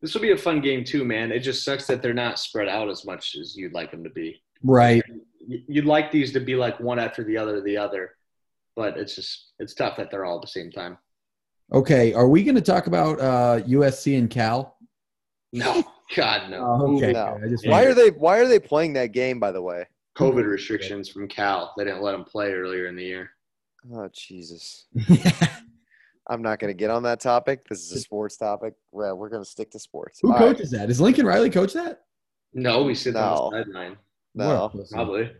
This 0.00 0.14
will 0.14 0.20
be 0.20 0.32
a 0.32 0.36
fun 0.36 0.60
game 0.60 0.84
too, 0.84 1.04
man. 1.04 1.32
It 1.32 1.40
just 1.40 1.64
sucks 1.64 1.86
that 1.88 2.02
they're 2.02 2.14
not 2.14 2.38
spread 2.38 2.68
out 2.68 2.88
as 2.88 3.04
much 3.04 3.36
as 3.40 3.56
you'd 3.56 3.72
like 3.72 3.90
them 3.90 4.04
to 4.04 4.10
be. 4.10 4.40
Right. 4.62 5.02
You'd 5.46 5.86
like 5.86 6.12
these 6.12 6.32
to 6.32 6.40
be 6.40 6.54
like 6.54 6.78
one 6.78 6.98
after 6.98 7.24
the 7.24 7.36
other, 7.36 7.60
the 7.60 7.76
other, 7.76 8.12
but 8.76 8.96
it's 8.96 9.14
just 9.14 9.52
it's 9.58 9.74
tough 9.74 9.96
that 9.96 10.10
they're 10.10 10.24
all 10.24 10.36
at 10.36 10.42
the 10.42 10.48
same 10.48 10.70
time. 10.70 10.98
Okay. 11.72 12.12
Are 12.14 12.28
we 12.28 12.44
going 12.44 12.54
to 12.54 12.60
talk 12.60 12.86
about 12.86 13.20
uh, 13.20 13.64
USC 13.66 14.16
and 14.16 14.30
Cal? 14.30 14.76
No, 15.52 15.82
God 16.16 16.50
no. 16.50 16.78
Oh, 16.80 16.96
okay. 16.96 17.12
No. 17.12 17.38
Why 17.64 17.84
are 17.84 17.94
they 17.94 18.10
why 18.10 18.38
are 18.38 18.46
they 18.46 18.60
playing 18.60 18.92
that 18.94 19.12
game 19.12 19.40
by 19.40 19.52
the 19.52 19.62
way? 19.62 19.86
COVID 20.16 20.46
restrictions 20.46 21.08
from 21.08 21.28
Cal. 21.28 21.74
They 21.76 21.84
didn't 21.84 22.02
let 22.02 22.12
them 22.12 22.24
play 22.24 22.52
earlier 22.52 22.86
in 22.86 22.96
the 22.96 23.04
year. 23.04 23.30
Oh 23.92 24.08
Jesus. 24.12 24.86
I'm 26.28 26.42
not 26.42 26.58
going 26.58 26.72
to 26.72 26.76
get 26.78 26.90
on 26.90 27.02
that 27.04 27.20
topic. 27.20 27.66
This 27.68 27.80
is 27.80 27.92
a 27.92 28.00
sports 28.00 28.36
topic. 28.36 28.74
Well, 28.92 29.16
we're 29.16 29.30
going 29.30 29.42
to 29.42 29.48
stick 29.48 29.70
to 29.70 29.78
sports. 29.78 30.18
Who 30.20 30.28
All 30.32 30.38
right. 30.38 30.54
coaches 30.54 30.70
that? 30.72 30.90
Is 30.90 31.00
Lincoln 31.00 31.26
Riley 31.26 31.50
coach 31.50 31.72
that? 31.72 32.02
No, 32.52 32.82
we 32.82 32.94
sit 32.94 33.14
No. 33.14 33.20
on 33.20 33.52
the 33.52 33.64
sideline. 33.64 33.96
No. 34.34 34.68
What. 34.72 34.90
Probably. 34.90 35.30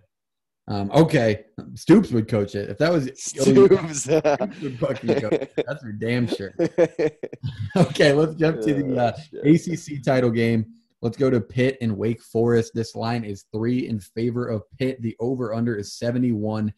Um, 0.67 0.91
okay, 0.95 1.45
Stoops 1.75 2.11
would 2.11 2.29
coach 2.29 2.55
it. 2.55 2.69
If 2.69 2.77
that 2.79 2.93
was 2.93 3.05
Stoops. 3.17 4.03
Stoops 4.03 4.61
would 4.63 4.79
fucking 4.79 5.15
coach 5.21 5.33
it. 5.33 5.53
That's 5.57 5.83
for 5.83 5.93
damn 5.99 6.27
sure. 6.27 6.55
Okay, 7.77 8.13
let's 8.13 8.35
jump 8.35 8.61
to 8.63 8.75
the 8.75 8.97
uh. 8.99 9.17
ACC 9.45 10.03
title 10.05 10.31
game. 10.31 10.67
Let's 11.01 11.17
go 11.17 11.31
to 11.31 11.41
Pitt 11.41 11.79
and 11.81 11.97
Wake 11.97 12.21
Forest. 12.23 12.73
This 12.75 12.95
line 12.97 13.25
is 13.25 13.45
three 13.53 13.89
in 13.89 14.01
favor 14.01 14.47
of 14.49 14.63
Pitt. 14.79 15.01
The 15.01 15.17
over 15.21 15.55
under 15.55 15.77
is 15.77 15.93
71. 15.95 16.73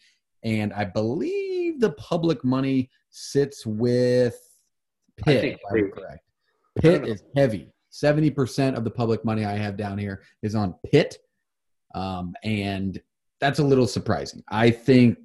And 0.44 0.72
I 0.74 0.84
believe 0.84 1.80
the 1.80 1.92
public 1.92 2.44
money 2.44 2.90
sits 3.10 3.66
with 3.66 4.38
Pitt, 5.16 5.40
think 5.40 5.54
if 5.54 5.84
I'm 5.84 5.90
correct. 5.90 6.24
Pitt 6.80 7.06
is 7.06 7.22
heavy. 7.36 7.72
70% 7.92 8.76
of 8.76 8.84
the 8.84 8.90
public 8.90 9.24
money 9.24 9.44
I 9.44 9.56
have 9.56 9.76
down 9.76 9.98
here 9.98 10.22
is 10.42 10.54
on 10.54 10.74
Pitt. 10.90 11.18
Um, 11.94 12.34
and 12.44 13.00
that's 13.40 13.58
a 13.58 13.64
little 13.64 13.86
surprising. 13.86 14.42
I 14.48 14.70
think 14.70 15.18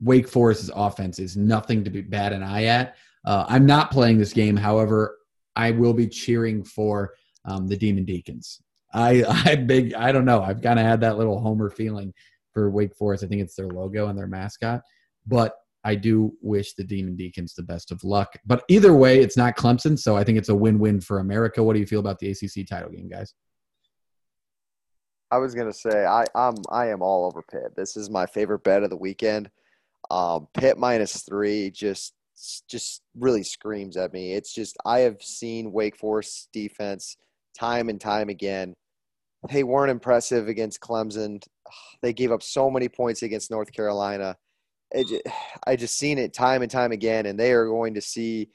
Wake 0.00 0.28
Forest's 0.28 0.70
offense 0.74 1.18
is 1.18 1.36
nothing 1.36 1.84
to 1.84 1.90
be 1.90 2.00
bad 2.00 2.32
an 2.32 2.42
eye 2.42 2.64
at. 2.64 2.96
Uh, 3.24 3.44
I'm 3.48 3.66
not 3.66 3.92
playing 3.92 4.18
this 4.18 4.32
game. 4.32 4.56
However, 4.56 5.18
I 5.54 5.70
will 5.70 5.94
be 5.94 6.08
cheering 6.08 6.64
for 6.64 7.14
um, 7.44 7.68
the 7.68 7.76
Demon 7.76 8.04
Deacons. 8.04 8.60
I 8.92 9.24
I 9.46 9.56
big 9.56 9.94
I 9.94 10.10
don't 10.10 10.24
know. 10.24 10.42
I've 10.42 10.62
kind 10.62 10.78
of 10.78 10.86
had 10.86 11.00
that 11.02 11.18
little 11.18 11.40
Homer 11.40 11.70
feeling 11.70 12.12
for 12.52 12.70
Wake 12.70 12.96
Forest. 12.96 13.24
I 13.24 13.28
think 13.28 13.42
it's 13.42 13.54
their 13.54 13.68
logo 13.68 14.08
and 14.08 14.18
their 14.18 14.26
mascot, 14.26 14.82
but 15.26 15.54
I 15.84 15.94
do 15.94 16.32
wish 16.40 16.74
the 16.74 16.84
Demon 16.84 17.16
Deacons 17.16 17.54
the 17.54 17.62
best 17.62 17.90
of 17.90 18.04
luck. 18.04 18.34
But 18.46 18.62
either 18.68 18.94
way, 18.94 19.20
it's 19.20 19.36
not 19.36 19.56
Clemson, 19.56 19.98
so 19.98 20.16
I 20.16 20.24
think 20.24 20.38
it's 20.38 20.48
a 20.48 20.54
win-win 20.54 21.00
for 21.00 21.18
America. 21.18 21.62
What 21.62 21.74
do 21.74 21.80
you 21.80 21.86
feel 21.86 22.00
about 22.00 22.18
the 22.18 22.30
ACC 22.30 22.66
title 22.68 22.90
game, 22.90 23.08
guys? 23.08 23.34
I 25.32 25.38
was 25.38 25.54
gonna 25.54 25.72
say 25.72 26.04
I 26.04 26.26
I'm 26.34 26.56
I 26.70 26.88
am 26.88 27.00
all 27.00 27.24
over 27.24 27.42
Pitt. 27.42 27.74
This 27.74 27.96
is 27.96 28.10
my 28.10 28.26
favorite 28.26 28.64
bet 28.64 28.82
of 28.82 28.90
the 28.90 28.96
weekend. 28.96 29.50
Um, 30.10 30.46
Pitt 30.52 30.76
minus 30.76 31.22
three 31.22 31.70
just 31.70 32.12
just 32.68 33.02
really 33.16 33.42
screams 33.42 33.96
at 33.96 34.12
me. 34.12 34.34
It's 34.34 34.52
just 34.52 34.76
I 34.84 35.00
have 35.00 35.22
seen 35.22 35.72
Wake 35.72 35.96
Forest 35.96 36.50
defense 36.52 37.16
time 37.58 37.88
and 37.88 38.00
time 38.00 38.28
again. 38.28 38.74
They 39.50 39.64
weren't 39.64 39.90
impressive 39.90 40.48
against 40.48 40.80
Clemson. 40.80 41.42
They 42.02 42.12
gave 42.12 42.30
up 42.30 42.42
so 42.42 42.70
many 42.70 42.88
points 42.88 43.22
against 43.22 43.50
North 43.50 43.72
Carolina. 43.72 44.36
I 45.66 45.76
just 45.76 45.98
seen 45.98 46.18
it 46.18 46.32
time 46.32 46.62
and 46.62 46.70
time 46.70 46.92
again, 46.92 47.26
and 47.26 47.38
they 47.38 47.52
are 47.52 47.66
going 47.66 47.94
to 47.94 48.00
see. 48.00 48.50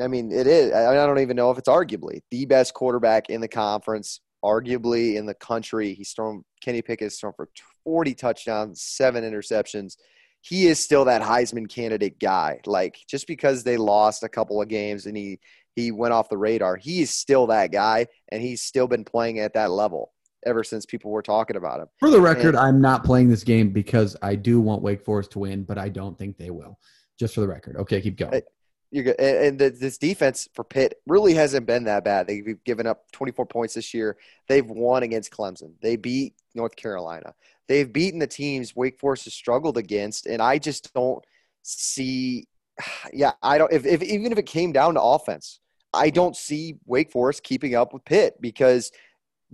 I 0.00 0.08
mean, 0.08 0.32
it 0.32 0.46
is. 0.46 0.72
I 0.72 0.90
I 0.90 1.06
don't 1.06 1.20
even 1.20 1.36
know 1.36 1.50
if 1.50 1.58
it's 1.58 1.68
arguably 1.68 2.20
the 2.30 2.46
best 2.46 2.74
quarterback 2.74 3.30
in 3.30 3.40
the 3.40 3.48
conference, 3.48 4.20
arguably 4.44 5.16
in 5.16 5.26
the 5.26 5.34
country. 5.34 5.94
He's 5.94 6.12
thrown 6.12 6.44
Kenny 6.60 6.82
Pickett's 6.82 7.20
thrown 7.20 7.32
for 7.36 7.48
40 7.84 8.14
touchdowns, 8.14 8.82
seven 8.82 9.24
interceptions. 9.24 9.96
He 10.40 10.66
is 10.66 10.78
still 10.78 11.06
that 11.06 11.22
Heisman 11.22 11.68
candidate 11.68 12.18
guy. 12.18 12.60
Like 12.66 12.98
just 13.08 13.26
because 13.26 13.62
they 13.62 13.76
lost 13.76 14.22
a 14.22 14.28
couple 14.28 14.60
of 14.60 14.68
games 14.68 15.06
and 15.06 15.16
he 15.16 15.38
he 15.76 15.90
went 15.90 16.14
off 16.14 16.28
the 16.28 16.38
radar, 16.38 16.76
he 16.76 17.02
is 17.02 17.10
still 17.10 17.48
that 17.48 17.72
guy, 17.72 18.06
and 18.30 18.42
he's 18.42 18.62
still 18.62 18.88
been 18.88 19.04
playing 19.04 19.38
at 19.40 19.54
that 19.54 19.70
level 19.70 20.13
ever 20.46 20.64
since 20.64 20.86
people 20.86 21.10
were 21.10 21.22
talking 21.22 21.56
about 21.56 21.80
him. 21.80 21.88
For 21.98 22.10
the 22.10 22.20
record, 22.20 22.56
I'm 22.56 22.80
not 22.80 23.04
playing 23.04 23.28
this 23.28 23.44
game 23.44 23.70
because 23.70 24.16
I 24.22 24.34
do 24.34 24.60
want 24.60 24.82
Wake 24.82 25.02
Forest 25.02 25.32
to 25.32 25.40
win, 25.40 25.64
but 25.64 25.78
I 25.78 25.88
don't 25.88 26.18
think 26.18 26.36
they 26.36 26.50
will. 26.50 26.78
Just 27.18 27.34
for 27.34 27.40
the 27.40 27.48
record. 27.48 27.76
Okay, 27.76 28.00
keep 28.00 28.16
going. 28.16 28.42
You're 28.90 29.04
good. 29.04 29.16
And, 29.18 29.36
and 29.38 29.58
the, 29.58 29.70
this 29.70 29.98
defense 29.98 30.48
for 30.54 30.62
Pitt 30.62 31.00
really 31.06 31.34
hasn't 31.34 31.66
been 31.66 31.84
that 31.84 32.04
bad. 32.04 32.26
They've 32.26 32.56
given 32.64 32.86
up 32.86 33.10
24 33.12 33.46
points 33.46 33.74
this 33.74 33.92
year. 33.92 34.16
They've 34.48 34.64
won 34.64 35.02
against 35.02 35.32
Clemson. 35.32 35.72
They 35.82 35.96
beat 35.96 36.34
North 36.54 36.76
Carolina. 36.76 37.34
They've 37.66 37.92
beaten 37.92 38.20
the 38.20 38.26
teams 38.26 38.76
Wake 38.76 38.98
Forest 38.98 39.24
has 39.24 39.34
struggled 39.34 39.78
against, 39.78 40.26
and 40.26 40.40
I 40.40 40.58
just 40.58 40.94
don't 40.94 41.24
see. 41.62 42.46
Yeah, 43.12 43.32
I 43.42 43.58
don't. 43.58 43.72
If, 43.72 43.84
if 43.84 44.02
even 44.02 44.32
if 44.32 44.38
it 44.38 44.46
came 44.46 44.72
down 44.72 44.94
to 44.94 45.02
offense, 45.02 45.60
I 45.92 46.10
don't 46.10 46.36
see 46.36 46.76
Wake 46.86 47.10
Forest 47.10 47.42
keeping 47.42 47.74
up 47.74 47.92
with 47.92 48.04
Pitt 48.04 48.40
because 48.40 48.90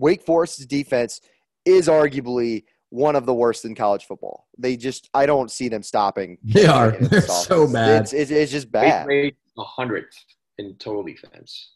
Wake 0.00 0.22
Forest's 0.22 0.64
defense 0.66 1.20
is 1.64 1.86
arguably 1.86 2.64
one 2.88 3.14
of 3.14 3.26
the 3.26 3.34
worst 3.34 3.64
in 3.64 3.74
college 3.74 4.06
football. 4.06 4.48
They 4.58 4.76
just, 4.76 5.08
I 5.14 5.26
don't 5.26 5.50
see 5.50 5.68
them 5.68 5.82
stopping. 5.82 6.38
They 6.42 6.66
are. 6.66 6.90
They're 7.00 7.20
so 7.20 7.70
bad. 7.70 8.02
It's, 8.02 8.12
it's, 8.12 8.30
it's 8.30 8.50
just 8.50 8.72
They 8.72 8.80
bad. 8.80 9.06
played 9.06 9.36
a 9.58 9.62
hundredth 9.62 10.16
in 10.58 10.74
total 10.76 11.02
defense. 11.04 11.72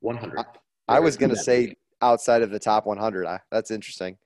One 0.00 0.16
hundred. 0.16 0.44
I 0.88 0.98
was 0.98 1.16
going 1.16 1.30
to 1.30 1.36
say 1.36 1.74
outside 2.00 2.42
of 2.42 2.50
the 2.50 2.58
top 2.58 2.86
100. 2.86 3.26
I, 3.26 3.38
that's 3.52 3.70
interesting. 3.70 4.16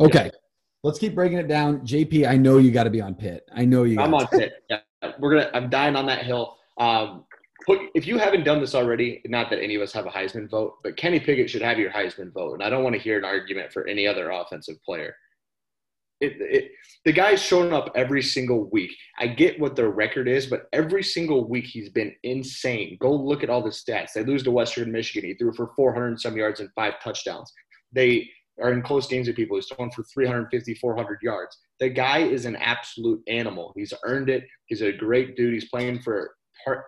Okay. 0.00 0.30
Let's 0.82 0.98
keep 0.98 1.14
breaking 1.14 1.38
it 1.38 1.48
down. 1.48 1.80
JP, 1.80 2.26
I 2.28 2.36
know 2.36 2.58
you 2.58 2.70
got 2.70 2.84
to 2.84 2.90
be 2.90 3.00
on 3.00 3.14
Pitt. 3.14 3.46
I 3.54 3.64
know 3.64 3.84
you. 3.84 4.00
I'm 4.00 4.12
on 4.14 4.26
Pitt. 4.28 4.54
Yeah, 4.68 4.78
we're 5.18 5.34
gonna. 5.34 5.50
I'm 5.54 5.70
dying 5.70 5.96
on 5.96 6.04
that 6.06 6.24
hill. 6.26 6.56
Um, 6.78 7.24
put 7.66 7.80
if 7.94 8.06
you 8.06 8.18
haven't 8.18 8.44
done 8.44 8.60
this 8.60 8.74
already, 8.74 9.22
not 9.26 9.50
that 9.50 9.62
any 9.62 9.74
of 9.74 9.82
us 9.82 9.92
have 9.92 10.06
a 10.06 10.10
Heisman 10.10 10.48
vote, 10.48 10.74
but 10.82 10.96
Kenny 10.96 11.20
Pickett 11.20 11.50
should 11.50 11.62
have 11.62 11.78
your 11.78 11.90
Heisman 11.90 12.32
vote, 12.32 12.54
and 12.54 12.62
I 12.62 12.70
don't 12.70 12.82
want 12.82 12.94
to 12.94 13.00
hear 13.00 13.18
an 13.18 13.24
argument 13.24 13.72
for 13.72 13.86
any 13.86 14.06
other 14.06 14.30
offensive 14.30 14.82
player. 14.84 15.14
It, 16.20 16.36
it, 16.38 16.70
the 17.04 17.12
guy's 17.12 17.42
shown 17.42 17.72
up 17.72 17.92
every 17.94 18.22
single 18.22 18.70
week. 18.70 18.92
I 19.18 19.26
get 19.26 19.60
what 19.60 19.76
their 19.76 19.90
record 19.90 20.28
is, 20.28 20.46
but 20.46 20.68
every 20.72 21.02
single 21.02 21.48
week 21.48 21.66
he's 21.66 21.90
been 21.90 22.14
insane. 22.22 22.96
Go 23.00 23.12
look 23.12 23.42
at 23.42 23.50
all 23.50 23.62
the 23.62 23.70
stats. 23.70 24.12
They 24.14 24.24
lose 24.24 24.42
to 24.44 24.50
Western 24.50 24.90
Michigan. 24.90 25.28
He 25.28 25.34
threw 25.34 25.52
for 25.52 25.72
400 25.76 26.06
and 26.06 26.20
some 26.20 26.36
yards 26.36 26.60
and 26.60 26.70
five 26.74 26.94
touchdowns. 27.02 27.52
They 27.92 28.28
are 28.62 28.72
in 28.72 28.80
close 28.80 29.06
games 29.06 29.26
with 29.26 29.36
people. 29.36 29.56
He's 29.56 29.66
thrown 29.66 29.90
for 29.90 30.04
350, 30.04 30.74
400 30.74 31.18
yards. 31.20 31.58
The 31.80 31.90
guy 31.90 32.18
is 32.18 32.44
an 32.46 32.56
absolute 32.56 33.20
animal. 33.26 33.72
He's 33.76 33.92
earned 34.04 34.30
it. 34.30 34.44
He's 34.66 34.82
a 34.82 34.92
great 34.92 35.36
dude. 35.36 35.52
He's 35.52 35.68
playing 35.68 36.00
for 36.00 36.36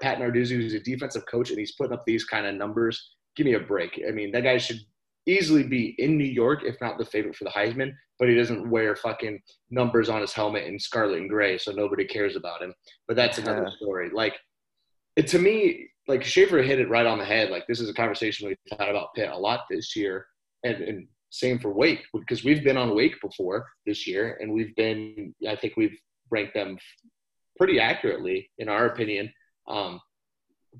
Pat 0.00 0.18
Narduzzi, 0.18 0.50
who's 0.50 0.74
a 0.74 0.80
defensive 0.80 1.24
coach, 1.26 1.50
and 1.50 1.58
he's 1.58 1.72
putting 1.72 1.92
up 1.92 2.04
these 2.06 2.24
kind 2.24 2.46
of 2.46 2.54
numbers. 2.54 3.14
Give 3.36 3.46
me 3.46 3.54
a 3.54 3.60
break. 3.60 4.00
I 4.08 4.12
mean, 4.12 4.32
that 4.32 4.44
guy 4.44 4.58
should 4.58 4.80
easily 5.26 5.62
be 5.64 5.94
in 5.98 6.16
New 6.16 6.24
York, 6.24 6.60
if 6.64 6.80
not 6.80 6.98
the 6.98 7.04
favorite 7.04 7.36
for 7.36 7.44
the 7.44 7.50
Heisman, 7.50 7.92
but 8.18 8.28
he 8.28 8.34
doesn't 8.34 8.70
wear 8.70 8.96
fucking 8.96 9.40
numbers 9.70 10.08
on 10.08 10.20
his 10.20 10.32
helmet 10.32 10.66
in 10.66 10.78
scarlet 10.78 11.18
and 11.18 11.28
gray, 11.28 11.58
so 11.58 11.72
nobody 11.72 12.04
cares 12.04 12.36
about 12.36 12.62
him. 12.62 12.72
But 13.08 13.16
that's 13.16 13.38
another 13.38 13.64
Yeah. 13.64 13.76
story. 13.76 14.10
Like, 14.10 14.34
it, 15.16 15.26
to 15.28 15.38
me, 15.38 15.90
like 16.08 16.22
Schaefer 16.24 16.62
hit 16.62 16.78
it 16.78 16.88
right 16.88 17.06
on 17.06 17.18
the 17.18 17.24
head. 17.24 17.50
Like, 17.50 17.66
this 17.66 17.80
is 17.80 17.90
a 17.90 17.94
conversation 17.94 18.48
we've 18.48 18.78
had 18.78 18.88
about 18.88 19.14
Pitt 19.14 19.28
a 19.28 19.36
lot 19.36 19.66
this 19.68 19.96
year, 19.96 20.26
and, 20.64 20.76
and 20.76 21.08
same 21.30 21.58
for 21.58 21.72
Wake 21.72 22.04
because 22.14 22.44
we've 22.44 22.62
been 22.64 22.76
on 22.76 22.94
Wake 22.94 23.20
before 23.20 23.66
this 23.84 24.06
year, 24.06 24.38
and 24.40 24.52
we've 24.52 24.74
been. 24.76 25.34
I 25.46 25.56
think 25.56 25.74
we've 25.76 25.98
ranked 26.30 26.54
them 26.54 26.78
pretty 27.58 27.80
accurately 27.80 28.50
in 28.58 28.68
our 28.68 28.86
opinion. 28.86 29.32
Um, 29.68 30.00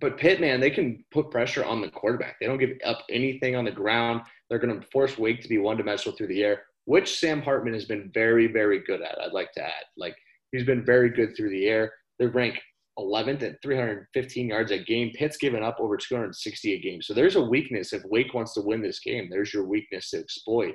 but 0.01 0.19
Pitt, 0.19 0.41
man, 0.41 0.61
they 0.61 0.71
can 0.71 1.05
put 1.11 1.31
pressure 1.31 1.65
on 1.65 1.81
the 1.81 1.89
quarterback. 1.89 2.37
They 2.41 2.47
don't 2.47 2.59
give 2.59 2.77
up 2.85 3.05
anything 3.11 3.57
on 3.57 3.65
the 3.65 3.71
ground. 3.71 4.23
They're 4.49 4.59
going 4.59 4.79
to 4.79 4.87
force 4.89 5.17
Wake 5.17 5.41
to 5.43 5.49
be 5.49 5.59
one 5.59 5.77
dimensional 5.77 6.17
through 6.17 6.29
the 6.29 6.45
air, 6.45 6.65
which 6.85 7.19
Sam 7.19 7.41
Hartman 7.41 7.75
has 7.75 7.87
been 7.87 8.11
very, 8.13 8.47
very 8.47 8.81
good 8.81 9.01
at. 9.01 9.19
I'd 9.21 9.33
like 9.33 9.53
to 9.53 9.63
add, 9.63 9.85
like 9.97 10.15
he's 10.53 10.65
been 10.65 10.85
very 10.85 11.11
good 11.11 11.37
through 11.37 11.51
the 11.51 11.67
air. 11.67 11.93
They 12.19 12.27
rank 12.27 12.61
11th 12.99 13.43
at 13.43 13.63
315 13.63 14.49
yards 14.49 14.71
a 14.71 14.79
game. 14.79 15.13
Pitt's 15.15 15.37
given 15.37 15.63
up 15.63 15.77
over 15.81 15.97
260 15.97 16.73
a 16.73 16.81
game. 16.81 17.03
So 17.03 17.15
there's 17.15 17.37
a 17.37 17.43
weakness. 17.43 17.93
If 17.93 18.03
Wake 18.07 18.35
wants 18.35 18.55
to 18.55 18.63
win 18.63 18.83
this 18.83 19.01
game, 19.01 19.29
there's 19.31 19.53
your 19.53 19.65
weakness 19.65 20.11
to 20.11 20.19
exploit. 20.19 20.75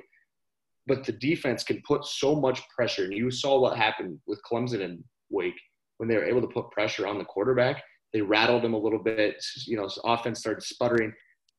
But 0.86 1.04
the 1.04 1.12
defense 1.12 1.62
can 1.64 1.80
put 1.86 2.04
so 2.04 2.34
much 2.34 2.60
pressure. 2.74 3.04
And 3.04 3.12
you 3.12 3.30
saw 3.30 3.60
what 3.60 3.76
happened 3.76 4.18
with 4.26 4.40
Clemson 4.50 4.84
and 4.84 5.02
Wake 5.30 5.58
when 5.98 6.08
they 6.08 6.16
were 6.16 6.24
able 6.24 6.40
to 6.40 6.48
put 6.48 6.70
pressure 6.70 7.06
on 7.06 7.18
the 7.18 7.24
quarterback. 7.24 7.82
They 8.12 8.20
rattled 8.20 8.64
him 8.64 8.74
a 8.74 8.78
little 8.78 8.98
bit. 8.98 9.44
You 9.66 9.76
know, 9.76 9.88
offense 10.04 10.40
started 10.40 10.62
sputtering. 10.62 11.12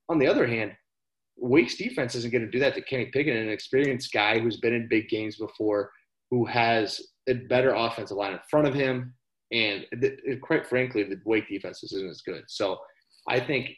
On 0.10 0.20
the 0.20 0.28
other 0.28 0.46
hand, 0.46 0.74
Wake's 1.38 1.76
defense 1.76 2.16
isn't 2.16 2.32
going 2.32 2.46
to 2.46 2.52
do 2.52 2.60
that 2.60 2.76
to 2.76 2.82
Kenny 2.82 3.06
Pickett, 3.06 3.36
an 3.36 3.50
experienced 3.50 4.12
guy 4.14 4.40
who's 4.40 4.58
been 4.58 4.74
in 4.74 4.88
big 4.88 5.10
games 5.10 5.38
before, 5.38 5.92
who 6.30 6.46
has 6.46 7.02
a 7.28 7.34
better 7.34 7.74
offensive 7.74 8.18
line 8.18 8.34
in 8.34 8.40
front 8.50 8.68
of 8.68 8.74
him. 8.74 9.14
And 9.52 9.86
quite 10.42 10.66
frankly, 10.66 11.04
the 11.04 11.20
Wake 11.26 11.48
defense 11.48 11.84
isn't 11.84 12.10
as 12.10 12.22
good. 12.22 12.44
So 12.48 12.80
I 13.28 13.40
think 13.40 13.72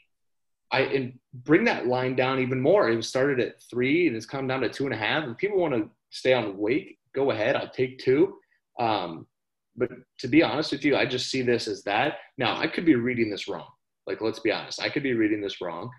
I 0.72 0.82
and 0.82 1.20
bring 1.34 1.64
that 1.66 1.88
line 1.88 2.16
down 2.16 2.40
even 2.40 2.62
more. 2.62 2.90
It 2.90 3.04
started 3.04 3.40
at 3.40 3.62
three 3.70 4.08
and 4.08 4.16
it's 4.16 4.26
come 4.26 4.48
down 4.48 4.62
to 4.62 4.70
two 4.70 4.86
and 4.86 4.94
a 4.94 4.98
half. 4.98 5.28
If 5.28 5.38
people 5.38 5.60
want 5.60 5.74
to 5.74 5.90
stay 6.10 6.34
on 6.34 6.58
Wake, 6.58 6.98
go 7.14 7.32
ahead. 7.32 7.56
I'll 7.56 7.70
take 7.70 8.00
two. 8.00 8.36
Um, 8.80 9.28
but 9.78 9.90
to 10.20 10.28
be 10.28 10.42
honest 10.44 10.72
with 10.72 10.84
you, 10.86 10.96
I 10.96 11.06
just 11.06 11.30
see 11.30 11.42
this 11.42 11.68
as 11.68 11.84
that. 11.84 12.16
Now, 12.38 12.58
I 12.58 12.68
could 12.68 12.86
be 12.86 12.96
reading 12.96 13.30
this 13.30 13.48
wrong. 13.48 13.68
Like, 14.08 14.22
let's 14.22 14.40
be 14.40 14.52
honest. 14.52 14.82
I 14.82 14.90
could 14.90 15.04
be 15.04 15.14
reading 15.14 15.42
this 15.42 15.62
wrong, 15.62 15.90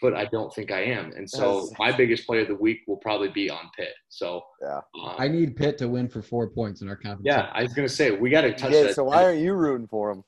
but 0.00 0.14
I 0.14 0.24
don't 0.26 0.52
think 0.54 0.70
I 0.72 0.82
am. 0.84 1.12
And 1.12 1.28
so 1.28 1.60
That's- 1.66 1.78
my 1.78 1.92
biggest 1.96 2.26
play 2.26 2.40
of 2.42 2.48
the 2.48 2.54
week 2.56 2.80
will 2.86 2.96
probably 2.96 3.28
be 3.28 3.50
on 3.50 3.70
Pitt. 3.76 3.92
So, 4.08 4.42
Yeah. 4.62 4.78
um, 5.02 5.14
I 5.18 5.28
need 5.28 5.56
Pitt 5.56 5.78
to 5.78 5.88
win 5.88 6.08
for 6.08 6.22
four 6.22 6.48
points 6.48 6.80
in 6.82 6.88
our 6.88 6.96
conference. 6.96 7.24
yeah, 7.26 7.50
I 7.52 7.62
was 7.62 7.74
going 7.74 7.86
to 7.88 7.94
say, 7.94 8.10
we 8.12 8.30
got 8.30 8.42
to 8.42 8.52
touch 8.54 8.72
Yeah, 8.72 8.84
that. 8.84 8.94
so 8.94 9.04
why 9.04 9.22
aren't 9.24 9.40
you 9.40 9.52
rooting 9.54 9.86
for 9.88 10.10
him? 10.10 10.24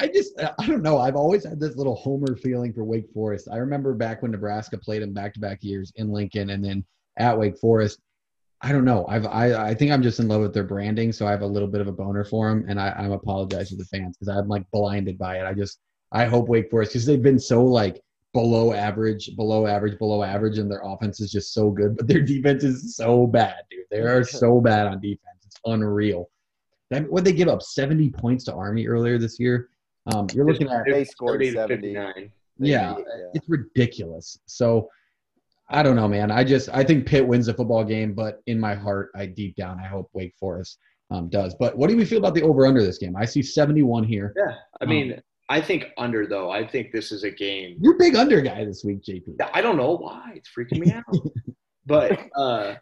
I 0.00 0.06
just 0.06 0.38
I 0.58 0.66
don't 0.66 0.82
know. 0.82 0.98
I've 0.98 1.16
always 1.16 1.44
had 1.44 1.58
this 1.58 1.74
little 1.74 1.96
homer 1.96 2.36
feeling 2.36 2.72
for 2.72 2.84
Wake 2.84 3.10
Forest. 3.12 3.48
I 3.50 3.56
remember 3.56 3.94
back 3.94 4.22
when 4.22 4.30
Nebraska 4.30 4.78
played 4.78 5.02
them 5.02 5.12
back 5.12 5.34
to 5.34 5.40
back 5.40 5.64
years 5.64 5.92
in 5.96 6.10
Lincoln 6.12 6.50
and 6.50 6.64
then 6.64 6.84
at 7.18 7.36
Wake 7.36 7.58
Forest. 7.58 7.98
I 8.60 8.72
don't 8.72 8.84
know. 8.84 9.06
I've 9.08 9.24
I, 9.26 9.68
I 9.68 9.74
think 9.74 9.92
I'm 9.92 10.02
just 10.02 10.18
in 10.18 10.26
love 10.28 10.40
with 10.40 10.52
their 10.52 10.64
branding, 10.64 11.12
so 11.12 11.26
I 11.26 11.30
have 11.30 11.42
a 11.42 11.46
little 11.46 11.68
bit 11.68 11.80
of 11.80 11.86
a 11.86 11.92
boner 11.92 12.24
for 12.24 12.48
them, 12.48 12.64
and 12.68 12.80
I, 12.80 12.90
I'm 12.90 13.12
apologize 13.12 13.68
to 13.70 13.76
the 13.76 13.84
fans 13.84 14.16
because 14.16 14.28
I'm 14.36 14.48
like 14.48 14.68
blinded 14.72 15.16
by 15.16 15.38
it. 15.38 15.44
I 15.44 15.54
just 15.54 15.78
I 16.12 16.24
hope 16.24 16.48
Wake 16.48 16.70
Forest 16.70 16.92
because 16.92 17.06
they've 17.06 17.22
been 17.22 17.38
so 17.38 17.64
like 17.64 18.00
below 18.32 18.72
average, 18.72 19.36
below 19.36 19.66
average, 19.66 19.96
below 19.98 20.22
average, 20.24 20.58
and 20.58 20.70
their 20.70 20.82
offense 20.84 21.20
is 21.20 21.30
just 21.30 21.54
so 21.54 21.70
good, 21.70 21.96
but 21.96 22.08
their 22.08 22.20
defense 22.22 22.64
is 22.64 22.96
so 22.96 23.26
bad, 23.26 23.56
dude. 23.70 23.84
They 23.90 24.00
are 24.00 24.24
so 24.24 24.60
bad 24.60 24.86
on 24.88 25.00
defense. 25.00 25.38
It's 25.46 25.60
unreal. 25.64 26.28
That 26.90 27.08
what 27.10 27.24
they 27.24 27.32
give 27.32 27.48
up 27.48 27.62
70 27.62 28.10
points 28.10 28.44
to 28.44 28.54
Army 28.54 28.86
earlier 28.88 29.18
this 29.18 29.38
year. 29.38 29.68
Um, 30.06 30.26
you're 30.32 30.46
looking 30.46 30.68
at 30.68 30.84
They 30.86 31.04
scored 31.04 31.34
30 31.40 31.46
to 31.50 31.52
70. 31.52 31.76
59. 31.94 32.30
yeah, 32.60 32.96
Yeah. 32.96 33.04
it's 33.34 33.48
ridiculous. 33.48 34.38
So 34.46 34.88
I 35.70 35.82
don't 35.82 35.96
know, 35.96 36.08
man. 36.08 36.30
I 36.30 36.44
just 36.44 36.68
I 36.72 36.82
think 36.82 37.06
Pitt 37.06 37.26
wins 37.26 37.46
the 37.46 37.54
football 37.54 37.84
game, 37.84 38.14
but 38.14 38.40
in 38.46 38.58
my 38.58 38.74
heart, 38.74 39.10
I 39.14 39.26
deep 39.26 39.56
down 39.56 39.78
I 39.78 39.86
hope 39.86 40.08
Wake 40.14 40.34
Forest 40.40 40.78
um, 41.10 41.28
does. 41.28 41.54
But 41.54 41.76
what 41.76 41.90
do 41.90 41.96
we 41.96 42.04
feel 42.04 42.18
about 42.18 42.34
the 42.34 42.42
over 42.42 42.66
under 42.66 42.82
this 42.82 42.98
game? 42.98 43.16
I 43.16 43.24
see 43.24 43.42
71 43.42 44.04
here. 44.04 44.32
Yeah. 44.36 44.54
I 44.80 44.84
Um, 44.84 44.90
mean, 44.90 45.22
I 45.48 45.60
think 45.60 45.86
under, 45.96 46.26
though, 46.26 46.50
I 46.50 46.66
think 46.66 46.92
this 46.92 47.10
is 47.10 47.24
a 47.24 47.30
game. 47.30 47.78
You're 47.80 47.94
a 47.94 47.98
big 47.98 48.16
under 48.16 48.40
guy 48.40 48.64
this 48.64 48.84
week, 48.84 49.02
JP. 49.02 49.36
I 49.54 49.62
don't 49.62 49.76
know 49.78 49.96
why. 49.96 50.32
It's 50.34 50.50
freaking 50.50 50.78
me 50.78 50.92
out. 50.92 51.04
but 51.86 52.18
uh, 52.36 52.74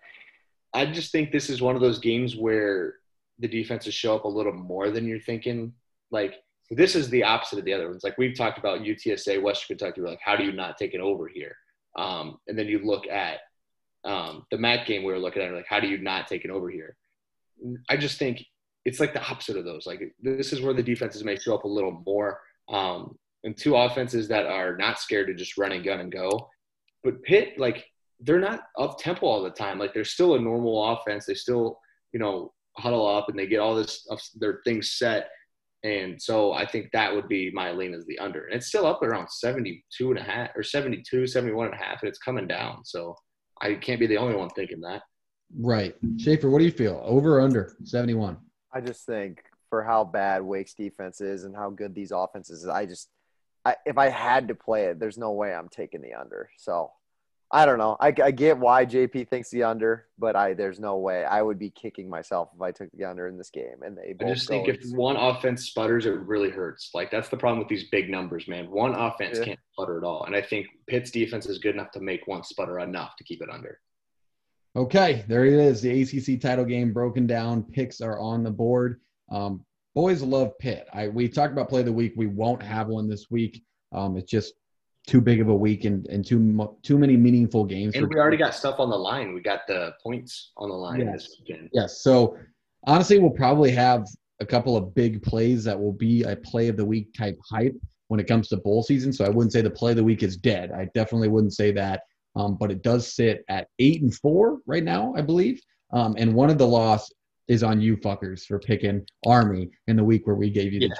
I 0.74 0.86
just 0.86 1.12
think 1.12 1.30
this 1.30 1.48
is 1.48 1.62
one 1.62 1.76
of 1.76 1.80
those 1.80 2.00
games 2.00 2.34
where 2.36 2.94
the 3.38 3.46
defenses 3.46 3.94
show 3.94 4.16
up 4.16 4.24
a 4.24 4.28
little 4.28 4.52
more 4.52 4.90
than 4.90 5.06
you're 5.06 5.20
thinking. 5.20 5.72
Like, 6.10 6.34
this 6.70 6.96
is 6.96 7.08
the 7.10 7.22
opposite 7.22 7.60
of 7.60 7.64
the 7.64 7.72
other 7.72 7.88
ones. 7.88 8.02
Like, 8.02 8.18
we've 8.18 8.36
talked 8.36 8.58
about 8.58 8.80
UTSA, 8.80 9.40
Western 9.40 9.76
Kentucky. 9.76 10.00
We're 10.00 10.08
like, 10.08 10.20
how 10.20 10.34
do 10.34 10.42
you 10.44 10.52
not 10.52 10.76
take 10.76 10.94
it 10.94 11.00
over 11.00 11.28
here? 11.28 11.56
Um, 11.96 12.38
and 12.46 12.58
then 12.58 12.66
you 12.66 12.80
look 12.84 13.06
at 13.08 13.38
um, 14.04 14.44
the 14.50 14.58
MAC 14.58 14.86
game 14.86 15.02
we 15.02 15.12
were 15.12 15.18
looking 15.18 15.42
at, 15.42 15.52
like, 15.52 15.66
how 15.68 15.80
do 15.80 15.88
you 15.88 15.98
not 15.98 16.28
take 16.28 16.44
it 16.44 16.50
over 16.50 16.70
here? 16.70 16.96
I 17.88 17.96
just 17.96 18.18
think 18.18 18.44
it's 18.84 19.00
like 19.00 19.12
the 19.12 19.22
opposite 19.22 19.56
of 19.56 19.64
those. 19.64 19.86
Like, 19.86 20.14
this 20.20 20.52
is 20.52 20.60
where 20.60 20.74
the 20.74 20.82
defenses 20.82 21.24
may 21.24 21.36
show 21.36 21.54
up 21.54 21.64
a 21.64 21.68
little 21.68 22.02
more. 22.06 22.40
Um, 22.68 23.16
and 23.44 23.56
two 23.56 23.76
offenses 23.76 24.28
that 24.28 24.46
are 24.46 24.76
not 24.76 24.98
scared 24.98 25.28
to 25.28 25.34
just 25.34 25.56
run 25.56 25.72
and 25.72 25.84
gun 25.84 26.00
and 26.00 26.12
go. 26.12 26.48
But 27.02 27.22
Pitt, 27.22 27.58
like, 27.58 27.86
they're 28.20 28.40
not 28.40 28.62
up 28.78 28.98
tempo 28.98 29.26
all 29.26 29.42
the 29.42 29.50
time. 29.50 29.78
Like, 29.78 29.94
they're 29.94 30.04
still 30.04 30.34
a 30.34 30.40
normal 30.40 30.92
offense. 30.92 31.26
They 31.26 31.34
still, 31.34 31.78
you 32.12 32.18
know, 32.18 32.52
huddle 32.76 33.06
up 33.06 33.28
and 33.28 33.38
they 33.38 33.46
get 33.46 33.60
all 33.60 33.74
this 33.74 34.06
their 34.34 34.60
things 34.64 34.92
set. 34.92 35.30
And 35.86 36.20
so 36.20 36.52
I 36.52 36.66
think 36.66 36.90
that 36.92 37.14
would 37.14 37.28
be 37.28 37.52
my 37.52 37.70
lean 37.70 37.94
as 37.94 38.04
the 38.06 38.18
under. 38.18 38.46
And 38.46 38.56
it's 38.56 38.66
still 38.66 38.86
up 38.86 39.02
around 39.02 39.30
72 39.30 40.10
and 40.10 40.18
a 40.18 40.22
half 40.22 40.50
or 40.56 40.64
72, 40.64 41.28
71 41.28 41.66
and 41.66 41.74
a 41.74 41.78
half, 41.78 42.02
and 42.02 42.08
it's 42.08 42.18
coming 42.18 42.48
down. 42.48 42.84
So 42.84 43.14
I 43.62 43.74
can't 43.74 44.00
be 44.00 44.08
the 44.08 44.16
only 44.16 44.34
one 44.34 44.50
thinking 44.50 44.80
that. 44.80 45.02
Right. 45.56 45.94
Schaefer, 46.18 46.50
what 46.50 46.58
do 46.58 46.64
you 46.64 46.72
feel? 46.72 47.00
Over 47.04 47.38
or 47.38 47.40
under 47.40 47.76
71? 47.84 48.36
I 48.74 48.80
just 48.80 49.06
think 49.06 49.44
for 49.70 49.84
how 49.84 50.02
bad 50.02 50.42
Wake's 50.42 50.74
defense 50.74 51.20
is 51.20 51.44
and 51.44 51.54
how 51.54 51.70
good 51.70 51.94
these 51.94 52.10
offenses 52.10 52.64
is, 52.64 52.68
I 52.68 52.84
just, 52.84 53.08
I, 53.64 53.76
if 53.86 53.96
I 53.96 54.08
had 54.08 54.48
to 54.48 54.56
play 54.56 54.86
it, 54.86 54.98
there's 54.98 55.18
no 55.18 55.32
way 55.32 55.54
I'm 55.54 55.68
taking 55.68 56.02
the 56.02 56.14
under. 56.14 56.50
So 56.58 56.90
I 57.52 57.64
don't 57.64 57.78
know. 57.78 57.96
I, 58.00 58.12
I 58.22 58.32
get 58.32 58.58
why 58.58 58.84
JP 58.84 59.28
thinks 59.28 59.50
the 59.50 59.62
under, 59.62 60.06
but 60.18 60.34
I 60.34 60.52
there's 60.52 60.80
no 60.80 60.96
way 60.96 61.24
I 61.24 61.42
would 61.42 61.60
be 61.60 61.70
kicking 61.70 62.10
myself 62.10 62.50
if 62.54 62.60
I 62.60 62.72
took 62.72 62.90
the 62.92 63.04
under 63.04 63.28
in 63.28 63.38
this 63.38 63.50
game. 63.50 63.82
And 63.82 63.96
they 63.96 64.14
I 64.20 64.28
just 64.28 64.48
think 64.48 64.68
if 64.68 64.80
one 64.90 65.16
offense 65.16 65.66
sputters, 65.66 66.06
it 66.06 66.10
really 66.10 66.50
hurts. 66.50 66.90
Like 66.92 67.10
that's 67.10 67.28
the 67.28 67.36
problem 67.36 67.60
with 67.60 67.68
these 67.68 67.88
big 67.90 68.10
numbers, 68.10 68.48
man. 68.48 68.68
One 68.70 68.94
offense 68.94 69.38
Yeah. 69.38 69.44
can't 69.44 69.60
sputter 69.72 69.96
at 69.96 70.04
all, 70.04 70.24
and 70.24 70.34
I 70.34 70.42
think 70.42 70.66
Pitt's 70.88 71.12
defense 71.12 71.46
is 71.46 71.58
good 71.58 71.74
enough 71.76 71.92
to 71.92 72.00
make 72.00 72.26
one 72.26 72.42
sputter 72.42 72.80
enough 72.80 73.14
to 73.16 73.24
keep 73.24 73.40
it 73.40 73.48
under. 73.48 73.78
Okay, 74.74 75.24
there 75.28 75.44
it 75.44 75.54
is. 75.54 75.80
The 75.80 76.02
ACC 76.02 76.40
title 76.40 76.64
game 76.64 76.92
broken 76.92 77.26
down. 77.26 77.62
Picks 77.62 78.00
are 78.00 78.18
on 78.18 78.42
the 78.42 78.50
board. 78.50 79.00
Um, 79.30 79.64
boys 79.94 80.20
love 80.20 80.58
Pitt. 80.58 80.88
I 80.92 81.08
we 81.08 81.28
talked 81.28 81.52
about 81.52 81.68
play 81.68 81.80
of 81.80 81.86
the 81.86 81.92
week. 81.92 82.14
We 82.16 82.26
won't 82.26 82.62
have 82.62 82.88
one 82.88 83.08
this 83.08 83.30
week. 83.30 83.62
Um, 83.92 84.16
it's 84.16 84.30
just 84.30 84.54
too 85.06 85.20
big 85.20 85.40
of 85.40 85.48
a 85.48 85.54
week 85.54 85.84
and, 85.84 86.06
and 86.08 86.26
too 86.26 86.76
too 86.82 86.98
many 86.98 87.16
meaningful 87.16 87.64
games. 87.64 87.94
And 87.94 88.08
we 88.08 88.16
already 88.16 88.36
got 88.36 88.54
stuff 88.54 88.80
on 88.80 88.90
the 88.90 88.96
line. 88.96 89.34
We 89.34 89.40
got 89.40 89.66
the 89.66 89.92
points 90.02 90.52
on 90.56 90.68
the 90.68 90.74
line 90.74 91.00
Yes. 91.00 91.12
this 91.12 91.40
weekend. 91.40 91.70
Yes. 91.72 92.00
So 92.02 92.36
honestly, 92.86 93.18
we'll 93.18 93.30
probably 93.30 93.70
have 93.72 94.04
a 94.40 94.46
couple 94.46 94.76
of 94.76 94.94
big 94.94 95.22
plays 95.22 95.64
that 95.64 95.78
will 95.78 95.92
be 95.92 96.22
a 96.24 96.36
play 96.36 96.68
of 96.68 96.76
the 96.76 96.84
week 96.84 97.14
type 97.16 97.38
hype 97.48 97.74
when 98.08 98.20
it 98.20 98.26
comes 98.26 98.48
to 98.48 98.56
bowl 98.56 98.82
season. 98.82 99.12
So 99.12 99.24
I 99.24 99.28
wouldn't 99.28 99.52
say 99.52 99.62
the 99.62 99.70
play 99.70 99.92
of 99.92 99.96
the 99.96 100.04
week 100.04 100.22
is 100.22 100.36
dead. 100.36 100.72
I 100.72 100.88
definitely 100.94 101.28
wouldn't 101.28 101.54
say 101.54 101.72
that. 101.72 102.02
Um, 102.34 102.56
but 102.60 102.70
it 102.70 102.82
does 102.82 103.14
sit 103.14 103.44
at 103.48 103.68
eight 103.78 104.02
and 104.02 104.14
four 104.14 104.58
right 104.66 104.84
now, 104.84 105.14
I 105.16 105.22
believe. 105.22 105.60
Um, 105.92 106.16
and 106.18 106.34
one 106.34 106.50
of 106.50 106.58
the 106.58 106.66
loss 106.66 107.10
is 107.48 107.62
on 107.62 107.80
you 107.80 107.96
fuckers 107.96 108.44
for 108.44 108.58
picking 108.58 109.06
Army 109.24 109.70
in 109.86 109.96
the 109.96 110.04
week 110.04 110.26
where 110.26 110.36
we 110.36 110.50
gave 110.50 110.72
you 110.72 110.80
the 110.80 110.94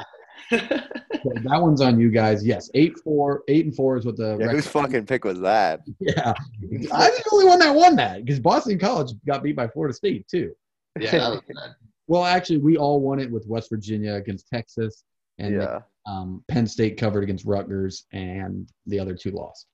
so 0.51 0.59
that 0.59 1.61
one's 1.61 1.81
on 1.81 1.99
you 1.99 2.11
guys. 2.11 2.45
Yes, 2.45 2.71
eight 2.75 2.99
four, 3.01 3.43
eight 3.49 3.65
and 3.65 3.75
four 3.75 3.97
is 3.97 4.05
what 4.05 4.17
the 4.17 4.37
Yeah, 4.39 4.49
whose 4.49 4.67
fucking 4.67 5.07
pick 5.07 5.25
was 5.25 5.41
that? 5.41 5.81
yeah. 6.01 6.33
I'm 6.33 7.13
the 7.13 7.25
only 7.33 7.47
one 7.47 7.59
that 7.59 7.75
won 7.75 7.97
that 7.97 8.25
because 8.25 8.41
Boston 8.41 8.79
College 8.79 9.13
got 9.27 9.43
beat 9.43 9.57
by 9.57 9.69
Florida 9.69 9.95
State 9.95 10.27
too. 10.29 10.53
yeah, 10.99 11.11
that 11.11 11.31
was 11.31 11.41
bad. 11.49 11.75
Well, 12.09 12.25
actually, 12.25 12.59
we 12.59 12.77
all 12.77 13.01
won 13.01 13.19
it 13.19 13.31
with 13.31 13.47
West 13.47 13.69
Virginia 13.69 14.15
against 14.15 14.49
Texas, 14.49 15.03
and 15.39 15.57
yeah. 15.57 15.81
um, 16.07 16.45
Penn 16.49 16.67
State 16.67 16.97
covered 16.97 17.25
against 17.25 17.45
Rutgers, 17.45 18.05
and 18.13 18.69
the 18.87 18.99
other 18.99 19.15
two 19.15 19.33
lost. 19.33 19.67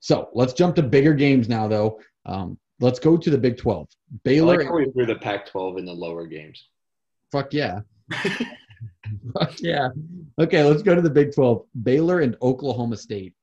So 0.00 0.28
let's 0.34 0.52
jump 0.52 0.76
to 0.76 0.82
bigger 0.82 1.14
games 1.14 1.48
now, 1.48 1.68
though. 1.68 2.00
Um, 2.26 2.58
let's 2.80 2.98
go 2.98 3.16
to 3.16 3.30
the 3.30 3.38
Big 3.38 3.56
12. 3.56 3.86
I 3.90 4.16
Baylor, 4.24 4.58
like 4.58 4.66
how 4.66 4.74
we 4.74 4.90
threw 4.90 5.06
the 5.06 5.16
Pac-12 5.16 5.78
in 5.78 5.84
the 5.84 5.92
lower 5.92 6.26
games. 6.26 6.68
fuck 7.32 7.52
yeah. 7.52 7.80
yeah. 9.58 9.88
Okay, 10.38 10.62
let's 10.62 10.82
go 10.82 10.94
to 10.94 11.00
the 11.00 11.10
Big 11.10 11.34
12. 11.34 11.64
Baylor 11.82 12.20
and 12.20 12.36
Oklahoma 12.42 12.96
State. 12.96 13.34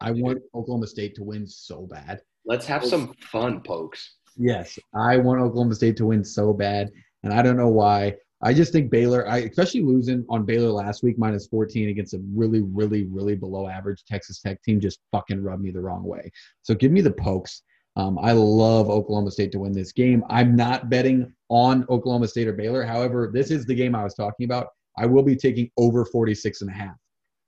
I 0.00 0.10
want 0.10 0.42
Oklahoma 0.54 0.86
State 0.86 1.14
to 1.16 1.22
win 1.22 1.46
so 1.46 1.86
bad. 1.86 2.20
Let's 2.44 2.66
have 2.66 2.84
some 2.84 3.14
fun, 3.20 3.60
pokes. 3.60 4.16
Yes, 4.36 4.78
I 4.94 5.16
want 5.16 5.40
Oklahoma 5.40 5.74
State 5.74 5.96
to 5.98 6.06
win 6.06 6.24
so 6.24 6.52
bad, 6.52 6.90
and 7.22 7.32
I 7.32 7.42
don't 7.42 7.56
know 7.56 7.68
why. 7.68 8.16
I 8.42 8.52
just 8.52 8.72
think 8.72 8.90
Baylor, 8.90 9.26
I 9.26 9.38
especially 9.38 9.82
losing 9.82 10.26
on 10.28 10.44
Baylor 10.44 10.68
last 10.68 11.02
week 11.02 11.18
minus 11.18 11.46
14 11.46 11.88
against 11.88 12.12
a 12.12 12.20
really, 12.34 12.60
really, 12.60 13.04
really 13.04 13.34
below 13.34 13.68
average 13.68 14.04
Texas 14.04 14.40
Tech 14.40 14.62
team 14.62 14.80
just 14.80 15.00
fucking 15.12 15.42
rubbed 15.42 15.62
me 15.62 15.70
the 15.70 15.80
wrong 15.80 16.04
way. 16.04 16.30
So 16.62 16.74
give 16.74 16.92
me 16.92 17.00
the 17.00 17.12
pokes. 17.12 17.62
Um, 17.96 18.18
I 18.18 18.32
love 18.32 18.90
Oklahoma 18.90 19.30
State 19.30 19.52
to 19.52 19.60
win 19.60 19.72
this 19.72 19.92
game. 19.92 20.24
I'm 20.28 20.56
not 20.56 20.90
betting 20.90 21.32
on 21.48 21.86
Oklahoma 21.88 22.26
State 22.26 22.48
or 22.48 22.52
Baylor. 22.52 22.82
However, 22.82 23.30
this 23.32 23.50
is 23.50 23.66
the 23.66 23.74
game 23.74 23.94
I 23.94 24.02
was 24.02 24.14
talking 24.14 24.44
about. 24.44 24.68
I 24.98 25.06
will 25.06 25.22
be 25.22 25.36
taking 25.36 25.70
over 25.76 26.04
46 26.04 26.62
and 26.62 26.70
a 26.70 26.72
half 26.72 26.96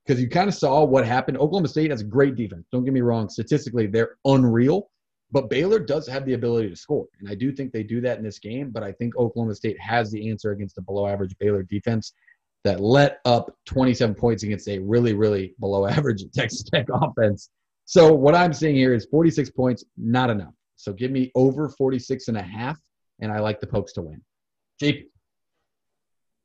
because 0.04 0.20
you 0.20 0.28
kind 0.28 0.48
of 0.48 0.54
saw 0.54 0.84
what 0.84 1.04
happened. 1.04 1.38
Oklahoma 1.38 1.68
State 1.68 1.90
has 1.90 2.00
a 2.00 2.04
great 2.04 2.36
defense. 2.36 2.66
Don't 2.70 2.84
get 2.84 2.94
me 2.94 3.00
wrong. 3.00 3.28
Statistically, 3.28 3.86
they're 3.86 4.16
unreal. 4.24 4.88
But 5.32 5.50
Baylor 5.50 5.80
does 5.80 6.06
have 6.06 6.24
the 6.24 6.34
ability 6.34 6.70
to 6.70 6.76
score. 6.76 7.06
And 7.18 7.28
I 7.28 7.34
do 7.34 7.50
think 7.50 7.72
they 7.72 7.82
do 7.82 8.00
that 8.02 8.18
in 8.18 8.24
this 8.24 8.38
game. 8.38 8.70
But 8.70 8.84
I 8.84 8.92
think 8.92 9.16
Oklahoma 9.16 9.56
State 9.56 9.78
has 9.80 10.12
the 10.12 10.30
answer 10.30 10.52
against 10.52 10.78
a 10.78 10.82
below 10.82 11.08
average 11.08 11.36
Baylor 11.38 11.64
defense 11.64 12.12
that 12.62 12.80
let 12.80 13.18
up 13.24 13.52
27 13.66 14.14
points 14.14 14.44
against 14.44 14.68
a 14.68 14.78
really, 14.78 15.14
really 15.14 15.54
below 15.58 15.86
average 15.88 16.22
Texas 16.32 16.62
Tech 16.62 16.86
offense. 16.92 17.50
So 17.86 18.12
what 18.12 18.34
I'm 18.34 18.52
seeing 18.52 18.74
here 18.74 18.92
is 18.92 19.06
46 19.06 19.50
points, 19.50 19.84
not 19.96 20.28
enough. 20.28 20.52
So 20.74 20.92
give 20.92 21.10
me 21.10 21.30
over 21.34 21.68
46 21.68 22.28
and 22.28 22.36
a 22.36 22.42
half, 22.42 22.78
and 23.20 23.32
I 23.32 23.38
like 23.38 23.60
the 23.60 23.66
Pokes 23.66 23.92
to 23.94 24.02
win. 24.02 24.20
JP. 24.82 25.04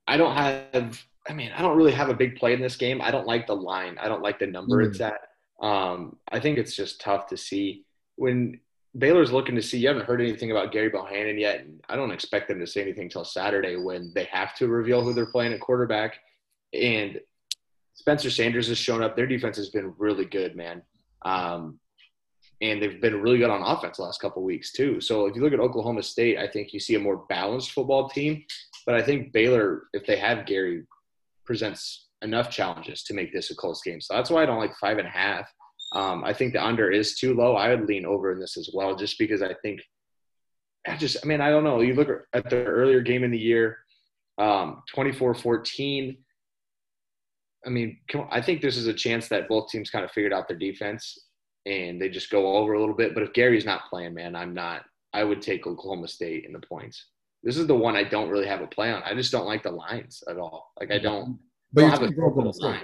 I 0.07 0.17
don't 0.17 0.35
have. 0.35 1.03
I 1.27 1.33
mean, 1.33 1.51
I 1.55 1.61
don't 1.61 1.77
really 1.77 1.91
have 1.91 2.09
a 2.09 2.13
big 2.13 2.35
play 2.37 2.53
in 2.53 2.61
this 2.61 2.75
game. 2.75 3.01
I 3.01 3.11
don't 3.11 3.27
like 3.27 3.45
the 3.47 3.55
line. 3.55 3.97
I 3.99 4.07
don't 4.07 4.21
like 4.23 4.39
the 4.39 4.47
number 4.47 4.83
Mm. 4.83 4.87
it's 4.87 5.01
at. 5.01 5.19
Um, 5.61 6.17
I 6.31 6.39
think 6.39 6.57
it's 6.57 6.75
just 6.75 7.01
tough 7.01 7.27
to 7.27 7.37
see 7.37 7.85
when 8.15 8.59
Baylor's 8.97 9.31
looking 9.31 9.55
to 9.55 9.61
see. 9.61 9.77
You 9.79 9.87
haven't 9.89 10.05
heard 10.05 10.21
anything 10.21 10.51
about 10.51 10.71
Gerry 10.73 10.89
Bohanon 10.89 11.37
yet, 11.37 11.61
and 11.61 11.83
I 11.89 11.95
don't 11.95 12.11
expect 12.11 12.47
them 12.47 12.59
to 12.59 12.67
say 12.67 12.81
anything 12.81 13.09
till 13.09 13.25
Saturday 13.25 13.75
when 13.77 14.11
they 14.15 14.25
have 14.25 14.55
to 14.55 14.67
reveal 14.67 15.01
who 15.03 15.13
they're 15.13 15.25
playing 15.31 15.53
at 15.53 15.59
quarterback. 15.59 16.17
And 16.73 17.19
Spencer 17.93 18.29
Sanders 18.31 18.67
has 18.69 18.77
shown 18.77 19.03
up. 19.03 19.15
Their 19.15 19.27
defense 19.27 19.57
has 19.57 19.69
been 19.69 19.93
really 19.97 20.25
good, 20.25 20.55
man. 20.55 20.81
Um, 21.23 21.79
and 22.61 22.81
they've 22.81 23.01
been 23.01 23.21
really 23.21 23.39
good 23.39 23.49
on 23.49 23.63
offense 23.63 23.97
the 23.97 24.03
last 24.03 24.21
couple 24.21 24.43
weeks 24.43 24.71
too. 24.71 25.01
So 25.01 25.25
if 25.25 25.35
you 25.35 25.41
look 25.41 25.53
at 25.53 25.59
Oklahoma 25.59 26.03
State, 26.03 26.37
I 26.37 26.47
think 26.47 26.73
you 26.73 26.79
see 26.79 26.95
a 26.95 26.99
more 26.99 27.25
balanced 27.27 27.71
football 27.71 28.07
team. 28.07 28.43
But 28.85 28.95
I 28.95 29.01
think 29.01 29.33
Baylor, 29.33 29.83
if 29.93 30.05
they 30.05 30.17
have 30.17 30.45
Gerry, 30.45 30.83
presents 31.45 32.07
enough 32.21 32.51
challenges 32.51 33.03
to 33.03 33.13
make 33.15 33.33
this 33.33 33.49
a 33.49 33.55
close 33.55 33.81
game. 33.81 33.99
So 33.99 34.13
that's 34.13 34.29
why 34.29 34.43
I 34.43 34.45
don't 34.45 34.59
like 34.59 34.75
five 34.77 34.99
and 34.99 35.07
a 35.07 35.11
half. 35.11 35.51
Um, 35.93 36.23
I 36.23 36.33
think 36.33 36.53
the 36.53 36.63
under 36.63 36.89
is 36.89 37.15
too 37.15 37.33
low. 37.33 37.55
I 37.55 37.73
would 37.73 37.87
lean 37.87 38.05
over 38.05 38.31
in 38.31 38.39
this 38.39 38.57
as 38.57 38.69
well, 38.73 38.95
just 38.95 39.17
because 39.17 39.41
I 39.41 39.55
think 39.61 39.81
I 40.87 40.97
just, 40.97 41.17
I 41.23 41.27
mean, 41.27 41.41
I 41.41 41.49
don't 41.49 41.63
know. 41.63 41.81
You 41.81 41.93
look 41.93 42.09
at 42.33 42.49
the 42.49 42.63
earlier 42.63 43.01
game 43.01 43.23
in 43.23 43.31
the 43.31 43.37
year, 43.37 43.79
um, 44.37 44.81
24-14. 44.95 46.17
I 47.65 47.69
mean, 47.69 47.97
come 48.09 48.21
on, 48.21 48.27
I 48.31 48.41
think 48.41 48.61
this 48.61 48.77
is 48.77 48.87
a 48.87 48.93
chance 48.93 49.27
that 49.29 49.47
both 49.47 49.69
teams 49.69 49.89
kind 49.89 50.03
of 50.03 50.11
figured 50.11 50.33
out 50.33 50.47
their 50.47 50.57
defense 50.57 51.17
and 51.65 52.01
they 52.01 52.09
just 52.09 52.29
go 52.31 52.57
over 52.57 52.73
a 52.73 52.79
little 52.79 52.95
bit. 52.95 53.13
But 53.13 53.23
if 53.23 53.33
Gerry's 53.33 53.65
not 53.65 53.89
playing, 53.89 54.13
man, 54.15 54.35
I'm 54.35 54.53
not. 54.53 54.83
I 55.13 55.23
would 55.23 55.41
take 55.41 55.67
Oklahoma 55.67 56.07
State 56.07 56.45
in 56.45 56.53
the 56.53 56.59
points. 56.59 57.07
This 57.43 57.57
is 57.57 57.67
the 57.67 57.75
one 57.75 57.95
I 57.95 58.03
don't 58.03 58.29
really 58.29 58.47
have 58.47 58.61
a 58.61 58.67
play 58.67 58.91
on. 58.91 59.03
I 59.03 59.13
just 59.13 59.31
don't 59.31 59.45
like 59.45 59.63
the 59.63 59.71
lines 59.71 60.23
at 60.29 60.37
all. 60.37 60.71
Like 60.79 60.91
I 60.91 60.97
don't. 60.99 61.37
But 61.73 61.81
don't 61.81 61.89
you're 61.91 62.09
have 62.09 62.17
a 62.17 62.21
Oklahoma 62.25 62.53
State. 62.53 62.63
line. 62.65 62.81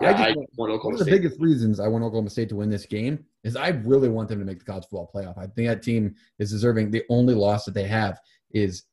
I 0.00 0.12
just 0.12 0.22
I, 0.22 0.28
want- 0.32 0.48
want 0.56 0.84
One 0.84 0.92
of 0.94 0.98
the 1.00 1.04
State. 1.04 1.10
biggest 1.22 1.40
reasons 1.40 1.80
I 1.80 1.88
want 1.88 2.04
Oklahoma 2.04 2.30
State 2.30 2.48
to 2.50 2.56
win 2.56 2.70
this 2.70 2.86
game 2.86 3.24
is 3.44 3.56
I 3.56 3.68
really 3.68 4.08
want 4.08 4.28
them 4.28 4.38
to 4.38 4.44
make 4.44 4.60
the 4.60 4.64
college 4.64 4.84
football 4.84 5.10
playoff. 5.14 5.36
I 5.38 5.46
think 5.48 5.68
that 5.68 5.82
team 5.82 6.14
is 6.38 6.50
deserving. 6.50 6.90
The 6.92 7.02
only 7.10 7.34
loss 7.34 7.64
that 7.64 7.74
they 7.74 7.86
have 7.88 8.20
is 8.52 8.84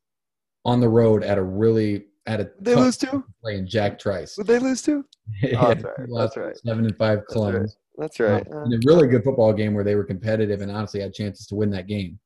on 0.65 0.79
the 0.79 0.89
road 0.89 1.23
at 1.23 1.37
a 1.37 1.43
really 1.43 2.05
at 2.25 2.41
a 2.41 2.51
They 2.59 2.75
lose 2.75 2.97
to? 2.97 3.23
playing 3.41 3.67
Jack 3.69 3.99
Trice. 3.99 4.37
Would 4.37 4.47
they 4.47 4.59
lose 4.59 4.81
to? 4.83 5.05
Yeah, 5.41 5.73
that's 5.73 5.83
right, 5.83 6.09
that's 6.15 6.37
right. 6.37 6.57
Seven 6.57 6.85
and 6.85 6.97
five 6.97 7.19
right. 7.19 7.27
clones. 7.27 7.77
That's 7.97 8.19
right. 8.19 8.45
Um, 8.51 8.71
in 8.71 8.73
a 8.73 8.79
really 8.85 9.07
good 9.07 9.23
football 9.23 9.53
game 9.53 9.73
where 9.73 9.83
they 9.83 9.95
were 9.95 10.03
competitive 10.03 10.61
and 10.61 10.71
honestly 10.71 10.99
had 11.01 11.13
chances 11.13 11.47
to 11.47 11.55
win 11.55 11.69
that 11.71 11.87
game. 11.87 12.19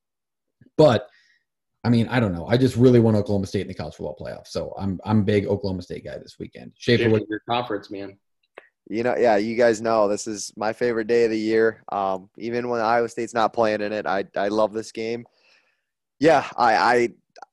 But 0.78 1.08
I 1.84 1.89
mean, 1.89 2.08
I 2.08 2.20
don't 2.20 2.34
know. 2.34 2.47
I 2.47 2.58
just 2.58 2.76
really 2.76 3.00
want 3.00 3.16
Oklahoma 3.16 3.47
State 3.47 3.62
in 3.62 3.68
the 3.68 3.74
college 3.74 3.95
football 3.95 4.18
playoff. 4.20 4.47
So 4.47 4.74
I'm 4.78 5.00
I'm 5.06 5.20
a 5.20 5.24
big 5.24 5.45
Oklahoma 5.45 5.82
State 5.82 6.04
guy 6.04 6.18
this 6.18 6.38
weekend. 6.39 6.74
Schaefer, 6.78 7.04
Schaefer, 7.04 7.12
what, 7.12 7.30
your 7.30 7.41
conference, 7.50 7.89
man. 7.89 8.18
You 8.89 9.04
know, 9.04 9.16
yeah, 9.17 9.38
you 9.38 9.55
guys 9.55 9.82
know 9.82 10.08
this 10.08 10.26
is 10.26 10.51
my 10.58 10.74
favorite 10.74 11.08
day 11.08 11.24
of 11.26 11.32
the 11.32 11.39
year. 11.39 11.84
Um, 11.92 12.30
even 12.38 12.70
when 12.70 12.82
Iowa 12.82 13.08
State's 13.08 13.36
not 13.36 13.54
playing 13.54 13.82
in 13.82 13.93
it, 13.93 14.05
I 14.05 14.26
I 14.36 14.47
love 14.50 14.74
this 14.74 14.92
game. 14.92 15.26
Yeah, 16.20 16.46
I 16.58 16.76
I 16.76 17.09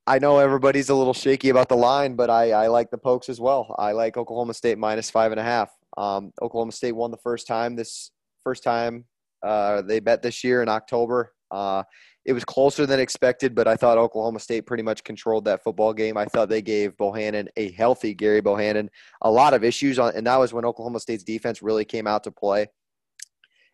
I 0.07 0.19
know 0.21 0.39
everybody's 0.39 0.89
a 0.89 0.95
little 0.95 1.15
shaky 1.15 1.49
about 1.49 1.69
the 1.69 1.77
line, 1.77 2.15
but 2.15 2.31
I 2.31 2.53
I 2.53 2.67
like 2.69 2.91
the 2.91 2.99
pokes 2.99 3.29
as 3.29 3.41
well. 3.41 3.75
I 3.79 3.93
like 3.93 4.17
Oklahoma 4.17 4.55
State 4.55 4.79
minus 4.79 5.11
five 5.11 5.33
and 5.33 5.41
a 5.41 5.45
half. 5.45 5.71
Um, 5.97 6.33
Oklahoma 6.41 6.73
State 6.73 6.93
won 6.93 7.11
the 7.11 7.17
first 7.17 7.47
time 7.47 7.75
this 7.75 8.13
first 8.45 8.63
time 8.63 9.07
uh, 9.43 9.83
they 9.83 10.01
bet 10.01 10.23
this 10.23 10.45
year 10.45 10.63
in 10.63 10.69
October. 10.69 11.33
Uh, 11.51 11.83
it 12.25 12.33
was 12.33 12.45
closer 12.45 12.87
than 12.87 12.99
expected, 12.99 13.55
but 13.55 13.69
I 13.69 13.77
thought 13.77 13.99
Oklahoma 13.99 14.41
State 14.41 14.67
pretty 14.67 14.83
much 14.83 15.05
controlled 15.05 15.45
that 15.45 15.63
football 15.63 15.93
game. 15.93 16.17
I 16.17 16.25
thought 16.25 16.49
they 16.49 16.63
gave 16.63 16.97
Bohanon 16.97 17.49
a 17.57 17.71
healthy 17.73 18.15
Gerry 18.15 18.41
Bohanon 18.41 18.91
a 19.23 19.31
lot 19.31 19.55
of 19.55 19.63
issues 19.63 19.99
on, 19.99 20.15
and 20.17 20.27
that 20.27 20.37
was 20.37 20.53
when 20.53 20.65
Oklahoma 20.65 20.99
State's 20.99 21.23
defense 21.23 21.63
really 21.63 21.85
came 21.85 22.07
out 22.07 22.25
to 22.25 22.33
play. 22.33 22.67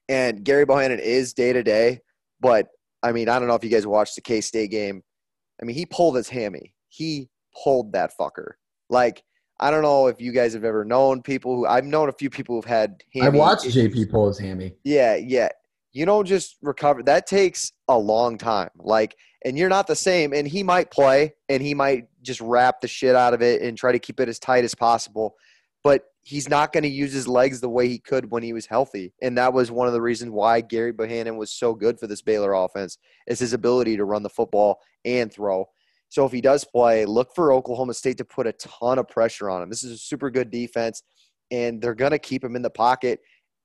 And 0.08 0.44
Gerry 0.44 0.66
Bohanon 0.66 0.98
is 0.98 1.32
day 1.32 1.54
to 1.54 1.62
day, 1.62 2.00
but 2.40 2.68
I 3.02 3.12
mean, 3.12 3.28
I 3.28 3.38
don't 3.38 3.48
know 3.48 3.54
if 3.54 3.64
you 3.64 3.70
guys 3.70 3.86
watched 3.86 4.16
the 4.16 4.20
K 4.20 4.42
State 4.42 4.70
game. 4.70 5.02
I 5.62 5.64
mean, 5.64 5.76
he 5.76 5.86
pulled 5.86 6.16
his 6.16 6.28
hammy. 6.28 6.74
He 6.88 7.28
pulled 7.62 7.92
that 7.92 8.10
fucker. 8.18 8.52
Like, 8.90 9.22
I 9.60 9.70
don't 9.70 9.82
know 9.82 10.08
if 10.08 10.20
you 10.20 10.32
guys 10.32 10.54
have 10.54 10.64
ever 10.64 10.84
known 10.84 11.22
people 11.22 11.54
who 11.54 11.66
I've 11.66 11.84
known 11.84 12.08
a 12.08 12.12
few 12.12 12.28
people 12.28 12.56
who've 12.56 12.64
had. 12.64 13.02
Hammy. 13.14 13.26
I 13.26 13.30
watched 13.30 13.64
issues. 13.64 13.94
JP 13.94 14.10
pull 14.10 14.26
his 14.26 14.38
hammy. 14.38 14.72
Yeah, 14.82 15.14
yeah. 15.14 15.48
You 15.92 16.04
don't 16.04 16.26
just 16.26 16.56
recover. 16.62 17.02
That 17.02 17.26
takes 17.26 17.72
a 17.86 17.96
long 17.96 18.38
time. 18.38 18.70
Like, 18.76 19.14
and 19.44 19.56
you're 19.56 19.68
not 19.68 19.86
the 19.86 19.94
same. 19.94 20.32
And 20.32 20.48
he 20.48 20.62
might 20.62 20.90
play 20.90 21.34
and 21.48 21.62
he 21.62 21.74
might 21.74 22.08
just 22.22 22.40
wrap 22.40 22.80
the 22.80 22.88
shit 22.88 23.14
out 23.14 23.34
of 23.34 23.42
it 23.42 23.62
and 23.62 23.76
try 23.76 23.92
to 23.92 23.98
keep 23.98 24.18
it 24.18 24.28
as 24.28 24.38
tight 24.38 24.64
as 24.64 24.74
possible. 24.74 25.36
But 25.84 26.04
he's 26.24 26.48
not 26.48 26.72
going 26.72 26.84
to 26.84 26.88
use 26.88 27.12
his 27.12 27.26
legs 27.26 27.60
the 27.60 27.68
way 27.68 27.88
he 27.88 27.98
could 27.98 28.30
when 28.30 28.42
he 28.42 28.52
was 28.52 28.66
healthy. 28.66 29.12
And 29.20 29.36
that 29.38 29.52
was 29.52 29.70
one 29.70 29.88
of 29.88 29.92
the 29.92 30.00
reasons 30.00 30.30
why 30.30 30.60
Gerry 30.60 30.92
Bohanon 30.92 31.36
was 31.36 31.52
so 31.52 31.74
good 31.74 31.98
for 31.98 32.06
this 32.06 32.22
Baylor 32.22 32.52
offense 32.52 32.96
is 33.26 33.40
his 33.40 33.52
ability 33.52 33.96
to 33.96 34.04
run 34.04 34.22
the 34.22 34.30
football 34.30 34.78
and 35.04 35.32
throw. 35.32 35.66
So 36.10 36.24
if 36.24 36.32
he 36.32 36.40
does 36.40 36.64
play, 36.64 37.04
look 37.06 37.34
for 37.34 37.52
Oklahoma 37.52 37.94
State 37.94 38.18
to 38.18 38.24
put 38.24 38.46
a 38.46 38.52
ton 38.52 38.98
of 38.98 39.08
pressure 39.08 39.50
on 39.50 39.62
him. 39.62 39.68
This 39.68 39.82
is 39.82 39.92
a 39.92 39.98
super 39.98 40.30
good 40.30 40.50
defense, 40.50 41.02
and 41.50 41.80
they're 41.82 41.94
going 41.94 42.12
to 42.12 42.18
keep 42.18 42.44
him 42.44 42.54
in 42.54 42.62
the 42.62 42.70
pocket, 42.70 43.20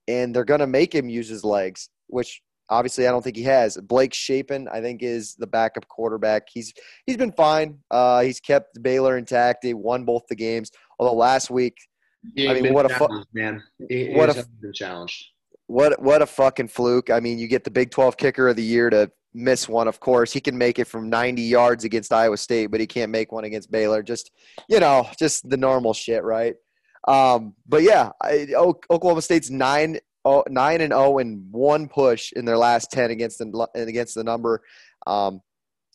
and 0.07 0.33
they're 0.33 0.45
going 0.45 0.61
to 0.61 0.67
make 0.67 0.95
him 0.95 1.09
use 1.09 1.27
his 1.27 1.43
legs, 1.43 1.89
which 2.07 2.41
obviously 2.69 3.05
I 3.05 3.11
don't 3.11 3.21
think 3.21 3.35
he 3.35 3.43
has. 3.43 3.77
Blake 3.77 4.13
Shapen, 4.13 4.67
I 4.69 4.81
think, 4.81 5.03
is 5.03 5.35
the 5.35 5.45
backup 5.45 5.87
quarterback. 5.89 6.43
He's 6.51 6.73
he's 7.05 7.17
been 7.17 7.33
fine. 7.33 7.79
Uh, 7.91 8.21
he's 8.21 8.39
kept 8.39 8.81
Baylor 8.81 9.17
intact. 9.17 9.61
They 9.61 9.73
won 9.73 10.05
both 10.05 10.23
the 10.27 10.35
games. 10.35 10.71
Although 10.97 11.17
last 11.17 11.51
week– 11.51 11.77
I 12.37 12.61
mean, 12.61 12.73
what 12.73 12.89
a 12.89 12.95
fu- 12.95 13.23
man. 13.33 13.63
He, 13.89 14.13
what 14.13 14.29
a- 14.29 14.45
been 14.61 14.73
challenged. 14.73 15.25
what 15.67 16.01
what 16.01 16.21
a 16.21 16.25
fucking 16.25 16.67
fluke. 16.69 17.09
I 17.09 17.19
mean, 17.19 17.37
you 17.39 17.47
get 17.47 17.63
the 17.63 17.71
Big 17.71 17.91
12 17.91 18.17
kicker 18.17 18.49
of 18.49 18.55
the 18.55 18.63
year 18.63 18.89
to 18.89 19.11
miss 19.33 19.69
one, 19.69 19.87
of 19.87 19.99
course. 19.99 20.33
He 20.33 20.41
can 20.41 20.57
make 20.57 20.79
it 20.79 20.87
from 20.87 21.09
90 21.09 21.41
yards 21.41 21.83
against 21.83 22.11
Iowa 22.11 22.37
State, 22.37 22.67
but 22.67 22.79
he 22.79 22.87
can't 22.87 23.11
make 23.11 23.31
one 23.31 23.43
against 23.43 23.71
Baylor. 23.71 24.01
Just, 24.01 24.31
you 24.67 24.79
know, 24.79 25.07
just 25.17 25.49
the 25.49 25.57
normal 25.57 25.93
shit, 25.93 26.23
right? 26.23 26.55
Um, 27.07 27.53
but 27.67 27.83
yeah, 27.83 28.09
I, 28.21 28.47
Oklahoma 28.55 29.21
State's 29.21 29.49
9 29.49 29.99
oh, 30.25 30.43
9 30.49 30.81
and 30.81 30.93
0 30.93 31.19
and 31.19 31.51
one 31.51 31.87
push 31.87 32.33
in 32.33 32.45
their 32.45 32.57
last 32.57 32.91
10 32.91 33.11
against 33.11 33.39
the 33.39 33.67
against 33.75 34.15
the 34.15 34.23
number. 34.23 34.61
Um, 35.05 35.41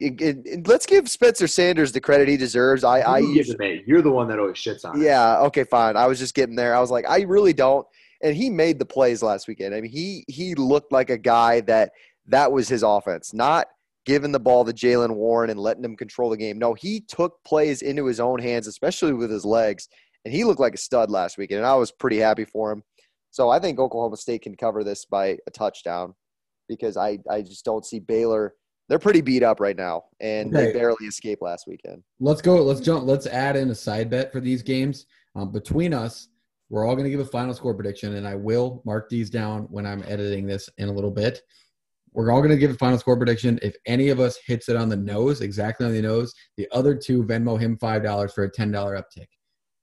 it- 0.03 0.47
it- 0.47 0.67
let's 0.67 0.87
give 0.87 1.09
Spencer 1.09 1.47
Sanders 1.47 1.93
the 1.93 2.01
credit 2.01 2.29
he 2.29 2.37
deserves. 2.37 2.85
I, 2.85 3.01
I 3.01 3.19
You 3.19 3.35
give 3.35 3.47
usually. 3.49 3.83
You're 3.87 4.03
the 4.03 4.11
one 4.11 4.29
that 4.29 4.39
always 4.39 4.57
shits 4.57 4.85
on 4.85 5.01
yeah, 5.01 5.39
okay, 5.41 5.65
fine. 5.65 5.97
I 5.97 6.07
was 6.07 6.19
just 6.19 6.35
getting 6.35 6.57
there. 6.57 6.75
I 6.75 6.81
was 6.81 6.91
like, 6.91 7.09
I 7.09 7.21
really 7.23 7.53
don't. 7.53 7.87
And 8.23 8.37
he 8.37 8.51
made 8.51 8.79
the 8.79 8.85
plays 8.87 9.23
last 9.23 9.49
weekend. 9.49 9.75
I 9.75 9.81
mean, 9.81 9.91
he 9.91 10.25
he 10.29 10.55
looked 10.55 10.93
like 10.93 11.11
a 11.11 11.19
guy 11.19 11.61
that 11.63 11.93
that 12.27 12.53
was 12.53 12.69
his 12.69 12.83
offense, 12.83 13.35
not 13.35 13.67
giving 14.07 14.33
the 14.33 14.41
ball 14.41 14.65
to 14.65 14.73
Jaylen 14.73 15.15
Warren 15.15 15.51
and 15.51 15.59
letting 15.61 15.85
him 15.85 15.97
control 15.97 16.31
the 16.31 16.37
game. 16.37 16.59
No, 16.59 16.75
he 16.75 17.01
took 17.01 17.43
plays 17.45 17.83
into 17.83 18.07
his 18.07 18.21
own 18.21 18.41
hands, 18.41 18.67
especially 18.67 19.13
with 19.13 19.31
his 19.31 19.45
legs, 19.45 19.89
and 20.25 20.33
he 20.35 20.45
looked 20.45 20.61
like 20.61 20.75
a 20.75 20.79
stud 20.79 21.11
last 21.11 21.37
weekend. 21.39 21.59
And 21.59 21.67
I 21.67 21.75
was 21.75 21.91
pretty 21.93 22.19
happy 22.19 22.45
for 22.45 22.71
him. 22.73 22.83
So 23.31 23.49
I 23.49 23.59
think 23.59 23.79
Oklahoma 23.79 24.17
State 24.17 24.43
can 24.43 24.57
cover 24.57 24.85
this 24.85 25.05
by 25.05 25.39
a 25.47 25.51
touchdown 25.53 26.15
because 26.69 26.97
I 26.97 27.19
I 27.31 27.43
just 27.43 27.65
don't 27.65 27.85
see 27.85 27.99
Baylor. 27.99 28.55
They're 28.89 28.99
pretty 28.99 29.21
beat 29.21 29.43
up 29.43 29.61
right 29.61 29.77
now, 29.77 30.05
and 30.21 30.53
they 30.53 30.73
barely 30.73 31.07
escaped 31.07 31.41
last 31.41 31.67
weekend. 31.67 32.03
Let's 32.21 32.43
go. 32.43 32.63
Let's 32.63 32.81
jump. 32.81 33.07
Let's 33.07 33.27
add 33.27 33.57
in 33.57 33.71
a 33.71 33.75
side 33.75 34.11
bet 34.11 34.33
for 34.33 34.41
these 34.41 34.63
games. 34.63 35.07
Um, 35.35 35.51
between 35.51 35.95
us, 35.95 36.29
we're 36.69 36.87
all 36.87 36.95
going 36.95 37.05
to 37.05 37.11
give 37.11 37.21
a 37.21 37.25
final 37.25 37.55
score 37.55 37.75
prediction, 37.75 38.17
and 38.17 38.27
I 38.27 38.35
will 38.35 38.83
mark 38.85 39.09
these 39.09 39.31
down 39.31 39.63
when 39.71 39.87
I'm 39.87 40.03
editing 40.07 40.47
this 40.47 40.69
in 40.79 40.89
a 40.89 40.93
little 40.93 41.11
bit. 41.11 41.41
We're 42.13 42.31
all 42.31 42.41
going 42.41 42.51
to 42.51 42.59
give 42.59 42.71
a 42.71 42.75
final 42.75 42.99
score 42.99 43.17
prediction. 43.17 43.59
If 43.63 43.75
any 43.87 44.11
of 44.11 44.21
us 44.21 44.39
hits 44.47 44.69
it 44.69 44.77
on 44.77 44.91
the 44.91 44.97
nose, 44.97 45.41
exactly 45.41 45.87
on 45.87 45.93
the 45.93 46.03
nose, 46.03 46.35
the 46.59 46.69
other 46.73 46.95
two 46.95 47.23
Venmo 47.25 47.59
him 47.59 47.79
five 47.79 48.03
dollars 48.03 48.35
for 48.35 48.45
a 48.45 48.51
ten 48.51 48.71
dollar 48.71 48.97
uptick. 48.97 49.29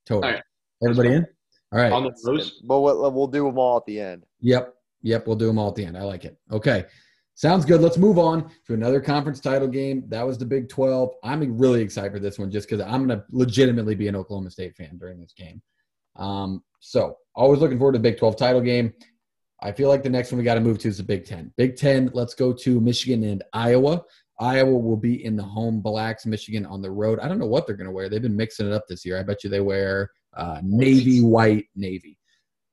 Total. 0.06 0.26
All 0.26 0.36
right. 0.36 0.44
Everybody 0.84 1.14
in? 1.16 1.28
All 1.72 1.80
right. 1.80 1.92
On 1.92 2.04
the 2.04 2.14
nose. 2.26 2.62
But 2.64 2.82
we'll, 2.82 3.12
we'll 3.12 3.28
do 3.28 3.46
them 3.46 3.58
all 3.58 3.78
at 3.78 3.86
the 3.86 4.00
end. 4.00 4.26
Yep. 4.42 4.74
Yep. 5.02 5.26
We'll 5.28 5.36
do 5.36 5.48
them 5.48 5.58
all 5.58 5.70
at 5.70 5.76
the 5.76 5.86
end. 5.86 5.98
I 5.98 6.04
like 6.04 6.26
it. 6.26 6.38
Okay. 6.52 6.86
Sounds 7.40 7.64
good. 7.64 7.80
Let's 7.80 7.98
move 7.98 8.20
on 8.20 8.52
to 8.68 8.74
another 8.74 9.00
conference 9.00 9.40
title 9.40 9.70
game. 9.70 10.04
That 10.10 10.28
was 10.28 10.38
the 10.38 10.44
Big 10.44 10.68
12. 10.68 11.14
I'm 11.24 11.58
really 11.58 11.82
excited 11.82 12.12
for 12.12 12.20
this 12.20 12.38
one 12.38 12.52
just 12.52 12.70
because 12.70 12.86
I'm 12.86 13.08
going 13.08 13.18
to 13.18 13.24
legitimately 13.32 13.96
be 13.96 14.10
an 14.10 14.18
Oklahoma 14.18 14.52
State 14.52 14.76
fan 14.76 14.98
during 14.98 15.22
this 15.22 15.32
game. 15.32 15.62
Um, 16.18 16.62
so, 16.82 17.16
always 17.36 17.62
looking 17.62 17.78
forward 17.78 17.94
to 17.94 18.00
the 18.00 18.04
Big 18.04 18.18
12 18.18 18.36
title 18.36 18.60
game. 18.60 18.92
I 19.62 19.72
feel 19.72 19.88
like 19.88 20.04
the 20.04 20.10
next 20.10 20.34
one 20.34 20.40
we 20.40 20.44
got 20.44 20.56
to 20.56 20.60
move 20.60 20.80
to 20.80 20.90
is 20.90 20.98
the 20.98 21.04
Big 21.04 21.24
10. 21.24 21.54
Big 21.56 21.78
10, 21.78 22.12
let's 22.14 22.34
go 22.34 22.52
to 22.52 22.82
Michigan 22.82 23.24
and 23.24 23.42
Iowa. 23.54 24.04
Iowa 24.42 24.78
will 24.78 24.98
be 24.98 25.24
in 25.24 25.38
the 25.38 25.44
home 25.44 25.80
blacks, 25.80 26.26
Michigan 26.26 26.66
on 26.66 26.82
the 26.82 26.92
road. 26.92 27.22
I 27.22 27.30
don't 27.30 27.40
know 27.40 27.48
what 27.48 27.66
they're 27.66 27.78
going 27.78 27.88
to 27.88 27.94
wear. 27.94 28.10
They've 28.10 28.22
been 28.22 28.36
mixing 28.36 28.68
it 28.68 28.74
up 28.74 28.84
this 28.90 29.06
year. 29.06 29.18
I 29.18 29.24
bet 29.24 29.46
you 29.46 29.50
they 29.50 29.62
wear 29.62 30.12
uh, 30.36 30.60
navy, 30.62 31.22
white, 31.22 31.68
navy. 31.74 32.18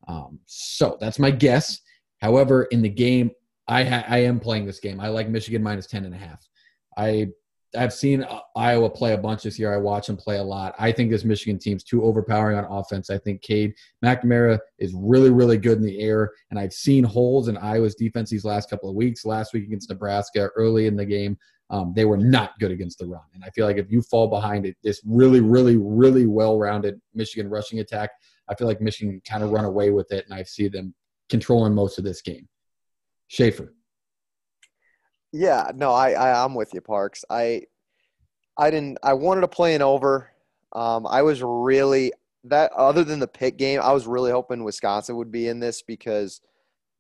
Um, 0.09 0.41
so 0.45 0.99
that's 1.01 1.21
my 1.21 1.31
guess. 1.31 1.81
However, 2.21 2.65
in 2.65 2.83
the 2.83 2.89
game, 2.89 3.31
I 3.69 3.85
ha- 3.85 4.05
I 4.09 4.19
am 4.19 4.41
playing 4.41 4.67
this 4.67 4.81
game. 4.81 5.01
I 5.01 5.09
like 5.09 5.29
Michigan 5.29 5.63
minus 5.63 5.87
10 5.87 6.05
and 6.05 6.15
a 6.15 6.19
half. 6.19 6.47
I 6.97 7.29
I've 7.77 7.93
seen 7.93 8.23
uh, 8.23 8.41
Iowa 8.55 8.89
play 8.89 9.13
a 9.13 9.19
bunch 9.19 9.43
this 9.43 9.59
year. 9.59 9.73
I 9.73 9.77
watch 9.77 10.07
them 10.07 10.17
play 10.17 10.39
a 10.39 10.43
lot. 10.43 10.75
I 10.79 10.93
think 10.93 11.11
this 11.11 11.25
Michigan 11.25 11.59
team's 11.59 11.85
too 11.85 12.03
overpowering 12.05 12.57
on 12.57 12.65
offense. 12.65 13.11
I 13.11 13.19
think 13.19 13.43
Cade 13.43 13.75
McNamara 14.05 14.59
is 14.79 14.95
really, 14.95 15.31
really 15.31 15.59
good 15.59 15.79
in 15.79 15.85
the 15.85 16.01
air, 16.01 16.33
and 16.51 16.59
I've 16.59 16.73
seen 16.73 17.05
holes 17.05 17.49
in 17.49 17.57
Iowa's 17.57 17.95
defense 17.95 18.31
these 18.31 18.45
last 18.45 18.71
couple 18.71 18.89
of 18.89 18.95
weeks. 18.95 19.25
Last 19.25 19.53
week 19.53 19.65
against 19.65 19.91
Nebraska, 19.91 20.49
early 20.57 20.87
in 20.87 20.97
the 20.97 21.05
game, 21.05 21.37
um, 21.71 21.93
they 21.95 22.05
were 22.05 22.17
not 22.17 22.59
good 22.61 22.71
against 22.71 22.99
the 22.99 23.07
run. 23.07 23.25
And 23.35 23.45
I 23.45 23.51
feel 23.51 23.67
like 23.67 23.79
if 23.79 23.91
you 23.91 24.01
fall 24.03 24.29
behind 24.29 24.67
it, 24.67 24.77
this 24.83 25.03
really, 25.05 25.41
really, 25.41 25.77
really 25.77 26.27
well-rounded 26.27 27.01
Michigan 27.15 27.51
rushing 27.51 27.81
attack, 27.81 28.11
I 28.49 28.55
feel 28.55 28.69
like 28.69 28.81
Michigan 28.81 29.21
kind 29.29 29.43
of 29.43 29.51
run 29.51 29.65
away 29.65 29.91
with 29.91 30.13
it, 30.13 30.25
and 30.25 30.35
I 30.35 30.45
see 30.45 30.69
them 30.69 30.95
controlling 31.29 31.75
most 31.75 31.99
of 31.99 32.05
this 32.05 32.23
game. 32.23 32.49
Schaefer. 33.29 33.75
Yeah, 35.33 35.71
no, 35.75 35.93
I, 35.93 36.13
I 36.13 36.45
I'm 36.45 36.55
with 36.55 36.73
you, 36.73 36.81
Parks. 36.81 37.25
I 37.29 37.63
I 38.59 38.71
didn't 38.71 38.99
I 39.03 39.15
wanted 39.15 39.43
to 39.43 39.49
play 39.49 39.75
an 39.75 39.83
over. 39.83 40.31
Um, 40.73 41.07
I 41.07 41.23
was 41.23 41.43
really 41.43 42.13
that 42.45 42.73
other 42.73 43.05
than 43.05 43.19
the 43.19 43.29
pick 43.29 43.57
game, 43.57 43.81
I 43.83 43.93
was 43.93 44.07
really 44.07 44.31
hoping 44.31 44.65
Wisconsin 44.65 45.17
would 45.17 45.33
be 45.33 45.49
in 45.49 45.61
this 45.61 45.83
because 45.83 46.41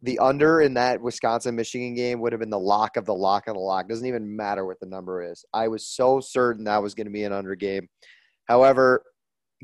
the 0.02 0.18
under 0.18 0.60
in 0.60 0.74
that 0.74 1.00
Wisconsin 1.00 1.56
Michigan 1.56 1.94
game 1.94 2.20
would 2.20 2.32
have 2.32 2.40
been 2.40 2.50
the 2.50 2.58
lock 2.58 2.96
of 2.96 3.06
the 3.06 3.14
lock 3.14 3.48
of 3.48 3.54
the 3.54 3.60
lock. 3.60 3.88
Doesn't 3.88 4.06
even 4.06 4.36
matter 4.36 4.66
what 4.66 4.80
the 4.80 4.86
number 4.86 5.22
is. 5.22 5.44
I 5.54 5.68
was 5.68 5.86
so 5.86 6.20
certain 6.20 6.64
that 6.64 6.82
was 6.82 6.94
going 6.94 7.06
to 7.06 7.12
be 7.12 7.24
an 7.24 7.32
under 7.32 7.54
game. 7.54 7.88
However, 8.44 9.02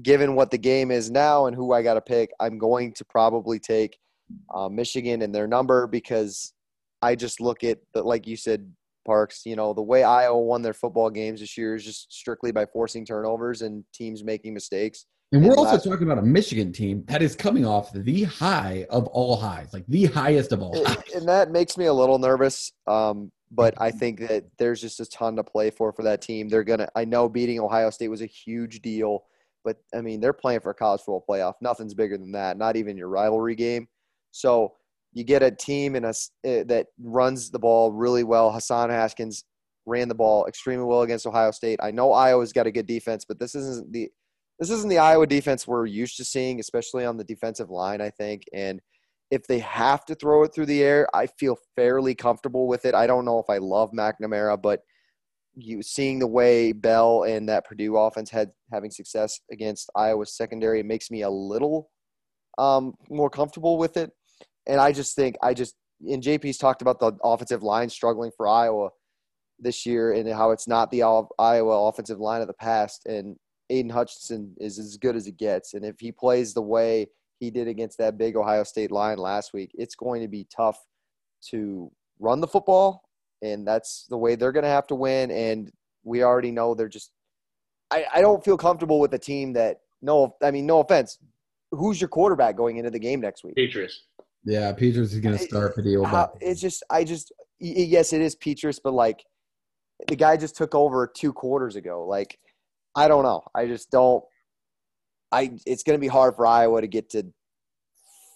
given 0.02 0.34
what 0.34 0.51
the 0.51 0.59
game 0.59 0.90
is 0.90 1.10
now 1.10 1.47
and 1.47 1.55
who 1.55 1.72
I 1.72 1.82
got 1.82 1.94
to 1.94 2.01
pick, 2.01 2.30
I'm 2.40 2.59
going 2.59 2.93
to 2.94 3.05
probably 3.05 3.59
take 3.59 3.98
uh, 4.54 4.68
Michigan 4.68 5.22
and 5.22 5.34
their 5.34 5.46
number 5.46 5.86
because 5.86 6.52
I 7.02 7.14
just 7.14 7.40
look 7.40 7.64
at 7.64 7.78
the, 7.94 8.02
like 8.02 8.26
you 8.26 8.36
said, 8.36 8.70
Parks. 9.04 9.42
You 9.44 9.56
know 9.56 9.72
the 9.74 9.82
way 9.82 10.04
Iowa 10.04 10.38
won 10.40 10.62
their 10.62 10.72
football 10.74 11.10
games 11.10 11.40
this 11.40 11.59
year 11.59 11.74
is 11.74 11.84
just 11.84 12.12
strictly 12.12 12.52
by 12.52 12.66
forcing 12.66 13.04
turnovers 13.04 13.62
and 13.62 13.84
teams 13.92 14.22
making 14.22 14.54
mistakes. 14.54 15.06
And 15.32 15.42
we're 15.42 15.50
And 15.52 15.59
also 15.59 15.72
last- 15.72 15.84
talking 15.84 16.04
about 16.04 16.18
a 16.18 16.22
Michigan 16.22 16.72
team 16.72 17.02
that 17.09 17.20
is 17.22 17.34
coming 17.34 17.64
off 17.66 17.90
the 17.92 18.24
high 18.24 18.86
of 18.90 19.06
all 19.09 19.34
highs, 19.36 19.72
like 19.72 19.84
the 19.88 20.04
highest 20.04 20.52
of 20.52 20.62
all 20.62 20.76
And- 20.76 20.86
highs. 20.86 21.10
and 21.16 21.28
that 21.28 21.50
makes 21.50 21.76
me 21.76 21.86
a 21.86 21.92
little 21.92 22.18
nervous. 22.18 22.70
Um, 22.86 23.32
but 23.50 23.74
I 23.80 23.90
think 23.90 24.20
that 24.28 24.44
there's 24.59 24.80
just 24.80 25.00
a 25.00 25.06
ton 25.06 25.34
to 25.36 25.42
play 25.44 25.70
for 25.70 25.92
for 25.92 26.02
that 26.04 26.22
team. 26.22 26.48
They're 26.48 26.62
gonna. 26.64 26.88
I 26.94 27.04
know 27.04 27.28
beating 27.28 27.59
Ohio 27.60 27.90
State 27.90 28.09
was 28.09 28.22
a 28.22 28.26
huge 28.26 28.82
deal, 28.82 29.24
but 29.64 29.78
I 29.92 30.00
mean 30.00 30.20
they're 30.20 30.32
playing 30.32 30.60
for 30.60 30.70
a 30.70 30.74
college 30.74 31.00
football 31.00 31.24
playoff. 31.28 31.54
Nothing's 31.60 31.92
bigger 31.94 32.16
than 32.16 32.32
that. 32.32 32.56
Not 32.56 32.76
even 32.76 32.96
your 32.96 33.09
rivalry 33.09 33.54
game. 33.56 33.88
So 34.32 34.74
you 35.12 35.24
get 35.24 35.42
a 35.42 35.50
team 35.50 35.94
in 35.94 36.04
a 36.04 36.12
eh, 36.44 36.64
that 36.64 36.86
runs 36.98 37.50
the 37.50 37.59
ball 37.59 37.92
really 37.92 38.24
well. 38.24 38.50
Hassan 38.50 38.90
Haskins 38.90 39.44
ran 39.86 40.09
the 40.09 40.14
ball 40.14 40.46
extremely 40.46 40.84
well 40.84 41.02
against 41.02 41.26
Ohio 41.26 41.50
State. 41.50 41.78
I 41.82 41.90
know 41.90 42.12
Iowa's 42.12 42.52
got 42.52 42.66
a 42.66 42.72
good 42.72 42.86
defense, 42.86 43.24
but 43.24 43.38
this 43.38 43.54
isn't 43.54 43.92
the 43.92 44.10
this 44.59 44.70
isn't 44.70 44.90
the 44.90 44.98
Iowa 44.98 45.26
defense 45.26 45.66
we're 45.66 45.86
used 45.86 46.16
to 46.18 46.24
seeing, 46.24 46.60
especially 46.60 47.04
on 47.04 47.16
the 47.16 47.24
defensive 47.24 47.70
line. 47.70 48.00
I 48.00 48.10
think 48.10 48.44
and 48.52 48.80
if 49.30 49.46
they 49.46 49.60
have 49.60 50.04
to 50.04 50.14
throw 50.14 50.42
it 50.44 50.54
through 50.54 50.66
the 50.66 50.82
air, 50.82 51.09
I 51.14 51.26
feel 51.26 51.56
fairly 51.74 52.14
comfortable 52.14 52.68
with 52.68 52.84
it. 52.84 52.94
I 52.94 53.06
don't 53.06 53.24
know 53.24 53.38
if 53.38 53.48
I 53.48 53.59
love 53.59 53.90
McNamara, 53.92 54.60
but 54.60 54.80
you 55.54 55.82
seeing 55.82 56.18
the 56.18 56.26
way 56.26 56.72
Bell 56.72 57.24
and 57.24 57.48
that 57.48 57.66
Purdue 57.66 57.96
offense 57.96 58.30
had 58.30 58.50
having 58.72 58.90
success 58.90 59.40
against 59.50 59.90
Iowa's 59.94 60.36
secondary, 60.36 60.80
it 60.80 60.86
makes 60.86 61.10
me 61.10 61.22
a 61.22 61.30
little 61.30 61.90
um, 62.59 62.94
more 63.10 63.30
comfortable 63.30 63.78
with 63.78 63.96
it. 63.96 64.10
And 64.66 64.80
I 64.80 64.93
just 64.93 65.16
think 65.16 65.36
I 65.43 65.55
just 65.55 65.74
and 66.06 66.22
JP's 66.22 66.59
talked 66.59 66.82
about 66.82 67.01
the 67.01 67.16
offensive 67.22 67.62
line 67.62 67.89
struggling 67.89 68.30
for 68.36 68.48
Iowa 68.48 68.90
this 69.59 69.86
year 69.86 70.12
and 70.12 70.28
how 70.28 70.51
it's 70.51 70.66
not 70.66 70.90
the 70.90 71.02
Iowa 71.02 71.89
offensive 71.89 72.18
line 72.18 72.40
of 72.40 72.48
the 72.48 72.55
past. 72.55 73.06
And 73.06 73.36
Aidan 73.70 73.90
Hutchinson 73.90 74.55
is 74.59 74.78
as 74.78 74.97
good 74.97 75.16
as 75.16 75.26
it 75.26 75.39
gets. 75.39 75.74
And 75.74 75.84
if 75.84 76.01
he 76.01 76.12
plays 76.12 76.52
the 76.52 76.62
way 76.62 77.09
he 77.39 77.51
did 77.51 77.68
against 77.68 77.98
that 77.98 78.18
big 78.18 78.36
Ohio 78.36 78.64
State 78.64 78.90
line 78.90 79.18
last 79.18 79.52
week, 79.52 79.70
it's 79.74 79.94
going 79.94 80.22
to 80.22 80.28
be 80.28 80.47
tough 80.55 80.78
to 81.51 81.90
run 82.18 82.40
the 82.40 82.47
football. 82.47 83.02
And 83.40 83.66
that's 83.66 84.06
the 84.09 84.18
way 84.18 84.34
they're 84.34 84.52
going 84.52 84.64
to 84.64 84.68
have 84.68 84.86
to 84.89 84.94
win. 84.94 85.30
And 85.30 85.72
we 86.05 86.22
already 86.22 86.51
know 86.51 86.74
they're 86.74 86.89
just, 86.89 87.12
I, 87.90 88.05
I 88.14 88.20
don't 88.20 88.44
feel 88.44 88.56
comfortable 88.56 89.01
with 89.01 89.14
a 89.14 89.18
team 89.18 89.52
that, 89.55 89.78
no, 90.01 90.36
I 90.43 90.51
mean, 90.51 90.66
no 90.66 90.80
offense. 90.80 91.18
Who's 91.70 92.01
your 92.01 92.09
quarterback 92.09 92.56
going 92.56 92.76
into 92.76 92.90
the 92.90 92.98
game 92.98 93.20
next 93.20 93.44
week? 93.44 93.55
Petras. 93.56 93.93
Yeah, 94.44 94.73
Petras 94.73 95.12
is 95.12 95.20
going 95.20 95.39
to 95.39 95.44
start 95.44 95.74
for 95.74 95.82
the 95.82 95.97
old. 95.97 96.09
How, 96.09 96.32
it's 96.40 96.60
just, 96.60 96.82
I 96.90 97.05
just, 97.05 97.32
yes, 97.59 98.12
it 98.12 98.20
is 98.20 98.35
Petras, 98.35 98.81
but 98.82 98.93
like 98.93 99.24
the 100.09 100.16
guy 100.16 100.36
just 100.36 100.56
took 100.56 100.74
over 100.74 101.06
two 101.06 101.32
quarters 101.32 101.77
ago. 101.77 102.06
Like, 102.06 102.39
I 102.94 103.09
don't 103.09 103.23
know. 103.23 103.43
I 103.55 103.66
just 103.66 103.90
don't. 103.90 104.24
I 105.31 105.52
it's 105.64 105.82
going 105.82 105.97
to 105.97 106.01
be 106.01 106.09
hard 106.09 106.36
for 106.36 106.47
Iowa 106.47 106.81
to 106.81 106.86
get 106.86 107.10
to 107.10 107.24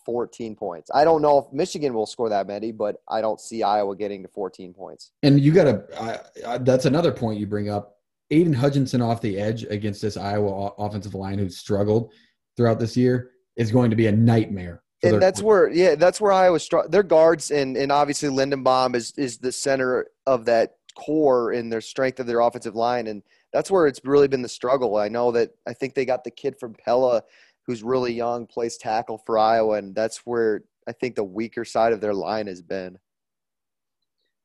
14 0.06 0.54
points. 0.54 0.90
I 0.94 1.04
don't 1.04 1.20
know 1.20 1.38
if 1.38 1.52
Michigan 1.52 1.92
will 1.92 2.06
score 2.06 2.30
that 2.30 2.46
many, 2.46 2.72
but 2.72 2.96
I 3.08 3.20
don't 3.20 3.40
see 3.40 3.62
Iowa 3.62 3.94
getting 3.96 4.22
to 4.22 4.28
14 4.28 4.72
points. 4.72 5.10
And 5.22 5.40
you 5.40 5.52
got 5.52 5.64
to, 5.64 6.58
that's 6.60 6.86
another 6.86 7.12
point 7.12 7.38
you 7.38 7.46
bring 7.46 7.68
up. 7.68 7.96
Aidan 8.30 8.54
Hutchinson 8.54 9.02
off 9.02 9.20
the 9.20 9.38
edge 9.38 9.64
against 9.64 10.00
this 10.00 10.16
Iowa 10.16 10.72
offensive 10.78 11.14
line 11.14 11.38
who's 11.38 11.58
struggled 11.58 12.12
throughout 12.56 12.80
this 12.80 12.96
year 12.96 13.32
is 13.56 13.70
going 13.70 13.90
to 13.90 13.96
be 13.96 14.06
a 14.06 14.12
nightmare. 14.12 14.82
And 15.02 15.20
that's 15.20 15.42
where, 15.42 15.70
yeah, 15.70 15.94
that's 15.94 16.20
where 16.20 16.32
Iowa 16.32 16.58
struck. 16.58 16.90
Their 16.90 17.02
guards 17.02 17.50
and 17.50 17.76
and 17.76 17.92
obviously 17.92 18.28
Linderbaum 18.28 18.94
is 18.94 19.12
is 19.16 19.38
the 19.38 19.52
center 19.52 20.06
of 20.26 20.46
that 20.46 20.76
core 20.96 21.52
in 21.52 21.68
their 21.68 21.82
strength 21.82 22.18
of 22.18 22.26
their 22.26 22.40
offensive 22.40 22.74
line, 22.74 23.06
and 23.06 23.22
that's 23.52 23.70
where 23.70 23.86
it's 23.86 24.00
really 24.04 24.28
been 24.28 24.42
the 24.42 24.48
struggle. 24.48 24.96
I 24.96 25.08
know 25.08 25.32
that 25.32 25.50
I 25.66 25.74
think 25.74 25.94
they 25.94 26.06
got 26.06 26.24
the 26.24 26.30
kid 26.30 26.58
from 26.58 26.74
Pella 26.74 27.22
who's 27.66 27.82
really 27.82 28.12
young, 28.12 28.46
plays 28.46 28.76
tackle 28.76 29.18
for 29.26 29.38
Iowa, 29.38 29.78
and 29.78 29.94
that's 29.94 30.18
where 30.18 30.62
I 30.86 30.92
think 30.92 31.16
the 31.16 31.24
weaker 31.24 31.64
side 31.64 31.92
of 31.92 32.00
their 32.00 32.14
line 32.14 32.46
has 32.46 32.62
been. 32.62 32.98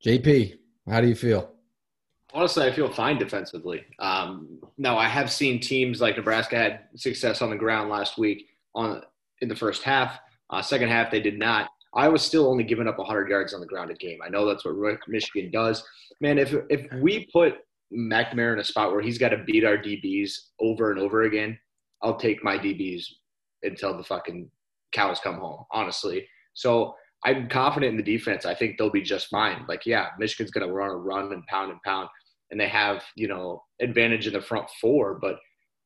JP, 0.03 0.57
how 0.89 1.01
do 1.01 1.07
you 1.07 1.15
feel? 1.15 1.51
Honestly, 2.33 2.65
I 2.65 2.71
feel 2.71 2.89
fine 2.89 3.17
defensively. 3.17 3.85
Um, 3.99 4.59
no, 4.77 4.97
I 4.97 5.07
have 5.07 5.31
seen 5.31 5.59
teams 5.59 6.01
like 6.01 6.17
Nebraska 6.17 6.55
had 6.55 6.79
success 6.95 7.41
on 7.41 7.49
the 7.49 7.55
ground 7.55 7.89
last 7.89 8.17
week 8.17 8.47
on 8.73 9.03
in 9.41 9.49
the 9.49 9.55
first 9.55 9.83
half. 9.83 10.19
Uh, 10.51 10.61
second 10.61 10.89
half, 10.89 11.11
they 11.11 11.21
did 11.21 11.39
not. 11.39 11.69
I 11.93 12.07
was 12.07 12.21
still 12.21 12.47
only 12.47 12.63
giving 12.63 12.87
up 12.87 12.97
100 12.97 13.29
yards 13.29 13.53
on 13.53 13.59
the 13.59 13.65
ground 13.65 13.91
a 13.91 13.95
game. 13.95 14.19
I 14.23 14.29
know 14.29 14.45
that's 14.45 14.65
what 14.65 14.75
Michigan 15.07 15.51
does. 15.51 15.83
Man, 16.21 16.37
if 16.37 16.53
if 16.69 16.87
we 17.01 17.27
put 17.33 17.55
McNamara 17.93 18.53
in 18.53 18.59
a 18.59 18.63
spot 18.63 18.91
where 18.91 19.01
he's 19.01 19.17
got 19.17 19.29
to 19.29 19.43
beat 19.45 19.65
our 19.65 19.77
DBs 19.77 20.31
over 20.59 20.91
and 20.91 20.99
over 20.99 21.23
again, 21.23 21.57
I'll 22.01 22.15
take 22.15 22.43
my 22.43 22.57
DBs 22.57 23.03
until 23.63 23.97
the 23.97 24.03
fucking 24.03 24.49
cows 24.91 25.19
come 25.19 25.35
home, 25.35 25.65
honestly. 25.71 26.27
So 26.53 26.95
I'm 27.23 27.49
confident 27.49 27.91
in 27.91 27.97
the 27.97 28.17
defense. 28.17 28.45
I 28.45 28.55
think 28.55 28.77
they'll 28.77 28.89
be 28.89 29.01
just 29.01 29.27
fine. 29.27 29.65
Like, 29.67 29.85
yeah, 29.85 30.07
Michigan's 30.17 30.51
going 30.51 30.67
to 30.67 30.73
run 30.73 30.89
a 30.89 30.95
run 30.95 31.31
and 31.33 31.45
pound 31.47 31.71
and 31.71 31.81
pound, 31.83 32.09
and 32.49 32.59
they 32.59 32.67
have, 32.67 33.03
you 33.15 33.27
know, 33.27 33.63
advantage 33.81 34.27
in 34.27 34.33
the 34.33 34.41
front 34.41 34.67
four, 34.79 35.19
but 35.21 35.37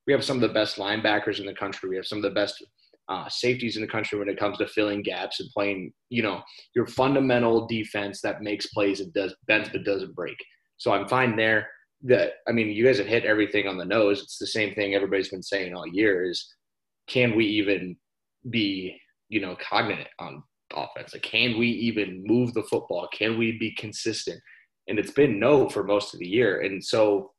we 0.08 0.14
have 0.14 0.24
some 0.24 0.38
of 0.38 0.42
the 0.42 0.54
best 0.54 0.78
linebackers 0.78 1.40
in 1.40 1.46
the 1.46 1.54
country. 1.54 1.90
We 1.90 1.96
have 1.96 2.08
some 2.08 2.20
of 2.20 2.24
the 2.24 2.30
best 2.30 2.64
uh, 3.08 3.30
safeties 3.30 3.76
in 3.76 3.82
the 3.82 3.88
country 3.88 4.18
when 4.18 4.30
it 4.30 4.40
comes 4.40 4.58
to 4.58 4.68
filling 4.68 5.02
gaps 5.02 5.40
and 5.40 5.50
playing, 5.52 5.94
you 6.10 6.24
know, 6.24 6.42
your 6.76 6.88
fundamental 6.88 7.68
defense 7.68 8.22
that 8.22 8.42
makes 8.42 8.68
plays 8.68 9.00
and 9.00 9.14
does 9.14 9.36
bends 9.48 9.70
but 9.70 9.84
doesn't 9.84 10.16
break. 10.16 10.38
So 10.78 10.92
I'm 10.92 11.08
fine 11.08 11.36
there 11.36 11.68
that 12.04 12.34
I 12.48 12.52
mean, 12.52 12.70
you 12.70 12.86
guys 12.86 12.98
have 12.98 13.08
hit 13.08 13.26
everything 13.26 13.68
on 13.68 13.78
the 13.78 13.86
nose. 13.86 14.22
It's 14.22 14.38
the 14.38 14.48
same 14.48 14.74
thing 14.74 14.94
everybody's 14.94 15.30
been 15.30 15.44
saying 15.44 15.74
all 15.74 15.88
year: 15.88 16.24
is 16.26 16.48
can 17.08 17.36
we 17.36 17.46
even 17.46 17.96
be, 18.50 19.00
you 19.30 19.42
know, 19.42 19.56
cognizant 19.62 20.08
on 20.20 20.44
offense? 20.74 21.14
Like, 21.14 21.24
can 21.24 21.58
we 21.58 21.68
even 21.68 22.24
move 22.26 22.54
the 22.54 22.64
football? 22.64 23.08
Can 23.14 23.38
we 23.38 23.58
be 23.58 23.74
consistent? 23.76 24.40
And 24.88 25.00
it's 25.00 25.12
been 25.12 25.40
no 25.40 25.70
for 25.70 25.84
most 25.84 26.14
of 26.14 26.20
the 26.20 26.28
year. 26.28 26.62
And 26.62 26.84
so 26.84 27.32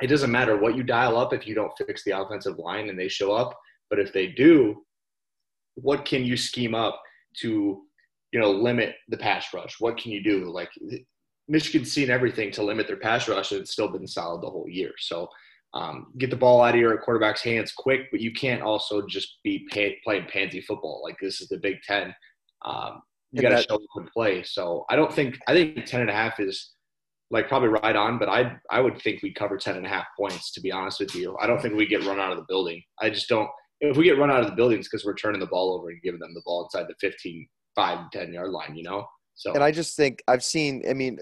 it 0.00 0.06
doesn't 0.06 0.30
matter 0.30 0.56
what 0.56 0.76
you 0.76 0.82
dial 0.82 1.18
up 1.18 1.32
if 1.32 1.46
you 1.46 1.54
don't 1.54 1.76
fix 1.76 2.04
the 2.04 2.18
offensive 2.18 2.58
line 2.58 2.88
and 2.88 2.98
they 2.98 3.08
show 3.08 3.32
up. 3.32 3.56
But 3.90 3.98
if 3.98 4.12
they 4.12 4.28
do, 4.28 4.84
what 5.82 6.04
can 6.04 6.24
you 6.24 6.36
scheme 6.36 6.74
up 6.74 7.00
to, 7.40 7.82
you 8.32 8.40
know, 8.40 8.50
limit 8.50 8.96
the 9.08 9.16
pass 9.16 9.46
rush? 9.54 9.76
What 9.78 9.96
can 9.96 10.12
you 10.12 10.22
do? 10.22 10.50
Like 10.50 10.70
Michigan's 11.48 11.92
seen 11.92 12.10
everything 12.10 12.50
to 12.52 12.62
limit 12.62 12.86
their 12.86 12.96
pass 12.96 13.28
rush, 13.28 13.52
and 13.52 13.60
it's 13.60 13.72
still 13.72 13.88
been 13.88 14.06
solid 14.06 14.42
the 14.42 14.50
whole 14.50 14.68
year. 14.68 14.92
So 14.98 15.28
um, 15.74 16.06
get 16.18 16.30
the 16.30 16.36
ball 16.36 16.62
out 16.62 16.74
of 16.74 16.80
your 16.80 16.96
quarterback's 16.98 17.42
hands 17.42 17.72
quick, 17.76 18.10
but 18.10 18.20
you 18.20 18.32
can't 18.32 18.62
also 18.62 19.06
just 19.06 19.38
be 19.44 19.66
pay, 19.70 19.98
playing 20.04 20.26
pansy 20.32 20.60
football. 20.60 21.02
Like 21.02 21.16
this 21.20 21.40
is 21.40 21.48
the 21.48 21.58
Big 21.58 21.76
Ten. 21.86 22.14
Um, 22.64 23.02
you 23.32 23.42
got 23.42 23.50
to 23.50 23.62
show 23.62 23.74
up 23.74 23.80
and 23.96 24.10
play. 24.10 24.42
So 24.42 24.84
I 24.88 24.96
don't 24.96 25.12
think 25.12 25.38
I 25.46 25.52
think 25.52 25.84
ten 25.84 26.00
and 26.00 26.10
a 26.10 26.14
half 26.14 26.40
is 26.40 26.72
like 27.30 27.48
probably 27.48 27.68
right 27.68 27.94
on, 27.96 28.18
but 28.18 28.28
I 28.28 28.56
I 28.70 28.80
would 28.80 29.00
think 29.00 29.22
we 29.22 29.32
cover 29.32 29.58
ten 29.58 29.76
and 29.76 29.84
a 29.84 29.88
half 29.88 30.06
points. 30.18 30.52
To 30.52 30.60
be 30.60 30.72
honest 30.72 31.00
with 31.00 31.14
you, 31.14 31.36
I 31.40 31.46
don't 31.46 31.60
think 31.60 31.74
we 31.74 31.86
get 31.86 32.06
run 32.06 32.18
out 32.18 32.32
of 32.32 32.38
the 32.38 32.46
building. 32.48 32.82
I 33.00 33.10
just 33.10 33.28
don't. 33.28 33.48
If 33.80 33.96
we 33.96 34.04
get 34.04 34.18
run 34.18 34.30
out 34.30 34.40
of 34.40 34.46
the 34.46 34.56
buildings 34.56 34.88
because 34.88 35.04
we're 35.04 35.14
turning 35.14 35.40
the 35.40 35.46
ball 35.46 35.72
over 35.74 35.90
and 35.90 36.02
giving 36.02 36.20
them 36.20 36.34
the 36.34 36.42
ball 36.44 36.64
inside 36.64 36.86
the 36.88 36.94
15, 37.00 37.48
5, 37.76 38.10
10 38.10 38.32
yard 38.32 38.50
line. 38.50 38.74
You 38.74 38.82
know. 38.82 39.06
So 39.34 39.52
and 39.52 39.62
I 39.62 39.70
just 39.70 39.96
think 39.96 40.22
I've 40.26 40.44
seen. 40.44 40.82
I 40.88 40.94
mean, 40.94 41.18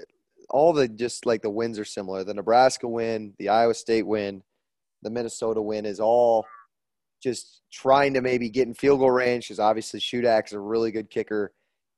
all 0.50 0.72
the 0.72 0.88
just 0.88 1.26
like 1.26 1.42
the 1.42 1.50
wins 1.50 1.78
are 1.78 1.84
similar. 1.84 2.24
The 2.24 2.34
Nebraska 2.34 2.88
win, 2.88 3.34
the 3.38 3.48
Iowa 3.50 3.74
State 3.74 4.06
win, 4.06 4.42
the 5.02 5.10
Minnesota 5.10 5.60
win 5.60 5.84
is 5.84 6.00
all 6.00 6.46
just 7.22 7.62
trying 7.72 8.14
to 8.14 8.20
maybe 8.20 8.48
get 8.48 8.68
in 8.68 8.74
field 8.74 9.00
goal 9.00 9.10
range 9.10 9.46
because 9.46 9.60
obviously 9.60 10.00
Shudak's 10.00 10.52
a 10.52 10.60
really 10.60 10.90
good 10.90 11.10
kicker. 11.10 11.52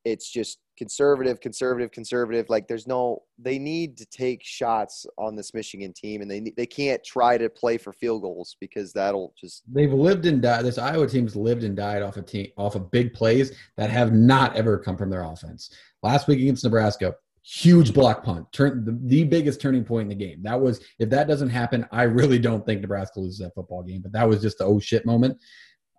It's 0.05 0.31
just 0.31 0.59
conservative, 0.79 1.41
conservative, 1.41 1.91
conservative. 1.91 2.49
Like 2.49 2.69
there's 2.69 2.87
no, 2.87 3.23
they 3.39 3.59
need 3.59 3.99
to 3.99 4.07
take 4.07 4.43
shots 4.45 5.05
on 5.19 5.35
this 5.35 5.53
Michigan 5.53 5.93
team, 5.93 6.23
and 6.23 6.31
they 6.31 6.53
they 6.57 6.67
can't 6.67 7.03
try 7.05 7.37
to 7.37 7.51
play 7.51 7.77
for 7.77 7.93
field 7.93 8.23
goals 8.23 8.57
because 8.61 8.93
that'll 8.93 9.35
just. 9.39 9.65
They've 9.71 9.93
lived 9.93 10.25
and 10.25 10.41
died. 10.41 10.65
This 10.65 10.79
Iowa 10.79 11.09
team's 11.09 11.37
lived 11.37 11.65
and 11.65 11.77
died 11.77 12.03
off 12.03 12.17
a 12.17 12.23
team 12.23 12.47
off 12.57 12.77
of 12.77 12.91
big 12.91 13.13
plays 13.13 13.53
that 13.77 13.91
have 13.91 14.13
not 14.13 14.57
ever 14.57 14.79
come 14.79 14.97
from 14.97 15.11
their 15.11 15.25
offense. 15.25 15.71
Last 16.03 16.29
week 16.29 16.39
against 16.39 16.65
Nebraska, 16.65 17.15
huge 17.43 17.93
block 17.93 18.23
punt, 18.23 18.51
turn 18.53 18.85
the, 18.85 18.99
the, 19.05 19.25
biggest 19.25 19.61
turning 19.61 19.85
point 19.85 20.11
in 20.11 20.19
the 20.19 20.27
game. 20.27 20.43
That 20.43 20.61
was 20.61 20.81
if 21.01 21.11
that 21.11 21.27
doesn't 21.27 21.51
happen, 21.51 21.87
I 21.91 22.05
really 22.05 22.39
don't 22.39 22.65
think 22.65 22.81
Nebraska 22.81 23.19
loses 23.19 23.41
that 23.41 23.55
football 23.55 23.83
game. 23.83 24.01
But 24.01 24.13
that 24.13 24.29
was 24.29 24.41
just 24.41 24.59
the 24.59 24.65
oh 24.65 24.79
shit 24.79 25.05
moment. 25.05 25.37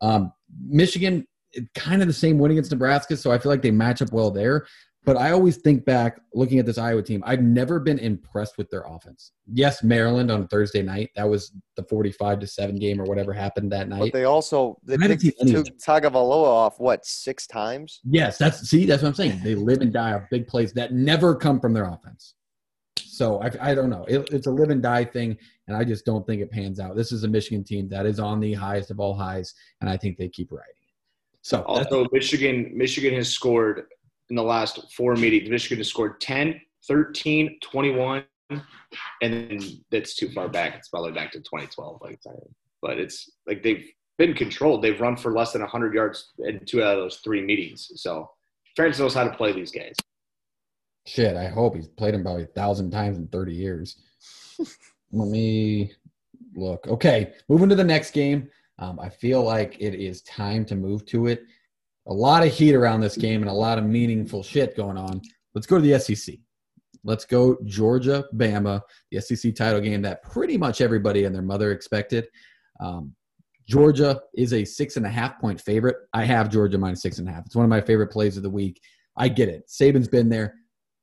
Um, 0.01 0.31
Michigan, 0.65 1.27
kind 1.75 2.01
of 2.01 2.07
the 2.07 2.13
same 2.13 2.37
win 2.37 2.51
against 2.51 2.71
Nebraska, 2.71 3.17
so 3.17 3.31
I 3.31 3.37
feel 3.37 3.51
like 3.51 3.61
they 3.61 3.71
match 3.71 4.01
up 4.01 4.11
well 4.11 4.31
there. 4.31 4.65
But 5.05 5.15
I 5.15 5.31
always 5.31 5.57
think 5.57 5.85
back 5.85 6.19
looking 6.33 6.59
at 6.59 6.65
this 6.65 6.77
Iowa 6.77 7.01
team, 7.01 7.23
I've 7.25 7.41
never 7.41 7.79
been 7.79 7.99
impressed 7.99 8.57
with 8.57 8.69
their 8.69 8.81
offense. 8.81 9.31
Yes, 9.51 9.81
Maryland 9.81 10.29
on 10.29 10.41
a 10.41 10.47
Thursday 10.47 10.83
night, 10.83 11.09
that 11.15 11.27
was 11.27 11.53
the 11.77 11.83
45 11.83 12.41
to 12.41 12.47
7 12.47 12.75
game 12.75 12.99
or 12.99 13.05
whatever 13.05 13.31
happened 13.31 13.71
that 13.71 13.87
night. 13.87 13.99
But 13.99 14.13
they 14.13 14.25
also 14.25 14.77
they 14.83 14.97
picked 14.97 15.23
Tagovailoa 15.23 16.45
off 16.45 16.79
what, 16.79 17.05
6 17.05 17.47
times? 17.47 18.01
Yes, 18.03 18.37
that's 18.37 18.69
see, 18.69 18.85
that's 18.85 19.01
what 19.01 19.09
I'm 19.09 19.15
saying. 19.15 19.39
They 19.41 19.55
live 19.55 19.81
and 19.81 19.93
die 19.93 20.11
of 20.11 20.23
big 20.29 20.47
plays 20.47 20.73
that 20.73 20.93
never 20.93 21.33
come 21.33 21.61
from 21.61 21.73
their 21.73 21.85
offense. 21.85 22.35
So 22.97 23.41
I, 23.41 23.71
I 23.71 23.75
don't 23.75 23.89
know. 23.89 24.05
It, 24.07 24.29
it's 24.31 24.47
a 24.47 24.51
live 24.51 24.69
and 24.69 24.83
die 24.83 25.05
thing, 25.05 25.37
and 25.67 25.75
I 25.75 25.85
just 25.85 26.05
don't 26.05 26.25
think 26.27 26.41
it 26.41 26.51
pans 26.51 26.79
out. 26.79 26.95
This 26.95 27.11
is 27.11 27.23
a 27.23 27.27
Michigan 27.27 27.63
team 27.63 27.89
that 27.89 28.05
is 28.05 28.19
on 28.19 28.39
the 28.39 28.53
highest 28.53 28.91
of 28.91 28.99
all 28.99 29.13
highs, 29.13 29.53
and 29.81 29.89
I 29.89 29.97
think 29.97 30.17
they 30.17 30.29
keep 30.29 30.51
riding. 30.51 30.73
So 31.41 31.61
also 31.63 32.05
Michigan 32.11 32.71
Michigan 32.73 33.13
has 33.15 33.29
scored 33.29 33.85
in 34.29 34.35
the 34.35 34.43
last 34.43 34.93
four 34.93 35.15
meetings. 35.15 35.49
Michigan 35.49 35.77
has 35.77 35.87
scored 35.87 36.21
10, 36.21 36.59
13, 36.87 37.57
21, 37.61 38.23
and 38.49 38.63
then 39.21 39.59
that's 39.91 40.15
too 40.15 40.29
far 40.29 40.49
back. 40.49 40.75
It's 40.75 40.89
probably 40.89 41.11
back 41.11 41.31
to 41.31 41.39
2012. 41.39 42.01
Like, 42.01 42.19
but 42.81 42.99
it's 42.99 43.29
like 43.47 43.63
they've 43.63 43.87
been 44.17 44.33
controlled. 44.33 44.81
They've 44.81 44.99
run 44.99 45.15
for 45.15 45.31
less 45.31 45.53
than 45.53 45.61
100 45.61 45.93
yards 45.93 46.31
in 46.39 46.65
two 46.65 46.83
out 46.83 46.97
of 46.97 47.03
those 47.03 47.17
three 47.17 47.41
meetings. 47.41 47.91
So 47.95 48.29
Ferentz 48.77 48.99
knows 48.99 49.13
how 49.13 49.23
to 49.23 49.35
play 49.35 49.51
these 49.53 49.71
guys. 49.71 49.95
Shit, 51.05 51.35
I 51.35 51.47
hope 51.47 51.75
he's 51.75 51.87
played 51.87 52.13
him 52.13 52.23
probably 52.23 52.43
a 52.43 52.47
thousand 52.47 52.91
times 52.91 53.17
in 53.17 53.27
30 53.27 53.53
years. 53.53 53.95
Let 55.11 55.27
me 55.27 55.91
look. 56.55 56.87
Okay, 56.87 57.33
moving 57.47 57.69
to 57.69 57.75
the 57.75 57.83
next 57.83 58.11
game. 58.11 58.49
Um, 58.79 58.99
I 58.99 59.09
feel 59.09 59.43
like 59.43 59.77
it 59.79 59.93
is 59.93 60.21
time 60.23 60.65
to 60.65 60.75
move 60.75 61.05
to 61.07 61.27
it 61.27 61.43
a 62.09 62.13
lot 62.13 62.45
of 62.45 62.51
heat 62.51 62.75
around 62.75 63.01
this 63.01 63.15
game 63.15 63.41
and 63.41 63.49
a 63.49 63.53
lot 63.53 63.77
of 63.77 63.85
meaningful 63.85 64.41
shit 64.41 64.75
going 64.75 64.97
on. 64.97 65.21
Let's 65.53 65.67
go 65.67 65.79
to 65.79 65.81
the 65.81 65.99
SEC. 65.99 66.35
Let's 67.03 67.23
go 67.23 67.57
Georgia, 67.65 68.25
Bama, 68.35 68.81
the 69.11 69.21
SEC 69.21 69.55
title 69.55 69.79
game 69.79 70.01
that 70.01 70.23
pretty 70.23 70.57
much 70.57 70.81
everybody 70.81 71.25
and 71.25 71.33
their 71.33 71.43
mother 71.43 71.71
expected. 71.71 72.27
Um, 72.79 73.13
Georgia 73.67 74.19
is 74.35 74.53
a 74.53 74.65
six 74.65 74.97
and 74.97 75.05
a 75.05 75.09
half 75.09 75.39
point 75.39 75.61
favorite. 75.61 75.97
I 76.13 76.25
have 76.25 76.49
Georgia 76.49 76.77
minus 76.77 77.01
six 77.01 77.19
and 77.19 77.29
a 77.29 77.31
half. 77.31 77.45
It's 77.45 77.55
one 77.55 77.65
of 77.65 77.69
my 77.69 77.81
favorite 77.81 78.11
plays 78.11 78.35
of 78.35 78.43
the 78.43 78.49
week. 78.49 78.81
I 79.15 79.29
get 79.29 79.47
it. 79.47 79.69
Saban's 79.69 80.07
been 80.07 80.29
there. 80.29 80.55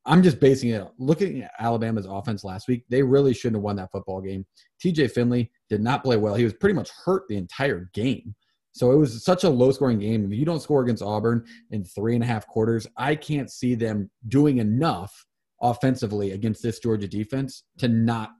I'm 0.07 0.23
just 0.23 0.39
basing 0.39 0.71
it 0.71 0.87
looking 0.99 1.43
at 1.43 1.51
Alabama's 1.59 2.07
offense 2.07 2.45
last 2.45 2.69
week. 2.69 2.85
They 2.89 3.03
really 3.03 3.35
shouldn't 3.35 3.57
have 3.57 3.65
won 3.65 3.77
that 3.77 3.91
football 3.91 4.21
game. 4.21 4.47
TJ 4.83 5.11
Finley 5.11 5.51
did 5.69 5.83
not 5.83 6.05
play 6.05 6.17
well. 6.17 6.35
He 6.35 6.45
was 6.45 6.55
pretty 6.55 6.75
much 6.75 6.91
hurt 7.05 7.25
the 7.29 7.37
entire 7.37 7.91
game. 7.93 8.35
So 8.73 8.93
it 8.93 8.97
was 8.97 9.25
such 9.25 9.45
a 9.45 9.49
low 9.49 9.73
scoring 9.73 9.99
game. 9.99 10.31
If 10.31 10.39
you 10.39 10.45
don't 10.45 10.61
score 10.61 10.83
against 10.83 11.03
Auburn 11.03 11.45
in 11.71 11.85
three 11.85 12.15
and 12.15 12.23
a 12.23 12.27
half 12.27 12.47
quarters, 12.47 12.87
I 12.97 13.17
can't 13.17 13.51
see 13.51 13.75
them 13.75 14.11
doing 14.29 14.59
enough 14.59 15.25
offensively 15.61 16.33
against 16.33 16.63
this 16.63 16.79
Georgia 16.79 17.09
defense 17.09 17.65
to 17.79 17.89
not 17.89 18.33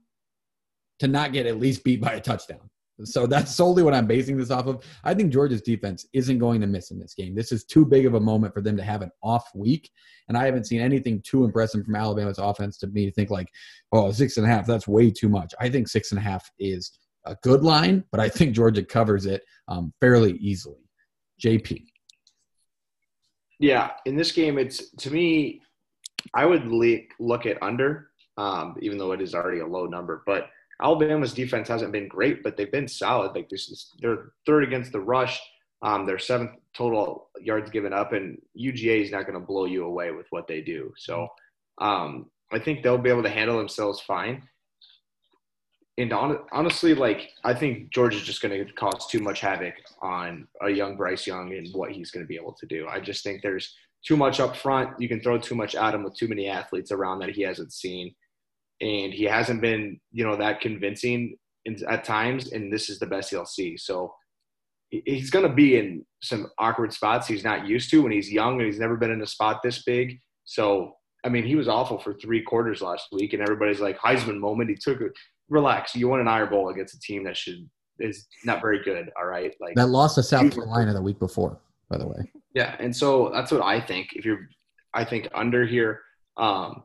to 0.99 1.07
not 1.07 1.33
get 1.33 1.45
at 1.45 1.59
least 1.59 1.83
beat 1.83 2.01
by 2.01 2.13
a 2.13 2.21
touchdown. 2.21 2.69
So 3.03 3.27
that's 3.27 3.53
solely 3.53 3.83
what 3.83 3.93
I'm 3.93 4.07
basing 4.07 4.37
this 4.37 4.49
off 4.49 4.65
of. 4.65 4.83
I 5.03 5.13
think 5.13 5.31
Georgia's 5.31 5.61
defense 5.61 6.07
isn't 6.13 6.39
going 6.39 6.61
to 6.61 6.67
miss 6.67 6.89
in 6.89 6.99
this 6.99 7.13
game. 7.13 7.35
This 7.35 7.51
is 7.51 7.63
too 7.63 7.85
big 7.85 8.05
of 8.05 8.15
a 8.15 8.19
moment 8.19 8.53
for 8.53 8.61
them 8.61 8.75
to 8.77 8.83
have 8.83 9.01
an 9.01 9.11
off 9.21 9.47
week. 9.53 9.91
And 10.27 10.37
I 10.37 10.45
haven't 10.45 10.65
seen 10.65 10.81
anything 10.81 11.21
too 11.21 11.43
impressive 11.43 11.85
from 11.85 11.95
Alabama's 11.95 12.39
offense 12.39 12.77
to 12.79 12.87
me 12.87 13.05
to 13.05 13.11
think 13.11 13.29
like, 13.29 13.49
oh, 13.91 14.11
six 14.11 14.37
and 14.37 14.45
a 14.45 14.49
half, 14.49 14.65
that's 14.65 14.87
way 14.87 15.11
too 15.11 15.29
much. 15.29 15.53
I 15.59 15.69
think 15.69 15.87
six 15.87 16.11
and 16.11 16.19
a 16.19 16.23
half 16.23 16.49
is 16.59 16.97
a 17.25 17.35
good 17.43 17.63
line, 17.63 18.03
but 18.11 18.19
I 18.19 18.29
think 18.29 18.55
Georgia 18.55 18.83
covers 18.83 19.25
it 19.25 19.43
um, 19.67 19.93
fairly 19.99 20.33
easily. 20.37 20.89
JP. 21.43 21.83
Yeah, 23.59 23.91
in 24.05 24.15
this 24.15 24.31
game, 24.31 24.57
it's 24.57 24.91
to 24.97 25.11
me, 25.11 25.61
I 26.33 26.45
would 26.45 26.67
le- 26.67 27.05
look 27.19 27.45
at 27.45 27.61
under, 27.61 28.09
um, 28.37 28.75
even 28.81 28.97
though 28.97 29.11
it 29.11 29.21
is 29.21 29.33
already 29.33 29.59
a 29.59 29.67
low 29.67 29.85
number. 29.85 30.23
But 30.25 30.49
Alabama's 30.81 31.33
defense 31.33 31.67
hasn't 31.67 31.91
been 31.91 32.07
great, 32.07 32.43
but 32.43 32.55
they've 32.55 32.71
been 32.71 32.87
solid. 32.87 33.33
Like 33.33 33.49
this 33.49 33.69
is 33.69 33.93
they're 33.99 34.31
third 34.45 34.63
against 34.63 34.91
the 34.91 34.99
rush. 34.99 35.39
Um, 35.81 36.05
they're 36.05 36.19
seventh 36.19 36.51
total 36.75 37.29
yards 37.39 37.69
given 37.69 37.93
up, 37.93 38.13
and 38.13 38.39
UGA 38.59 39.03
is 39.03 39.11
not 39.11 39.25
going 39.25 39.39
to 39.39 39.45
blow 39.45 39.65
you 39.65 39.85
away 39.85 40.11
with 40.11 40.27
what 40.29 40.47
they 40.47 40.61
do. 40.61 40.93
So 40.97 41.27
um, 41.79 42.29
I 42.51 42.59
think 42.59 42.81
they'll 42.81 42.97
be 42.97 43.09
able 43.09 43.23
to 43.23 43.29
handle 43.29 43.57
themselves 43.57 43.99
fine. 44.01 44.43
And 45.99 46.13
on, 46.13 46.39
honestly, 46.51 46.93
like 46.93 47.31
I 47.43 47.53
think 47.55 47.91
Georgia's 47.91 48.23
just 48.23 48.41
going 48.41 48.65
to 48.65 48.71
cause 48.73 49.07
too 49.07 49.19
much 49.19 49.39
havoc 49.41 49.73
on 50.01 50.47
a 50.61 50.69
young 50.69 50.95
Bryce 50.95 51.25
Young 51.25 51.53
and 51.53 51.73
what 51.73 51.91
he's 51.91 52.11
going 52.11 52.23
to 52.23 52.27
be 52.27 52.35
able 52.35 52.53
to 52.53 52.67
do. 52.67 52.87
I 52.87 52.99
just 52.99 53.23
think 53.23 53.41
there's 53.41 53.75
too 54.05 54.15
much 54.15 54.39
up 54.39 54.55
front. 54.55 54.99
You 54.99 55.07
can 55.07 55.21
throw 55.21 55.39
too 55.39 55.55
much 55.55 55.75
at 55.75 55.95
him 55.95 56.03
with 56.03 56.15
too 56.15 56.27
many 56.27 56.47
athletes 56.47 56.91
around 56.91 57.19
that 57.19 57.31
he 57.31 57.41
hasn't 57.41 57.73
seen, 57.73 58.13
and 58.81 59.13
he 59.13 59.23
hasn't 59.23 59.61
been, 59.61 59.99
you 60.11 60.23
know, 60.25 60.35
that 60.35 60.61
convincing 60.61 61.37
in, 61.65 61.77
at 61.89 62.03
times. 62.03 62.51
And 62.51 62.71
this 62.71 62.89
is 62.89 62.99
the 62.99 63.07
best 63.07 63.29
he'll 63.29 63.45
see. 63.45 63.77
So 63.77 64.13
he's 64.89 65.29
going 65.29 65.47
to 65.47 65.53
be 65.53 65.77
in 65.77 66.05
some 66.21 66.47
awkward 66.57 66.93
spots 66.93 67.27
he's 67.27 67.43
not 67.43 67.67
used 67.67 67.89
to 67.91 68.01
when 68.01 68.11
he's 68.11 68.31
young 68.31 68.57
and 68.57 68.65
he's 68.65 68.79
never 68.79 68.95
been 68.95 69.11
in 69.11 69.21
a 69.21 69.27
spot 69.27 69.61
this 69.63 69.83
big. 69.83 70.19
So 70.45 70.93
I 71.27 71.29
mean, 71.29 71.43
he 71.43 71.55
was 71.55 71.67
awful 71.67 71.99
for 71.99 72.13
three 72.13 72.41
quarters 72.41 72.81
last 72.81 73.07
week, 73.11 73.33
and 73.33 73.41
everybody's 73.41 73.81
like 73.81 73.97
Heisman 73.99 74.39
moment. 74.39 74.69
He 74.69 74.75
took 74.75 75.01
it. 75.01 75.11
Relax. 75.49 75.95
You 75.95 76.07
won 76.07 76.21
an 76.21 76.27
Iron 76.27 76.49
Bowl 76.49 76.69
against 76.69 76.93
a 76.93 76.99
team 76.99 77.23
that 77.25 77.35
should 77.35 77.69
is 77.99 78.27
not 78.45 78.61
very 78.61 78.83
good. 78.83 79.11
All 79.19 79.25
right, 79.25 79.53
like 79.59 79.75
that 79.75 79.87
lost 79.87 80.15
to 80.15 80.23
South 80.23 80.53
Carolina 80.53 80.93
the 80.93 81.01
week 81.01 81.19
before, 81.19 81.59
by 81.89 81.97
the 81.97 82.07
way. 82.07 82.31
Yeah, 82.53 82.75
and 82.79 82.95
so 82.95 83.29
that's 83.33 83.51
what 83.51 83.61
I 83.61 83.81
think. 83.81 84.13
If 84.13 84.23
you're, 84.25 84.47
I 84.93 85.03
think 85.03 85.27
under 85.33 85.65
here, 85.65 86.01
um, 86.37 86.83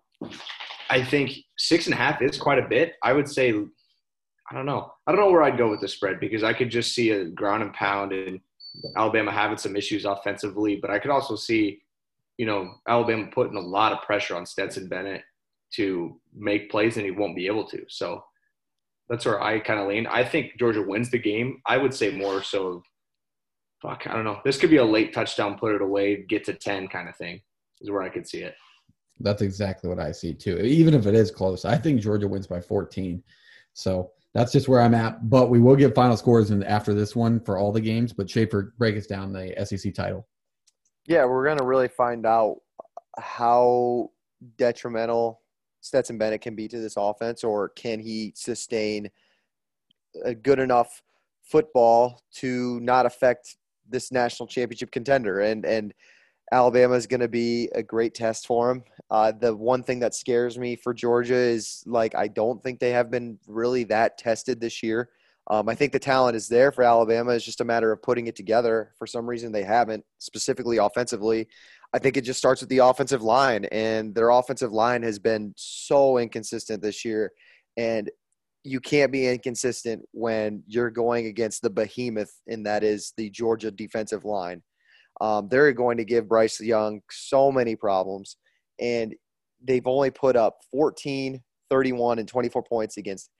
I 0.90 1.02
think 1.02 1.32
six 1.58 1.86
and 1.86 1.94
a 1.94 1.96
half 1.96 2.20
is 2.22 2.38
quite 2.38 2.58
a 2.58 2.68
bit. 2.68 2.94
I 3.02 3.12
would 3.12 3.28
say, 3.28 3.50
I 3.52 4.54
don't 4.54 4.66
know. 4.66 4.92
I 5.06 5.12
don't 5.12 5.20
know 5.20 5.30
where 5.30 5.42
I'd 5.42 5.58
go 5.58 5.70
with 5.70 5.80
the 5.80 5.88
spread 5.88 6.20
because 6.20 6.42
I 6.42 6.52
could 6.52 6.70
just 6.70 6.94
see 6.94 7.10
a 7.10 7.24
ground 7.24 7.62
and 7.62 7.72
pound 7.72 8.12
and 8.12 8.40
Alabama 8.96 9.32
having 9.32 9.58
some 9.58 9.76
issues 9.76 10.04
offensively, 10.04 10.76
but 10.76 10.90
I 10.90 10.98
could 10.98 11.10
also 11.10 11.36
see 11.36 11.82
you 12.38 12.46
know, 12.46 12.74
Alabama 12.88 13.28
putting 13.32 13.56
a 13.56 13.60
lot 13.60 13.92
of 13.92 14.02
pressure 14.02 14.34
on 14.36 14.46
Stetson 14.46 14.88
Bennett 14.88 15.22
to 15.74 16.20
make 16.34 16.70
plays, 16.70 16.96
and 16.96 17.04
he 17.04 17.10
won't 17.10 17.36
be 17.36 17.46
able 17.46 17.66
to. 17.68 17.84
So 17.88 18.24
that's 19.08 19.24
where 19.24 19.42
I 19.42 19.60
kind 19.60 19.80
of 19.80 19.88
lean. 19.88 20.06
I 20.06 20.24
think 20.24 20.58
Georgia 20.58 20.82
wins 20.82 21.10
the 21.10 21.18
game. 21.18 21.60
I 21.66 21.76
would 21.78 21.94
say 21.94 22.10
more 22.10 22.42
so. 22.42 22.82
Fuck, 23.80 24.06
I 24.06 24.14
don't 24.14 24.24
know. 24.24 24.40
This 24.44 24.58
could 24.58 24.70
be 24.70 24.76
a 24.76 24.84
late 24.84 25.12
touchdown, 25.12 25.58
put 25.58 25.74
it 25.74 25.82
away, 25.82 26.24
get 26.28 26.44
to 26.44 26.54
ten 26.54 26.88
kind 26.88 27.08
of 27.08 27.16
thing. 27.16 27.40
Is 27.80 27.90
where 27.90 28.02
I 28.02 28.08
could 28.08 28.28
see 28.28 28.42
it. 28.42 28.54
That's 29.20 29.42
exactly 29.42 29.88
what 29.88 30.00
I 30.00 30.12
see 30.12 30.34
too. 30.34 30.58
Even 30.58 30.94
if 30.94 31.06
it 31.06 31.14
is 31.14 31.30
close, 31.30 31.64
I 31.64 31.76
think 31.76 32.00
Georgia 32.00 32.28
wins 32.28 32.46
by 32.46 32.60
14. 32.60 33.22
So 33.74 34.10
that's 34.34 34.52
just 34.52 34.68
where 34.68 34.80
I'm 34.80 34.94
at. 34.94 35.28
But 35.28 35.50
we 35.50 35.60
will 35.60 35.76
get 35.76 35.94
final 35.94 36.16
scores 36.16 36.50
in 36.50 36.62
after 36.64 36.94
this 36.94 37.14
one 37.14 37.40
for 37.40 37.58
all 37.58 37.72
the 37.72 37.80
games. 37.80 38.12
But 38.12 38.28
Schaefer, 38.28 38.74
break 38.78 38.96
us 38.96 39.06
down 39.06 39.32
the 39.32 39.54
SEC 39.64 39.94
title. 39.94 40.26
Yeah, 41.06 41.24
we're 41.24 41.44
going 41.44 41.58
to 41.58 41.64
really 41.64 41.88
find 41.88 42.26
out 42.26 42.60
how 43.18 44.10
detrimental 44.56 45.40
Stetson 45.80 46.16
Bennett 46.16 46.40
can 46.40 46.54
be 46.54 46.68
to 46.68 46.78
this 46.78 46.94
offense, 46.96 47.42
or 47.42 47.70
can 47.70 47.98
he 47.98 48.32
sustain 48.36 49.10
a 50.24 50.34
good 50.34 50.58
enough 50.58 51.02
football 51.42 52.22
to 52.34 52.78
not 52.80 53.04
affect 53.04 53.56
this 53.88 54.12
national 54.12 54.46
championship 54.46 54.92
contender? 54.92 55.40
And 55.40 55.64
and 55.66 55.92
Alabama 56.52 56.94
is 56.94 57.06
going 57.06 57.20
to 57.20 57.28
be 57.28 57.70
a 57.74 57.82
great 57.82 58.14
test 58.14 58.46
for 58.46 58.68
them. 58.68 58.84
Uh, 59.10 59.32
the 59.32 59.56
one 59.56 59.82
thing 59.82 59.98
that 60.00 60.14
scares 60.14 60.58
me 60.58 60.76
for 60.76 60.92
Georgia 60.92 61.34
is 61.34 61.82
like 61.86 62.14
I 62.14 62.28
don't 62.28 62.62
think 62.62 62.78
they 62.78 62.90
have 62.90 63.10
been 63.10 63.38
really 63.46 63.84
that 63.84 64.18
tested 64.18 64.60
this 64.60 64.82
year. 64.82 65.08
Um, 65.48 65.68
I 65.68 65.74
think 65.74 65.92
the 65.92 65.98
talent 65.98 66.36
is 66.36 66.48
there 66.48 66.70
for 66.70 66.84
Alabama. 66.84 67.32
It's 67.32 67.44
just 67.44 67.62
a 67.62 67.64
matter 67.64 67.90
of 67.90 68.02
putting 68.02 68.26
it 68.26 68.36
together. 68.36 68.92
For 68.96 69.06
some 69.06 69.26
reason, 69.26 69.50
they 69.50 69.64
haven't, 69.64 70.04
specifically 70.18 70.76
offensively. 70.76 71.48
I 71.92 71.98
think 71.98 72.16
it 72.16 72.22
just 72.22 72.38
starts 72.38 72.60
with 72.60 72.70
the 72.70 72.78
offensive 72.78 73.22
line, 73.22 73.64
and 73.66 74.14
their 74.14 74.30
offensive 74.30 74.72
line 74.72 75.02
has 75.02 75.18
been 75.18 75.52
so 75.56 76.18
inconsistent 76.18 76.80
this 76.80 77.04
year. 77.04 77.32
And 77.76 78.10
you 78.62 78.78
can't 78.78 79.10
be 79.10 79.26
inconsistent 79.26 80.02
when 80.12 80.62
you're 80.66 80.90
going 80.90 81.26
against 81.26 81.62
the 81.62 81.70
behemoth, 81.70 82.32
and 82.46 82.64
that 82.66 82.84
is 82.84 83.12
the 83.16 83.28
Georgia 83.30 83.70
defensive 83.70 84.24
line. 84.24 84.62
Um, 85.20 85.48
they're 85.48 85.72
going 85.72 85.98
to 85.98 86.04
give 86.04 86.28
Bryce 86.28 86.60
Young 86.60 87.00
so 87.10 87.52
many 87.52 87.76
problems, 87.76 88.36
and 88.80 89.14
they've 89.62 89.86
only 89.86 90.10
put 90.10 90.36
up 90.36 90.58
14, 90.70 91.40
31, 91.70 92.18
and 92.18 92.28
24 92.28 92.62
points 92.64 92.96
against 92.96 93.30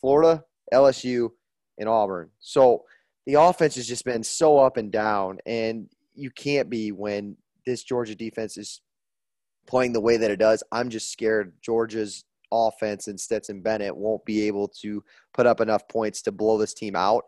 Florida, 0.00 0.44
LSU, 0.72 1.30
and 1.78 1.88
Auburn. 1.88 2.30
So 2.40 2.84
the 3.26 3.34
offense 3.34 3.74
has 3.76 3.88
just 3.88 4.04
been 4.04 4.22
so 4.22 4.58
up 4.58 4.76
and 4.76 4.92
down, 4.92 5.38
and 5.46 5.88
you 6.14 6.30
can't 6.30 6.70
be 6.70 6.92
when 6.92 7.36
this 7.66 7.82
Georgia 7.82 8.14
defense 8.14 8.56
is 8.56 8.80
playing 9.66 9.92
the 9.92 10.00
way 10.00 10.16
that 10.16 10.30
it 10.30 10.38
does. 10.38 10.62
I'm 10.70 10.90
just 10.90 11.10
scared 11.10 11.54
Georgia's 11.62 12.24
offense 12.52 13.08
and 13.08 13.18
Stetson 13.18 13.60
Bennett 13.60 13.96
won't 13.96 14.24
be 14.24 14.46
able 14.46 14.68
to 14.82 15.02
put 15.32 15.46
up 15.46 15.60
enough 15.60 15.88
points 15.88 16.22
to 16.22 16.32
blow 16.32 16.58
this 16.58 16.74
team 16.74 16.94
out. 16.94 17.24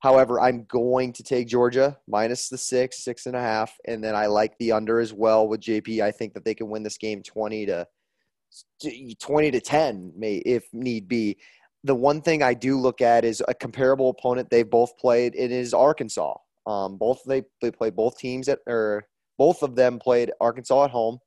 However, 0.00 0.40
I'm 0.40 0.64
going 0.64 1.12
to 1.14 1.22
take 1.22 1.48
Georgia 1.48 1.96
minus 2.06 2.48
the 2.48 2.58
six, 2.58 3.02
six 3.02 3.26
and 3.26 3.34
a 3.34 3.40
half, 3.40 3.72
and 3.86 4.04
then 4.04 4.14
I 4.14 4.26
like 4.26 4.56
the 4.58 4.72
under 4.72 5.00
as 5.00 5.12
well 5.12 5.48
with 5.48 5.60
JP. 5.60 6.02
I 6.02 6.12
think 6.12 6.34
that 6.34 6.44
they 6.44 6.54
can 6.54 6.68
win 6.68 6.82
this 6.82 6.98
game 6.98 7.22
twenty 7.22 7.66
to 7.66 7.86
twenty 9.18 9.50
to 9.50 9.60
ten, 9.60 10.12
may 10.16 10.36
if 10.36 10.64
need 10.72 11.08
be 11.08 11.38
the 11.86 11.94
one 11.94 12.20
thing 12.20 12.42
I 12.42 12.52
do 12.52 12.78
look 12.78 13.00
at 13.00 13.24
is 13.24 13.42
a 13.46 13.54
comparable 13.54 14.10
opponent 14.10 14.50
they've 14.50 14.68
both 14.68 14.98
played. 14.98 15.34
It 15.36 15.52
is 15.52 15.72
Arkansas. 15.72 16.34
Um, 16.66 16.96
both 16.96 17.22
they 17.24 17.42
they 17.62 17.70
played 17.70 17.94
both 17.94 18.18
teams 18.18 18.48
at 18.48 18.58
or 18.66 19.06
both 19.38 19.62
of 19.62 19.76
them 19.76 19.98
played 19.98 20.32
Arkansas 20.40 20.84
at 20.84 20.90
home, 20.90 21.18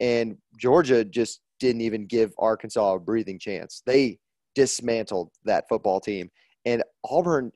and 0.00 0.36
Georgia 0.58 1.04
just 1.04 1.40
didn't 1.60 1.82
even 1.82 2.06
give 2.06 2.32
Arkansas 2.38 2.94
a 2.94 2.98
breathing 2.98 3.38
chance. 3.38 3.82
They 3.86 4.18
dismantled 4.54 5.30
that 5.44 5.68
football 5.68 6.00
team, 6.00 6.30
and 6.64 6.82
Auburn 7.04 7.52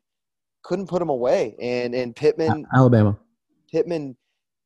couldn't 0.62 0.88
put 0.88 0.98
them 0.98 1.08
away. 1.08 1.56
And 1.60 1.94
and 1.94 2.14
Pittman, 2.14 2.66
Alabama, 2.74 3.18
Pittman, 3.70 4.16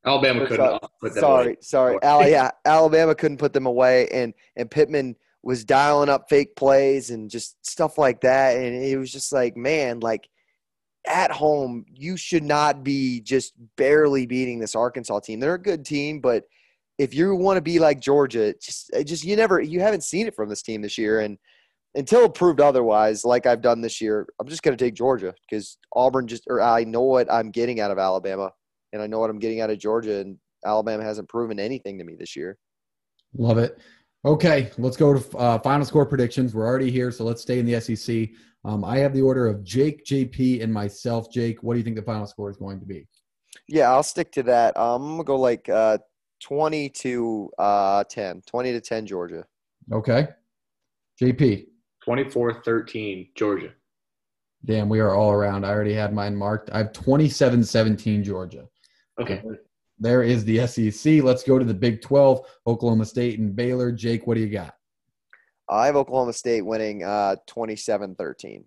Alabama 0.05 0.47
couldn't. 0.47 0.67
Uh, 0.67 0.79
put 1.01 1.15
them 1.15 1.21
sorry, 1.21 1.47
away. 1.47 1.57
sorry, 1.61 1.99
Al, 2.03 2.29
yeah, 2.29 2.51
Alabama 2.65 3.15
couldn't 3.15 3.39
put 3.39 3.53
them 3.53 3.67
away, 3.67 4.09
and 4.09 4.35
and 4.57 4.71
Pittman 4.71 5.17
was 5.43 5.65
dialing 5.65 6.09
up 6.09 6.29
fake 6.29 6.57
plays 6.57 7.11
and 7.11 7.31
just 7.31 7.65
stuff 7.65 7.99
like 7.99 8.21
that. 8.23 8.57
And 8.57 8.83
it 8.83 8.99
was 8.99 9.13
just 9.13 9.33
like, 9.33 9.57
man, 9.57 10.01
like 10.01 10.29
at 11.07 11.31
home, 11.31 11.85
you 11.95 12.17
should 12.17 12.43
not 12.43 12.83
be 12.83 13.21
just 13.21 13.53
barely 13.77 14.27
beating 14.27 14.59
this 14.59 14.75
Arkansas 14.75 15.21
team. 15.21 15.39
They're 15.39 15.55
a 15.55 15.63
good 15.63 15.85
team, 15.85 16.21
but 16.21 16.45
if 16.99 17.15
you 17.15 17.35
want 17.37 17.59
to 17.59 17.63
be 17.63 17.79
like 17.79 18.01
Georgia, 18.01 18.55
just 18.61 18.91
uh, 18.95 19.03
just 19.03 19.25
you 19.25 19.37
never 19.37 19.61
you 19.61 19.81
haven't 19.81 20.05
seen 20.05 20.27
it 20.27 20.35
from 20.35 20.49
this 20.49 20.63
team 20.63 20.83
this 20.83 20.99
year. 20.99 21.21
And 21.21 21.39
until 21.97 22.29
proved 22.29 22.61
otherwise, 22.61 23.25
like 23.25 23.47
I've 23.47 23.63
done 23.63 23.81
this 23.81 24.01
year, 24.01 24.27
I'm 24.39 24.47
just 24.47 24.63
gonna 24.63 24.77
take 24.77 24.95
Georgia 24.95 25.35
because 25.49 25.79
Auburn 25.95 26.27
just 26.27 26.45
or 26.49 26.61
I 26.61 26.85
know 26.85 27.03
what 27.03 27.33
I'm 27.33 27.51
getting 27.51 27.81
out 27.81 27.91
of 27.91 27.99
Alabama 27.99 28.53
and 28.93 29.03
I 29.03 29.07
know 29.07 29.19
what 29.19 29.31
I'm 29.31 29.39
getting 29.39 29.61
out 29.61 29.71
of 29.71 29.79
Georgia 29.79 30.21
and 30.21 30.39
Alabama 30.65 31.03
hasn't 31.03 31.29
proven 31.29 31.59
anything 31.59 31.99
to 31.99 32.05
me 32.05 32.15
this 32.15 32.37
year. 32.37 32.59
Love 33.37 33.59
it. 33.59 33.79
Okay, 34.25 34.71
let's 34.79 34.97
go 34.97 35.19
to 35.19 35.39
uh, 35.39 35.59
final 35.61 35.87
score 35.87 36.05
predictions. 36.05 36.55
We're 36.55 36.67
already 36.67 36.91
here, 36.91 37.11
so 37.11 37.25
let's 37.25 37.43
stay 37.43 37.59
in 37.59 37.67
the 37.67 37.81
SEC. 37.81 38.29
Um, 38.65 38.85
I 38.85 38.99
have 38.99 39.15
the 39.15 39.23
order 39.23 39.47
of 39.47 39.63
Jake, 39.63 40.05
JP, 40.05 40.63
and 40.63 40.73
myself. 40.73 41.31
Jake, 41.31 41.63
what 41.63 41.75
do 41.75 41.79
you 41.79 41.85
think 41.85 41.97
the 41.97 42.03
final 42.03 42.27
score 42.27 42.51
is 42.51 42.57
going 42.57 42.81
to 42.81 42.87
be? 42.87 43.07
Yeah, 43.69 43.91
I'll 43.93 44.03
stick 44.03 44.33
to 44.33 44.43
that. 44.45 44.77
Um, 44.77 45.03
I'm 45.03 45.11
gonna 45.13 45.25
go 45.25 45.37
like 45.37 45.69
uh, 45.69 45.99
20 46.43 46.89
to 46.91 47.51
uh, 47.59 48.05
10, 48.11 48.43
20 48.47 48.73
to 48.73 48.81
10, 48.81 49.07
Georgia. 49.07 49.45
Okay, 49.93 50.29
JP. 51.23 51.67
24-13, 52.07 53.35
Georgia. 53.35 53.73
Damn, 54.65 54.89
we 54.89 55.01
are 55.01 55.15
all 55.15 55.31
around. 55.31 55.65
I 55.65 55.71
already 55.71 55.95
had 55.95 56.13
mine 56.13 56.35
marked. 56.35 56.71
I 56.73 56.79
have 56.79 56.93
27-17, 56.93 58.23
Georgia. 58.23 58.67
Okay 59.21 59.43
there 59.99 60.23
is 60.23 60.45
the 60.45 60.67
SEC. 60.67 61.23
Let's 61.23 61.43
go 61.43 61.59
to 61.59 61.65
the 61.65 61.75
Big 61.75 62.03
12, 62.03 62.41
Oklahoma 62.67 63.05
State 63.05 63.39
and 63.39 63.55
Baylor. 63.55 63.93
Jake, 63.93 64.27
what 64.27 64.35
do 64.35 64.41
you 64.41 64.51
got? 64.51 64.75
I 65.69 65.87
have 65.87 65.97
Oklahoma 65.97 66.33
State 66.33 66.63
winning 66.63 67.03
uh, 67.03 67.37
27 67.47 68.15
13. 68.15 68.65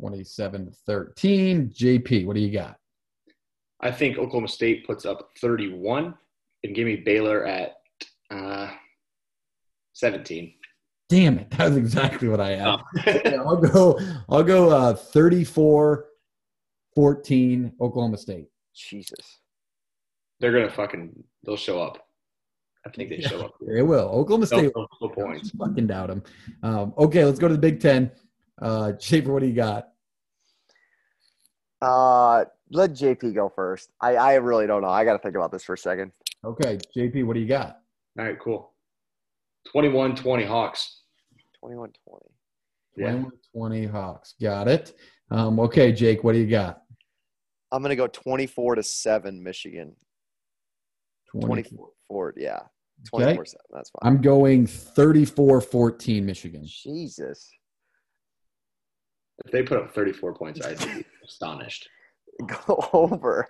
27 0.00 0.72
13. 0.86 1.70
JP, 1.70 2.26
what 2.26 2.36
do 2.36 2.40
you 2.40 2.52
got? 2.52 2.76
I 3.80 3.90
think 3.90 4.16
Oklahoma 4.16 4.48
State 4.48 4.86
puts 4.86 5.04
up 5.04 5.30
31 5.40 6.14
and 6.64 6.74
give 6.74 6.86
me 6.86 6.96
Baylor 6.96 7.44
at 7.44 7.74
uh, 8.30 8.70
17. 9.94 10.54
Damn 11.08 11.38
it. 11.38 11.50
That 11.56 11.68
was 11.68 11.76
exactly 11.76 12.28
what 12.28 12.40
I 12.40 12.50
had. 12.56 12.66
Oh. 12.66 12.78
Yeah, 13.24 13.42
I'll 13.42 13.56
go 13.56 13.98
I'll 14.28 14.42
go 14.42 14.70
uh 14.70 14.94
34 14.94 16.06
14 16.94 17.72
Oklahoma 17.80 18.16
State. 18.16 18.48
Jesus. 18.74 19.40
They're 20.40 20.52
gonna 20.52 20.70
fucking. 20.70 21.12
They'll 21.44 21.56
show 21.56 21.80
up. 21.82 22.06
I 22.84 22.90
think 22.90 23.10
they 23.10 23.20
show 23.20 23.40
up. 23.40 23.54
It 23.66 23.82
will. 23.82 24.08
Oklahoma 24.08 24.46
State 24.46 24.72
they'll 24.74 24.88
score 24.94 25.12
points. 25.12 25.50
fucking 25.58 25.86
doubt 25.86 26.08
them. 26.08 26.22
Um, 26.62 26.94
okay, 26.98 27.24
let's 27.24 27.38
go 27.38 27.48
to 27.48 27.54
the 27.54 27.60
Big 27.60 27.80
Ten. 27.80 28.10
Uh 28.60 28.92
Schaefer, 28.98 29.32
what 29.32 29.40
do 29.40 29.46
you 29.46 29.54
got? 29.54 29.88
Uh, 31.82 32.44
let 32.70 32.92
JP 32.92 33.34
go 33.34 33.48
first. 33.48 33.90
I, 34.00 34.16
I 34.16 34.34
really 34.34 34.66
don't 34.66 34.82
know. 34.82 34.88
I 34.88 35.04
got 35.04 35.12
to 35.12 35.18
think 35.18 35.36
about 35.36 35.52
this 35.52 35.62
for 35.62 35.74
a 35.74 35.78
second. 35.78 36.12
Okay, 36.44 36.78
JP, 36.96 37.26
what 37.26 37.34
do 37.34 37.40
you 37.40 37.46
got? 37.46 37.80
All 38.18 38.24
right, 38.24 38.38
cool. 38.38 38.72
21-20 39.74 40.46
Hawks. 40.46 40.95
21 41.66 41.90
20. 42.08 42.26
21 42.94 43.32
20 43.52 43.86
Hawks. 43.86 44.34
Got 44.40 44.68
it. 44.68 44.94
Um, 45.32 45.58
okay, 45.58 45.90
Jake, 45.90 46.22
what 46.22 46.32
do 46.32 46.38
you 46.38 46.46
got? 46.46 46.82
I'm 47.72 47.82
going 47.82 47.90
to 47.90 47.96
go 47.96 48.06
24 48.06 48.76
to 48.76 48.82
7 48.84 49.42
Michigan. 49.42 49.96
24, 51.40 52.34
yeah. 52.36 52.60
24 53.08 53.44
7. 53.44 53.60
That's 53.72 53.90
fine. 53.90 54.00
I'm 54.08 54.22
going 54.22 54.68
34 54.68 55.60
14 55.60 56.24
Michigan. 56.24 56.62
Jesus. 56.64 57.50
If 59.44 59.50
they 59.50 59.64
put 59.64 59.78
up 59.78 59.92
34 59.92 60.34
points, 60.34 60.64
I'd 60.64 60.78
be 60.78 61.04
astonished. 61.24 61.88
Go 62.46 62.88
over. 62.92 63.48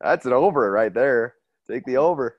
That's 0.00 0.24
an 0.24 0.32
over 0.32 0.70
right 0.70 0.92
there. 0.94 1.34
Take 1.70 1.84
the 1.84 1.98
over. 1.98 2.38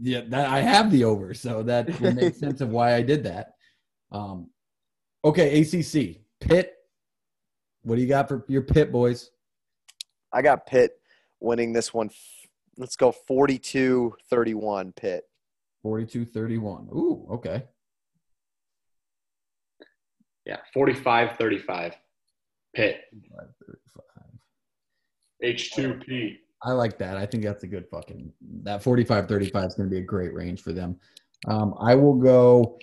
Yeah, 0.00 0.22
that 0.28 0.48
I 0.48 0.60
have 0.60 0.90
the 0.90 1.04
over, 1.04 1.32
so 1.32 1.62
that 1.62 2.00
would 2.00 2.16
make 2.16 2.34
sense 2.34 2.60
of 2.60 2.70
why 2.70 2.94
I 2.94 3.02
did 3.02 3.22
that. 3.24 3.52
Um, 4.10 4.50
okay, 5.24 5.60
ACC 5.60 6.20
Pitt. 6.40 6.74
What 7.82 7.96
do 7.96 8.02
you 8.02 8.08
got 8.08 8.28
for 8.28 8.44
your 8.48 8.62
Pitt 8.62 8.92
boys? 8.92 9.30
I 10.32 10.42
got 10.42 10.66
Pitt 10.66 11.00
winning 11.40 11.72
this 11.72 11.94
one. 11.94 12.10
Let's 12.76 12.96
go 12.96 13.12
42 13.12 14.14
31 14.30 14.92
Pitt. 14.92 15.24
42-31. 15.84 16.92
Ooh, 16.92 17.26
okay. 17.30 17.64
Yeah, 20.44 20.56
45-35. 20.74 21.94
Pitt. 22.74 23.00
35. 23.14 23.44
H2P. 25.44 26.36
I 26.62 26.72
like 26.72 26.98
that. 26.98 27.16
I 27.16 27.26
think 27.26 27.44
that's 27.44 27.62
a 27.62 27.68
good 27.68 27.86
fucking 27.88 28.32
that 28.64 28.82
45 28.82 29.28
35 29.28 29.64
is 29.64 29.74
going 29.74 29.88
to 29.88 29.94
be 29.94 30.00
a 30.00 30.04
great 30.04 30.34
range 30.34 30.60
for 30.60 30.72
them. 30.72 30.98
Um, 31.46 31.74
I 31.78 31.94
will 31.94 32.16
go 32.16 32.78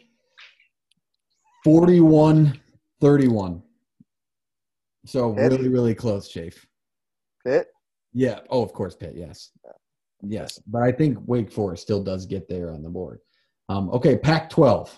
41 1.65 2.61
31. 3.01 3.63
So 5.07 5.33
Pitt? 5.33 5.51
really, 5.51 5.67
really 5.67 5.95
close, 5.95 6.29
Chafe. 6.29 6.63
Pitt? 7.43 7.69
Yeah. 8.13 8.41
Oh, 8.51 8.61
of 8.61 8.71
course, 8.71 8.95
Pitt. 8.95 9.13
Yes. 9.15 9.49
Yes. 10.21 10.59
But 10.67 10.83
I 10.83 10.91
think 10.91 11.17
Wake 11.25 11.51
Forest 11.51 11.81
still 11.81 12.03
does 12.03 12.27
get 12.27 12.47
there 12.47 12.71
on 12.71 12.83
the 12.83 12.89
board. 12.89 13.19
Um, 13.67 13.89
okay, 13.89 14.15
Pac 14.15 14.51
12. 14.51 14.95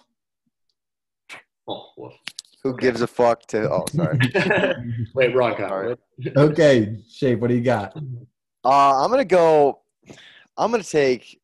Oh, 1.69 1.85
woof. 1.95 2.15
Who 2.63 2.75
gives 2.75 2.99
a 2.99 3.07
fuck 3.07 3.45
to? 3.47 3.69
Oh, 3.71 3.85
sorry. 3.89 4.19
Wait, 5.15 5.33
wrong 5.33 5.55
Sorry. 5.57 5.95
comment. 5.95 6.37
Okay, 6.37 6.97
Shape, 7.09 7.39
what 7.39 7.47
do 7.47 7.55
you 7.55 7.61
got? 7.61 7.95
Uh, 8.65 9.05
I'm 9.05 9.09
gonna 9.09 9.23
go. 9.23 9.79
I'm 10.57 10.71
gonna 10.71 10.83
take 10.83 11.39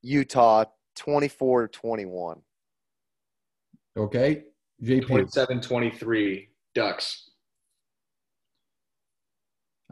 Utah 0.00 0.64
24 0.96 1.68
to 1.68 1.68
21. 1.68 2.40
Okay, 3.96 4.44
JP. 4.84 5.32
27-23 5.32 6.48
Ducks. 6.74 7.30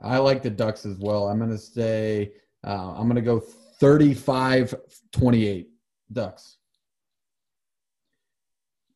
I 0.02 0.19
like 0.19 0.43
the 0.43 0.51
Ducks 0.51 0.85
as 0.85 0.98
well. 0.98 1.28
I'm 1.28 1.39
going 1.39 1.51
to 1.51 1.59
say, 1.59 2.32
uh, 2.66 2.93
I'm 2.93 3.05
going 3.05 3.16
to 3.16 3.23
go 3.23 3.40
35 3.40 4.74
28 5.12 5.69
Ducks, 6.12 6.56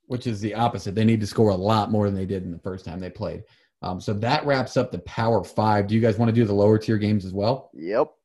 which 0.07 0.27
is 0.27 0.41
the 0.41 0.55
opposite. 0.55 0.95
They 0.95 1.05
need 1.05 1.21
to 1.21 1.27
score 1.27 1.51
a 1.51 1.57
lot 1.57 1.91
more 1.91 2.07
than 2.07 2.15
they 2.15 2.27
did 2.27 2.43
in 2.43 2.51
the 2.51 2.59
first 2.59 2.85
time 2.85 3.01
they 3.01 3.11
played. 3.11 3.45
Um, 3.83 4.01
so 4.01 4.13
that 4.15 4.45
wraps 4.47 4.77
up 4.77 4.91
the 4.91 4.99
Power 5.01 5.45
Five. 5.45 5.87
Do 5.87 5.95
you 5.95 6.01
guys 6.01 6.19
want 6.19 6.29
to 6.29 6.35
do 6.35 6.45
the 6.45 6.55
lower 6.55 6.79
tier 6.79 6.99
games 6.99 7.25
as 7.25 7.33
well? 7.33 7.71
Yep. 7.75 8.09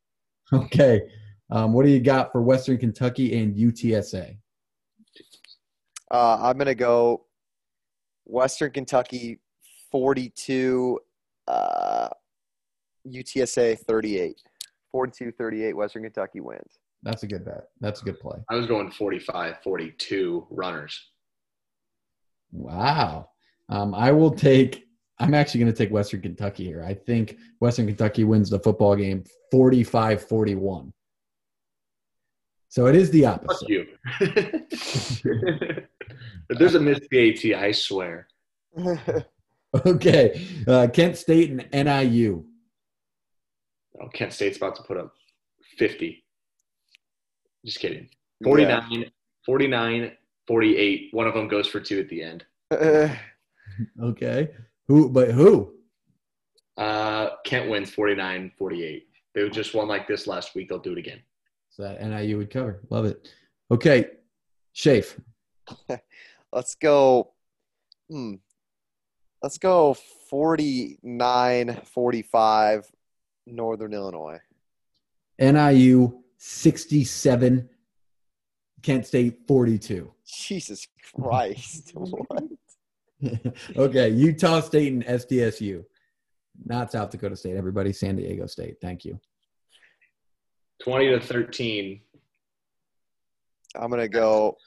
Okay. 0.53 1.10
Um, 1.49 1.72
what 1.72 1.85
do 1.85 1.91
you 1.91 2.02
got 2.02 2.34
for 2.34 2.41
Western 2.41 2.77
Kentucky 2.77 3.38
and 3.38 3.56
UTSA? 3.56 4.38
Uh, 6.10 6.38
I'm 6.41 6.57
gonna 6.57 6.76
go 6.76 7.26
Western 8.32 8.72
Kentucky 8.72 9.40
42, 9.91 10.99
uh, 11.48 12.08
UTSA 13.08 13.78
38. 13.80 14.41
42-38 14.95 15.74
Western 15.74 16.03
Kentucky 16.03 16.40
wins. 16.41 16.80
That's 17.03 17.24
a 17.24 17.28
good 17.28 17.45
bet. 17.45 17.70
That's 17.80 18.02
a 18.02 18.06
good 18.06 18.20
play. 18.20 18.38
I 18.49 18.56
was 18.56 18.68
going 18.68 18.91
45-42 18.91 20.48
runners. 20.49 21.10
Wow. 22.52 23.30
Um, 23.70 23.95
I 23.95 24.12
will 24.12 24.32
take. 24.32 24.86
I'm 25.20 25.34
actually 25.34 25.62
going 25.62 25.72
to 25.72 25.78
take 25.78 25.91
Western 25.91 26.22
Kentucky 26.22 26.66
here. 26.66 26.84
I 26.84 26.94
think 26.94 27.38
Western 27.60 27.88
Kentucky 27.88 28.24
wins 28.24 28.49
the 28.49 28.60
football 28.60 28.95
game 28.95 29.24
45 29.52 30.28
41. 30.28 30.94
So 32.72 32.85
it 32.85 32.95
is 32.95 33.11
the 33.11 33.26
opposite. 33.26 33.89
Fuck 34.18 34.22
opposite. 34.22 35.26
you. 35.26 35.84
there's 36.57 36.76
a 36.76 36.80
missed 36.80 37.11
PAT, 37.11 37.53
I 37.53 37.73
swear. 37.73 38.30
Okay. 39.85 40.48
Uh, 40.65 40.88
Kent 40.93 41.18
State 41.18 41.49
and 41.52 41.68
NIU. 41.73 42.45
Oh, 44.02 44.07
Kent 44.07 44.31
State's 44.31 44.56
about 44.56 44.77
to 44.77 44.84
put 44.84 44.95
up 44.95 45.14
50. 45.77 46.23
Just 47.65 47.80
kidding. 47.80 48.07
49, 48.41 49.11
49, 49.45 50.11
48. 50.48 51.10
One 51.11 51.27
of 51.27 51.34
them 51.34 51.49
goes 51.49 51.68
for 51.68 51.81
two 51.81 51.99
at 51.99 52.10
the 52.10 52.23
end. 52.23 52.45
Yeah. 52.72 53.18
Okay. 54.02 54.49
Who, 54.88 55.10
but 55.10 55.31
who? 55.31 55.73
Uh, 56.77 57.30
Kent 57.45 57.69
wins 57.69 57.89
49, 57.89 58.52
48. 58.57 59.07
They 59.34 59.49
just 59.49 59.73
won 59.73 59.88
like 59.88 60.07
this 60.07 60.27
last 60.27 60.53
week. 60.56 60.69
They'll 60.69 60.77
do 60.77 60.91
it 60.91 60.99
again. 60.99 61.22
That 61.82 62.02
NIU 62.02 62.38
would 62.38 62.49
cover. 62.49 62.82
Love 62.90 63.06
it. 63.06 63.28
Okay. 63.70 64.06
Shafe. 64.74 65.20
Let's 66.53 66.76
go. 66.76 67.34
Hmm. 68.10 68.36
Let's 69.41 69.58
go 69.58 69.95
49 70.30 71.82
45 71.86 72.91
Northern 73.48 73.94
Illinois. 73.94 74.40
NIU 75.40 76.24
67. 76.38 77.70
Kent 78.82 79.06
State 79.06 79.40
42. 79.48 80.12
Jesus 80.26 80.88
Christ. 81.14 81.91
what? 81.94 82.44
okay, 83.76 84.10
Utah 84.10 84.62
State 84.62 84.94
and 84.94 85.06
SDSU. 85.06 85.84
Not 86.66 86.91
South 86.91 87.10
Dakota 87.12 87.36
State, 87.36 87.56
everybody. 87.56 87.94
San 87.94 88.16
Diego 88.16 88.45
State. 88.48 88.78
Thank 88.82 89.06
you. 89.06 89.20
20 90.84 91.10
to 91.10 91.20
13. 91.20 92.02
I'm 93.76 93.90
going 93.90 94.02
to 94.02 94.10
go 94.10 94.58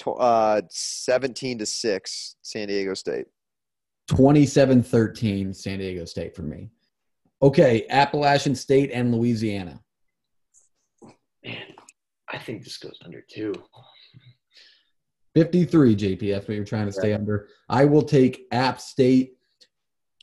tw- 0.00 0.18
uh, 0.18 0.62
17 0.70 1.58
to 1.58 1.66
6 1.66 2.36
San 2.42 2.68
Diego 2.68 2.94
State. 2.94 3.26
27 4.08 4.82
13, 4.82 5.54
San 5.54 5.78
Diego 5.78 6.04
State 6.04 6.36
for 6.36 6.42
me. 6.42 6.70
Okay, 7.42 7.86
Appalachian 7.90 8.54
State 8.54 8.90
and 8.92 9.14
Louisiana. 9.14 9.80
Man, 11.42 11.56
I 12.30 12.38
think 12.38 12.64
this 12.64 12.78
goes 12.78 12.98
under 13.04 13.24
two. 13.30 13.54
53, 15.34 15.96
JP. 15.96 16.32
That's 16.32 16.46
what 16.46 16.54
you're 16.54 16.64
trying 16.64 16.86
to 16.86 16.92
stay 16.92 17.12
under. 17.12 17.48
I 17.68 17.84
will 17.86 18.02
take 18.02 18.46
App 18.52 18.80
State 18.80 19.36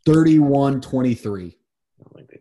31 0.06 0.82
23. 0.82 1.46
I 1.46 2.04
don't 2.04 2.16
think 2.16 2.30
they 2.30 2.38
put 2.38 2.41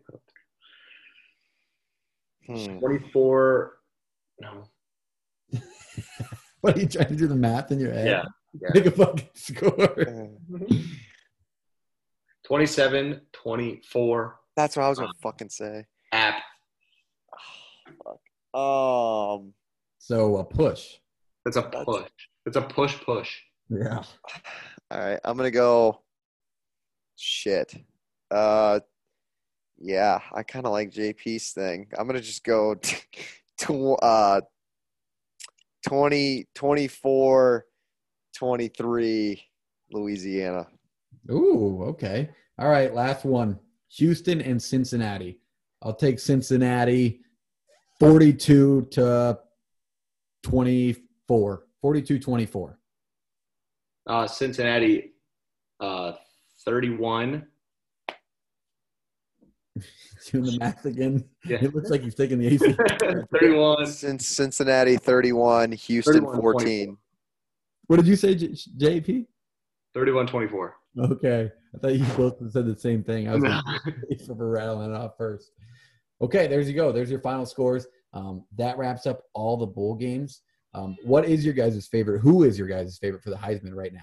Hmm. 2.47 2.79
24. 2.79 3.73
No. 4.41 4.63
What 6.61 6.77
are 6.77 6.79
you 6.79 6.87
trying 6.87 7.07
to 7.07 7.15
do 7.15 7.25
the 7.27 7.35
math 7.35 7.71
in 7.71 7.79
your 7.79 7.91
head? 7.91 8.05
Yeah. 8.07 8.23
yeah. 8.61 8.69
Make 8.75 8.85
a 8.85 8.91
fucking 8.91 9.29
score. 9.35 9.99
Uh, 9.99 10.27
27, 12.45 13.21
24. 13.33 14.39
That's 14.55 14.75
what 14.77 14.83
I 14.85 14.89
was 14.89 14.99
going 14.99 15.11
to 15.11 15.19
fucking 15.21 15.49
say. 15.49 15.85
App. 16.11 16.35
Um, 18.53 19.53
So 19.97 20.35
a 20.37 20.43
push. 20.43 20.95
That's 21.45 21.55
a 21.57 21.61
That's- 21.61 21.85
push. 21.85 22.09
It's 22.45 22.57
a 22.57 22.61
push 22.61 22.99
push. 23.01 23.39
Yeah. 23.69 24.03
all 24.91 24.99
right. 24.99 25.19
I'm 25.23 25.37
going 25.37 25.47
to 25.47 25.51
go. 25.57 26.01
Shit. 27.15 27.73
Uh, 28.29 28.81
yeah, 29.81 30.19
I 30.33 30.43
kind 30.43 30.65
of 30.65 30.71
like 30.71 30.91
JP's 30.91 31.51
thing. 31.51 31.87
I'm 31.97 32.07
going 32.07 32.19
to 32.19 32.25
just 32.25 32.43
go 32.43 32.75
to, 33.59 33.93
uh, 33.95 34.41
20, 35.87 36.47
24, 36.53 37.65
23, 38.35 39.43
Louisiana. 39.91 40.67
Ooh, 41.31 41.83
okay. 41.89 42.29
All 42.59 42.69
right, 42.69 42.93
last 42.93 43.25
one. 43.25 43.59
Houston 43.89 44.41
and 44.41 44.61
Cincinnati. 44.61 45.39
I'll 45.81 45.93
take 45.93 46.19
Cincinnati 46.19 47.21
42 47.99 48.87
to 48.91 49.39
24. 50.43 51.65
42 51.81 52.19
24. 52.19 52.79
Uh, 54.07 54.27
Cincinnati, 54.27 55.13
uh, 55.79 56.13
31. 56.65 57.47
Doing 60.31 60.43
the 60.45 60.57
math 60.59 60.85
again. 60.85 61.23
Yeah. 61.45 61.57
It 61.61 61.73
looks 61.73 61.89
like 61.89 62.03
you've 62.03 62.15
taken 62.15 62.39
the 62.39 62.47
AC. 62.47 62.73
31. 63.39 63.87
Since 63.87 64.27
Cincinnati 64.27 64.97
31, 64.97 65.71
Houston 65.71 66.13
31, 66.13 66.41
14. 66.41 66.97
What 67.87 67.97
did 67.97 68.07
you 68.07 68.15
say, 68.15 68.35
J- 68.35 68.55
JP? 68.77 69.25
31 69.93 70.27
24. 70.27 70.75
Okay. 70.99 71.51
I 71.73 71.77
thought 71.77 71.95
you 71.95 72.05
both 72.15 72.37
said 72.51 72.65
the 72.65 72.77
same 72.77 73.03
thing. 73.03 73.27
I 73.27 73.35
was 73.35 73.43
waiting 74.09 74.25
for 74.37 74.49
rattling 74.49 74.93
it 74.93 74.95
off 74.95 75.13
first. 75.17 75.51
Okay, 76.21 76.47
there's 76.47 76.67
you 76.69 76.75
go. 76.75 76.91
There's 76.91 77.09
your 77.09 77.21
final 77.21 77.45
scores. 77.45 77.87
Um, 78.13 78.45
that 78.57 78.77
wraps 78.77 79.07
up 79.07 79.21
all 79.33 79.57
the 79.57 79.65
bowl 79.65 79.95
games. 79.95 80.41
Um, 80.73 80.95
what 81.03 81.25
is 81.25 81.43
your 81.43 81.53
guys' 81.53 81.87
favorite? 81.87 82.19
Who 82.19 82.43
is 82.43 82.57
your 82.59 82.67
guys' 82.67 82.97
favorite 82.97 83.23
for 83.23 83.29
the 83.29 83.35
Heisman 83.37 83.73
right 83.73 83.93
now? 83.93 84.01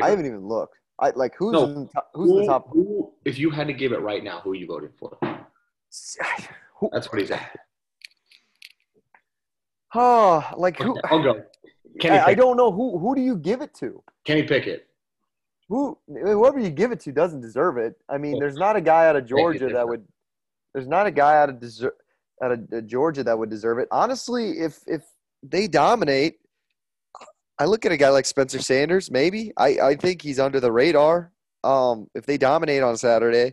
I 0.00 0.08
haven't 0.08 0.26
even 0.26 0.46
looked. 0.46 0.78
I 0.98 1.10
like 1.10 1.34
who's 1.36 1.52
No. 1.52 1.64
in 1.64 1.88
who's 2.14 2.30
in 2.30 2.36
the 2.38 2.46
top. 2.46 2.68
who- 2.70 3.12
if 3.24 3.38
you 3.38 3.50
had 3.50 3.66
to 3.66 3.72
give 3.72 3.92
it 3.92 4.00
right 4.00 4.22
now, 4.22 4.40
who 4.40 4.52
are 4.52 4.54
you 4.54 4.66
voting 4.66 4.90
for? 4.98 5.16
Who, 6.80 6.88
That's 6.92 7.12
what 7.12 7.20
he's 7.20 7.30
at. 7.30 7.54
oh, 9.94 10.44
like 10.56 10.76
who? 10.78 10.96
I'll 11.04 11.22
go. 11.22 11.42
Kenny, 12.00 12.18
I, 12.18 12.28
I 12.28 12.34
don't 12.34 12.56
know 12.56 12.72
who. 12.72 12.98
Who 12.98 13.14
do 13.14 13.20
you 13.20 13.36
give 13.36 13.60
it 13.60 13.74
to? 13.74 14.02
Kenny 14.24 14.42
Pickett. 14.42 14.86
Who? 15.68 15.98
Whoever 16.08 16.58
you 16.58 16.70
give 16.70 16.90
it 16.92 17.00
to 17.00 17.12
doesn't 17.12 17.40
deserve 17.40 17.76
it. 17.76 17.94
I 18.08 18.18
mean, 18.18 18.38
there's 18.38 18.56
not 18.56 18.74
a 18.76 18.80
guy 18.80 19.06
out 19.06 19.16
of 19.16 19.26
Georgia 19.26 19.68
that 19.68 19.86
would. 19.86 20.04
There's 20.74 20.88
not 20.88 21.06
a 21.06 21.10
guy 21.10 21.36
out 21.36 21.50
of 21.50 21.56
deser- 21.56 21.92
out 22.42 22.52
of 22.52 22.60
uh, 22.72 22.80
Georgia 22.80 23.22
that 23.22 23.38
would 23.38 23.50
deserve 23.50 23.78
it. 23.78 23.88
Honestly, 23.90 24.52
if 24.58 24.80
if 24.86 25.04
they 25.42 25.68
dominate, 25.68 26.38
I 27.62 27.66
look 27.66 27.86
at 27.86 27.92
a 27.92 27.96
guy 27.96 28.08
like 28.08 28.26
Spencer 28.26 28.58
Sanders. 28.58 29.08
Maybe 29.08 29.52
I 29.56 29.78
I 29.80 29.94
think 29.94 30.20
he's 30.20 30.40
under 30.40 30.58
the 30.58 30.72
radar. 30.72 31.30
Um, 31.62 32.08
if 32.12 32.26
they 32.26 32.36
dominate 32.36 32.82
on 32.82 32.96
Saturday, 32.96 33.52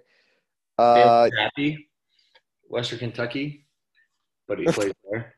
uh, 0.79 1.29
Zappe, 1.29 1.77
Western 2.67 2.97
Kentucky, 2.97 3.67
but 4.47 4.57
he 4.57 4.65
plays 4.71 4.93
there. 5.11 5.35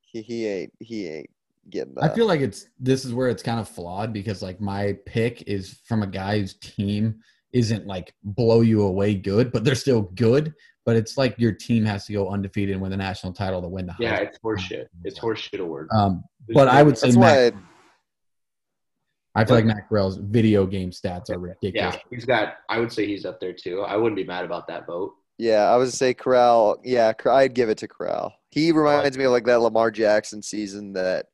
he, 0.00 0.22
he 0.22 0.46
ain't 0.48 0.72
he 0.80 1.06
ain't 1.06 1.30
getting 1.70 1.94
I 2.02 2.08
feel 2.08 2.26
like 2.26 2.40
it's 2.40 2.66
this 2.80 3.04
is 3.04 3.14
where 3.14 3.28
it's 3.28 3.42
kind 3.42 3.60
of 3.60 3.68
flawed 3.68 4.12
because 4.12 4.42
like 4.42 4.60
my 4.60 4.96
pick 5.06 5.42
is 5.46 5.78
from 5.84 6.02
a 6.02 6.06
guy 6.08 6.40
whose 6.40 6.54
team 6.54 7.20
isn't 7.52 7.86
like 7.86 8.12
blow 8.24 8.62
you 8.62 8.82
away 8.82 9.14
good, 9.14 9.52
but 9.52 9.62
they're 9.62 9.76
still 9.76 10.02
good. 10.16 10.52
But 10.84 10.96
it's 10.96 11.16
like 11.16 11.36
your 11.38 11.52
team 11.52 11.84
has 11.84 12.06
to 12.06 12.14
go 12.14 12.30
undefeated 12.30 12.72
and 12.72 12.82
win 12.82 12.90
the 12.90 12.96
national 12.96 13.32
title 13.32 13.62
to 13.62 13.68
win 13.68 13.86
the 13.86 13.94
Yeah, 14.00 14.18
Heisman. 14.18 14.22
it's 14.26 14.38
horseshit. 14.44 14.86
It's 15.04 15.20
horseshit 15.20 15.60
award. 15.60 15.88
Um, 15.92 16.24
but 16.48 16.66
I 16.66 16.82
would 16.82 16.98
say 16.98 17.08
That's 17.08 17.16
Mac, 17.16 17.54
why. 17.54 17.60
I 19.40 19.44
feel 19.44 19.56
like 19.56 19.64
Matt 19.64 19.88
Corral's 19.88 20.16
video 20.18 20.66
game 20.66 20.90
stats 20.90 21.30
are 21.30 21.38
ridiculous. 21.38 21.94
Yeah, 21.96 22.00
he's 22.10 22.24
got. 22.24 22.54
I 22.68 22.78
would 22.80 22.92
say 22.92 23.06
he's 23.06 23.24
up 23.24 23.40
there 23.40 23.52
too. 23.52 23.82
I 23.82 23.96
wouldn't 23.96 24.16
be 24.16 24.24
mad 24.24 24.44
about 24.44 24.66
that 24.68 24.86
vote. 24.86 25.14
Yeah, 25.38 25.64
I 25.70 25.76
would 25.76 25.92
say 25.92 26.14
Corral. 26.14 26.78
Yeah, 26.84 27.12
I'd 27.26 27.54
give 27.54 27.68
it 27.68 27.78
to 27.78 27.88
Corral. 27.88 28.34
He 28.50 28.72
reminds 28.72 29.16
me 29.16 29.24
of 29.24 29.30
like 29.32 29.44
that 29.46 29.60
Lamar 29.60 29.90
Jackson 29.90 30.42
season 30.42 30.92
that. 30.94 31.26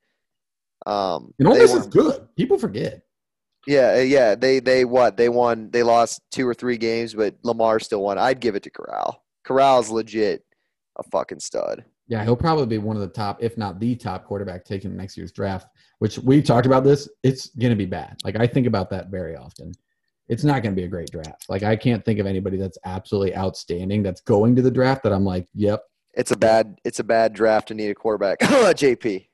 Um, 0.87 1.33
And 1.39 1.49
all 1.49 1.55
they 1.55 1.61
this 1.61 1.71
won- 1.71 1.81
is 1.81 1.87
good. 1.87 2.29
People 2.37 2.59
forget. 2.59 3.03
Yeah, 3.67 3.95
uh, 3.97 4.01
yeah. 4.01 4.35
They 4.35 4.61
they 4.61 4.85
what 4.85 5.17
they 5.17 5.31
won. 5.31 5.71
They 5.71 5.83
lost 5.83 6.21
two 6.31 6.47
or 6.47 6.53
three 6.53 6.77
games, 6.77 7.15
but 7.15 7.37
Lamar 7.43 7.81
still 7.81 8.03
won. 8.03 8.19
I'd 8.19 8.41
give 8.41 8.55
it 8.57 8.63
to 8.65 8.71
Corral. 8.71 9.23
Corral's 9.45 9.89
legit 9.89 10.45
a 10.99 11.03
fucking 11.05 11.41
stud. 11.41 11.85
Yeah, 12.07 12.23
he'll 12.23 12.37
probably 12.37 12.67
be 12.67 12.79
one 12.79 12.97
of 12.97 13.03
the 13.03 13.09
top, 13.09 13.43
if 13.43 13.57
not 13.57 13.81
the 13.81 13.97
top 13.97 14.25
quarterback 14.27 14.65
taken 14.65 14.91
in 14.91 14.97
next 14.97 15.17
year's 15.17 15.33
draft. 15.33 15.69
Which 16.01 16.19
we 16.19 16.43
talked 16.43 16.67
about 16.67 16.85
this. 16.85 17.09
It's 17.23 17.49
going 17.57 17.71
to 17.71 17.77
be 17.77 17.87
bad. 17.87 18.17
Like 18.25 18.37
I 18.37 18.47
think 18.47 18.67
about 18.67 18.91
that 18.91 19.09
very 19.09 19.37
often. 19.37 19.73
It's 20.29 20.45
not 20.45 20.63
going 20.63 20.75
to 20.75 20.81
be 20.81 20.85
a 20.87 20.89
great 20.89 21.11
draft. 21.11 21.47
Like 21.49 21.63
I 21.63 21.77
can't 21.77 22.05
think 22.05 22.19
of 22.19 22.27
anybody 22.27 22.57
that's 22.59 22.79
absolutely 22.85 23.35
outstanding 23.37 24.03
that's 24.03 24.21
going 24.21 24.55
to 24.57 24.63
the 24.63 24.71
draft 24.71 25.03
that 25.05 25.13
I'm 25.13 25.25
like, 25.25 25.47
yep. 25.55 25.83
It's 26.13 26.31
a 26.31 26.37
bad 26.37 26.79
it's 26.85 27.01
a 27.01 27.05
bad 27.05 27.33
draft 27.33 27.69
to 27.69 27.75
need 27.75 27.89
a 27.91 27.95
quarterback. 27.95 28.39
Oh, 28.43 28.73
JP. 28.75 29.27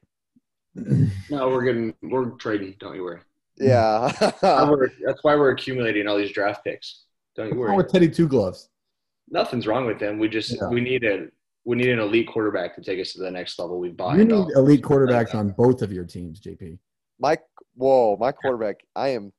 No, 1.30 1.48
we're 1.48 1.64
getting. 1.64 1.94
We're 2.02 2.30
trading. 2.30 2.76
Don't 2.78 2.94
you 2.94 3.02
worry. 3.02 3.20
Yeah. 3.58 4.12
That's 4.20 4.40
why 4.42 4.70
we're- 4.70 4.88
That's 5.04 5.22
why 5.24 5.34
we're 5.36 5.50
accumulating 5.50 6.06
all 6.06 6.16
these 6.16 6.32
draft 6.32 6.64
picks. 6.64 7.04
Don't 7.36 7.46
you 7.46 7.50
What's 7.50 7.58
worry. 7.58 7.68
wrong 7.70 7.76
with 7.78 7.90
Teddy 7.92 8.08
Two 8.08 8.28
Gloves? 8.28 8.68
Nothing's 9.28 9.66
wrong 9.66 9.86
with 9.86 9.98
them. 9.98 10.18
We 10.18 10.28
just 10.28 10.52
Yeah. 10.56 10.68
we 10.68 10.80
need 10.80 11.04
a 11.04 11.26
we 11.64 11.76
need 11.76 11.88
an 11.90 11.98
elite 11.98 12.28
quarterback 12.28 12.74
to 12.76 12.82
take 12.82 13.00
us 13.00 13.12
to 13.12 13.20
the 13.20 13.30
next 13.30 13.58
level. 13.58 13.78
We 13.78 13.90
bought. 13.90 14.16
You 14.16 14.24
need 14.24 14.46
elite 14.56 14.82
quarterbacks 14.82 15.34
on 15.34 15.50
both 15.50 15.82
of 15.82 15.92
your 15.92 16.04
teams, 16.04 16.40
JP. 16.40 16.78
my 17.18 17.36
whoa, 17.74 18.16
my 18.18 18.32
quarterback. 18.32 18.80
I 18.96 19.08
am 19.08 19.32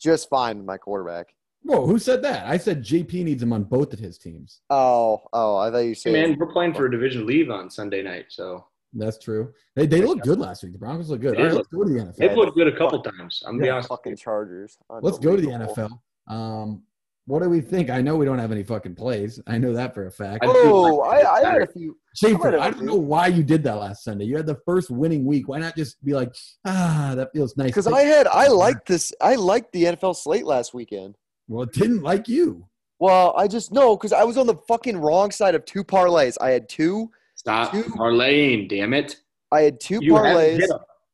just 0.00 0.28
fine 0.28 0.58
with 0.58 0.66
my 0.66 0.78
quarterback. 0.78 1.28
Whoa, 1.62 1.86
who 1.86 1.98
said 1.98 2.22
that? 2.22 2.46
I 2.46 2.56
said 2.56 2.82
JP 2.84 3.24
needs 3.24 3.42
him 3.42 3.52
on 3.52 3.64
both 3.64 3.92
of 3.92 3.98
his 3.98 4.16
teams. 4.16 4.60
Oh, 4.70 5.22
oh, 5.32 5.56
I 5.56 5.70
thought 5.70 5.78
you 5.78 5.88
Hey, 5.88 5.94
said 5.94 6.12
man, 6.12 6.36
we're 6.38 6.52
playing 6.52 6.72
for 6.72 6.86
a 6.86 6.90
division 6.90 7.26
lead 7.26 7.50
on 7.50 7.68
Sunday 7.68 8.00
night, 8.02 8.26
so 8.28 8.64
That's 8.94 9.18
true. 9.18 9.52
They 9.76 9.86
they 9.86 10.00
looked 10.00 10.22
good 10.24 10.38
last 10.38 10.62
week. 10.62 10.72
The 10.72 10.78
Broncos 10.78 11.10
look 11.10 11.20
good. 11.20 11.34
They 11.34 11.38
All 11.38 11.44
right, 11.44 11.50
did 11.50 11.56
let's 11.56 11.68
go 11.68 11.84
to 11.84 11.90
the 11.92 12.00
NFL. 12.00 12.16
they've 12.16 12.36
looked 12.36 12.56
good 12.56 12.68
a 12.68 12.76
couple 12.78 13.02
times. 13.02 13.42
I'm 13.44 13.54
gonna 13.54 13.64
be 13.64 13.70
honest. 13.70 13.88
fucking 13.88 14.16
Chargers. 14.16 14.78
Let's 15.02 15.18
go 15.18 15.36
to 15.36 15.42
the 15.42 15.48
NFL. 15.48 15.98
Um, 16.32 16.82
what 17.28 17.42
do 17.42 17.50
we 17.50 17.60
think? 17.60 17.90
I 17.90 18.00
know 18.00 18.16
we 18.16 18.24
don't 18.24 18.38
have 18.38 18.50
any 18.52 18.62
fucking 18.62 18.94
plays. 18.94 19.38
I 19.46 19.58
know 19.58 19.74
that 19.74 19.94
for 19.94 20.06
a 20.06 20.10
fact. 20.10 20.44
I 20.44 20.48
Oh, 20.48 20.96
like 20.96 21.24
I, 21.26 21.30
I 21.42 21.52
had 21.52 21.62
a 21.62 21.66
few. 21.66 21.96
Schaefer, 22.16 22.52
might 22.52 22.60
I 22.60 22.70
don't 22.70 22.84
know 22.86 22.94
why 22.96 23.26
you 23.26 23.42
did 23.42 23.62
that 23.64 23.74
last 23.76 24.02
Sunday. 24.02 24.24
You 24.24 24.36
had 24.36 24.46
the 24.46 24.58
first 24.64 24.90
winning 24.90 25.24
week. 25.26 25.46
Why 25.46 25.58
not 25.58 25.76
just 25.76 26.02
be 26.02 26.14
like, 26.14 26.34
ah, 26.64 27.12
that 27.16 27.30
feels 27.34 27.54
nice? 27.58 27.66
Because 27.68 27.86
I 27.86 28.00
had 28.02 28.26
I 28.26 28.48
liked 28.48 28.88
this. 28.88 29.12
I 29.20 29.34
liked 29.34 29.72
the 29.72 29.84
NFL 29.84 30.16
slate 30.16 30.46
last 30.46 30.72
weekend. 30.72 31.16
well, 31.48 31.64
it 31.64 31.72
didn't 31.72 32.02
like 32.02 32.28
you. 32.28 32.66
Well, 32.98 33.34
I 33.36 33.46
just 33.46 33.72
know 33.72 33.94
because 33.94 34.14
I 34.14 34.24
was 34.24 34.38
on 34.38 34.46
the 34.46 34.56
fucking 34.66 34.96
wrong 34.96 35.30
side 35.30 35.54
of 35.54 35.64
two 35.66 35.84
parlays. 35.84 36.36
I 36.40 36.50
had 36.50 36.68
two. 36.68 37.10
Stop 37.34 37.72
Two- 37.72 37.84
parlaying, 37.84 38.68
damn 38.70 38.94
it! 38.94 39.16
I 39.52 39.60
had 39.60 39.78
two 39.80 39.98
You 40.02 40.14
parlays. 40.14 40.66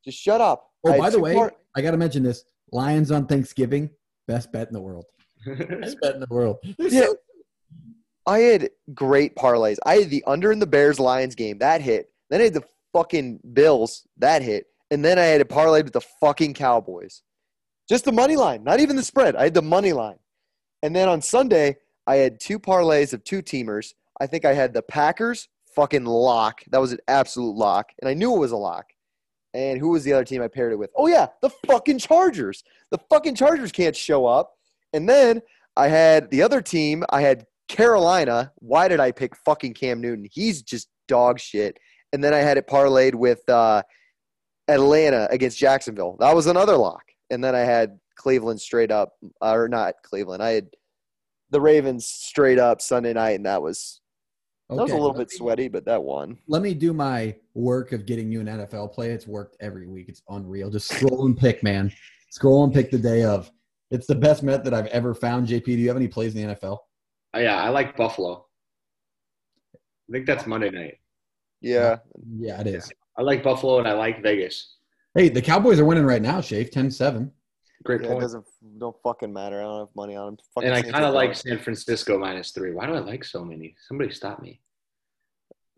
Just 0.05 0.19
shut 0.19 0.41
up. 0.41 0.70
Oh, 0.86 0.97
by 0.97 1.11
the 1.11 1.19
way, 1.19 1.35
par- 1.35 1.53
I 1.77 1.82
got 1.82 1.91
to 1.91 1.97
mention 1.99 2.23
this: 2.23 2.45
Lions 2.73 3.11
on 3.11 3.27
Thanksgiving, 3.27 3.91
best 4.28 4.53
bet 4.53 4.69
in 4.69 4.73
the 4.74 4.81
world. 4.81 5.05
Best 5.46 5.96
bet 6.02 6.14
in 6.14 6.20
the 6.20 6.26
world. 6.30 6.58
Yeah. 6.78 7.06
I 8.26 8.38
had 8.38 8.70
great 8.94 9.36
parlays. 9.36 9.76
I 9.84 9.96
had 9.96 10.10
the 10.10 10.24
under 10.26 10.50
in 10.50 10.58
the 10.58 10.66
Bears 10.66 10.98
Lions 10.98 11.34
game 11.34 11.58
that 11.58 11.80
hit. 11.80 12.10
Then 12.30 12.40
I 12.40 12.44
had 12.44 12.54
the 12.54 12.64
fucking 12.92 13.40
Bills 13.52 14.06
that 14.18 14.42
hit, 14.42 14.66
and 14.90 15.04
then 15.04 15.18
I 15.18 15.24
had 15.24 15.40
a 15.40 15.44
parlay 15.44 15.82
with 15.82 15.92
the 15.92 16.00
fucking 16.00 16.54
Cowboys. 16.54 17.22
Just 17.88 18.06
the 18.06 18.12
money 18.12 18.36
line, 18.36 18.64
not 18.64 18.80
even 18.80 18.96
the 18.96 19.02
spread. 19.02 19.36
I 19.36 19.44
had 19.44 19.54
the 19.54 19.60
money 19.62 19.92
line, 19.92 20.18
and 20.82 20.96
then 20.96 21.08
on 21.08 21.20
Sunday 21.20 21.76
I 22.06 22.16
had 22.16 22.40
two 22.40 22.58
parlays 22.58 23.12
of 23.12 23.24
two 23.24 23.42
teamers. 23.42 23.92
I 24.20 24.26
think 24.26 24.44
I 24.44 24.54
had 24.54 24.72
the 24.72 24.82
Packers 24.82 25.48
fucking 25.74 26.04
lock. 26.04 26.62
That 26.70 26.80
was 26.80 26.92
an 26.92 27.00
absolute 27.08 27.56
lock, 27.56 27.90
and 28.00 28.08
I 28.08 28.14
knew 28.14 28.34
it 28.34 28.38
was 28.38 28.52
a 28.52 28.56
lock. 28.56 28.86
And 29.52 29.78
who 29.78 29.90
was 29.90 30.02
the 30.02 30.12
other 30.12 30.24
team 30.24 30.42
I 30.42 30.48
paired 30.48 30.72
it 30.72 30.76
with? 30.76 30.90
Oh 30.96 31.06
yeah, 31.06 31.26
the 31.42 31.50
fucking 31.66 31.98
Chargers. 31.98 32.64
The 32.90 32.98
fucking 33.10 33.34
Chargers 33.34 33.70
can't 33.70 33.94
show 33.94 34.26
up. 34.26 34.54
And 34.94 35.08
then 35.08 35.42
I 35.76 35.88
had 35.88 36.30
the 36.30 36.42
other 36.42 36.62
team. 36.62 37.04
I 37.10 37.20
had 37.20 37.44
Carolina. 37.68 38.52
Why 38.56 38.88
did 38.88 39.00
I 39.00 39.10
pick 39.12 39.36
fucking 39.44 39.74
Cam 39.74 40.00
Newton? 40.00 40.26
He's 40.30 40.62
just 40.62 40.88
dog 41.08 41.38
shit. 41.38 41.76
And 42.12 42.22
then 42.22 42.32
I 42.32 42.38
had 42.38 42.56
it 42.56 42.68
parlayed 42.68 43.14
with 43.14 43.46
uh, 43.48 43.82
Atlanta 44.68 45.26
against 45.30 45.58
Jacksonville. 45.58 46.16
That 46.20 46.34
was 46.34 46.46
another 46.46 46.76
lock. 46.76 47.02
And 47.30 47.42
then 47.42 47.54
I 47.54 47.60
had 47.60 47.98
Cleveland 48.16 48.60
straight 48.60 48.92
up, 48.92 49.14
or 49.40 49.68
not 49.68 49.94
Cleveland. 50.04 50.42
I 50.42 50.50
had 50.50 50.68
the 51.50 51.60
Ravens 51.60 52.06
straight 52.06 52.58
up 52.58 52.80
Sunday 52.80 53.12
night, 53.12 53.32
and 53.32 53.46
that 53.46 53.60
was 53.60 54.00
that 54.68 54.76
was 54.76 54.92
a 54.92 54.94
little 54.94 55.12
bit 55.12 55.30
me- 55.30 55.36
sweaty, 55.36 55.68
but 55.68 55.84
that 55.86 56.02
won. 56.02 56.38
Let 56.48 56.62
me 56.62 56.74
do 56.74 56.92
my 56.92 57.34
work 57.54 57.92
of 57.92 58.06
getting 58.06 58.30
you 58.30 58.40
an 58.40 58.46
NFL 58.46 58.92
play. 58.92 59.10
It's 59.10 59.26
worked 59.26 59.56
every 59.60 59.86
week. 59.86 60.06
It's 60.08 60.22
unreal. 60.28 60.70
Just 60.70 60.88
scroll 60.88 61.26
and 61.26 61.36
pick, 61.36 61.62
man. 61.62 61.92
Scroll 62.30 62.64
and 62.64 62.72
pick 62.72 62.90
the 62.90 62.98
day 62.98 63.24
of. 63.24 63.50
It's 63.90 64.06
the 64.06 64.15
best 64.15 64.43
method 64.43 64.73
I've 64.73 64.86
ever 64.86 65.15
found. 65.15 65.47
JP, 65.48 65.65
do 65.65 65.73
you 65.73 65.89
have 65.89 65.97
any 65.97 66.09
plays 66.09 66.35
in 66.35 66.48
the 66.48 66.55
NFL? 66.55 66.78
Oh, 67.35 67.39
yeah, 67.39 67.62
I 67.62 67.69
like 67.69 67.97
Buffalo. 67.97 68.47
I 69.74 70.12
think 70.12 70.27
that's 70.27 70.47
Monday 70.47 70.70
night. 70.70 70.98
Yeah, 71.61 71.97
Yeah, 72.39 72.61
it 72.61 72.66
is. 72.66 72.90
I 73.16 73.23
like 73.23 73.43
Buffalo 73.43 73.78
and 73.78 73.89
I 73.89 73.93
like 73.93 74.23
Vegas. 74.23 74.77
Hey, 75.15 75.28
the 75.28 75.40
Cowboys 75.40 75.78
are 75.78 75.85
winning 75.85 76.05
right 76.05 76.20
now, 76.20 76.40
Shafe, 76.40 76.70
10-7. 76.70 77.31
Great 77.85 78.01
yeah 78.01 78.06
it 78.06 78.11
point. 78.11 78.20
doesn't 78.23 78.44
don't 78.78 78.97
fucking 79.02 79.32
matter. 79.32 79.61
I 79.61 79.65
don't 79.65 79.78
have 79.81 79.94
money 79.94 80.16
on 80.16 80.27
them. 80.27 80.36
Fucking 80.55 80.70
and 80.70 80.77
I 80.77 80.82
kind 80.82 81.05
of 81.05 81.12
like. 81.12 81.35
San 81.36 81.59
Francisco 81.59 82.19
minus 82.19 82.51
three. 82.51 82.73
Why 82.73 82.86
do 82.86 82.94
I 82.94 83.01
like 83.01 83.24
so 83.24 83.44
many? 83.44 83.74
Somebody 83.86 84.11
stop 84.11 84.40
me. 84.40 84.61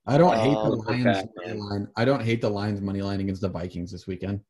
I 0.07 0.17
don't 0.17 0.37
hate 0.39 0.57
Um, 0.57 0.71
the 0.71 0.77
Lions 0.77 1.05
that, 1.05 1.29
money 1.37 1.59
line. 1.59 1.89
I 1.97 2.05
don't 2.05 2.23
hate 2.23 2.41
the 2.41 2.49
Lions 2.49 2.81
money 2.81 3.03
line 3.03 3.21
against 3.21 3.41
the 3.41 3.49
Vikings 3.49 3.91
this 3.91 4.07
weekend. 4.07 4.41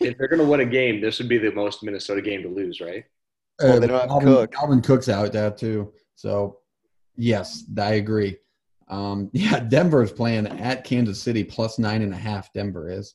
If 0.00 0.18
they're 0.18 0.28
going 0.28 0.40
to 0.40 0.46
win 0.46 0.60
a 0.60 0.66
game, 0.66 1.00
this 1.00 1.18
would 1.18 1.28
be 1.28 1.38
the 1.38 1.52
most 1.52 1.82
Minnesota 1.82 2.22
game 2.22 2.42
to 2.42 2.48
lose, 2.48 2.80
right? 2.80 3.04
Well, 3.60 3.80
they 3.80 3.86
don't 3.86 4.00
have 4.00 4.10
Dalvin, 4.10 4.22
Cook. 4.22 4.52
Dalvin 4.52 4.84
Cook's 4.84 5.08
out 5.08 5.32
there 5.32 5.50
too. 5.50 5.92
So, 6.14 6.58
yes, 7.16 7.64
I 7.76 7.94
agree. 7.94 8.36
Um, 8.88 9.30
yeah, 9.32 9.60
Denver's 9.60 10.12
playing 10.12 10.46
at 10.46 10.84
Kansas 10.84 11.20
City 11.20 11.44
plus 11.44 11.78
nine 11.78 12.02
and 12.02 12.12
a 12.12 12.16
half. 12.16 12.52
Denver 12.52 12.90
is. 12.90 13.14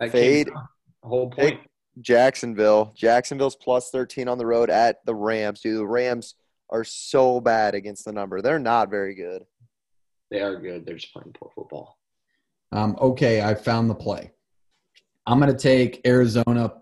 That 0.00 0.12
Fade. 0.12 0.46
game's 0.46 0.58
whole 1.02 1.30
point. 1.30 1.60
Jacksonville. 2.00 2.92
Jacksonville's 2.94 3.56
plus 3.56 3.90
13 3.90 4.28
on 4.28 4.38
the 4.38 4.46
road 4.46 4.70
at 4.70 5.04
the 5.04 5.14
Rams. 5.14 5.60
Dude, 5.60 5.78
the 5.78 5.86
Rams 5.86 6.34
are 6.70 6.84
so 6.84 7.40
bad 7.40 7.74
against 7.74 8.04
the 8.04 8.12
number. 8.12 8.40
They're 8.40 8.58
not 8.58 8.90
very 8.90 9.14
good. 9.14 9.44
They 10.30 10.40
are 10.40 10.56
good. 10.56 10.84
They're 10.84 10.96
just 10.96 11.12
playing 11.12 11.34
poor 11.34 11.50
football. 11.54 11.98
Um, 12.70 12.96
okay, 13.00 13.42
I 13.42 13.54
found 13.54 13.88
the 13.88 13.94
play. 13.94 14.32
I'm 15.28 15.38
going 15.38 15.52
to 15.52 15.58
take 15.58 16.00
Arizona 16.06 16.72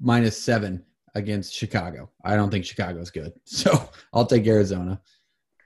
minus 0.00 0.42
seven 0.42 0.82
against 1.14 1.54
Chicago. 1.54 2.10
I 2.24 2.36
don't 2.36 2.50
think 2.50 2.64
Chicago's 2.64 3.10
good, 3.10 3.32
so 3.44 3.90
I'll 4.12 4.26
take 4.26 4.46
Arizona. 4.46 5.00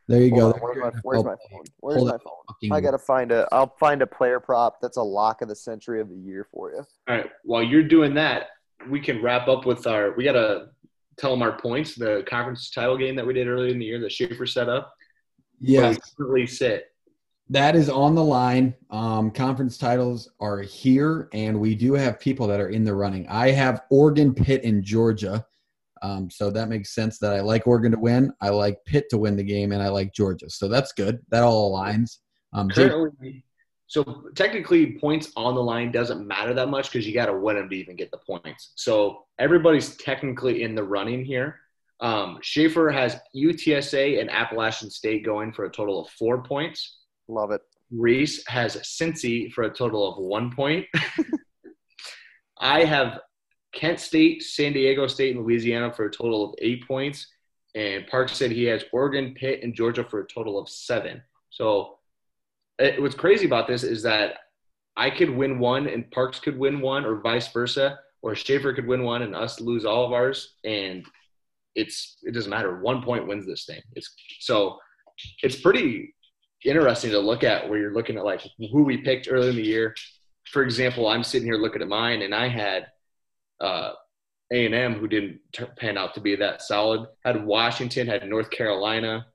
There 0.08 0.20
you 0.20 0.30
Hold 0.34 0.60
go. 0.60 0.60
on, 0.60 0.60
where's 0.60 0.94
my, 0.94 1.00
where's 1.02 1.24
my 1.24 1.34
phone? 1.50 1.64
Where's 1.78 1.96
Hold 1.98 2.08
my 2.08 2.18
phone? 2.18 2.72
I 2.72 2.80
gotta 2.80 2.98
find 2.98 3.32
a. 3.32 3.48
I'll 3.50 3.74
find 3.78 4.02
a 4.02 4.06
player 4.06 4.38
prop 4.38 4.80
that's 4.80 4.98
a 4.98 5.02
lock 5.02 5.42
of 5.42 5.48
the 5.48 5.56
century 5.56 6.00
of 6.00 6.08
the 6.08 6.16
year 6.16 6.46
for 6.52 6.70
you. 6.70 6.84
All 7.08 7.16
right. 7.16 7.30
While 7.44 7.62
you're 7.62 7.82
doing 7.82 8.14
that, 8.14 8.48
we 8.88 9.00
can 9.00 9.20
wrap 9.20 9.48
up 9.48 9.66
with 9.66 9.86
our. 9.86 10.14
We 10.16 10.22
got 10.22 10.32
to 10.32 10.68
tell 11.16 11.32
them 11.32 11.42
our 11.42 11.58
points. 11.58 11.96
The 11.96 12.24
conference 12.28 12.70
title 12.70 12.96
game 12.96 13.16
that 13.16 13.26
we 13.26 13.34
did 13.34 13.48
earlier 13.48 13.72
in 13.72 13.80
the 13.80 13.84
year 13.84 14.00
that 14.00 14.12
Schaefer 14.12 14.46
set 14.46 14.68
up. 14.68 14.94
Yes, 15.60 15.98
Really 16.18 16.46
sit. 16.46 16.86
That 17.50 17.76
is 17.76 17.88
on 17.88 18.14
the 18.14 18.24
line. 18.24 18.74
Um, 18.90 19.30
conference 19.30 19.78
titles 19.78 20.30
are 20.40 20.60
here, 20.60 21.28
and 21.32 21.60
we 21.60 21.74
do 21.74 21.94
have 21.94 22.18
people 22.18 22.46
that 22.48 22.60
are 22.60 22.70
in 22.70 22.84
the 22.84 22.94
running. 22.94 23.26
I 23.28 23.50
have 23.52 23.82
Oregon, 23.90 24.34
Pitt, 24.34 24.64
and 24.64 24.82
Georgia. 24.82 25.46
Um, 26.02 26.28
so 26.30 26.50
that 26.50 26.68
makes 26.68 26.94
sense 26.94 27.18
that 27.18 27.32
I 27.32 27.40
like 27.40 27.66
Oregon 27.66 27.92
to 27.92 27.98
win. 27.98 28.32
I 28.40 28.50
like 28.50 28.84
Pitt 28.84 29.08
to 29.10 29.18
win 29.18 29.36
the 29.36 29.44
game, 29.44 29.72
and 29.72 29.82
I 29.82 29.88
like 29.88 30.12
Georgia. 30.12 30.50
So 30.50 30.68
that's 30.68 30.92
good. 30.92 31.20
That 31.30 31.42
all 31.42 31.72
aligns. 31.72 32.18
Um, 32.52 32.68
Currently, 32.68 33.44
so 33.86 34.24
technically, 34.34 34.98
points 34.98 35.30
on 35.36 35.54
the 35.54 35.62
line 35.62 35.92
doesn't 35.92 36.26
matter 36.26 36.52
that 36.54 36.68
much 36.68 36.90
because 36.90 37.06
you 37.06 37.14
got 37.14 37.26
to 37.26 37.38
win 37.38 37.56
them 37.56 37.68
to 37.70 37.76
even 37.76 37.94
get 37.94 38.10
the 38.10 38.18
points. 38.18 38.72
So 38.74 39.26
everybody's 39.38 39.96
technically 39.96 40.62
in 40.62 40.74
the 40.74 40.82
running 40.82 41.24
here. 41.24 41.60
Um, 42.00 42.38
Schaefer 42.42 42.90
has 42.90 43.16
UTSA 43.34 44.20
and 44.20 44.30
Appalachian 44.30 44.90
State 44.90 45.24
going 45.24 45.52
for 45.52 45.64
a 45.64 45.70
total 45.70 46.00
of 46.00 46.10
four 46.10 46.42
points. 46.42 46.98
Love 47.28 47.50
it. 47.50 47.60
Reese 47.90 48.46
has 48.48 48.76
Cincy 48.76 49.52
for 49.52 49.64
a 49.64 49.72
total 49.72 50.12
of 50.12 50.18
one 50.18 50.54
point. 50.54 50.86
I 52.58 52.84
have 52.84 53.20
Kent 53.72 54.00
State, 54.00 54.42
San 54.42 54.72
Diego 54.72 55.06
State, 55.06 55.36
and 55.36 55.44
Louisiana 55.44 55.92
for 55.92 56.06
a 56.06 56.10
total 56.10 56.44
of 56.44 56.54
eight 56.58 56.86
points. 56.86 57.26
And 57.74 58.06
Park 58.06 58.30
said 58.30 58.50
he 58.50 58.64
has 58.64 58.84
Oregon, 58.92 59.34
Pitt, 59.34 59.60
and 59.62 59.74
Georgia 59.74 60.02
for 60.02 60.20
a 60.20 60.26
total 60.26 60.58
of 60.58 60.68
seven. 60.68 61.22
So 61.50 61.98
it, 62.78 63.00
what's 63.00 63.14
crazy 63.14 63.46
about 63.46 63.68
this 63.68 63.82
is 63.82 64.02
that 64.04 64.38
I 64.96 65.10
could 65.10 65.30
win 65.30 65.58
one 65.58 65.86
and 65.86 66.10
Parks 66.10 66.40
could 66.40 66.58
win 66.58 66.80
one, 66.80 67.04
or 67.04 67.20
vice 67.20 67.48
versa, 67.48 67.98
or 68.22 68.34
Schaefer 68.34 68.72
could 68.72 68.86
win 68.86 69.02
one 69.02 69.22
and 69.22 69.36
us 69.36 69.60
lose 69.60 69.84
all 69.84 70.06
of 70.06 70.12
ours. 70.12 70.54
And 70.64 71.04
it's 71.74 72.16
it 72.22 72.32
doesn't 72.32 72.50
matter. 72.50 72.80
One 72.80 73.02
point 73.02 73.26
wins 73.26 73.46
this 73.46 73.66
thing. 73.66 73.82
It's 73.92 74.14
so 74.40 74.78
it's 75.42 75.60
pretty 75.60 76.14
interesting 76.66 77.10
to 77.10 77.18
look 77.18 77.44
at 77.44 77.68
where 77.68 77.78
you're 77.78 77.94
looking 77.94 78.16
at 78.16 78.24
like 78.24 78.42
who 78.72 78.82
we 78.82 78.98
picked 78.98 79.28
earlier 79.30 79.50
in 79.50 79.56
the 79.56 79.62
year. 79.62 79.94
For 80.50 80.62
example, 80.62 81.08
I'm 81.08 81.24
sitting 81.24 81.46
here 81.46 81.56
looking 81.56 81.82
at 81.82 81.88
mine, 81.88 82.22
and 82.22 82.34
I 82.34 82.48
had 82.48 82.86
uh, 83.60 83.92
A&M, 84.52 84.94
who 84.94 85.08
didn't 85.08 85.40
pan 85.76 85.98
out 85.98 86.14
to 86.14 86.20
be 86.20 86.36
that 86.36 86.62
solid. 86.62 87.08
Had 87.24 87.44
Washington, 87.44 88.06
had 88.06 88.26
North 88.28 88.50
Carolina. 88.50 89.26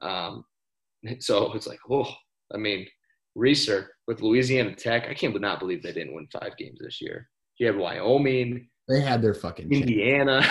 Um, 0.00 0.44
so 1.18 1.52
it's 1.52 1.66
like, 1.66 1.80
oh, 1.90 2.10
I 2.52 2.56
mean, 2.56 2.86
Reeser 3.34 3.90
with 4.06 4.22
Louisiana 4.22 4.74
Tech. 4.74 5.08
I 5.08 5.14
can't 5.14 5.38
not 5.40 5.58
believe 5.58 5.82
they 5.82 5.92
didn't 5.92 6.14
win 6.14 6.28
five 6.32 6.56
games 6.56 6.78
this 6.80 7.00
year. 7.00 7.28
He 7.56 7.64
had 7.64 7.76
Wyoming, 7.76 8.68
they 8.88 9.00
had 9.00 9.22
their 9.22 9.34
fucking. 9.34 9.72
Indiana. 9.72 10.46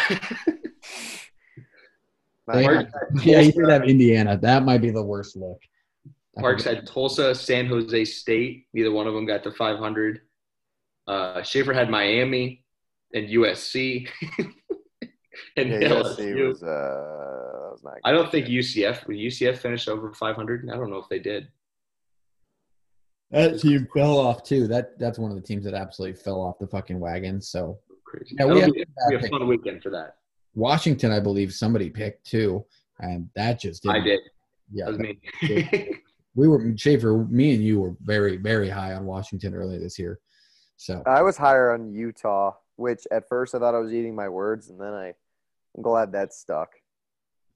Yeah, 3.24 3.40
you 3.40 3.52
should 3.52 3.70
have 3.70 3.84
Indiana. 3.84 4.38
That 4.38 4.64
might 4.64 4.82
be 4.82 4.90
the 4.90 5.04
worst 5.04 5.36
look. 5.36 5.62
Parks 6.40 6.64
had 6.64 6.88
Tulsa, 6.88 7.36
San 7.36 7.68
Jose 7.68 8.06
State. 8.06 8.68
Neither 8.74 8.92
one 8.92 9.08
of 9.08 9.14
them 9.14 9.26
got 9.26 9.44
to 9.44 9.52
500. 9.52 10.22
Uh, 11.08 11.44
Schaefer 11.44 11.74
had 11.74 11.90
Miami 11.90 12.64
and 13.14 13.30
USC. 13.30 14.08
and 15.58 15.70
Yeah, 15.70 15.90
LSU. 15.90 16.18
USC 16.36 16.48
was 16.48 16.64
uh, 16.64 17.70
was 17.72 17.82
not 17.84 17.94
I 18.04 18.12
don't 18.12 18.32
think 18.32 18.48
UCF. 18.48 19.06
Would 19.08 19.18
UCF 19.18 19.58
finish 19.58 19.88
over 19.88 20.12
500? 20.14 20.70
I 20.72 20.76
don't 20.76 20.90
know 20.90 20.98
if 20.98 21.10
they 21.10 21.20
did. 21.20 21.50
That 23.32 23.60
team 23.60 23.88
fell 23.94 24.18
off 24.18 24.44
too. 24.44 24.68
That 24.68 24.98
that's 25.00 25.18
one 25.20 25.32
of 25.32 25.36
the 25.38 25.44
teams 25.44 25.66
that 25.66 25.74
absolutely 25.74 26.16
fell 26.20 26.42
off 26.42 26.58
the 26.60 26.68
fucking 26.68 27.00
wagon. 27.00 27.42
So 27.42 27.80
Crazy. 28.06 28.36
Yeah, 28.40 28.46
we 28.46 28.60
That'll 28.62 28.62
have- 28.66 28.74
be, 28.74 29.18
be 29.20 29.26
a 29.26 29.30
fun 29.30 29.48
weekend 29.48 29.82
for 29.82 29.90
that. 29.90 30.16
Washington, 30.56 31.12
I 31.12 31.20
believe 31.20 31.52
somebody 31.52 31.90
picked 31.90 32.28
too, 32.28 32.64
and 33.00 33.28
that 33.36 33.60
just 33.60 33.82
didn't. 33.84 33.96
I 33.96 34.00
did. 34.04 34.20
Yeah, 34.72 34.86
That 34.86 34.92
was 34.92 35.00
me. 35.00 35.20
we 36.36 36.48
were 36.48 36.74
Schaefer. 36.76 37.26
Me 37.30 37.54
and 37.54 37.64
you 37.64 37.80
were 37.80 37.96
very 38.02 38.38
very 38.38 38.70
high 38.70 38.94
on 38.94 39.06
Washington 39.06 39.54
earlier 39.54 39.80
this 39.80 40.00
year. 40.00 40.20
So 40.78 41.04
I 41.06 41.22
was 41.22 41.38
higher 41.38 41.72
on 41.72 41.94
Utah, 41.94 42.54
which 42.76 43.06
at 43.12 43.28
first 43.28 43.56
I 43.56 43.60
thought 43.60 43.76
I 43.76 43.80
was 43.80 43.94
eating 43.94 44.16
my 44.16 44.30
words, 44.30 44.70
and 44.70 44.80
then 44.80 44.94
I, 44.94 45.14
I'm 45.76 45.84
glad 45.84 46.12
that 46.12 46.34
stuck. 46.34 46.70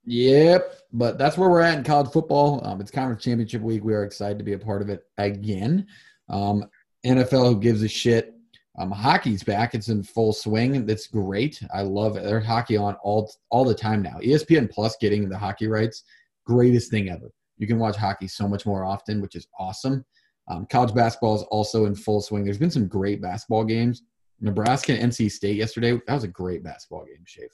Yep, 0.05 0.73
but 0.93 1.17
that's 1.17 1.37
where 1.37 1.49
we're 1.49 1.61
at 1.61 1.77
in 1.77 1.83
college 1.83 2.11
football. 2.11 2.65
Um, 2.65 2.79
it's 2.79 2.91
conference 2.91 3.23
championship 3.23 3.61
week. 3.61 3.83
We 3.83 3.93
are 3.93 4.05
excited 4.05 4.37
to 4.37 4.45
be 4.45 4.53
a 4.53 4.59
part 4.59 4.81
of 4.81 4.89
it 4.89 5.03
again. 5.17 5.87
Um, 6.29 6.63
NFL 7.05 7.49
who 7.49 7.59
gives 7.59 7.83
a 7.83 7.89
shit. 7.89 8.33
Um, 8.79 8.91
hockey's 8.91 9.43
back. 9.43 9.73
It's 9.73 9.89
in 9.89 10.03
full 10.03 10.31
swing. 10.31 10.85
That's 10.85 11.07
great. 11.07 11.61
I 11.73 11.81
love 11.81 12.15
it. 12.15 12.23
There's 12.23 12.45
hockey 12.45 12.77
on 12.77 12.95
all 13.03 13.33
all 13.49 13.65
the 13.65 13.73
time 13.73 14.01
now. 14.01 14.19
ESPN 14.23 14.71
Plus 14.71 14.95
getting 15.01 15.27
the 15.27 15.37
hockey 15.37 15.67
rights, 15.67 16.03
greatest 16.45 16.91
thing 16.91 17.09
ever. 17.09 17.31
You 17.57 17.67
can 17.67 17.79
watch 17.79 17.95
hockey 17.95 18.27
so 18.27 18.47
much 18.47 18.65
more 18.65 18.85
often, 18.85 19.21
which 19.21 19.35
is 19.35 19.47
awesome. 19.59 20.05
Um, 20.47 20.65
college 20.65 20.93
basketball 20.93 21.35
is 21.35 21.43
also 21.43 21.85
in 21.85 21.95
full 21.95 22.21
swing. 22.21 22.43
There's 22.43 22.57
been 22.57 22.71
some 22.71 22.87
great 22.87 23.21
basketball 23.21 23.65
games. 23.65 24.03
Nebraska 24.39 24.93
and 24.93 25.11
NC 25.11 25.31
State 25.31 25.55
yesterday. 25.55 25.99
That 26.07 26.13
was 26.13 26.23
a 26.23 26.29
great 26.29 26.63
basketball 26.63 27.05
game, 27.05 27.23
Shafe. 27.25 27.49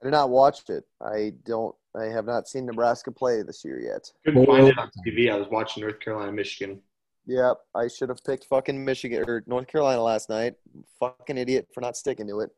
I 0.00 0.06
did 0.06 0.12
not 0.12 0.30
watch 0.30 0.68
it. 0.68 0.84
I 1.00 1.32
don't. 1.44 1.74
I 1.94 2.04
have 2.04 2.24
not 2.24 2.48
seen 2.48 2.66
Nebraska 2.66 3.12
play 3.12 3.42
this 3.42 3.64
year 3.64 3.78
yet. 3.78 4.10
Couldn't 4.24 4.46
find 4.46 4.66
it 4.66 4.78
on 4.78 4.90
TV. 5.06 5.30
I 5.30 5.36
was 5.36 5.48
watching 5.50 5.82
North 5.82 6.00
Carolina, 6.00 6.32
Michigan. 6.32 6.80
Yep, 7.26 7.58
I 7.74 7.86
should 7.86 8.08
have 8.08 8.24
picked 8.24 8.46
fucking 8.46 8.84
Michigan 8.84 9.24
or 9.28 9.44
North 9.46 9.68
Carolina 9.68 10.02
last 10.02 10.28
night. 10.28 10.54
Fucking 10.98 11.38
idiot 11.38 11.68
for 11.72 11.82
not 11.82 11.96
sticking 11.96 12.26
to 12.28 12.40
it. 12.40 12.50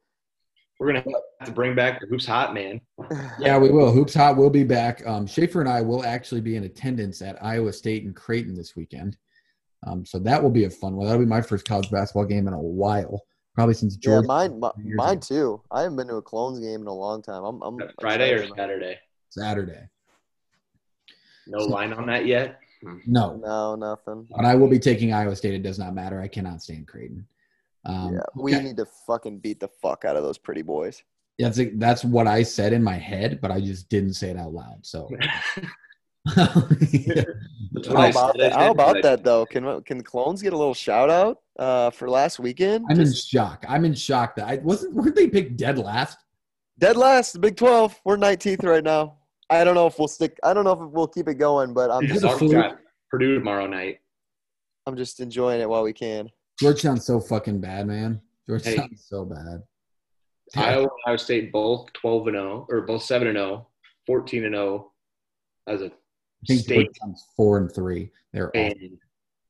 We're 0.80 0.88
gonna 0.88 1.04
have 1.40 1.48
to 1.48 1.52
bring 1.52 1.74
back 1.74 2.00
the 2.00 2.06
Hoops 2.06 2.26
Hot 2.26 2.52
Man. 2.54 2.80
Yeah, 3.38 3.58
we 3.58 3.70
will. 3.70 3.92
Hoops 3.92 4.14
Hot 4.14 4.36
will 4.36 4.50
be 4.50 4.64
back. 4.64 5.06
Um, 5.06 5.26
Schaefer 5.26 5.60
and 5.60 5.68
I 5.68 5.80
will 5.80 6.04
actually 6.04 6.40
be 6.40 6.56
in 6.56 6.64
attendance 6.64 7.22
at 7.22 7.42
Iowa 7.42 7.72
State 7.72 8.04
and 8.04 8.14
Creighton 8.14 8.54
this 8.54 8.74
weekend. 8.76 9.16
Um, 9.86 10.04
so 10.04 10.18
that 10.20 10.42
will 10.42 10.50
be 10.50 10.64
a 10.64 10.70
fun 10.70 10.96
one. 10.96 11.06
That'll 11.06 11.20
be 11.20 11.26
my 11.26 11.42
first 11.42 11.66
college 11.66 11.90
basketball 11.90 12.24
game 12.24 12.48
in 12.48 12.54
a 12.54 12.58
while, 12.60 13.20
probably 13.54 13.74
since 13.74 13.94
Yeah, 13.96 14.12
Georgia. 14.14 14.26
mine, 14.28 14.58
mi- 14.60 14.84
years 14.84 14.96
mine 14.96 15.12
ago. 15.18 15.20
too. 15.20 15.62
I 15.70 15.82
haven't 15.82 15.96
been 15.96 16.08
to 16.08 16.16
a 16.16 16.22
Clones 16.22 16.58
game 16.58 16.80
in 16.80 16.86
a 16.86 16.92
long 16.94 17.22
time. 17.22 17.44
I'm, 17.44 17.62
I'm 17.62 17.78
Friday 18.00 18.32
or. 18.32 18.46
Saturday? 18.56 18.98
Saturday. 19.30 19.88
No 21.46 21.58
line 21.58 21.92
on 21.92 22.06
that 22.06 22.26
yet. 22.26 22.58
No, 23.06 23.36
No, 23.36 23.74
nothing. 23.76 24.26
but 24.34 24.44
I 24.44 24.54
will 24.54 24.68
be 24.68 24.78
taking 24.78 25.12
Iowa 25.12 25.36
State. 25.36 25.54
It 25.54 25.62
does 25.62 25.78
not 25.78 25.94
matter. 25.94 26.20
I 26.20 26.28
cannot 26.28 26.62
stand 26.62 26.86
Creighton. 26.88 27.26
Um, 27.86 28.14
yeah, 28.14 28.20
we 28.34 28.54
okay. 28.54 28.64
need 28.64 28.76
to 28.78 28.86
fucking 29.06 29.38
beat 29.38 29.60
the 29.60 29.68
fuck 29.68 30.04
out 30.04 30.16
of 30.16 30.22
those 30.22 30.38
pretty 30.38 30.62
boys. 30.62 31.02
That's 31.38 31.60
that's 31.74 32.04
what 32.04 32.26
I 32.26 32.42
said 32.42 32.72
in 32.72 32.82
my 32.82 32.96
head, 32.96 33.40
but 33.40 33.50
I 33.50 33.60
just 33.60 33.88
didn't 33.88 34.14
say 34.14 34.30
it 34.30 34.38
out 34.38 34.52
loud. 34.52 34.78
So 34.82 35.10
That's 36.36 37.88
How 37.88 38.08
about 38.08 38.38
that? 38.38 38.52
How 38.54 38.70
about 38.70 39.02
that 39.02 39.24
though? 39.24 39.44
Can 39.44 39.82
can 39.82 39.98
the 39.98 40.04
Clones 40.04 40.40
get 40.40 40.52
a 40.52 40.56
little 40.56 40.74
shout 40.74 41.10
out 41.10 41.42
uh, 41.58 41.90
for 41.90 42.08
last 42.08 42.38
weekend? 42.38 42.86
I'm 42.88 42.98
in 43.00 43.12
shock. 43.12 43.64
I'm 43.68 43.84
in 43.84 43.94
shock 43.94 44.36
that 44.36 44.48
I 44.48 44.56
wasn't. 44.56 44.94
Weren't 44.94 45.16
they 45.16 45.28
picked 45.28 45.56
dead 45.56 45.78
last? 45.78 46.18
dead 46.78 46.96
last, 46.96 47.32
the 47.32 47.38
Big 47.38 47.56
Twelve. 47.56 48.00
We're 48.04 48.16
19th 48.16 48.64
right 48.64 48.84
now. 48.84 49.16
I 49.50 49.64
don't 49.64 49.74
know 49.74 49.86
if 49.86 49.98
we'll 49.98 50.08
stick. 50.08 50.38
I 50.42 50.54
don't 50.54 50.64
know 50.64 50.72
if 50.72 50.78
we'll 50.90 51.06
keep 51.06 51.28
it 51.28 51.34
going, 51.34 51.74
but 51.74 51.90
I'm 51.90 52.06
just, 52.06 52.24
it 52.24 52.24
a 52.24 52.28
Dogs 52.28 52.38
fluke? 52.38 52.52
got 52.52 52.78
Purdue 53.10 53.34
tomorrow 53.34 53.66
night. 53.66 54.00
I'm 54.86 54.96
just 54.96 55.20
enjoying 55.20 55.60
it 55.60 55.68
while 55.68 55.82
we 55.82 55.92
can. 55.92 56.30
Georgetown's 56.60 57.04
so 57.04 57.20
fucking 57.20 57.60
bad, 57.60 57.86
man. 57.86 58.20
Georgetown's 58.46 58.76
Hey. 58.76 58.96
so 58.96 59.24
bad. 59.24 59.62
Iowa 60.56 60.82
and 60.82 60.90
Ohio 61.06 61.16
State 61.16 61.50
both 61.52 61.92
12 61.94 62.28
and 62.28 62.34
0, 62.36 62.66
or 62.68 62.82
both 62.82 63.02
7 63.02 63.26
and 63.28 63.36
0, 63.36 63.66
14 64.06 64.44
and 64.44 64.54
0 64.54 64.92
as 65.66 65.80
a 65.80 65.86
I 65.86 65.90
think 66.46 66.60
state. 66.60 66.74
Georgetown's 66.84 67.24
four 67.36 67.58
and 67.58 67.72
three. 67.74 68.10
They're 68.32 68.48
awful. 68.50 68.60
And 68.80 68.98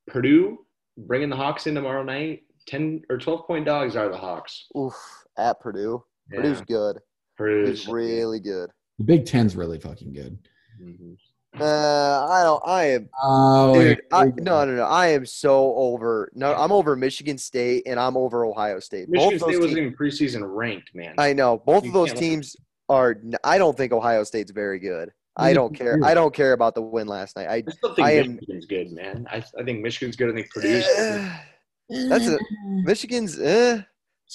Purdue 0.07 0.65
bringing 0.97 1.29
the 1.29 1.37
Hawks 1.37 1.67
in 1.67 1.75
tomorrow 1.75 2.03
night. 2.05 2.43
10 2.67 3.03
or 3.11 3.19
12 3.19 3.47
point 3.47 3.67
dogs 3.67 3.95
are 3.97 4.09
the 4.09 4.17
Hawks. 4.17 4.69
Oof, 4.79 4.95
at 5.37 5.61
Purdue. 5.61 6.03
Yeah. 6.33 6.37
Purdue's 6.41 6.61
good. 6.63 6.99
Purdue's 7.37 7.85
Purdue's 7.85 7.89
really 7.89 8.41
good. 8.41 8.71
The 8.99 9.05
Big 9.05 9.27
Ten's 9.27 9.57
really 9.57 9.79
fucking 9.81 10.13
good. 10.15 10.39
Mhm. 10.81 11.17
Uh, 11.61 12.27
I 12.29 12.43
don't. 12.43 12.63
I 12.67 12.85
am, 12.91 13.09
Oh, 13.23 13.75
dude. 13.75 14.01
I, 14.13 14.25
no, 14.25 14.65
no, 14.65 14.75
no. 14.75 14.85
I 14.85 15.09
am 15.09 15.25
so 15.25 15.75
over. 15.77 16.31
No, 16.35 16.53
I'm 16.55 16.73
over 16.73 16.97
Michigan 16.97 17.39
State 17.39 17.85
and 17.87 17.99
I'm 18.01 18.17
over 18.17 18.45
Ohio 18.45 18.81
State. 18.81 19.09
Michigan 19.09 19.39
Both 19.39 19.43
State 19.49 19.53
those 19.53 19.61
wasn't 19.63 19.79
even 19.79 19.95
preseason 19.97 20.43
ranked, 20.45 20.95
man. 20.95 21.15
I 21.19 21.33
know. 21.33 21.59
Both 21.59 21.85
You 21.85 21.91
of 21.91 21.95
those 21.95 22.13
teams 22.13 22.57
are. 22.89 23.17
I 23.45 23.59
don't 23.59 23.77
think 23.77 23.93
Ohio 23.93 24.25
State's 24.25 24.51
very 24.51 24.79
good. 24.79 25.11
I 25.37 25.53
don't 25.53 25.75
care. 25.75 25.99
I 26.05 26.15
don't 26.15 26.33
care 26.33 26.53
about 26.53 26.75
the 26.77 26.83
win 26.83 27.07
last 27.09 27.37
night. 27.37 27.49
I. 27.49 27.55
I 27.67 27.73
still 27.73 27.95
think 27.95 28.07
I 28.07 28.11
am- 28.13 28.35
Michigan's 28.37 28.67
good, 28.67 28.93
man. 28.93 29.27
I, 29.31 29.45
I 29.59 29.63
think 29.65 29.81
Michigan's 29.83 30.17
good. 30.17 30.31
I 30.31 30.35
think 30.35 30.51
Purdue's 30.51 30.87
That's 32.09 32.27
a 32.29 32.39
Michigan's. 32.85 33.39
Eh. 33.39 33.81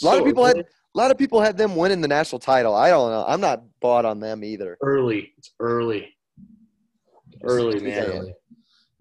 A 0.01 0.05
lot 0.05 0.19
of 0.19 0.25
people 0.25 0.45
had. 0.45 0.57
A 0.57 0.97
lot 0.97 1.11
of 1.11 1.17
people 1.17 1.39
had 1.39 1.55
them 1.55 1.75
winning 1.75 2.01
the 2.01 2.07
national 2.07 2.39
title. 2.39 2.73
I 2.75 2.89
don't 2.89 3.11
know. 3.11 3.23
I'm 3.27 3.39
not 3.39 3.61
bought 3.79 4.05
on 4.05 4.19
them 4.19 4.43
either. 4.43 4.77
early. 4.81 5.33
It's 5.37 5.51
early. 5.59 6.15
Early, 7.43 7.79
man. 7.79 8.25
Yeah. 8.27 8.31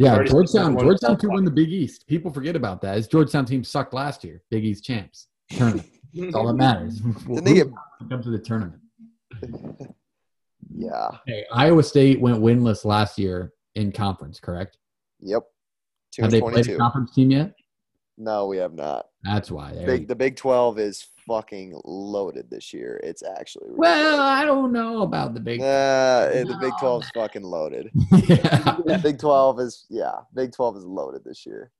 Yeah, 0.01 0.23
Georgetown. 0.25 0.79
Georgetown 0.79 1.11
one 1.11 1.19
could 1.19 1.31
win 1.33 1.45
the 1.45 1.51
Big 1.51 1.71
East. 1.71 2.07
People 2.07 2.31
forget 2.33 2.55
about 2.55 2.81
that. 2.83 2.97
His 2.97 3.09
Georgetown 3.09 3.45
team 3.45 3.65
sucked 3.65 3.93
last 3.93 4.23
year. 4.23 4.43
Big 4.51 4.65
East 4.65 4.85
champs. 4.85 5.27
Tournament. 5.51 5.89
That's 6.15 6.35
all 6.37 6.47
that 6.47 6.53
matters. 6.55 7.01
Didn't 7.01 7.45
they 7.45 7.55
get- 7.55 7.69
come 8.09 8.23
to 8.23 8.31
the 8.31 8.39
tournament? 8.39 8.81
Yeah. 10.75 11.09
Okay, 11.23 11.45
Iowa 11.53 11.83
State 11.83 12.21
went 12.21 12.39
winless 12.39 12.85
last 12.85 13.19
year 13.19 13.53
in 13.75 13.91
conference. 13.91 14.39
Correct? 14.39 14.77
Yep. 15.21 15.43
Have 16.21 16.31
they 16.31 16.41
played 16.41 16.69
a 16.69 16.77
conference 16.77 17.15
team 17.15 17.31
yet? 17.31 17.55
No, 18.17 18.47
we 18.47 18.59
have 18.59 18.75
not. 18.75 19.07
That's 19.25 19.51
why. 19.51 19.73
Big, 19.87 20.09
the 20.09 20.15
Big 20.15 20.37
Twelve 20.37 20.79
is 20.79 21.07
fucking 21.29 21.81
loaded 21.85 22.51
this 22.51 22.73
year. 22.73 23.01
It's 23.05 23.23
actually 23.23 23.69
Well, 23.71 24.21
I 24.21 24.45
don't 24.45 24.73
know 24.73 25.03
about 25.03 25.35
the 25.35 25.41
Big. 25.41 25.61
Uh, 25.61 26.29
the 26.31 26.57
Big 26.61 26.73
12's 26.75 27.11
fucking 27.11 27.43
loaded. 27.43 27.91
yeah. 28.27 28.79
Big 29.03 29.19
12 29.19 29.61
is 29.61 29.87
yeah, 29.91 30.21
Big 30.35 30.53
12 30.53 30.79
is 30.79 30.85
loaded 30.85 31.23
this 31.25 31.45
year. 31.47 31.71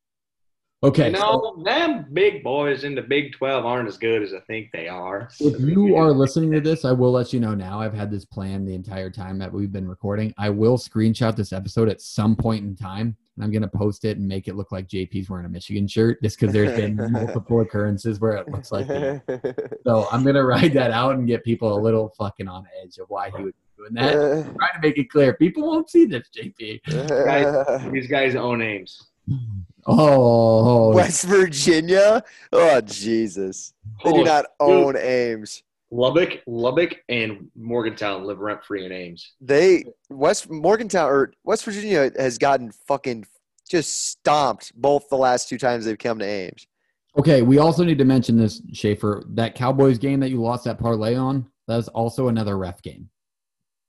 Okay. 0.81 1.07
You 1.07 1.13
know, 1.15 1.61
them 1.65 2.07
big 2.13 2.45
boys 2.45 2.85
in 2.85 2.95
the 2.95 3.03
Big 3.03 3.33
12 3.33 3.67
aren't 3.67 3.89
as 3.89 3.99
good 3.99 4.23
as 4.23 4.33
I 4.33 4.39
think 4.41 4.71
they 4.73 4.87
are. 4.87 5.29
If 5.41 5.59
you 5.59 5.97
are 5.97 6.13
listening 6.13 6.53
to 6.53 6.61
this, 6.61 6.85
I 6.85 6.93
will 6.93 7.11
let 7.11 7.33
you 7.33 7.41
know 7.41 7.55
now. 7.55 7.81
I've 7.81 7.95
had 7.95 8.13
this 8.13 8.25
plan 8.25 8.65
the 8.65 8.75
entire 8.75 9.11
time 9.11 9.39
that 9.41 9.53
we've 9.53 9.73
been 9.73 9.89
recording. 9.89 10.33
I 10.39 10.51
will 10.51 10.79
screenshot 10.79 11.35
this 11.35 11.53
episode 11.53 11.89
at 11.89 12.01
some 12.01 12.37
point 12.37 12.65
in 12.65 12.77
time, 12.77 13.17
and 13.39 13.45
I'm 13.45 13.53
going 13.53 13.63
to 13.63 13.69
post 13.69 14.05
it 14.05 14.19
and 14.19 14.27
make 14.27 14.49
it 14.49 14.57
look 14.57 14.73
like 14.73 14.89
JP's 14.89 15.31
wearing 15.31 15.47
a 15.47 15.49
Michigan 15.49 15.87
shirt 15.87 16.21
just 16.21 16.41
because 16.41 16.53
there's 16.53 16.77
been 16.77 16.97
multiple 17.13 17.61
occurrences 17.61 18.19
where 18.19 18.33
it 18.33 18.49
looks 18.49 18.73
like. 18.73 18.87
he- 18.87 19.53
So 19.85 20.09
I'm 20.11 20.25
going 20.25 20.35
to 20.35 20.45
ride 20.45 20.73
that 20.73 20.91
out 20.91 21.15
and 21.15 21.25
get 21.25 21.45
people 21.45 21.73
a 21.73 21.81
little 21.81 22.09
fucking 22.19 22.49
on 22.49 22.67
edge 22.83 22.99
of 22.99 23.09
why 23.09 23.31
he 23.37 23.45
was 23.45 23.55
doing 23.77 23.95
that. 23.95 24.13
trying 24.59 24.73
to 24.75 24.81
make 24.83 24.99
it 24.99 25.09
clear. 25.09 25.35
People 25.35 25.69
won't 25.69 25.89
see 25.89 26.05
this, 26.05 26.29
JP. 26.37 27.93
These 27.93 28.09
guys 28.09 28.35
own 28.35 28.61
Ames. 28.61 29.05
Oh, 29.87 30.93
West 30.95 31.25
Virginia? 31.27 32.23
Oh 32.53 32.81
Jesus. 32.81 33.73
They 34.05 34.13
do 34.13 34.25
not 34.25 34.47
own 34.59 34.97
Ames. 34.97 35.63
Lubbock, 35.91 36.43
Lubbock, 36.47 36.97
and 37.09 37.51
Morgantown 37.57 38.25
live 38.25 38.39
rent 38.41 38.65
free 38.65 38.85
in 38.85 38.93
Ames. 38.93 39.33
They 39.41 39.85
West 40.11 40.51
Morgantown 40.51 41.09
or 41.09 41.33
West 41.45 41.65
Virginia 41.65 42.11
has 42.17 42.37
gotten 42.37 42.73
fucking 42.87 43.27
just 43.69 44.09
stomped 44.11 44.73
both 44.75 45.09
the 45.09 45.17
last 45.17 45.49
two 45.49 45.59
times 45.59 45.85
they've 45.85 45.99
come 45.99 46.19
to 46.19 46.25
Ames. 46.25 46.67
Okay, 47.19 47.43
we 47.43 47.59
also 47.59 47.85
need 47.85 47.99
to 47.99 48.05
mention 48.05 48.37
this, 48.37 48.63
Schaefer. 48.73 49.25
That 49.31 49.55
Cowboys 49.55 49.99
game 49.99 50.21
that 50.21 50.31
you 50.31 50.41
lost 50.41 50.65
that 50.65 50.79
parlay 50.79 51.17
on, 51.17 51.47
that's 51.67 51.89
also 51.89 52.29
another 52.29 52.59
ref 52.59 52.83
game. 52.83 53.09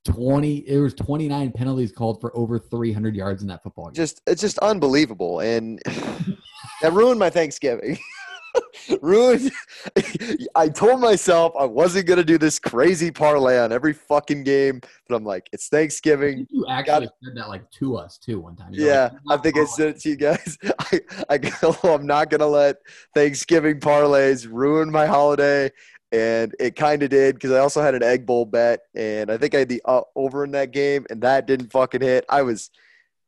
Twenty, 0.05 0.59
it 0.67 0.80
was 0.80 0.93
twenty 0.93 1.27
nine 1.27 1.51
penalties 1.51 1.91
called 1.91 2.21
for 2.21 2.35
over 2.35 2.57
three 2.57 2.93
hundred 2.93 3.15
yards 3.15 3.41
in 3.41 3.49
that 3.49 3.61
football 3.61 3.88
game. 3.88 3.95
Just 3.95 4.21
it's 4.26 4.41
just 4.41 4.57
unbelievable, 4.59 5.41
and 5.41 5.81
that 6.81 6.93
ruined 6.93 7.19
my 7.19 7.30
Thanksgiving. 7.30 7.97
ruined. 9.02 9.52
I 10.56 10.70
told 10.70 10.99
myself 10.99 11.53
I 11.60 11.66
wasn't 11.66 12.07
gonna 12.07 12.24
do 12.24 12.38
this 12.38 12.60
crazy 12.60 13.11
parlay 13.11 13.60
on 13.60 13.72
every 13.72 13.94
fucking 13.94 14.44
game, 14.44 14.82
but 15.07 15.16
I'm 15.16 15.24
like, 15.24 15.49
it's 15.52 15.68
Thanksgiving. 15.68 16.48
you 16.49 16.66
actually 16.68 17.10
said 17.24 17.36
that 17.36 17.49
like 17.49 17.70
to 17.72 17.98
us 17.98 18.18
too 18.18 18.40
one 18.40 18.56
time. 18.56 18.74
You're 18.74 18.88
Yeah, 18.88 19.10
like, 19.26 19.40
I 19.40 19.41
think 19.41 19.57
I 19.57 19.66
said 19.66 19.90
it 19.90 19.99
to 20.02 20.10
you 20.10 20.16
guys. 20.16 20.57
I, 20.80 21.02
I 21.30 21.38
go, 21.38 21.76
I'm 21.84 22.06
not 22.06 22.30
gonna 22.30 22.48
let 22.48 22.78
Thanksgiving 23.14 23.80
parlays 23.80 24.48
ruin 24.49 24.91
my 24.91 25.06
holiday, 25.06 25.72
and 26.11 26.53
it 26.60 26.76
kind 26.76 27.03
of 27.03 27.10
did 27.10 27.36
because 27.36 27.52
I 27.52 27.60
also 27.60 27.82
had 27.82 27.95
an 27.95 28.03
egg 28.03 28.26
bowl 28.26 28.45
bet, 28.45 28.82
and 28.95 29.32
I 29.32 29.38
think 29.38 29.56
I 29.56 29.60
had 29.60 29.70
the 29.70 29.82
uh, 29.86 30.02
over 30.16 30.44
in 30.44 30.52
that 30.52 30.72
game, 30.72 31.06
and 31.10 31.22
that 31.22 31.48
didn't 31.48 31.72
fucking 31.72 32.02
hit. 32.02 32.26
I 32.30 32.41
was 32.41 32.70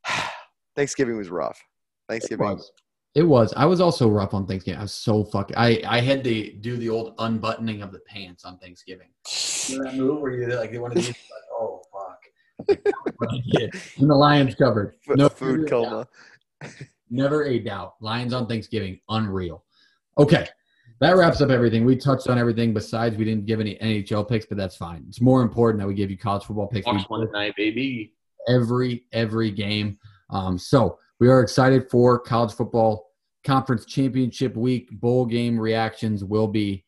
Thanksgiving 0.76 1.18
was 1.18 1.30
rough. 1.30 1.62
Thanksgiving. 2.10 2.46
was. 2.46 2.72
It 3.14 3.24
was. 3.24 3.54
I 3.58 3.66
was 3.66 3.82
also 3.82 4.08
rough 4.10 4.34
on 4.34 4.48
Thanksgiving. 4.48 4.80
I 4.80 4.84
was 4.84 4.94
so 4.94 5.24
fucking. 5.26 5.58
I 5.58 5.82
I 5.86 6.00
had 6.00 6.24
to 6.24 6.54
do 6.54 6.78
the 6.78 6.88
old 6.90 7.14
unbuttoning 7.20 7.82
of 7.82 7.92
the 7.92 8.00
pants 8.00 8.46
on 8.46 8.58
Thanksgiving. 8.58 9.10
You 9.68 9.78
know 9.80 9.84
that 9.84 9.96
move 9.98 10.22
where 10.22 10.32
you 10.32 10.48
like 10.56 10.74
one 10.80 10.92
of 10.92 10.96
these, 10.96 11.10
like, 11.10 11.18
oh 11.52 11.82
fuck. 11.92 12.78
What 13.18 13.30
I 13.34 13.42
did. 13.52 13.74
and 13.98 14.10
the 14.10 14.16
Lions 14.16 14.56
covered. 14.56 14.96
F- 15.10 15.18
No 15.18 15.28
food 15.30 15.70
coma. 15.70 16.08
Never 17.10 17.44
a 17.46 17.60
doubt. 17.60 17.96
Lions 18.00 18.34
on 18.34 18.48
Thanksgiving, 18.48 19.00
unreal. 19.10 19.66
Okay, 20.18 20.48
that 21.02 21.18
wraps 21.18 21.42
up 21.42 21.50
everything. 21.50 21.84
We 21.84 21.98
touched 21.98 22.30
on 22.30 22.38
everything. 22.38 22.74
Besides, 22.74 23.18
we 23.18 23.26
didn't 23.26 23.46
give 23.46 23.60
any 23.60 23.76
NHL 23.76 24.28
picks, 24.30 24.46
but 24.46 24.58
that's 24.58 24.78
fine. 24.78 25.04
It's 25.10 25.20
more 25.20 25.42
important 25.42 25.82
that 25.82 25.88
we 25.88 25.94
give 25.96 26.10
you 26.10 26.18
college 26.18 26.46
football 26.46 26.68
picks. 26.68 26.86
Watch 26.88 27.04
one 27.10 27.26
tonight, 27.28 27.54
baby. 27.58 28.14
every 28.48 29.06
every 29.12 29.52
game. 29.52 29.98
Um, 30.30 30.58
so 30.58 30.98
we 31.22 31.30
are 31.30 31.40
excited 31.42 31.88
for 31.90 32.20
college 32.20 32.52
football 32.52 33.12
conference 33.46 33.86
championship 33.86 34.56
week. 34.58 34.90
Bowl 34.92 35.26
game 35.26 35.58
reactions 35.58 36.26
will 36.26 36.48
be 36.48 36.84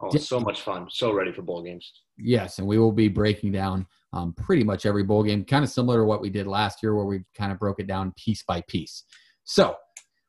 Oh, 0.00 0.16
so 0.16 0.38
much 0.38 0.60
fun. 0.60 0.86
So 0.90 1.12
ready 1.12 1.32
for 1.32 1.42
bowl 1.42 1.60
games. 1.62 1.90
yes, 2.18 2.58
and 2.58 2.68
we 2.68 2.78
will 2.78 2.92
be 2.92 3.08
breaking 3.08 3.50
down 3.50 3.84
um, 4.12 4.32
pretty 4.34 4.62
much 4.62 4.86
every 4.86 5.02
bowl 5.02 5.24
game, 5.24 5.44
kind 5.44 5.64
of 5.64 5.70
similar 5.70 5.98
to 5.98 6.04
what 6.04 6.20
we 6.20 6.30
did 6.30 6.46
last 6.46 6.84
year, 6.84 6.94
where 6.94 7.04
we 7.06 7.24
kind 7.36 7.50
of 7.50 7.58
broke 7.58 7.80
it 7.80 7.88
down 7.88 8.12
piece 8.16 8.44
by 8.44 8.60
piece. 8.68 9.02
So 9.42 9.74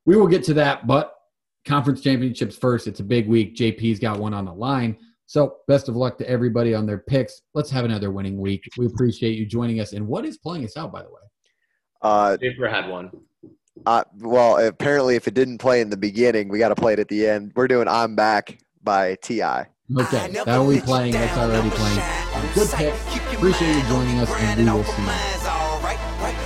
we 0.07 0.15
will 0.15 0.26
get 0.26 0.41
to 0.45 0.56
that, 0.56 0.88
but 0.88 1.14
conference 1.65 2.02
championships 2.02 2.57
first. 2.57 2.88
It's 2.88 2.99
a 2.99 3.03
big 3.03 3.27
week. 3.27 3.56
JP's 3.56 3.99
got 3.99 4.18
one 4.18 4.34
on 4.34 4.45
the 4.45 4.53
line. 4.53 4.98
So 5.27 5.57
best 5.68 5.88
of 5.88 5.95
luck 5.95 6.18
to 6.18 6.27
everybody 6.27 6.73
on 6.73 6.88
their 6.88 6.98
picks. 6.99 7.41
Let's 7.53 7.69
have 7.69 7.86
another 7.86 8.10
winning 8.10 8.40
week. 8.40 8.64
We 8.77 8.88
appreciate 8.88 9.38
you 9.38 9.45
joining 9.45 9.81
us. 9.81 9.94
And 9.94 10.07
what 10.07 10.26
is 10.26 10.38
playing 10.40 10.64
us 10.65 10.77
out, 10.77 10.91
by 10.91 11.03
the 11.03 11.10
way? 11.10 11.22
Uh, 12.02 12.38
Paper 12.41 12.68
had 12.68 12.90
one. 12.90 13.11
Uh, 13.85 14.03
well, 14.19 14.65
apparently, 14.65 15.15
if 15.15 15.27
it 15.27 15.34
didn't 15.34 15.60
play 15.60 15.81
in 15.81 15.89
the 15.89 15.97
beginning, 15.97 16.49
we 16.49 16.60
got 16.60 16.69
to 16.69 16.76
play 16.76 16.93
it 16.93 16.99
at 16.99 17.07
the 17.07 17.27
end. 17.27 17.51
We're 17.56 17.68
doing 17.68 17.88
"I'm 17.88 18.15
Back" 18.15 18.60
by 18.84 19.15
Ti. 19.15 19.43
Okay, 19.43 19.65
that 19.91 20.57
will 20.57 20.69
be 20.69 20.81
playing. 20.81 21.14
That's 21.14 21.38
already 21.38 21.69
playing. 21.72 21.99
Good 22.53 22.69
pick. 22.69 22.93
Appreciate 23.34 23.76
you 23.76 23.84
joining 23.84 24.19
us, 24.19 24.30
and 24.30 24.60
we 24.60 24.65
will 24.72 24.84
see 24.84 25.01
you. 25.01 25.07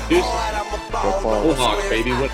Deuces. 0.09 0.31
Go 0.91 1.11
Phone. 1.19 1.89
Baby. 1.89 2.11
What? 2.11 2.31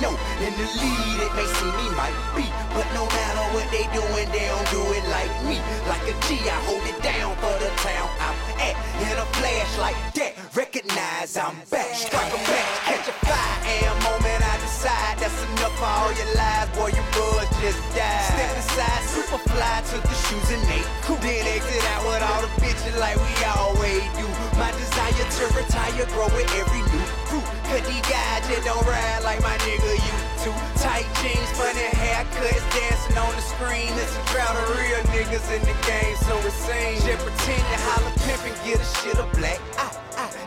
Know 0.00 0.14
in 0.44 0.52
the 0.56 0.66
lead 0.80 1.18
it 1.24 1.32
may 1.34 1.48
seem 1.58 1.74
me 1.76 1.86
might 1.96 2.16
be, 2.36 2.46
but 2.74 2.86
no 2.92 3.04
matter 3.06 3.44
what 3.54 3.66
they 3.72 3.84
doing, 3.92 4.28
they 4.32 4.46
don't 4.48 4.68
do 4.70 4.82
it 4.92 5.04
like 5.08 5.32
me. 5.48 5.56
Like 5.88 6.04
a 6.08 6.14
G, 6.26 6.40
I 6.48 6.58
hold 6.68 6.84
it 6.84 6.98
down 7.02 7.36
for 7.40 7.54
the 7.62 7.70
town 7.80 8.08
I'm 8.20 8.36
at. 8.60 8.76
In 8.96 9.16
a 9.16 9.26
flash 9.36 9.72
like 9.78 9.98
that, 10.16 10.32
recognize 10.56 11.36
I'm 11.36 11.56
back. 11.70 11.94
Strike 11.94 12.32
a 12.32 12.40
match, 12.48 12.76
catch 12.88 13.08
a 13.08 13.14
fire, 13.24 13.58
and 13.64 13.96
moment 14.04 14.40
I 14.40 14.56
decide 14.60 15.16
that's 15.20 15.40
enough 15.52 15.76
for 15.80 15.88
all 15.88 16.12
your 16.12 16.30
lies, 16.36 16.68
boy. 16.76 16.90
Your 16.96 17.08
buzz 17.12 17.48
just 17.60 17.80
died. 17.96 18.32
Step 18.32 18.52
aside, 18.56 19.02
super 19.08 19.40
fly, 19.50 19.82
took 19.88 20.04
the 20.04 20.16
shoes 20.28 20.48
and 20.52 20.64
they 20.68 20.82
cool. 21.04 21.20
Then 21.20 21.44
exit 21.48 21.84
out 21.96 22.02
with 22.04 22.22
all 22.22 22.40
the 22.44 22.52
bitches 22.60 22.96
like 23.00 23.16
we 23.16 23.32
always 23.56 24.04
do. 24.16 24.26
My 24.60 24.72
desire 24.72 25.12
to 25.12 25.44
retire 25.52 26.06
grow 26.12 26.28
with 26.32 26.48
every 26.56 26.82
new 26.92 27.04
crew. 27.28 27.55
Cause 27.66 27.82
these 27.88 28.00
guys 28.02 28.46
just 28.46 28.64
don't 28.64 28.86
ride 28.86 29.24
like 29.24 29.42
my 29.42 29.56
nigga 29.58 29.96
you 29.96 30.35
two. 30.46 30.54
Tight 30.78 31.06
jeans, 31.20 31.50
funny 31.58 31.90
haircuts, 31.98 32.62
dancing 32.70 33.18
on 33.18 33.34
the 33.34 33.42
screen. 33.42 33.90
It's 33.98 34.14
a 34.14 34.22
drought 34.30 34.54
of 34.54 34.66
real 34.78 35.02
niggas 35.14 35.46
in 35.50 35.62
the 35.66 35.76
game, 35.86 36.16
so 36.22 36.34
it 36.38 36.54
seems. 36.54 37.02
Just 37.04 37.22
pretend 37.24 37.62
to 37.72 37.78
holler 37.90 38.14
pimp 38.22 38.42
and 38.46 38.56
get 38.64 38.78
a 38.80 38.86
shit 38.98 39.18
a 39.18 39.26
black 39.36 39.60
eye. 39.78 39.92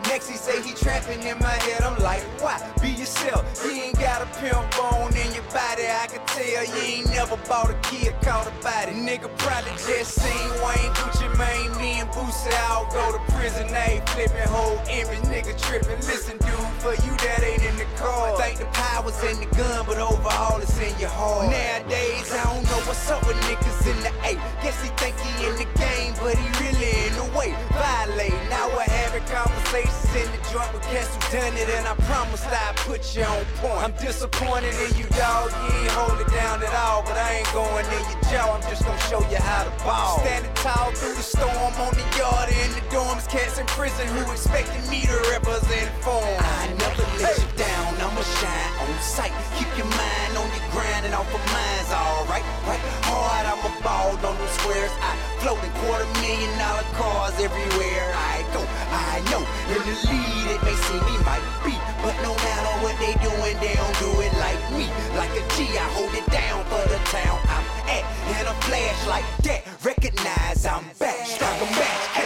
Next 0.08 0.28
he 0.28 0.36
say 0.36 0.60
he 0.62 0.72
trapping 0.74 1.22
in 1.22 1.38
my 1.38 1.56
head, 1.66 1.82
I'm 1.82 1.96
like, 2.02 2.22
why? 2.42 2.58
Be 2.82 2.90
yourself, 2.90 3.44
you 3.64 3.70
ain't 3.70 3.98
got 3.98 4.22
a 4.22 4.28
pimp 4.40 4.66
bone 4.74 5.14
in 5.14 5.30
your 5.34 5.46
body. 5.54 5.86
I 5.86 6.06
can 6.10 6.24
tell 6.26 6.64
you 6.66 6.82
ain't 6.82 7.06
never 7.10 7.36
bought 7.46 7.70
a 7.70 7.78
kid, 7.88 8.14
caught 8.22 8.48
a 8.48 8.54
body. 8.62 8.92
Nigga 8.92 9.30
probably 9.38 9.70
just 9.86 10.18
seen 10.18 10.50
Wayne 10.64 10.92
Gucci 10.98 11.28
Mane, 11.38 11.72
me 11.78 12.00
and 12.00 12.10
Boosie 12.10 12.50
all 12.66 12.90
go 12.90 13.12
to 13.12 13.20
prison. 13.32 13.68
They 13.68 14.02
flipping 14.06 14.48
whole 14.48 14.80
image, 14.90 15.22
nigga 15.30 15.54
tripping. 15.62 16.00
Listen, 16.08 16.38
dude, 16.38 16.74
for 16.82 16.94
you 17.06 17.12
that 17.28 17.44
ain't 17.44 17.62
in 17.62 17.76
the 17.76 17.86
car. 17.96 18.36
Thank 18.36 18.58
the 18.58 18.66
power 18.66 19.00
flowers 19.00 19.22
and 19.24 19.42
the 19.42 19.56
gun, 19.56 19.86
but 19.90 19.98
overall 19.98 20.62
it's 20.62 20.78
in 20.78 20.94
your 21.02 21.10
heart. 21.10 21.50
Nowadays, 21.50 22.30
I 22.30 22.46
don't 22.46 22.62
know 22.62 22.78
what's 22.86 23.10
up 23.10 23.26
with 23.26 23.34
niggas 23.50 23.82
in 23.90 23.98
the 24.06 24.12
A. 24.22 24.38
Guess 24.62 24.78
he 24.86 24.88
think 25.02 25.18
he 25.18 25.30
in 25.50 25.58
the 25.58 25.66
game, 25.74 26.14
but 26.22 26.38
he 26.38 26.46
really 26.62 27.10
in 27.10 27.12
the 27.18 27.26
way. 27.34 27.50
Violate. 27.74 28.38
Now 28.46 28.70
we're 28.70 28.86
having 28.86 29.26
conversations 29.26 30.14
in 30.14 30.30
the 30.30 30.38
joint 30.54 30.70
with 30.70 30.86
cats 30.94 31.10
who 31.10 31.20
done 31.34 31.58
it, 31.58 31.66
and 31.74 31.90
I 31.90 31.98
promise 32.06 32.46
I 32.46 32.70
put 32.86 33.02
you 33.18 33.26
on 33.26 33.42
point. 33.58 33.82
I'm 33.82 33.94
disappointed 33.98 34.78
in 34.78 34.94
you, 34.94 35.10
dog. 35.18 35.50
You 35.58 35.82
ain't 35.82 35.90
hold 35.98 36.22
it 36.22 36.30
down 36.30 36.62
at 36.62 36.70
all, 36.86 37.02
but 37.02 37.18
I 37.18 37.42
ain't 37.42 37.50
going 37.50 37.82
in 37.90 38.02
your 38.14 38.22
jaw. 38.30 38.46
I'm 38.46 38.62
just 38.70 38.86
gonna 38.86 39.10
show 39.10 39.26
you 39.26 39.42
how 39.42 39.66
to 39.66 39.74
ball. 39.82 40.22
Standing 40.22 40.54
tall 40.54 40.94
through 40.94 41.18
the 41.18 41.26
storm 41.26 41.74
on 41.82 41.92
the 41.98 42.06
yard 42.14 42.46
in 42.46 42.70
the 42.78 42.84
dorms, 42.94 43.26
cats 43.26 43.58
in 43.58 43.66
prison 43.74 44.06
who 44.14 44.22
expected 44.30 44.86
me 44.86 45.02
to 45.10 45.18
represent 45.34 45.90
for 46.06 46.22
'em. 46.22 46.38
I 46.38 46.78
never 46.78 47.02
let 47.18 47.34
you 47.42 47.50
down. 47.58 47.90
I'ma 47.98 48.22
shine 48.38 48.79
on 48.90 48.98
sight. 49.00 49.32
Keep 49.56 49.70
your 49.78 49.86
mind 49.86 50.32
on 50.34 50.48
your 50.50 50.66
grind 50.74 51.06
and 51.06 51.14
off 51.14 51.30
of 51.30 51.42
mine's 51.54 51.90
alright. 51.94 52.44
Right 52.66 52.82
hard, 53.06 53.46
I'ma 53.46 53.70
ball 53.82 54.18
on 54.18 54.34
them 54.36 54.50
squares. 54.58 54.90
I 55.00 55.14
float 55.40 55.62
in 55.62 55.70
quarter 55.82 56.08
million 56.20 56.50
dollar 56.58 56.86
cars 56.98 57.34
everywhere 57.38 58.06
I 58.14 58.42
go. 58.50 58.62
I 58.90 59.22
know 59.30 59.42
in 59.70 59.80
the 59.86 59.94
lead 60.10 60.46
it 60.54 60.60
may 60.66 60.76
seem 60.86 61.02
me 61.06 61.16
might 61.22 61.46
be, 61.62 61.74
but 62.02 62.14
no 62.26 62.34
matter 62.34 62.72
what 62.82 62.96
they 62.98 63.14
doing, 63.22 63.56
they 63.62 63.74
don't 63.78 63.98
do 64.02 64.10
it 64.26 64.34
like 64.42 64.60
me. 64.74 64.90
Like 65.14 65.32
a 65.38 65.44
G, 65.54 65.70
I 65.78 65.86
hold 65.94 66.14
it 66.14 66.26
down 66.30 66.64
for 66.66 66.82
the 66.90 66.98
town 67.14 67.38
I'm 67.46 67.66
at. 67.86 68.04
And 68.38 68.46
a 68.48 68.54
flash 68.66 69.00
like 69.06 69.28
that, 69.46 69.62
recognize 69.84 70.66
I'm 70.66 70.84
back. 70.98 71.26
Strike 71.26 71.62
a 71.62 71.68
match, 71.78 72.19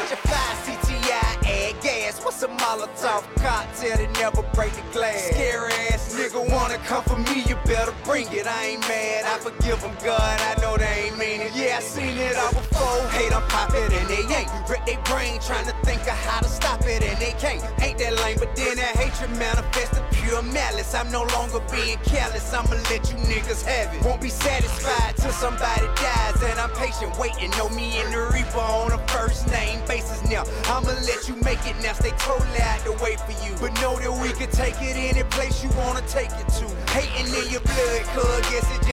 a 2.44 2.48
Molotov 2.60 3.24
cocktail 3.42 3.96
that 3.96 4.12
never 4.20 4.42
break 4.54 4.72
the 4.72 4.82
glass? 4.92 5.30
Scary 5.30 5.72
ass 5.90 6.14
nigga 6.14 6.40
wanna 6.52 6.76
come 6.78 7.02
for 7.04 7.16
me, 7.16 7.42
you 7.48 7.56
better 7.64 7.94
bring 8.04 8.26
it. 8.32 8.46
I 8.46 8.76
ain't 8.76 8.80
mad, 8.82 9.24
I 9.24 9.38
forgive 9.38 9.80
them, 9.80 9.96
God. 10.04 10.20
I 10.20 10.60
know 10.60 10.76
they 10.76 11.08
ain't 11.08 11.18
mean 11.18 11.40
it. 11.40 11.52
Yeah, 11.54 11.78
I 11.78 11.80
seen 11.80 12.16
it 12.18 12.36
all 12.36 12.52
before. 12.52 13.08
Hate 13.16 13.32
I'm 13.32 13.42
poppin' 13.48 13.92
and 13.92 14.08
they 14.08 14.24
ain't. 14.34 14.50
Wreck 14.68 14.84
they 14.86 14.98
brain 15.04 15.40
trying 15.40 15.66
to 15.66 15.74
think 15.84 16.02
of 16.02 16.16
how 16.28 16.40
to 16.40 16.48
stop 16.48 16.82
it 16.86 17.02
and 17.02 17.18
they 17.18 17.32
can't. 17.40 17.64
Ain't 17.82 17.98
that 17.98 18.14
lame, 18.20 18.38
but 18.38 18.54
then 18.56 18.76
that 18.76 18.96
hatred 18.96 19.30
manifested 19.38 20.02
pure 20.12 20.42
malice. 20.42 20.94
I'm 20.94 21.10
no 21.10 21.24
longer 21.36 21.60
being 21.72 21.98
careless, 22.04 22.52
I'ma 22.52 22.76
let 22.90 23.10
you 23.10 23.16
niggas 23.24 23.62
have 23.64 23.94
it. 23.94 24.04
Won't 24.04 24.20
be 24.20 24.28
satisfied 24.28 25.16
till 25.16 25.32
somebody 25.32 25.86
dies, 25.96 26.42
and 26.42 26.58
I'm 26.60 26.70
patient, 26.76 27.16
waiting. 27.18 27.50
Know 27.58 27.68
me 27.70 27.98
and 28.00 28.12
the 28.12 28.30
Reaper 28.32 28.58
on 28.58 28.92
a 28.92 28.98
first 29.08 29.48
name 29.50 29.80
basis 29.86 30.22
now. 30.28 30.44
I'ma 30.66 30.92
let 31.08 31.28
you 31.28 31.36
make 31.36 31.64
it 31.66 31.76
now, 31.82 31.92
stay 31.92 32.12
totally 32.38 32.60
out 32.60 32.84
the 32.84 32.92
way 33.04 33.16
for 33.16 33.32
you. 33.44 33.54
But 33.60 33.74
know 33.80 33.98
that 33.98 34.12
we 34.22 34.32
can 34.32 34.50
take 34.50 34.80
it 34.80 34.96
any 34.96 35.22
place 35.30 35.62
you 35.62 35.70
wanna 35.76 36.02
take 36.08 36.30
it 36.32 36.48
to. 36.58 36.66
Hating 36.92 37.32
in 37.34 37.50
your 37.50 37.60
blood, 37.60 38.02
cuz 38.14 38.50
guess 38.50 38.70
it 38.70 38.78
just 38.78 38.84